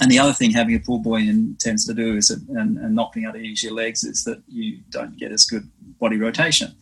and 0.00 0.10
the 0.10 0.18
other 0.18 0.32
thing 0.32 0.52
having 0.52 0.76
a 0.76 0.80
pool 0.80 1.00
buoy 1.00 1.28
in 1.28 1.58
tends 1.60 1.84
to 1.88 1.92
do 1.92 2.16
is 2.16 2.28
that, 2.28 2.40
and, 2.58 2.78
and 2.78 2.94
not 2.94 3.12
being 3.12 3.26
able 3.26 3.34
to 3.34 3.46
use 3.46 3.62
your 3.62 3.74
legs 3.74 4.02
is 4.02 4.24
that 4.24 4.42
you 4.48 4.78
don't 4.88 5.18
get 5.18 5.30
as 5.30 5.44
good 5.44 5.68
body 6.00 6.16
rotation. 6.16 6.74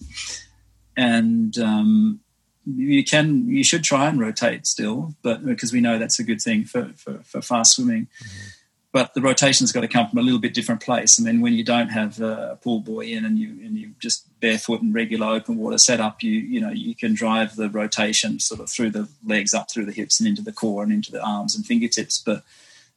And 0.96 1.58
um, 1.58 2.20
you 2.66 3.04
can 3.04 3.48
you 3.48 3.64
should 3.64 3.84
try 3.84 4.08
and 4.08 4.20
rotate 4.20 4.66
still, 4.66 5.14
but 5.22 5.44
because 5.44 5.72
we 5.72 5.80
know 5.80 5.98
that's 5.98 6.18
a 6.18 6.24
good 6.24 6.40
thing 6.40 6.64
for 6.64 6.90
for, 6.96 7.20
for 7.24 7.40
fast 7.40 7.76
swimming. 7.76 8.08
Mm-hmm. 8.22 8.48
But 8.92 9.14
the 9.14 9.20
rotation's 9.20 9.70
got 9.70 9.82
to 9.82 9.88
come 9.88 10.08
from 10.08 10.18
a 10.18 10.22
little 10.22 10.40
bit 10.40 10.52
different 10.52 10.82
place. 10.82 11.20
I 11.20 11.22
mean, 11.22 11.40
when 11.40 11.52
you 11.52 11.62
don't 11.62 11.90
have 11.90 12.20
a 12.20 12.58
pool 12.60 12.80
buoy 12.80 13.12
in 13.12 13.24
and 13.24 13.38
you 13.38 13.48
and 13.64 13.78
you 13.78 13.92
just 14.00 14.26
barefoot 14.40 14.82
and 14.82 14.92
regular 14.92 15.28
open 15.28 15.56
water 15.56 15.78
setup, 15.78 16.22
you 16.22 16.32
you 16.32 16.60
know 16.60 16.70
you 16.70 16.94
can 16.94 17.14
drive 17.14 17.56
the 17.56 17.70
rotation 17.70 18.40
sort 18.40 18.60
of 18.60 18.68
through 18.68 18.90
the 18.90 19.08
legs 19.24 19.54
up 19.54 19.70
through 19.70 19.86
the 19.86 19.92
hips 19.92 20.18
and 20.18 20.28
into 20.28 20.42
the 20.42 20.52
core 20.52 20.82
and 20.82 20.92
into 20.92 21.12
the 21.12 21.22
arms 21.22 21.54
and 21.54 21.64
fingertips. 21.64 22.18
But 22.18 22.42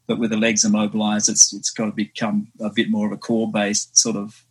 but 0.07 0.20
with 0.20 0.32
the 0.32 0.38
legs 0.38 0.66
immobilized, 0.66 1.30
it's 1.30 1.53
it's 1.53 1.70
got 1.70 1.86
to 1.86 1.91
become 1.91 2.47
a 2.59 2.72
bit 2.72 2.89
more 2.89 3.05
of 3.05 3.14
a 3.14 3.18
core 3.18 3.49
based 3.49 3.97
sort 3.97 4.16
of 4.16 4.43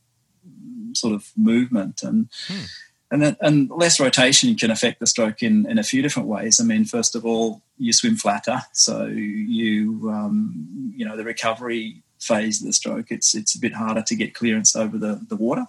sort 0.94 1.14
of 1.14 1.32
movement 1.36 2.02
and. 2.02 2.28
Hmm 2.46 2.64
and 3.12 3.36
and 3.40 3.70
less 3.70 4.00
rotation 4.00 4.54
can 4.56 4.70
affect 4.70 4.98
the 4.98 5.06
stroke 5.06 5.42
in, 5.42 5.70
in 5.70 5.78
a 5.78 5.82
few 5.82 6.02
different 6.02 6.28
ways. 6.28 6.60
I 6.60 6.64
mean, 6.64 6.84
first 6.84 7.14
of 7.14 7.26
all, 7.26 7.60
you 7.78 7.92
swim 7.92 8.16
flatter, 8.16 8.62
so 8.72 9.06
you 9.06 10.10
um, 10.10 10.92
you 10.96 11.04
know 11.04 11.16
the 11.16 11.24
recovery 11.24 12.02
phase 12.18 12.60
of 12.60 12.66
the 12.66 12.72
stroke. 12.72 13.10
It's 13.10 13.34
it's 13.34 13.54
a 13.54 13.60
bit 13.60 13.74
harder 13.74 14.02
to 14.02 14.16
get 14.16 14.34
clearance 14.34 14.74
over 14.74 14.96
the 14.98 15.20
the 15.28 15.36
water. 15.36 15.66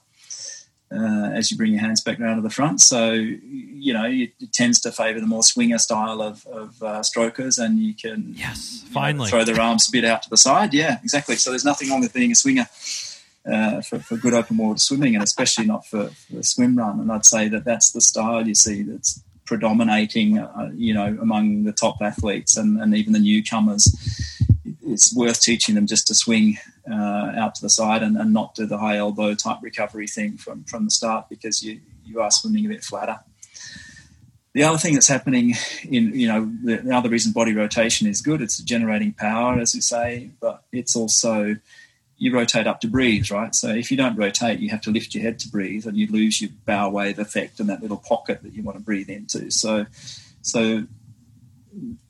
Uh, 0.96 1.32
as 1.34 1.50
you 1.50 1.58
bring 1.58 1.72
your 1.72 1.82
hands 1.82 2.02
back 2.02 2.20
around 2.20 2.36
to 2.36 2.44
the 2.44 2.52
front. 2.52 2.80
So, 2.80 3.14
you 3.14 3.94
know, 3.94 4.06
it, 4.06 4.34
it 4.40 4.54
tends 4.54 4.80
to 4.82 4.92
favour 4.92 5.20
the 5.20 5.26
more 5.26 5.42
swinger 5.42 5.80
style 5.80 6.22
of, 6.22 6.46
of 6.46 6.84
uh, 6.84 7.02
strokers, 7.02 7.58
and 7.58 7.80
you 7.80 7.96
can 7.96 8.36
yes, 8.38 8.86
finally 8.92 9.26
know, 9.26 9.30
throw 9.32 9.44
their 9.44 9.60
arms 9.60 9.90
a 9.90 9.92
bit 9.92 10.06
out 10.06 10.22
to 10.22 10.30
the 10.30 10.38
side. 10.38 10.72
Yeah, 10.72 11.00
exactly. 11.02 11.36
So 11.36 11.50
there's 11.50 11.66
nothing 11.66 11.90
wrong 11.90 12.02
with 12.02 12.14
being 12.14 12.32
a 12.32 12.36
swinger 12.36 12.68
uh, 13.50 13.82
for, 13.82 14.00
for, 14.00 14.18
good 14.18 14.34
open 14.34 14.58
water 14.58 14.80
swimming, 14.80 15.16
and 15.16 15.24
especially 15.24 15.66
not 15.66 15.86
for, 15.86 16.08
for 16.08 16.34
the 16.34 16.44
swim 16.44 16.78
run. 16.78 17.00
And 17.00 17.12
I'd 17.12 17.26
say 17.26 17.50
that 17.50 17.66
that's 17.66 17.92
the 17.92 18.02
style 18.02 18.48
you 18.48 18.56
see 18.56 18.84
that's 18.84 19.22
predominating, 19.46 20.38
uh, 20.38 20.72
you 20.74 20.94
know, 20.94 21.18
among 21.22 21.64
the 21.64 21.74
top 21.74 21.98
athletes 22.02 22.56
and, 22.56 22.80
and 22.80 22.96
even 22.96 23.14
the 23.14 23.20
newcomers. 23.20 23.94
It's 24.86 25.14
worth 25.16 25.42
teaching 25.42 25.76
them 25.76 25.88
just 25.88 26.08
to 26.08 26.16
swing 26.16 26.58
uh, 26.90 27.34
out 27.36 27.56
to 27.56 27.62
the 27.62 27.70
side 27.70 28.04
and, 28.04 28.18
and, 28.18 28.34
not 28.34 28.56
do 28.56 28.66
the 28.66 28.78
high 28.78 28.98
elbow 28.98 29.34
type 29.34 29.58
recovery 29.62 30.08
thing 30.08 30.38
from, 30.38 30.64
from 30.66 30.86
the 30.86 30.92
start 30.92 31.30
because 31.30 31.64
you, 31.64 31.80
you 32.06 32.22
are 32.22 32.32
swimming 32.32 32.66
a 32.66 32.70
bit 32.70 32.84
flatter. 32.84 33.20
The 34.54 34.64
other 34.64 34.78
thing 34.78 34.94
that's 34.94 35.08
happening 35.08 35.56
in, 35.90 36.14
you 36.14 36.28
know, 36.28 36.52
the, 36.64 36.78
the 36.78 36.96
other 36.96 37.10
reason 37.10 37.32
body 37.32 37.54
rotation 37.54 38.08
is 38.08 38.22
good, 38.22 38.42
it's 38.42 38.58
generating 38.60 39.14
power, 39.14 39.60
as 39.60 39.74
you 39.74 39.82
say, 39.82 40.30
but 40.40 40.64
it's 40.72 40.96
also 40.96 41.56
you 42.18 42.34
rotate 42.34 42.68
up 42.68 42.80
to 42.82 42.88
breathe, 42.88 43.30
right? 43.32 43.54
So 43.54 43.70
if 43.70 43.92
you 43.92 43.98
don't 43.98 44.16
rotate, 44.16 44.60
you 44.60 44.70
have 44.70 44.82
to 44.82 44.92
lift 44.92 45.14
your 45.14 45.24
head 45.24 45.40
to 45.40 45.50
breathe, 45.50 45.86
and 45.86 45.98
you 45.98 46.08
lose 46.08 46.42
your 46.42 46.52
bow 46.66 46.90
wave 46.90 47.20
effect 47.20 47.60
and 47.60 47.70
that 47.70 47.82
little 47.82 47.98
pocket 47.98 48.44
that 48.44 48.54
you 48.54 48.64
want 48.64 48.78
to 48.78 48.84
breathe 48.84 49.10
into. 49.10 49.52
So, 49.52 49.86
so, 50.42 50.86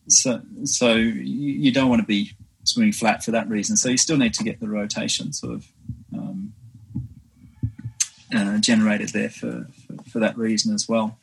so, 0.08 0.42
so 0.66 0.94
you 0.96 1.72
don't 1.72 1.90
want 1.90 2.02
to 2.02 2.08
be 2.08 2.32
swimming 2.64 2.94
flat 2.94 3.24
for 3.24 3.32
that 3.32 3.48
reason. 3.50 3.78
So 3.78 3.90
you 3.90 3.98
still 3.98 4.18
need 4.18 4.34
to 4.36 4.44
get 4.44 4.60
the 4.60 4.70
rotation 4.70 5.34
sort 5.34 5.56
of 5.56 5.68
um, 6.14 6.54
uh, 8.36 8.58
generated 8.60 9.10
there 9.10 9.30
for, 9.30 9.68
for, 9.88 10.04
for 10.10 10.20
that 10.20 10.38
reason 10.38 10.74
as 10.74 10.88
well. 10.88 11.18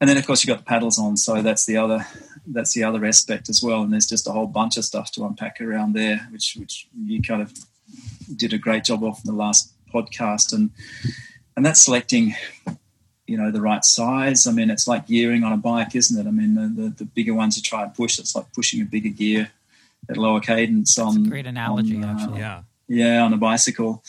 And 0.00 0.08
then 0.08 0.16
of 0.16 0.26
course 0.26 0.42
you've 0.42 0.54
got 0.54 0.64
the 0.64 0.68
paddles 0.68 0.98
on, 0.98 1.16
so 1.16 1.42
that's 1.42 1.66
the 1.66 1.76
other 1.76 2.06
that's 2.46 2.72
the 2.72 2.84
other 2.84 3.04
aspect 3.04 3.48
as 3.48 3.62
well. 3.62 3.82
And 3.82 3.92
there's 3.92 4.08
just 4.08 4.26
a 4.26 4.32
whole 4.32 4.46
bunch 4.46 4.76
of 4.76 4.84
stuff 4.84 5.12
to 5.12 5.24
unpack 5.24 5.60
around 5.60 5.94
there, 5.94 6.26
which 6.30 6.56
which 6.58 6.88
you 7.04 7.20
kind 7.22 7.42
of 7.42 7.52
did 8.34 8.52
a 8.52 8.58
great 8.58 8.84
job 8.84 9.04
of 9.04 9.18
in 9.24 9.30
the 9.30 9.38
last 9.38 9.72
podcast, 9.92 10.52
and 10.52 10.70
and 11.56 11.66
that's 11.66 11.80
selecting, 11.84 12.34
you 13.26 13.36
know, 13.36 13.50
the 13.50 13.60
right 13.60 13.84
size. 13.84 14.46
I 14.46 14.52
mean, 14.52 14.70
it's 14.70 14.88
like 14.88 15.06
gearing 15.06 15.44
on 15.44 15.52
a 15.52 15.56
bike, 15.56 15.94
isn't 15.94 16.18
it? 16.18 16.26
I 16.26 16.30
mean, 16.30 16.54
the, 16.54 16.82
the, 16.82 16.88
the 16.90 17.04
bigger 17.04 17.34
ones 17.34 17.56
you 17.56 17.62
try 17.62 17.82
and 17.82 17.94
push, 17.94 18.18
it's 18.18 18.34
like 18.34 18.52
pushing 18.54 18.80
a 18.80 18.84
bigger 18.84 19.10
gear 19.10 19.50
at 20.08 20.16
lower 20.16 20.40
cadence 20.40 20.98
on. 20.98 21.24
great 21.24 21.46
analogy, 21.46 21.96
on, 21.96 22.04
uh, 22.04 22.12
actually. 22.14 22.38
Yeah. 22.38 22.62
Yeah, 22.88 23.22
on 23.22 23.32
a 23.32 23.36
bicycle. 23.36 24.02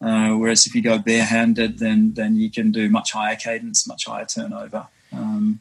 Uh, 0.00 0.30
whereas 0.30 0.66
if 0.66 0.74
you 0.74 0.82
go 0.82 0.98
barehanded, 0.98 1.78
then 1.78 2.14
then 2.14 2.36
you 2.36 2.50
can 2.50 2.72
do 2.72 2.88
much 2.88 3.12
higher 3.12 3.36
cadence, 3.36 3.86
much 3.86 4.06
higher 4.06 4.24
turnover. 4.24 4.86
Um, 5.12 5.60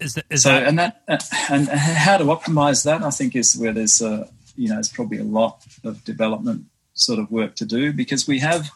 is 0.00 0.14
that, 0.14 0.24
is 0.30 0.42
so, 0.42 0.50
that... 0.50 0.66
and 0.66 0.78
that 0.78 1.02
and 1.50 1.68
how 1.68 2.16
to 2.16 2.24
optimize 2.24 2.84
that, 2.84 3.02
I 3.02 3.10
think, 3.10 3.36
is 3.36 3.56
where 3.56 3.72
there's 3.72 4.00
a 4.00 4.28
you 4.56 4.68
know, 4.68 4.74
there's 4.74 4.88
probably 4.88 5.18
a 5.18 5.24
lot 5.24 5.64
of 5.84 6.04
development 6.04 6.66
sort 6.94 7.18
of 7.18 7.30
work 7.30 7.56
to 7.56 7.64
do 7.64 7.92
because 7.92 8.26
we 8.26 8.40
have, 8.40 8.70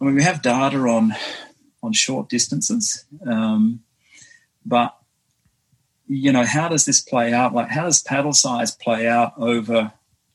I 0.00 0.04
mean, 0.04 0.14
we 0.14 0.22
have 0.22 0.42
data 0.42 0.78
on 0.78 1.14
on 1.82 1.92
short 1.92 2.28
distances, 2.28 3.04
um, 3.26 3.80
but 4.64 4.96
you 6.08 6.32
know, 6.32 6.44
how 6.44 6.68
does 6.68 6.84
this 6.84 7.00
play 7.00 7.32
out? 7.32 7.52
Like, 7.52 7.68
how 7.68 7.84
does 7.84 8.02
paddle 8.02 8.32
size 8.32 8.70
play 8.70 9.08
out 9.08 9.32
over 9.36 9.92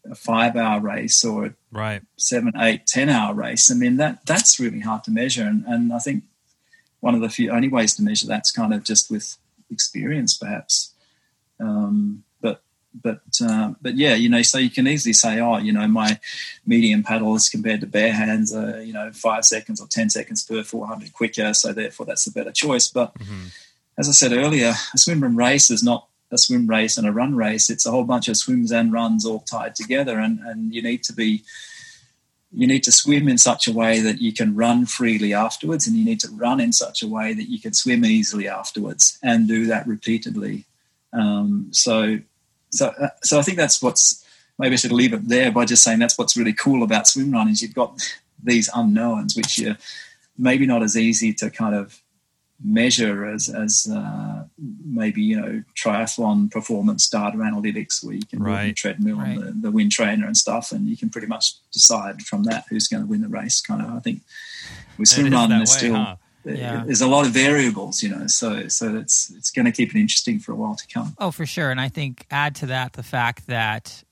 a 0.10 0.16
five-hour 0.16 0.82
race 0.82 1.24
or 1.24 1.46
a 1.46 1.54
right 1.72 2.02
seven, 2.18 2.54
eight, 2.58 2.86
ten-hour 2.88 3.34
race? 3.34 3.72
I 3.72 3.76
mean, 3.76 3.98
that 3.98 4.26
that's 4.26 4.60
really 4.60 4.82
hard 4.82 5.04
to 5.06 5.12
measure, 5.12 5.44
and, 5.44 5.66
and 5.66 5.94
I 5.94 6.00
think 6.00 6.24
one 7.02 7.16
of 7.16 7.22
the 7.22 7.30
few 7.30 7.52
only 7.52 7.68
ways 7.68 7.96
to 7.96 8.04
measure 8.04 8.28
that's 8.28 8.52
kind 8.52 8.74
of 8.74 8.84
just 8.84 9.12
with 9.12 9.38
experience, 9.70 10.38
perhaps. 10.38 10.94
Um, 11.60 12.24
but 12.42 12.64
but 12.94 13.22
uh, 13.44 13.74
but 13.82 13.98
yeah, 13.98 14.16
you 14.16 14.30
know, 14.30 14.42
so 14.42 14.58
you 14.58 14.70
can 14.70 14.88
easily 14.88 15.14
say, 15.14 15.40
oh, 15.40 15.58
you 15.58 15.74
know, 15.74 15.88
my 15.88 16.20
medium 16.66 17.04
paddles 17.04 17.50
compared 17.50 17.82
to 17.82 17.88
bare 17.88 18.14
hands 18.14 18.54
are 18.56 18.82
you 18.82 18.94
know 18.94 19.12
five 19.12 19.46
seconds 19.46 19.82
or 19.82 19.88
ten 19.88 20.10
seconds 20.10 20.44
per 20.44 20.64
400 20.64 21.14
quicker, 21.14 21.54
so 21.54 21.74
therefore 21.74 22.06
that's 22.06 22.26
the 22.26 22.32
better 22.32 22.52
choice. 22.52 22.88
But 22.88 23.14
mm-hmm. 23.16 23.48
as 23.98 24.08
I 24.08 24.14
said 24.14 24.34
earlier, 24.34 24.74
a 24.94 24.98
swim 24.98 25.22
run 25.22 25.36
race 25.36 25.70
is 25.70 25.84
not 25.84 26.08
a 26.32 26.38
swim 26.38 26.68
race 26.68 26.98
and 26.98 27.06
a 27.06 27.12
run 27.12 27.36
race, 27.36 27.70
it's 27.70 27.86
a 27.86 27.92
whole 27.92 28.06
bunch 28.06 28.30
of 28.30 28.38
swims 28.38 28.72
and 28.72 28.94
runs 28.94 29.26
all 29.26 29.40
tied 29.40 29.76
together, 29.76 30.20
and 30.20 30.40
and 30.40 30.74
you 30.74 30.82
need 30.82 31.04
to 31.04 31.14
be 31.14 31.44
you 32.54 32.68
need 32.68 32.84
to 32.84 32.92
swim 32.92 33.28
in 33.28 33.38
such 33.38 33.68
a 33.68 33.72
way 33.72 34.00
that 34.02 34.20
you 34.20 34.34
can 34.34 34.56
run 34.56 34.86
freely 34.86 35.34
afterwards, 35.34 35.88
and 35.88 35.96
you 35.96 36.04
need 36.04 36.20
to 36.22 36.30
run 36.32 36.60
in 36.60 36.74
such 36.74 37.02
a 37.02 37.08
way 37.08 37.34
that 37.34 37.50
you 37.50 37.60
can 37.60 37.74
swim 37.74 38.04
easily 38.04 38.48
afterwards, 38.48 39.18
and 39.24 39.48
do 39.48 39.66
that 39.68 39.88
repeatedly. 39.88 40.66
Um, 41.14 41.70
so, 41.72 42.20
so, 42.72 42.88
uh, 42.88 43.10
so 43.24 43.40
I 43.40 43.42
think 43.42 43.58
that's 43.58 43.82
what's 43.82 44.26
maybe 44.58 44.74
I 44.74 44.78
should 44.78 44.92
leave 44.92 45.14
it 45.14 45.28
there 45.28 45.52
by 45.52 45.66
just 45.66 45.84
saying 45.84 46.00
that's 46.00 46.18
what's 46.18 46.38
really 46.38 46.54
cool 46.54 46.84
about 46.84 47.08
swim 47.08 47.32
run 47.32 47.50
is 47.50 47.62
you've 47.62 47.74
got 47.74 48.00
these 48.44 48.70
unknowns 48.74 49.36
which 49.36 49.62
are 49.62 49.78
maybe 50.38 50.66
not 50.66 50.84
as 50.84 50.98
easy 50.98 51.34
to 51.34 51.50
kind 51.50 51.76
of 51.76 52.01
measure 52.64 53.26
as 53.26 53.50
as 53.50 53.88
uh, 53.92 54.44
maybe 54.86 55.22
you 55.22 55.40
know 55.40 55.64
triathlon 55.76 56.52
performance 56.52 57.10
data 57.10 57.38
analytics 57.38 58.04
where 58.04 58.16
you 58.16 58.26
can 58.26 58.42
right. 58.42 58.68
the 58.68 58.74
treadmill 58.74 59.18
right. 59.18 59.38
and 59.38 59.48
the, 59.48 59.52
the 59.68 59.72
wind 59.72 59.92
trainer 59.92 60.26
and 60.26 60.38
stuff, 60.38 60.72
and 60.72 60.88
you 60.88 60.98
can 60.98 61.10
pretty 61.10 61.28
much 61.28 61.54
decide 61.72 62.22
from 62.22 62.44
that 62.44 62.66
who's 62.70 62.88
going 62.88 63.04
to 63.04 63.10
win 63.10 63.22
the 63.22 63.28
race. 63.28 63.62
Kind 63.62 63.82
of, 63.82 63.92
I 63.92 64.00
think 64.00 64.22
with 64.98 65.10
swim 65.10 65.32
run, 65.32 65.50
there's 65.50 65.72
still 65.72 65.96
huh? 65.96 66.16
yeah. 66.46 66.84
there's 66.86 67.02
a 67.02 67.08
lot 67.08 67.26
of 67.26 67.32
variables, 67.32 68.04
you 68.04 68.10
know, 68.10 68.28
so 68.28 68.68
so 68.68 68.96
it's 68.98 69.32
it's 69.32 69.52
going 69.52 69.66
to 69.66 69.72
keep 69.72 69.96
it 69.96 70.00
interesting 70.00 70.40
for 70.40 70.52
a 70.52 70.56
while 70.56 70.76
to 70.76 70.88
come. 70.88 71.16
Oh, 71.18 71.32
for 71.32 71.46
sure, 71.46 71.72
and 71.72 71.82
I 71.82 71.90
think 71.90 72.26
add 72.30 72.56
to 72.58 72.68
that 72.68 72.94
the 72.94 73.04
fact 73.04 73.48
that 73.48 74.04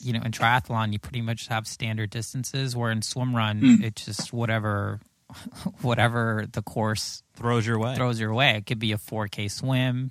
you 0.00 0.12
know 0.12 0.20
in 0.24 0.30
triathlon 0.30 0.92
you 0.92 0.98
pretty 0.98 1.22
much 1.22 1.48
have 1.48 1.66
standard 1.66 2.10
distances, 2.10 2.76
where 2.76 2.90
in 2.90 3.02
swim 3.02 3.34
run 3.34 3.60
mm. 3.60 3.82
it's 3.82 4.04
just 4.04 4.32
whatever 4.32 5.00
whatever 5.82 6.46
the 6.52 6.62
course 6.62 7.22
throws 7.34 7.66
your 7.66 7.78
way. 7.78 7.94
Throws 7.94 8.20
your 8.20 8.34
way. 8.34 8.56
It 8.56 8.66
could 8.66 8.78
be 8.78 8.92
a 8.92 8.98
4K 8.98 9.50
swim 9.50 10.10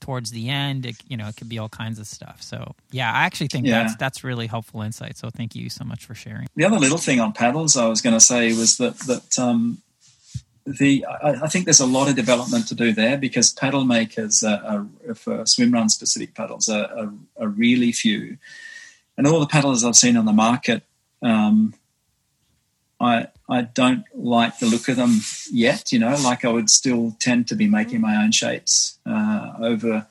towards 0.00 0.30
the 0.30 0.48
end. 0.48 0.86
It, 0.86 0.96
you 1.06 1.16
know, 1.16 1.28
it 1.28 1.36
could 1.36 1.48
be 1.48 1.58
all 1.58 1.68
kinds 1.68 1.98
of 1.98 2.06
stuff. 2.06 2.42
So 2.42 2.74
yeah, 2.90 3.12
I 3.12 3.24
actually 3.24 3.48
think 3.48 3.66
yeah. 3.66 3.82
that's 3.82 3.96
that's 3.96 4.24
really 4.24 4.46
helpful 4.46 4.82
insight. 4.82 5.16
So 5.16 5.30
thank 5.30 5.54
you 5.54 5.70
so 5.70 5.84
much 5.84 6.04
for 6.04 6.14
sharing. 6.14 6.48
The 6.56 6.64
other 6.64 6.78
little 6.78 6.98
thing 6.98 7.20
on 7.20 7.32
paddles 7.32 7.76
I 7.76 7.86
was 7.86 8.00
going 8.00 8.14
to 8.14 8.20
say 8.20 8.48
was 8.52 8.78
that 8.78 8.98
that 9.00 9.38
um, 9.38 9.78
the 10.66 11.04
I, 11.06 11.42
I, 11.42 11.46
think 11.48 11.64
there's 11.64 11.80
a 11.80 11.86
lot 11.86 12.08
of 12.08 12.16
development 12.16 12.68
to 12.68 12.74
do 12.74 12.92
there 12.92 13.18
because 13.18 13.52
paddle 13.52 13.84
makers 13.84 14.42
are, 14.42 14.86
are 15.08 15.14
for 15.14 15.46
swim 15.46 15.72
run 15.72 15.88
specific 15.88 16.34
paddles 16.34 16.68
are, 16.68 16.86
are, 16.96 17.12
are, 17.38 17.48
really 17.48 17.92
few, 17.92 18.38
and 19.16 19.26
all 19.26 19.40
the 19.40 19.46
paddlers 19.46 19.84
I've 19.84 19.96
seen 19.96 20.16
on 20.16 20.24
the 20.26 20.32
market. 20.32 20.82
Um, 21.22 21.74
I 22.98 23.28
I 23.50 23.62
don't 23.62 24.04
like 24.14 24.60
the 24.60 24.66
look 24.66 24.88
of 24.88 24.96
them 24.96 25.20
yet. 25.50 25.92
You 25.92 25.98
know, 25.98 26.16
like 26.22 26.44
I 26.44 26.48
would 26.48 26.70
still 26.70 27.16
tend 27.18 27.48
to 27.48 27.56
be 27.56 27.66
making 27.66 28.00
my 28.00 28.22
own 28.22 28.30
shapes 28.30 28.98
uh, 29.04 29.54
over 29.58 30.06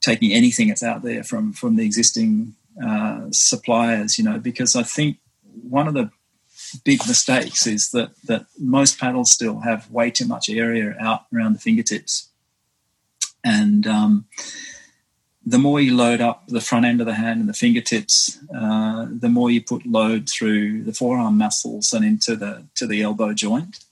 taking 0.00 0.32
anything 0.32 0.68
that's 0.68 0.82
out 0.82 1.02
there 1.02 1.24
from 1.24 1.52
from 1.52 1.76
the 1.76 1.84
existing 1.84 2.54
uh, 2.84 3.22
suppliers. 3.30 4.18
You 4.18 4.24
know, 4.24 4.38
because 4.38 4.76
I 4.76 4.82
think 4.82 5.16
one 5.62 5.88
of 5.88 5.94
the 5.94 6.10
big 6.84 7.00
mistakes 7.06 7.66
is 7.66 7.90
that 7.92 8.10
that 8.24 8.46
most 8.58 8.98
paddles 8.98 9.30
still 9.30 9.60
have 9.60 9.90
way 9.90 10.10
too 10.10 10.26
much 10.26 10.50
area 10.50 10.94
out 11.00 11.22
around 11.34 11.54
the 11.54 11.60
fingertips, 11.60 12.28
and 13.42 13.86
um, 13.86 14.26
the 15.46 15.58
more 15.58 15.80
you 15.80 15.94
load 15.94 16.20
up 16.20 16.46
the 16.48 16.60
front 16.60 16.86
end 16.86 17.00
of 17.00 17.06
the 17.06 17.14
hand 17.14 17.40
and 17.40 17.48
the 17.48 17.54
fingertips, 17.54 18.38
uh, 18.54 19.06
the 19.10 19.28
more 19.28 19.50
you 19.50 19.62
put 19.62 19.84
load 19.86 20.28
through 20.28 20.82
the 20.84 20.92
forearm 20.92 21.36
muscles 21.36 21.92
and 21.92 22.04
into 22.04 22.34
the 22.36 22.64
to 22.76 22.86
the 22.86 23.02
elbow 23.02 23.32
joint. 23.34 23.84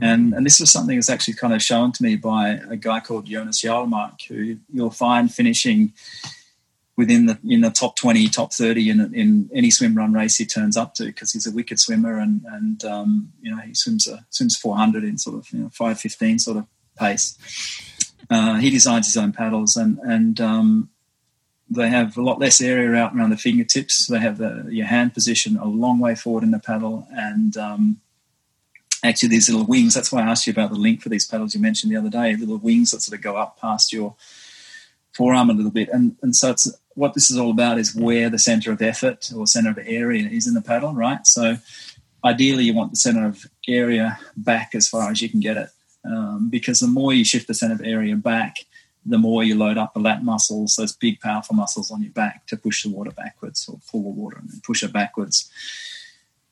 And, 0.00 0.34
and 0.34 0.44
this 0.44 0.58
was 0.58 0.72
something 0.72 0.96
that's 0.96 1.08
actually 1.08 1.34
kind 1.34 1.54
of 1.54 1.62
shown 1.62 1.92
to 1.92 2.02
me 2.02 2.16
by 2.16 2.60
a 2.68 2.74
guy 2.74 2.98
called 2.98 3.26
Jonas 3.26 3.62
Jarlmark, 3.62 4.26
who 4.26 4.56
you'll 4.72 4.90
find 4.90 5.32
finishing 5.32 5.92
within 6.96 7.26
the 7.26 7.38
in 7.48 7.60
the 7.60 7.70
top 7.70 7.94
20, 7.96 8.28
top 8.28 8.52
30 8.52 8.90
in, 8.90 9.14
in 9.14 9.50
any 9.54 9.70
swim 9.70 9.94
run 9.94 10.12
race 10.12 10.36
he 10.36 10.46
turns 10.46 10.76
up 10.76 10.94
to 10.94 11.04
because 11.04 11.32
he's 11.32 11.46
a 11.46 11.52
wicked 11.52 11.78
swimmer 11.78 12.18
and 12.18 12.44
and 12.50 12.84
um, 12.84 13.32
you 13.40 13.50
know 13.50 13.62
he 13.62 13.74
swims 13.74 14.08
a, 14.08 14.24
swims 14.30 14.56
400 14.56 15.04
in 15.04 15.18
sort 15.18 15.36
of 15.36 15.50
you 15.52 15.60
know 15.60 15.68
515 15.68 16.40
sort 16.40 16.56
of 16.56 16.66
pace. 16.98 17.38
Uh, 18.30 18.56
he 18.56 18.70
designs 18.70 19.06
his 19.06 19.16
own 19.16 19.32
paddles, 19.32 19.76
and 19.76 19.98
and 19.98 20.40
um, 20.40 20.90
they 21.70 21.88
have 21.88 22.16
a 22.16 22.22
lot 22.22 22.38
less 22.38 22.60
area 22.60 22.94
out 22.94 23.14
around 23.14 23.30
the 23.30 23.36
fingertips. 23.36 24.06
They 24.06 24.18
have 24.18 24.38
the, 24.38 24.66
your 24.68 24.86
hand 24.86 25.14
position 25.14 25.56
a 25.56 25.66
long 25.66 25.98
way 25.98 26.14
forward 26.14 26.44
in 26.44 26.50
the 26.50 26.58
paddle, 26.58 27.06
and 27.12 27.56
um, 27.56 28.00
actually 29.02 29.30
these 29.30 29.48
little 29.50 29.66
wings. 29.66 29.94
That's 29.94 30.12
why 30.12 30.22
I 30.22 30.30
asked 30.30 30.46
you 30.46 30.52
about 30.52 30.70
the 30.70 30.78
link 30.78 31.02
for 31.02 31.08
these 31.08 31.26
paddles 31.26 31.54
you 31.54 31.60
mentioned 31.60 31.92
the 31.92 31.96
other 31.96 32.10
day. 32.10 32.36
Little 32.36 32.58
wings 32.58 32.90
that 32.90 33.02
sort 33.02 33.16
of 33.16 33.22
go 33.22 33.36
up 33.36 33.60
past 33.60 33.92
your 33.92 34.14
forearm 35.12 35.50
a 35.50 35.54
little 35.54 35.70
bit, 35.70 35.88
and 35.90 36.16
and 36.22 36.34
so 36.34 36.50
it's 36.50 36.72
what 36.94 37.14
this 37.14 37.30
is 37.30 37.36
all 37.36 37.50
about 37.50 37.78
is 37.78 37.94
where 37.94 38.30
the 38.30 38.38
center 38.38 38.70
of 38.70 38.80
effort 38.80 39.30
or 39.36 39.46
center 39.46 39.70
of 39.70 39.78
area 39.84 40.28
is 40.28 40.46
in 40.46 40.54
the 40.54 40.62
paddle, 40.62 40.94
right? 40.94 41.26
So 41.26 41.56
ideally, 42.24 42.64
you 42.64 42.74
want 42.74 42.92
the 42.92 42.96
center 42.96 43.26
of 43.26 43.46
area 43.66 44.18
back 44.36 44.74
as 44.74 44.88
far 44.88 45.10
as 45.10 45.20
you 45.20 45.28
can 45.28 45.40
get 45.40 45.56
it 45.56 45.68
um, 46.04 46.48
because 46.50 46.80
the 46.80 46.86
more 46.86 47.12
you 47.12 47.24
shift 47.24 47.46
the 47.46 47.54
center 47.54 47.74
of 47.74 47.82
area 47.82 48.16
back, 48.16 48.56
the 49.06 49.18
more 49.18 49.44
you 49.44 49.54
load 49.54 49.76
up 49.76 49.94
the 49.94 50.00
lat 50.00 50.24
muscles, 50.24 50.76
those 50.76 50.96
big 50.96 51.20
powerful 51.20 51.54
muscles 51.54 51.90
on 51.90 52.02
your 52.02 52.12
back 52.12 52.46
to 52.46 52.56
push 52.56 52.82
the 52.82 52.88
water 52.90 53.10
backwards 53.10 53.68
or 53.68 53.78
pull 53.90 54.02
the 54.02 54.08
water 54.08 54.38
and 54.38 54.62
push 54.62 54.82
it 54.82 54.92
backwards. 54.92 55.50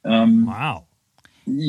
Um, 0.04 0.46
wow. 0.46 0.84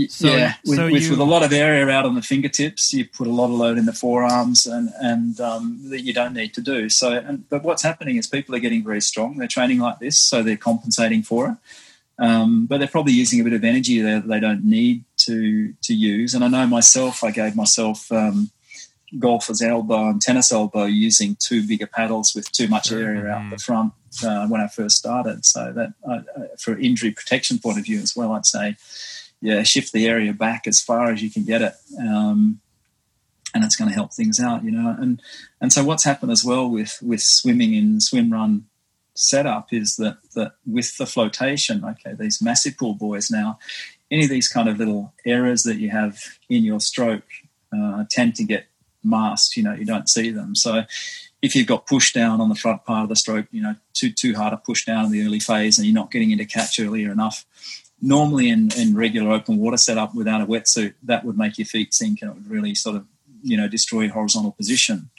So, 0.09 0.27
yeah, 0.27 0.53
with, 0.65 0.77
so 0.77 0.85
you, 0.85 1.09
with, 1.09 1.19
a 1.19 1.23
lot 1.23 1.41
of 1.41 1.51
area 1.51 1.89
out 1.89 2.05
on 2.05 2.13
the 2.13 2.21
fingertips, 2.21 2.93
you 2.93 3.05
put 3.05 3.25
a 3.25 3.31
lot 3.31 3.45
of 3.45 3.51
load 3.51 3.79
in 3.79 3.85
the 3.85 3.93
forearms, 3.93 4.67
and 4.67 4.91
and 5.01 5.39
um, 5.41 5.79
that 5.89 6.01
you 6.01 6.13
don't 6.13 6.33
need 6.33 6.53
to 6.53 6.61
do. 6.61 6.89
So, 6.89 7.13
and, 7.13 7.49
but 7.49 7.63
what's 7.63 7.81
happening 7.81 8.17
is 8.17 8.27
people 8.27 8.53
are 8.53 8.59
getting 8.59 8.83
very 8.83 9.01
strong. 9.01 9.37
They're 9.37 9.47
training 9.47 9.79
like 9.79 9.97
this, 9.97 10.21
so 10.21 10.43
they're 10.43 10.57
compensating 10.57 11.23
for 11.23 11.49
it. 11.49 11.57
Um, 12.19 12.67
but 12.67 12.77
they're 12.77 12.87
probably 12.87 13.13
using 13.13 13.41
a 13.41 13.43
bit 13.43 13.53
of 13.53 13.63
energy 13.63 13.99
that 13.99 14.27
they 14.27 14.39
don't 14.39 14.63
need 14.63 15.05
to 15.25 15.73
to 15.83 15.93
use. 15.93 16.33
And 16.33 16.43
I 16.43 16.47
know 16.47 16.67
myself, 16.67 17.23
I 17.23 17.31
gave 17.31 17.55
myself 17.55 18.11
um, 18.11 18.51
golfer's 19.19 19.61
elbow 19.61 20.09
and 20.09 20.21
tennis 20.21 20.51
elbow 20.51 20.85
using 20.85 21.37
two 21.39 21.65
bigger 21.67 21.87
paddles 21.87 22.33
with 22.35 22.51
too 22.51 22.67
much 22.67 22.91
area 22.91 23.27
out 23.27 23.49
the 23.49 23.55
mm-hmm. 23.55 23.57
front 23.57 23.93
uh, 24.23 24.47
when 24.47 24.61
I 24.61 24.67
first 24.67 24.97
started. 24.97 25.45
So 25.45 25.71
that 25.73 25.93
uh, 26.07 26.21
uh, 26.39 26.47
for 26.59 26.77
injury 26.77 27.11
protection 27.11 27.59
point 27.59 27.77
of 27.77 27.85
view 27.85 27.99
as 27.99 28.15
well, 28.15 28.31
I'd 28.33 28.45
say, 28.45 28.75
yeah, 29.41 29.63
shift 29.63 29.93
the 29.93 30.07
area 30.07 30.33
back 30.33 30.67
as 30.67 30.81
far 30.81 31.11
as 31.11 31.21
you 31.21 31.29
can 31.29 31.43
get 31.43 31.61
it. 31.61 31.73
Um, 31.99 32.59
and 33.55 33.63
it's 33.63 33.75
going 33.75 33.89
to 33.89 33.95
help 33.95 34.13
things 34.13 34.39
out, 34.39 34.63
you 34.63 34.71
know. 34.71 34.95
And 34.99 35.21
and 35.61 35.71
so 35.71 35.83
what's 35.83 36.03
happened 36.03 36.31
as 36.31 36.43
well 36.43 36.67
with 36.67 36.97
with 37.01 37.21
swimming 37.21 37.73
in 37.73 38.01
swim 38.01 38.31
run 38.31 38.65
setup 39.15 39.71
is 39.71 39.95
that 39.97 40.17
that 40.33 40.53
with 40.65 40.97
the 40.97 41.05
flotation, 41.05 41.83
okay, 41.85 42.15
these 42.17 42.41
massive 42.41 42.77
pool 42.77 42.95
buoys 42.95 43.29
now, 43.29 43.59
any 44.13 44.23
of 44.23 44.29
these 44.29 44.47
kind 44.47 44.69
of 44.69 44.77
little 44.77 45.11
errors 45.25 45.63
that 45.63 45.77
you 45.77 45.89
have 45.89 46.19
in 46.47 46.63
your 46.63 46.79
stroke 46.79 47.25
uh, 47.75 48.05
tend 48.11 48.35
to 48.35 48.43
get 48.43 48.67
masked. 49.03 49.57
You 49.57 49.63
know, 49.63 49.73
you 49.73 49.85
don't 49.85 50.07
see 50.07 50.29
them. 50.29 50.55
So 50.55 50.83
if 51.41 51.55
you've 51.55 51.67
got 51.67 51.87
push 51.87 52.13
down 52.13 52.39
on 52.39 52.47
the 52.47 52.55
front 52.55 52.85
part 52.85 53.03
of 53.03 53.09
the 53.09 53.15
stroke, 53.15 53.47
you 53.51 53.63
know, 53.63 53.75
too 53.93 54.11
too 54.11 54.35
hard 54.35 54.51
to 54.51 54.57
push 54.57 54.85
down 54.85 55.05
in 55.05 55.11
the 55.11 55.25
early 55.25 55.39
phase, 55.39 55.79
and 55.79 55.87
you're 55.87 55.95
not 55.95 56.11
getting 56.11 56.29
into 56.29 56.45
catch 56.45 56.79
earlier 56.79 57.11
enough. 57.11 57.45
Normally, 58.01 58.49
in, 58.49 58.69
in 58.77 58.95
regular 58.95 59.31
open 59.31 59.57
water 59.57 59.77
setup 59.77 60.13
without 60.13 60.41
a 60.41 60.45
wetsuit, 60.45 60.93
that 61.03 61.25
would 61.25 61.37
make 61.37 61.57
your 61.57 61.65
feet 61.65 61.93
sink 61.93 62.21
and 62.21 62.29
it 62.31 62.33
would 62.35 62.49
really 62.49 62.75
sort 62.75 62.97
of, 62.97 63.05
you 63.41 63.57
know, 63.57 63.67
destroy 63.67 64.09
horizontal 64.09 64.51
position. 64.51 65.09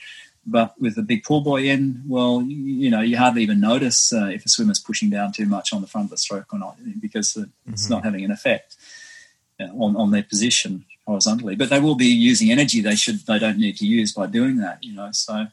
But 0.47 0.74
with 0.80 0.97
the 0.97 1.03
big 1.03 1.24
pool 1.24 1.40
buoy 1.40 1.70
in, 1.70 2.03
well, 2.07 2.42
you, 2.42 2.90
know, 2.90 3.01
you 3.01 3.16
hardly 3.16 3.42
even 3.42 3.61
notice 3.61 4.12
uh, 4.12 4.26
if 4.26 4.45
a 4.45 4.49
swimmer's 4.49 4.78
pushing 4.78 5.11
down 5.11 5.32
too 5.32 5.47
much 5.47 5.72
on 5.72 5.80
the 5.80 5.86
front 5.86 6.07
of 6.07 6.11
the 6.11 6.18
stroke 6.18 6.53
or 6.53 6.59
not, 6.59 6.76
because 7.01 7.36
it's 7.36 7.84
mm-hmm. 7.84 7.92
not 7.92 8.05
having 8.05 8.24
an 8.24 8.30
effect 8.30 8.76
uh, 9.59 9.64
on, 9.64 9.97
on 9.97 10.11
their 10.11 10.22
position 10.22 10.84
horizontally. 11.07 11.55
But 11.55 11.70
they 11.70 11.80
will 11.80 11.95
be 11.95 12.07
using 12.07 12.51
energy 12.51 12.80
they 12.80 12.97
should 12.97 13.20
they 13.26 13.38
don't 13.38 13.59
need 13.59 13.76
to 13.78 13.86
use 13.86 14.12
by 14.12 14.26
doing 14.26 14.59
that. 14.59 14.82
You 14.82 14.95
know, 14.95 15.11
so 15.12 15.47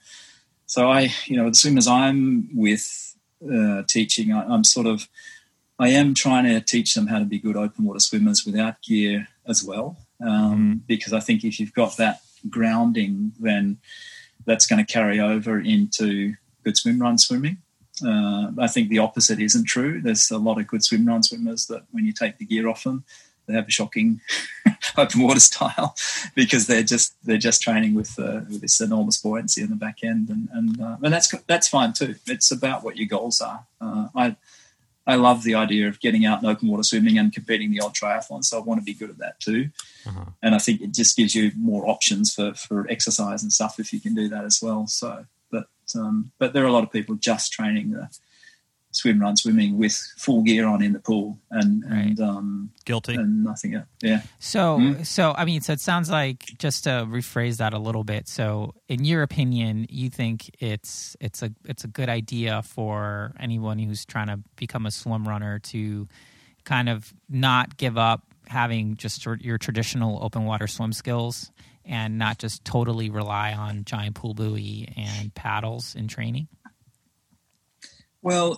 so 0.66 0.90
I, 0.90 1.14
you 1.26 1.38
know, 1.38 1.50
the 1.50 1.56
swimmers 1.56 1.88
I'm 1.88 2.50
with 2.54 3.16
uh, 3.44 3.84
teaching, 3.88 4.32
I, 4.32 4.44
I'm 4.44 4.64
sort 4.64 4.88
of 4.88 5.08
I 5.80 5.90
am 5.90 6.14
trying 6.14 6.46
to 6.46 6.62
teach 6.62 6.94
them 6.94 7.08
how 7.08 7.20
to 7.20 7.26
be 7.26 7.40
good 7.40 7.58
open 7.58 7.86
water 7.86 8.00
swimmers 8.00 8.46
without 8.46 8.82
gear 8.82 9.28
as 9.48 9.64
well, 9.64 9.98
um, 10.22 10.30
mm-hmm. 10.30 10.74
because 10.88 11.12
I 11.12 11.20
think 11.20 11.44
if 11.44 11.60
you've 11.60 11.74
got 11.74 11.98
that 11.98 12.22
grounding, 12.50 13.34
then 13.40 13.80
that's 14.46 14.66
going 14.66 14.84
to 14.84 14.92
carry 14.92 15.20
over 15.20 15.60
into 15.60 16.36
good 16.64 16.78
swim 16.78 17.00
run 17.00 17.18
swimming. 17.18 17.58
Uh, 18.06 18.52
I 18.58 18.68
think 18.68 18.90
the 18.90 19.00
opposite 19.00 19.40
isn't 19.40 19.66
true. 19.66 20.02
There's 20.02 20.32
a 20.32 20.38
lot 20.38 20.60
of 20.60 20.68
good 20.68 20.84
swim 20.84 21.06
run 21.06 21.24
swimmers 21.24 21.68
that 21.68 21.84
when 21.92 22.06
you 22.06 22.14
take 22.14 22.38
the 22.38 22.46
gear 22.46 22.68
off 22.68 22.84
them, 22.84 23.04
they 23.48 23.54
have 23.54 23.68
a 23.68 23.72
shocking 23.72 24.22
open 24.98 25.22
water 25.22 25.40
style 25.40 25.96
because 26.36 26.68
they're 26.68 26.84
just 26.84 27.16
they're 27.24 27.38
just 27.38 27.62
training 27.62 27.94
with, 27.94 28.18
uh, 28.20 28.42
with 28.50 28.62
this 28.62 28.80
enormous 28.80 29.18
buoyancy 29.18 29.62
in 29.62 29.70
the 29.70 29.76
back 29.76 30.04
end, 30.04 30.30
and 30.30 30.50
and, 30.54 30.82
uh, 30.82 30.98
and 31.02 31.14
that's 31.14 31.34
that's 31.48 31.68
fine 31.68 31.94
too. 31.94 32.16
It's 32.28 32.52
about 32.52 32.84
what 32.84 32.98
your 32.98 33.08
goals 33.08 33.42
are. 33.42 33.66
Uh, 33.80 34.08
I 34.16 34.36
I 35.08 35.16
love 35.16 35.44
the 35.44 35.56
idea 35.56 35.88
of 35.88 36.00
getting 36.00 36.26
out 36.26 36.44
in 36.44 36.50
open 36.50 36.68
water 36.68 36.84
swimming 36.84 37.18
and 37.18 37.34
competing 37.34 37.72
the 37.72 37.82
odd 37.82 37.96
triathlon. 37.96 38.44
So 38.44 38.58
I 38.58 38.62
want 38.62 38.80
to 38.80 38.86
be 38.86 38.94
good 38.94 39.10
at 39.10 39.18
that 39.18 39.40
too. 39.40 39.70
Uh-huh. 40.06 40.26
And 40.44 40.54
I 40.54 40.60
think 40.60 40.82
it 40.82 40.94
just 40.94 41.18
gives 41.18 41.34
you 41.34 41.52
more 41.58 41.88
options 41.90 42.34
for, 42.34 42.54
for 42.54 42.88
exercise 42.90 43.42
and 43.42 43.52
stuff 43.52 43.80
if 43.80 43.92
you 43.94 44.00
can 44.00 44.14
do 44.14 44.30
that 44.30 44.46
as 44.46 44.60
well. 44.62 44.86
So, 44.88 45.26
but 45.50 45.68
um, 45.96 46.32
but 46.38 46.54
there 46.54 46.64
are 46.64 46.68
a 46.68 46.72
lot 46.72 46.84
of 46.84 46.92
people 46.92 47.16
just 47.16 47.52
training 47.52 47.92
the 47.92 48.10
swim 48.92 49.20
run 49.20 49.36
swimming 49.38 49.78
with 49.78 49.94
full 50.18 50.42
gear 50.44 50.68
on 50.68 50.82
in 50.84 50.94
the 50.94 51.00
pool 51.00 51.40
and 51.50 51.84
and 51.86 52.20
um, 52.20 52.72
Guilty. 52.86 53.16
and 53.16 53.44
nothing 53.44 53.76
else. 53.76 53.86
Yeah. 54.02 54.22
So, 54.40 54.78
Hmm? 54.78 55.04
so 55.04 55.34
I 55.38 55.46
mean, 55.46 55.62
so 55.62 55.74
it 55.74 55.80
sounds 55.80 56.10
like 56.10 56.44
just 56.58 56.84
to 56.86 57.06
rephrase 57.10 57.58
that 57.58 57.74
a 57.74 57.80
little 57.80 58.04
bit. 58.04 58.28
So, 58.28 58.74
in 58.88 59.06
your 59.06 59.22
opinion, 59.24 59.88
you 59.90 60.10
think 60.10 60.50
it's 60.60 61.16
it's 61.20 61.42
a 61.42 61.52
it's 61.66 61.84
a 61.84 61.88
good 61.88 62.10
idea 62.10 62.62
for 62.64 63.34
anyone 63.40 63.80
who's 63.80 64.06
trying 64.06 64.28
to 64.28 64.40
become 64.56 64.86
a 64.86 64.92
swim 64.92 65.28
runner 65.28 65.60
to 65.60 66.08
kind 66.64 66.90
of 66.90 67.14
not 67.30 67.78
give 67.78 67.98
up 67.98 68.24
having 68.48 68.96
just 68.98 69.26
your 69.40 69.58
traditional 69.58 70.20
open 70.24 70.44
water 70.46 70.68
swim 70.68 70.92
skills 70.94 71.52
and 71.86 72.18
not 72.18 72.38
just 72.38 72.64
totally 72.66 73.10
rely 73.10 73.54
on 73.54 73.84
giant 73.86 74.14
pool 74.16 74.34
buoy 74.34 74.88
and 74.98 75.34
paddles 75.34 75.96
in 75.96 76.08
training. 76.08 76.48
Well, 78.22 78.50
y- 78.50 78.58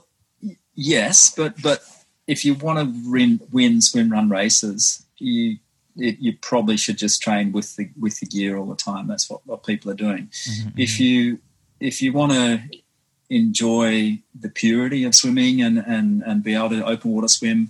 yes, 0.76 1.34
but 1.36 1.62
but 1.62 1.84
if 2.28 2.46
you 2.46 2.54
want 2.54 2.80
to 2.80 3.12
win, 3.12 3.40
win 3.52 3.82
swim 3.82 4.12
run 4.12 4.30
races, 4.30 5.06
you 5.18 5.58
it, 5.98 6.20
you 6.20 6.36
probably 6.38 6.78
should 6.78 6.98
just 6.98 7.22
train 7.22 7.52
with 7.52 7.76
the 7.76 7.90
with 8.00 8.20
the 8.20 8.26
gear 8.26 8.58
all 8.58 8.66
the 8.66 8.76
time. 8.76 9.08
That's 9.08 9.30
what, 9.30 9.46
what 9.46 9.66
people 9.66 9.92
are 9.92 9.96
doing. 9.96 10.30
If 10.78 11.00
you 11.00 11.40
if 11.80 12.02
you 12.02 12.14
want 12.14 12.32
to 12.32 12.62
enjoy 13.30 14.20
the 14.40 14.50
purity 14.50 15.04
of 15.04 15.16
swimming 15.16 15.62
and, 15.62 15.80
and, 15.80 16.22
and 16.24 16.44
be 16.44 16.54
able 16.54 16.70
to 16.70 16.86
open 16.86 17.12
water 17.12 17.28
swim 17.28 17.68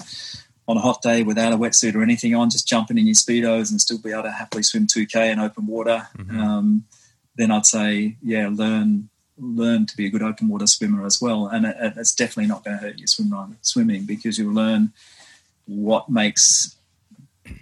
on 0.67 0.77
a 0.77 0.79
hot 0.79 1.01
day 1.01 1.23
without 1.23 1.53
a 1.53 1.57
wetsuit 1.57 1.95
or 1.95 2.03
anything 2.03 2.35
on, 2.35 2.49
just 2.49 2.67
jumping 2.67 2.97
in 2.97 3.07
your 3.07 3.15
speedos 3.15 3.71
and 3.71 3.79
still 3.79 3.97
be 3.97 4.11
able 4.11 4.23
to 4.23 4.31
happily 4.31 4.63
swim 4.63 4.87
2k 4.87 5.31
in 5.31 5.39
open 5.39 5.65
water, 5.65 6.07
um, 6.31 6.85
then 7.35 7.51
I'd 7.51 7.65
say 7.65 8.17
yeah, 8.21 8.49
learn 8.51 9.09
learn 9.37 9.85
to 9.85 9.97
be 9.97 10.05
a 10.05 10.09
good 10.09 10.21
open 10.21 10.47
water 10.47 10.67
swimmer 10.67 11.05
as 11.05 11.21
well. 11.21 11.47
And 11.47 11.65
it, 11.65 11.93
it's 11.95 12.13
definitely 12.13 12.47
not 12.47 12.63
going 12.63 12.77
to 12.77 12.83
hurt 12.83 12.99
your 12.99 13.07
swim 13.07 13.57
swimming 13.61 14.05
because 14.05 14.37
you'll 14.37 14.53
learn 14.53 14.93
what 15.65 16.09
makes 16.09 16.75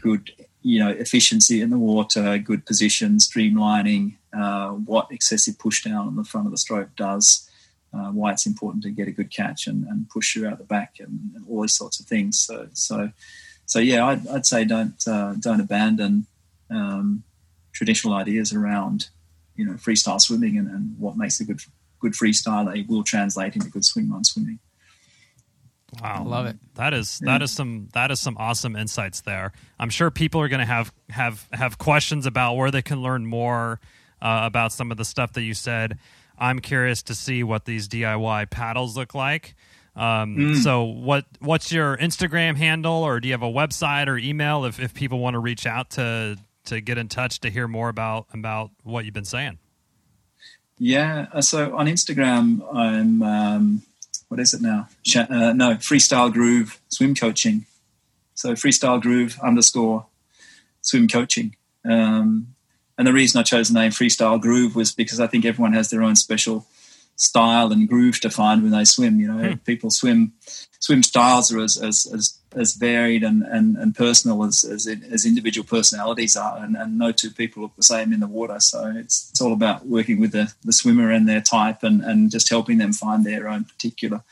good 0.02 0.32
you 0.62 0.80
know 0.80 0.90
efficiency 0.90 1.62
in 1.62 1.70
the 1.70 1.78
water, 1.78 2.38
good 2.38 2.66
position, 2.66 3.18
streamlining, 3.18 4.16
uh, 4.34 4.70
what 4.70 5.08
excessive 5.12 5.58
push 5.58 5.84
down 5.84 6.08
on 6.08 6.16
the 6.16 6.24
front 6.24 6.48
of 6.48 6.52
the 6.52 6.58
stroke 6.58 6.96
does, 6.96 7.50
uh, 7.94 8.10
why 8.12 8.32
it's 8.32 8.46
important 8.46 8.84
to 8.84 8.92
get 8.92 9.08
a 9.08 9.12
good 9.12 9.32
catch 9.32 9.68
and, 9.68 9.86
and 9.86 10.10
push 10.10 10.36
you 10.36 10.48
out 10.48 10.58
the 10.58 10.64
back, 10.64 10.96
and, 11.00 11.32
and 11.36 11.46
all 11.50 11.62
these 11.62 11.76
sorts 11.76 12.00
of 12.00 12.06
things. 12.06 12.40
So 12.40 12.68
so 12.74 13.12
so 13.66 13.80
yeah, 13.80 14.06
I'd, 14.06 14.28
I'd 14.28 14.46
say 14.46 14.64
don't 14.66 15.02
uh, 15.08 15.34
don't 15.40 15.62
abandon 15.62 16.28
um, 16.70 17.24
traditional 17.74 18.14
ideas 18.14 18.54
around 18.54 19.10
you 19.56 19.66
know 19.66 19.74
freestyle 19.74 20.20
swimming 20.20 20.58
and, 20.58 20.68
and 20.70 20.96
what 20.98 21.18
makes 21.18 21.40
a 21.40 21.46
good 21.46 21.60
good 22.00 22.14
freestyler 22.14 22.88
will 22.88 23.04
translate 23.04 23.56
into 23.56 23.70
good 23.70 23.86
swim 23.86 24.12
run 24.12 24.24
swimming. 24.24 24.60
Wow, 26.02 26.24
Love 26.26 26.46
it. 26.46 26.58
That 26.76 26.94
is 26.94 27.20
Yeah. 27.22 27.34
that 27.34 27.42
is 27.42 27.52
some 27.52 27.90
that 27.94 28.12
is 28.12 28.20
some 28.20 28.38
awesome 28.40 28.76
insights 28.78 29.22
there. 29.22 29.52
I'm 29.78 29.90
sure 29.90 30.10
people 30.10 30.40
are 30.42 30.48
going 30.48 30.62
to 30.62 30.66
have 30.66 30.94
have 31.10 31.48
have 31.52 31.78
questions 31.78 32.26
about 32.26 32.56
where 32.56 32.72
they 32.72 32.82
can 32.82 33.02
learn 33.02 33.26
more 33.26 33.82
uh, 34.22 34.42
about 34.44 34.72
some 34.72 34.90
of 34.92 34.98
the 34.98 35.04
stuff 35.06 35.34
that 35.34 35.42
you 35.44 35.54
said. 35.54 35.98
I'm 36.38 36.60
curious 36.60 37.04
to 37.04 37.14
see 37.16 37.44
what 37.44 37.66
these 37.66 37.88
DIY 37.90 38.50
paddles 38.50 38.96
look 38.96 39.14
like. 39.14 39.54
Um, 39.96 40.56
So, 40.56 40.84
what 40.84 41.26
what's 41.40 41.74
your 41.74 41.98
Instagram 41.98 42.56
handle, 42.56 43.04
or 43.04 43.20
do 43.20 43.28
you 43.28 43.34
have 43.34 43.44
a 43.44 43.52
website 43.52 44.08
or 44.08 44.18
email 44.18 44.64
if, 44.64 44.80
if 44.80 44.94
people 44.94 45.20
want 45.20 45.34
to 45.34 45.40
reach 45.40 45.66
out 45.68 45.90
to 45.92 46.38
to 46.72 46.82
get 46.82 46.98
in 46.98 47.10
touch 47.10 47.40
to 47.42 47.50
hear 47.50 47.68
more 47.68 47.90
about 47.90 48.28
about 48.34 48.72
what 48.84 49.04
you've 49.06 49.14
been 49.14 49.26
saying? 49.26 49.60
Yeah. 50.80 51.28
uh, 51.34 51.42
So 51.42 51.76
on 51.76 51.86
Instagram, 51.86 52.62
I'm 52.74 53.22
um, 53.22 53.82
what 54.30 54.40
is 54.40 54.54
it 54.54 54.62
now? 54.62 54.88
Uh, 55.16 55.54
no, 55.54 55.76
Freestyle 55.76 56.32
Groove 56.32 56.80
Swim 56.88 57.14
Coaching. 57.14 57.66
So 58.34 58.54
Freestyle 58.54 59.02
Groove 59.02 59.38
underscore 59.44 60.06
Swim 60.82 61.08
Coaching. 61.08 61.56
Um, 61.84 62.56
and 62.98 63.06
the 63.06 63.14
reason 63.14 63.40
I 63.40 63.44
chose 63.44 63.68
the 63.68 63.80
name 63.80 63.92
Freestyle 63.92 64.40
Groove 64.40 64.76
was 64.76 64.94
because 64.94 65.20
I 65.20 65.28
think 65.28 65.44
everyone 65.44 65.74
has 65.74 65.90
their 65.90 66.02
own 66.02 66.16
special 66.16 66.66
style 67.22 67.72
and 67.72 67.88
groove 67.88 68.20
to 68.20 68.30
find 68.30 68.64
when 68.64 68.72
they 68.72 68.86
swim. 68.86 69.20
You 69.20 69.32
know, 69.32 69.50
hmm. 69.50 69.58
people 69.58 69.92
swim 69.92 70.34
swim 70.80 71.04
styles 71.04 71.54
are 71.54 71.60
as 71.60 71.78
as 71.78 72.08
as, 72.14 72.38
as 72.54 72.74
varied 72.74 73.24
and, 73.24 73.44
and, 73.44 73.78
and 73.78 73.96
personal 73.96 74.44
as, 74.44 74.64
as 74.64 74.88
as 74.88 75.26
individual 75.26 75.66
personalities 75.66 76.36
are, 76.36 76.58
and, 76.58 76.76
and 76.76 76.98
no 76.98 77.12
two 77.12 77.30
people 77.30 77.62
look 77.62 77.76
the 77.76 77.84
same 77.84 78.12
in 78.12 78.20
the 78.20 78.28
water. 78.28 78.60
So 78.60 78.94
it's 78.96 79.30
it's 79.30 79.42
all 79.42 79.54
about 79.54 79.88
working 79.88 80.20
with 80.20 80.32
the, 80.32 80.54
the 80.64 80.74
swimmer 80.74 81.12
and 81.12 81.30
their 81.30 81.42
type, 81.42 81.84
and, 81.84 82.02
and 82.02 82.32
just 82.32 82.50
helping 82.50 82.80
them 82.80 82.94
find 82.94 83.26
their 83.26 83.48
own 83.48 83.66
particular 83.66 84.24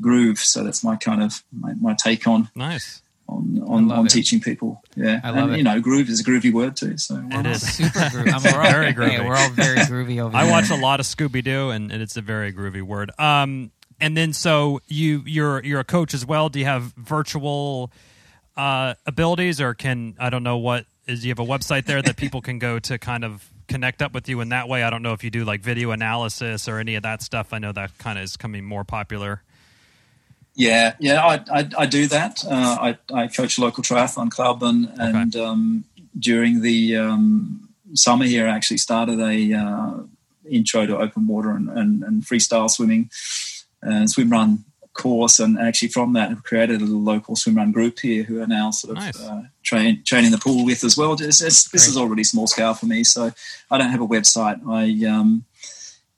groove. 0.00 0.38
So 0.38 0.64
that's 0.64 0.84
my 0.84 0.96
kind 0.96 1.22
of 1.22 1.42
my, 1.52 1.74
my 1.74 1.94
take 1.94 2.26
on 2.26 2.48
Nice. 2.54 3.02
On 3.30 3.62
on, 3.66 3.90
on 3.92 4.06
teaching 4.08 4.40
people. 4.40 4.82
Yeah, 4.96 5.20
I 5.22 5.30
love 5.30 5.44
and 5.44 5.54
it. 5.54 5.58
you 5.58 5.64
know, 5.64 5.80
groove 5.80 6.08
is 6.08 6.20
a 6.20 6.24
groovy 6.24 6.52
word 6.52 6.76
too. 6.76 6.98
So 6.98 7.14
why 7.16 7.20
It 7.26 7.28
not? 7.44 7.46
is. 7.46 7.62
Super 7.76 7.98
groovy. 8.00 8.32
I'm, 8.32 8.42
we're 8.42 8.60
all, 8.62 8.70
Very 8.70 8.86
hey, 8.86 8.92
groovy. 8.92 9.26
we're 9.26 9.36
all 9.36 9.50
very 9.50 9.76
groovy 9.78 10.18
over 10.20 10.36
I 10.36 10.42
here. 10.44 10.50
watch 10.52 10.70
a 10.70 10.76
lot 10.76 11.00
of 11.00 11.06
Scooby 11.06 11.42
Doo, 11.44 11.70
and, 11.70 11.90
and 11.92 12.02
it's 12.02 12.16
a 12.16 12.22
very 12.22 12.52
groovy 12.52 12.82
word. 12.82 13.10
Um, 13.18 13.70
and 14.00 14.16
then 14.16 14.32
so 14.32 14.80
you 14.88 15.22
you're 15.26 15.62
you're 15.64 15.80
a 15.80 15.84
coach 15.84 16.14
as 16.14 16.24
well. 16.26 16.48
Do 16.48 16.58
you 16.58 16.64
have 16.64 16.92
virtual 16.96 17.92
uh, 18.56 18.94
abilities, 19.06 19.60
or 19.60 19.74
can 19.74 20.14
I 20.18 20.30
don't 20.30 20.42
know 20.42 20.58
what 20.58 20.86
is? 21.06 21.20
Do 21.22 21.28
you 21.28 21.32
have 21.32 21.38
a 21.38 21.44
website 21.44 21.84
there 21.86 22.02
that 22.02 22.16
people 22.16 22.40
can 22.40 22.58
go 22.58 22.78
to 22.78 22.98
kind 22.98 23.24
of 23.24 23.48
connect 23.68 24.02
up 24.02 24.12
with 24.12 24.28
you 24.28 24.40
in 24.40 24.48
that 24.48 24.68
way? 24.68 24.82
I 24.82 24.90
don't 24.90 25.02
know 25.02 25.12
if 25.12 25.22
you 25.22 25.30
do 25.30 25.44
like 25.44 25.60
video 25.60 25.90
analysis 25.92 26.66
or 26.68 26.78
any 26.78 26.94
of 26.96 27.02
that 27.04 27.22
stuff. 27.22 27.52
I 27.52 27.58
know 27.58 27.72
that 27.72 27.96
kind 27.98 28.18
of 28.18 28.24
is 28.24 28.36
coming 28.36 28.64
more 28.64 28.84
popular. 28.84 29.42
Yeah, 30.54 30.94
yeah, 30.98 31.24
I, 31.24 31.60
I, 31.60 31.68
I 31.78 31.86
do 31.86 32.06
that. 32.08 32.44
Uh, 32.44 32.76
I, 32.80 32.98
I 33.14 33.28
coach 33.28 33.56
a 33.56 33.60
local 33.60 33.82
triathlon 33.82 34.30
club, 34.30 34.62
and 34.62 34.90
and 34.96 35.36
um, 35.36 35.84
during 36.18 36.60
the 36.60 36.96
um, 36.96 37.68
summer 37.94 38.24
here, 38.24 38.46
I 38.46 38.50
actually 38.50 38.78
started 38.78 39.20
a 39.20 39.54
uh, 39.54 39.94
intro 40.50 40.86
to 40.86 40.98
open 40.98 41.26
water 41.26 41.50
and, 41.50 41.68
and, 41.70 42.02
and 42.02 42.22
freestyle 42.22 42.68
swimming 42.68 43.10
and 43.82 44.10
swim 44.10 44.30
run 44.30 44.64
course, 44.92 45.38
and 45.38 45.58
actually 45.58 45.88
from 45.88 46.12
that, 46.14 46.30
have 46.30 46.42
created 46.42 46.80
a 46.80 46.84
little 46.84 47.00
local 47.00 47.36
swim 47.36 47.56
run 47.56 47.72
group 47.72 47.98
here 48.00 48.24
who 48.24 48.42
are 48.42 48.46
now 48.46 48.70
sort 48.70 48.96
of 48.96 49.04
Nice. 49.04 49.20
uh, 49.20 49.42
train 49.62 50.02
training 50.04 50.30
the 50.30 50.38
pool 50.38 50.64
with 50.64 50.84
as 50.84 50.96
well. 50.96 51.12
It's, 51.14 51.40
it's, 51.42 51.68
this 51.70 51.86
is 51.86 51.96
already 51.96 52.24
small 52.24 52.46
scale 52.46 52.74
for 52.74 52.86
me, 52.86 53.04
so 53.04 53.30
I 53.70 53.78
don't 53.78 53.90
have 53.90 54.00
a 54.00 54.06
website. 54.06 54.60
I 54.68 55.06
um, 55.06 55.44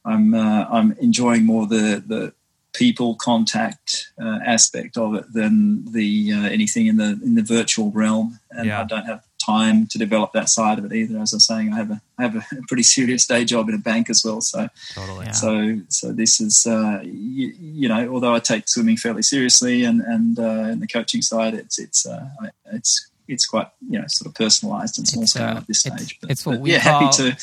I'm 0.04 0.34
uh, 0.34 0.64
I'm 0.70 0.92
enjoying 0.92 1.44
more 1.44 1.66
the 1.66 2.02
the 2.04 2.32
people 2.74 3.14
contact 3.16 4.12
uh, 4.20 4.38
aspect 4.46 4.96
of 4.96 5.14
it 5.14 5.24
than 5.32 5.84
the 5.92 6.32
uh, 6.32 6.44
anything 6.48 6.86
in 6.86 6.96
the 6.96 7.18
in 7.22 7.34
the 7.34 7.42
virtual 7.42 7.90
realm, 7.90 8.38
and 8.50 8.66
Yeah. 8.66 8.80
I 8.80 8.84
don't 8.84 9.04
have 9.06 9.22
time 9.44 9.88
to 9.88 9.98
develop 9.98 10.32
that 10.32 10.48
side 10.48 10.78
of 10.78 10.84
it 10.84 10.92
either. 10.92 11.18
As 11.18 11.34
I 11.34 11.36
was 11.36 11.46
saying, 11.46 11.72
I 11.72 11.76
have 11.76 11.90
a 11.90 12.00
I 12.18 12.22
have 12.22 12.36
a 12.36 12.44
pretty 12.68 12.84
serious 12.84 13.26
day 13.26 13.44
job 13.44 13.68
in 13.68 13.74
a 13.74 13.78
bank 13.78 14.08
as 14.08 14.22
well, 14.24 14.40
so 14.40 14.68
Totally. 14.94 15.26
Yeah. 15.26 15.32
so 15.32 15.80
so 15.88 16.12
this 16.12 16.40
is 16.40 16.64
uh, 16.66 17.00
you, 17.02 17.52
you 17.60 17.88
know 17.88 18.12
although 18.12 18.34
I 18.34 18.38
take 18.38 18.68
swimming 18.68 18.96
fairly 18.96 19.22
seriously 19.22 19.84
and 19.84 20.00
and 20.00 20.38
uh, 20.38 20.70
in 20.72 20.80
the 20.80 20.86
coaching 20.86 21.22
side, 21.22 21.54
it's 21.54 21.78
it's 21.78 22.06
uh, 22.06 22.28
it's 22.72 23.08
it's 23.28 23.46
quite 23.46 23.68
you 23.88 23.98
know 23.98 24.04
sort 24.08 24.28
of 24.28 24.34
personalised 24.34 24.98
and 24.98 25.06
small 25.08 25.26
scale 25.26 25.44
uh, 25.48 25.56
at 25.58 25.66
this 25.66 25.84
it's- 25.86 26.02
stage. 26.02 26.18
But, 26.20 26.30
it's 26.30 26.44
what 26.46 26.52
but 26.52 26.60
we 26.62 26.72
yeah, 26.72 26.82
call- 26.82 27.00
happy 27.00 27.16
to 27.30 27.36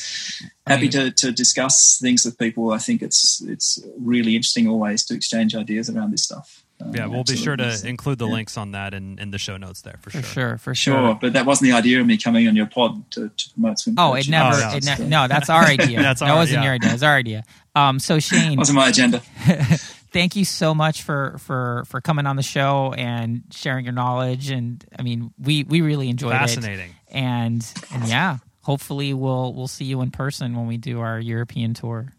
I 0.66 0.70
happy 0.72 0.82
mean- 0.82 0.90
to, 0.92 1.10
to 1.10 1.32
discuss 1.32 1.98
things 2.00 2.24
with 2.24 2.38
people. 2.38 2.70
I 2.72 2.78
think 2.78 3.02
it's 3.02 3.42
it's 3.42 3.82
really 3.98 4.36
interesting 4.36 4.68
always 4.68 5.04
to 5.06 5.14
exchange 5.14 5.54
ideas 5.54 5.88
around 5.90 6.10
this 6.12 6.24
stuff. 6.24 6.62
Um, 6.82 6.94
Yeah, 6.94 7.06
we'll 7.06 7.24
be 7.24 7.36
sure 7.36 7.56
to 7.56 7.64
absolutely. 7.64 7.90
include 7.90 8.18
the 8.20 8.26
Yeah. 8.26 8.32
links 8.32 8.56
on 8.56 8.72
that 8.72 8.94
in, 8.94 9.18
in 9.18 9.32
the 9.32 9.38
show 9.38 9.58
notes 9.58 9.82
there 9.82 9.98
for 10.00 10.08
for 10.10 10.22
sure. 10.22 10.32
sure, 10.32 10.58
for 10.58 10.74
sure. 10.74 10.94
Sure, 10.94 11.18
but 11.20 11.34
that 11.34 11.44
wasn't 11.44 11.70
the 11.70 11.76
idea 11.76 12.00
of 12.00 12.06
me 12.06 12.16
coming 12.16 12.48
on 12.48 12.56
your 12.56 12.64
pod 12.66 13.10
to, 13.12 13.28
to 13.28 13.50
promote 13.50 13.78
swim. 13.80 13.96
Oh, 13.98 14.14
it 14.14 14.28
never. 14.30 14.56
Oh, 14.56 14.58
yeah. 14.58 14.76
it 14.76 14.84
ne- 14.98 15.06
no, 15.08 15.28
that's 15.28 15.50
our 15.50 15.62
idea. 15.76 16.00
That's 16.00 16.20
that 16.20 16.30
our- 16.30 16.36
wasn't 16.36 16.60
yeah. 16.60 16.64
your 16.64 16.72
idea. 16.74 16.88
It 16.88 16.92
was 16.94 17.02
our 17.02 17.16
idea. 17.16 17.44
Um, 17.74 17.98
so 17.98 18.18
Shane, 18.18 18.56
wasn't 18.56 18.76
my 18.76 18.88
agenda. 18.88 19.20
thank 20.12 20.36
you 20.36 20.44
so 20.44 20.74
much 20.74 21.02
for 21.02 21.36
for 21.38 21.84
for 21.86 22.00
coming 22.00 22.26
on 22.26 22.36
the 22.36 22.42
show 22.42 22.92
and 22.96 23.42
sharing 23.50 23.84
your 23.84 23.94
knowledge. 23.94 24.50
And 24.50 24.84
I 24.98 25.02
mean, 25.02 25.32
we 25.38 25.64
we 25.64 25.80
really 25.80 26.08
enjoyed 26.08 26.34
it. 26.34 26.38
Fascinating. 26.38 26.94
And 27.08 27.66
and 27.92 28.08
yeah, 28.08 28.38
hopefully 28.62 29.14
we'll 29.14 29.52
we'll 29.54 29.68
see 29.68 29.84
you 29.84 30.00
in 30.00 30.10
person 30.10 30.56
when 30.56 30.66
we 30.66 30.76
do 30.76 31.00
our 31.00 31.18
European 31.18 31.74
tour. 31.74 32.12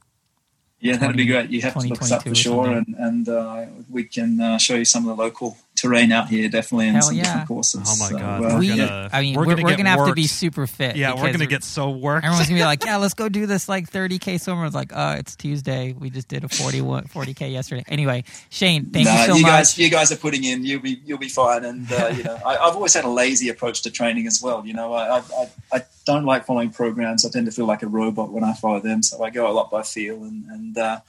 Yeah, 0.80 0.98
that'd 0.98 1.16
be 1.16 1.28
great. 1.28 1.52
You 1.52 1.62
have 1.62 1.74
to 1.74 1.88
look 1.88 2.02
us 2.02 2.12
up 2.12 2.24
for 2.24 2.32
or 2.32 2.36
sure, 2.36 2.72
and, 2.72 2.96
and 2.98 3.30
uh, 3.30 3.68
we 3.88 4.04
can 4.04 4.42
uh, 4.42 4.58
show 4.58 4.74
you 4.74 4.86
some 4.86 5.08
of 5.08 5.16
the 5.16 5.24
local 5.24 5.58
terrain 5.82 6.12
out 6.12 6.30
here, 6.30 6.48
definitely, 6.48 6.88
and 6.88 6.96
Hell 6.98 7.08
some 7.08 7.16
yeah. 7.16 7.24
different 7.24 7.48
courses. 7.48 7.82
Oh 7.86 7.96
my 8.00 8.10
So, 8.10 8.18
God, 8.18 8.46
uh, 8.46 8.58
We're 8.60 8.76
gonna- 8.78 9.10
I 9.12 9.22
mean, 9.22 9.36
we're 9.36 9.46
we're, 9.46 9.56
gonna 9.56 9.64
we're 9.64 9.78
gonna 9.78 9.90
have 9.90 10.08
to 10.08 10.14
be 10.14 10.28
super 10.28 10.68
fit. 10.68 10.96
Yeah, 10.96 11.16
we're 11.16 11.32
gonna 11.32 11.48
get 11.48 11.64
so 11.64 11.90
worked. 11.90 12.26
Everyone's 12.26 12.48
gonna 12.48 12.60
be 12.60 12.66
like, 12.66 12.86
"Yeah, 12.86 12.98
let's 12.98 13.14
go 13.16 13.28
do 13.30 13.46
this 13.48 13.68
like 13.68 13.90
30k 13.90 14.40
swimmer." 14.40 14.66
It's 14.66 14.76
like, 14.76 14.92
oh, 14.96 15.12
it's 15.14 15.36
Tuesday. 15.36 15.94
We 15.94 16.10
just 16.10 16.28
did 16.28 16.44
a 16.44 16.50
41 16.50 17.06
40k 17.06 17.52
yesterday." 17.52 17.84
Anyway, 17.88 18.24
Shane, 18.50 18.86
thank 18.86 19.06
nah, 19.08 19.22
you 19.22 19.26
so 19.28 19.36
you 19.36 19.42
much. 19.42 19.52
guys, 19.52 19.78
you 19.78 19.90
guys 19.90 20.12
are 20.12 20.18
putting 20.18 20.44
in. 20.44 20.64
You'll 20.66 20.82
be, 20.82 21.02
you'll 21.06 21.18
be 21.18 21.30
fine. 21.30 21.66
And 21.66 21.92
uh, 21.92 22.14
you 22.16 22.24
know, 22.24 22.38
I, 22.46 22.58
I've 22.58 22.76
always 22.76 22.94
had 22.94 23.06
a 23.06 23.10
lazy 23.10 23.50
approach 23.50 23.82
to 23.84 23.92
training 23.92 24.28
as 24.28 24.42
well. 24.42 24.66
You 24.66 24.74
know, 24.74 24.94
I, 24.94 25.18
I, 25.18 25.24
I, 25.40 25.52
I 25.74 25.82
don't 26.06 26.26
like 26.26 26.46
following 26.46 26.70
programs. 26.70 27.26
I 27.26 27.30
tend 27.30 27.46
to 27.48 27.52
feel 27.52 27.66
like 27.66 27.82
a 27.84 27.88
robot 27.88 28.32
when 28.32 28.44
I 28.44 28.54
follow 28.54 28.80
them, 28.80 29.02
so 29.04 29.24
I 29.24 29.30
go 29.32 29.50
a 29.50 29.54
lot 29.54 29.72
by 29.72 29.82
feel 29.84 30.24
and, 30.24 30.46
and 30.50 30.78
uh, 30.78 31.00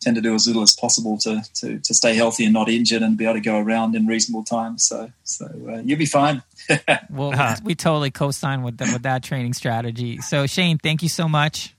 tend 0.00 0.16
to 0.16 0.22
do 0.22 0.34
as 0.34 0.46
little 0.46 0.62
as 0.62 0.74
possible 0.74 1.18
to, 1.18 1.42
to 1.54 1.78
to 1.78 1.94
stay 1.94 2.14
healthy 2.14 2.44
and 2.44 2.52
not 2.52 2.68
injured 2.68 3.02
and 3.02 3.16
be 3.16 3.24
able 3.24 3.34
to 3.34 3.40
go 3.40 3.58
around 3.58 3.94
in 3.94 4.06
reasonable 4.06 4.44
time. 4.44 4.78
So 4.78 5.10
so 5.24 5.46
uh, 5.46 5.78
you'll 5.84 5.98
be 5.98 6.06
fine. 6.06 6.42
well, 7.10 7.56
we 7.64 7.74
totally 7.74 8.10
co-sign 8.10 8.62
with 8.62 8.78
the, 8.78 8.84
with 8.92 9.02
that 9.02 9.22
training 9.22 9.54
strategy. 9.54 10.18
So 10.18 10.46
Shane, 10.46 10.78
thank 10.78 11.02
you 11.02 11.08
so 11.08 11.28
much. 11.28 11.74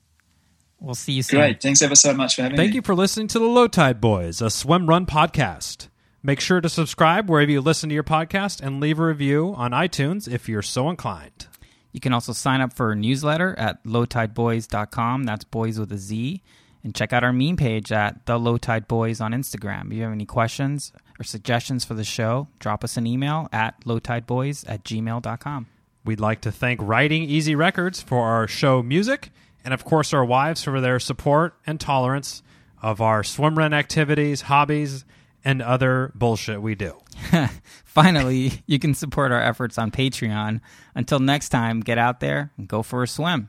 We'll 0.80 0.94
see 0.94 1.12
you 1.12 1.22
soon. 1.22 1.40
Great. 1.40 1.60
Thanks 1.60 1.82
ever 1.82 1.96
so 1.96 2.14
much 2.14 2.36
for 2.36 2.42
having 2.42 2.56
Thank 2.56 2.68
me. 2.68 2.72
Thank 2.72 2.74
you 2.76 2.82
for 2.82 2.94
listening 2.94 3.26
to 3.28 3.38
the 3.38 3.46
Low 3.46 3.66
Tide 3.66 4.00
Boyz, 4.00 4.40
a 4.40 4.48
swim 4.48 4.88
run 4.88 5.06
podcast. 5.06 5.88
Make 6.22 6.40
sure 6.40 6.60
to 6.60 6.68
subscribe 6.68 7.28
wherever 7.28 7.50
you 7.50 7.60
listen 7.60 7.88
to 7.88 7.94
your 7.94 8.04
podcast 8.04 8.60
and 8.60 8.80
leave 8.80 8.98
a 8.98 9.06
review 9.06 9.54
on 9.56 9.72
iTunes 9.72 10.32
if 10.32 10.48
you're 10.48 10.62
so 10.62 10.88
inclined. 10.88 11.46
You 11.92 12.00
can 12.00 12.12
also 12.12 12.32
sign 12.32 12.60
up 12.60 12.72
for 12.74 12.92
a 12.92 12.96
newsletter 12.96 13.58
at 13.58 13.82
lowtideboyz.com. 13.84 15.24
That's 15.24 15.44
boys 15.44 15.78
with 15.78 15.90
a 15.92 15.98
Z. 15.98 16.42
And 16.88 16.94
check 16.94 17.12
out 17.12 17.22
our 17.22 17.34
meme 17.34 17.58
page 17.58 17.92
at 17.92 18.24
The 18.24 18.38
Low 18.38 18.56
Tide 18.56 18.88
Boyz 18.88 19.20
on 19.20 19.32
Instagram. 19.32 19.88
If 19.88 19.92
you 19.92 20.04
have 20.04 20.12
any 20.12 20.24
questions 20.24 20.90
or 21.20 21.22
suggestions 21.22 21.84
for 21.84 21.92
the 21.92 22.02
show, 22.02 22.48
drop 22.60 22.82
us 22.82 22.96
an 22.96 23.06
email 23.06 23.46
at 23.52 23.78
lowtideboyz 23.84 24.64
at 24.66 24.84
gmail.com. 24.84 25.66
We'd 26.06 26.18
like 26.18 26.40
to 26.40 26.50
thank 26.50 26.80
RidingEasy 26.80 27.54
Records 27.58 28.00
for 28.00 28.26
our 28.26 28.48
show 28.48 28.82
music, 28.82 29.28
and 29.66 29.74
of 29.74 29.84
course, 29.84 30.14
our 30.14 30.24
wives 30.24 30.64
for 30.64 30.80
their 30.80 30.98
support 30.98 31.56
and 31.66 31.78
tolerance 31.78 32.42
of 32.80 33.02
our 33.02 33.22
swim 33.22 33.58
run 33.58 33.74
activities, 33.74 34.40
hobbies, 34.40 35.04
and 35.44 35.60
other 35.60 36.10
bullshit 36.14 36.62
we 36.62 36.74
do. 36.74 36.96
Finally, 37.84 38.62
you 38.64 38.78
can 38.78 38.94
support 38.94 39.30
our 39.30 39.42
efforts 39.42 39.76
on 39.76 39.90
Patreon. 39.90 40.62
Until 40.94 41.18
next 41.18 41.50
time, 41.50 41.80
get 41.80 41.98
out 41.98 42.20
there 42.20 42.50
and 42.56 42.66
go 42.66 42.82
for 42.82 43.02
a 43.02 43.06
swim. 43.06 43.48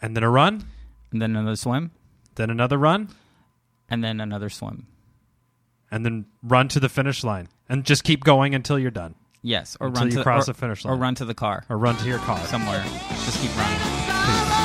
And 0.00 0.16
then 0.16 0.22
a 0.22 0.30
run, 0.30 0.64
And 1.10 1.20
then 1.20 1.34
another 1.34 1.56
swim, 1.56 1.90
then 2.36 2.50
another 2.50 2.78
run, 2.78 3.08
and 3.88 4.02
then 4.02 4.20
another 4.20 4.48
swim. 4.48 4.86
and 5.90 6.04
then 6.06 6.24
run 6.42 6.68
to 6.68 6.80
the 6.80 6.88
finish 6.88 7.22
line. 7.22 7.48
And 7.68 7.84
just 7.84 8.02
keep 8.04 8.24
going 8.24 8.54
until 8.54 8.78
you're 8.78 8.90
done. 8.90 9.14
Yes, 9.42 9.76
or 9.80 9.88
Until 9.88 10.00
run 10.02 10.10
you 10.10 10.16
to 10.18 10.22
cross 10.22 10.48
or, 10.48 10.52
the 10.52 10.58
finish 10.58 10.84
line. 10.84 10.94
or 10.94 10.96
run 10.96 11.14
to 11.16 11.24
the 11.24 11.34
car 11.34 11.64
Or 11.68 11.76
run 11.76 11.96
to 11.96 12.06
your 12.06 12.18
car. 12.20 12.38
somewhere. 12.46 12.82
Just 13.24 13.40
keep 13.40 13.54
running. 13.56 14.61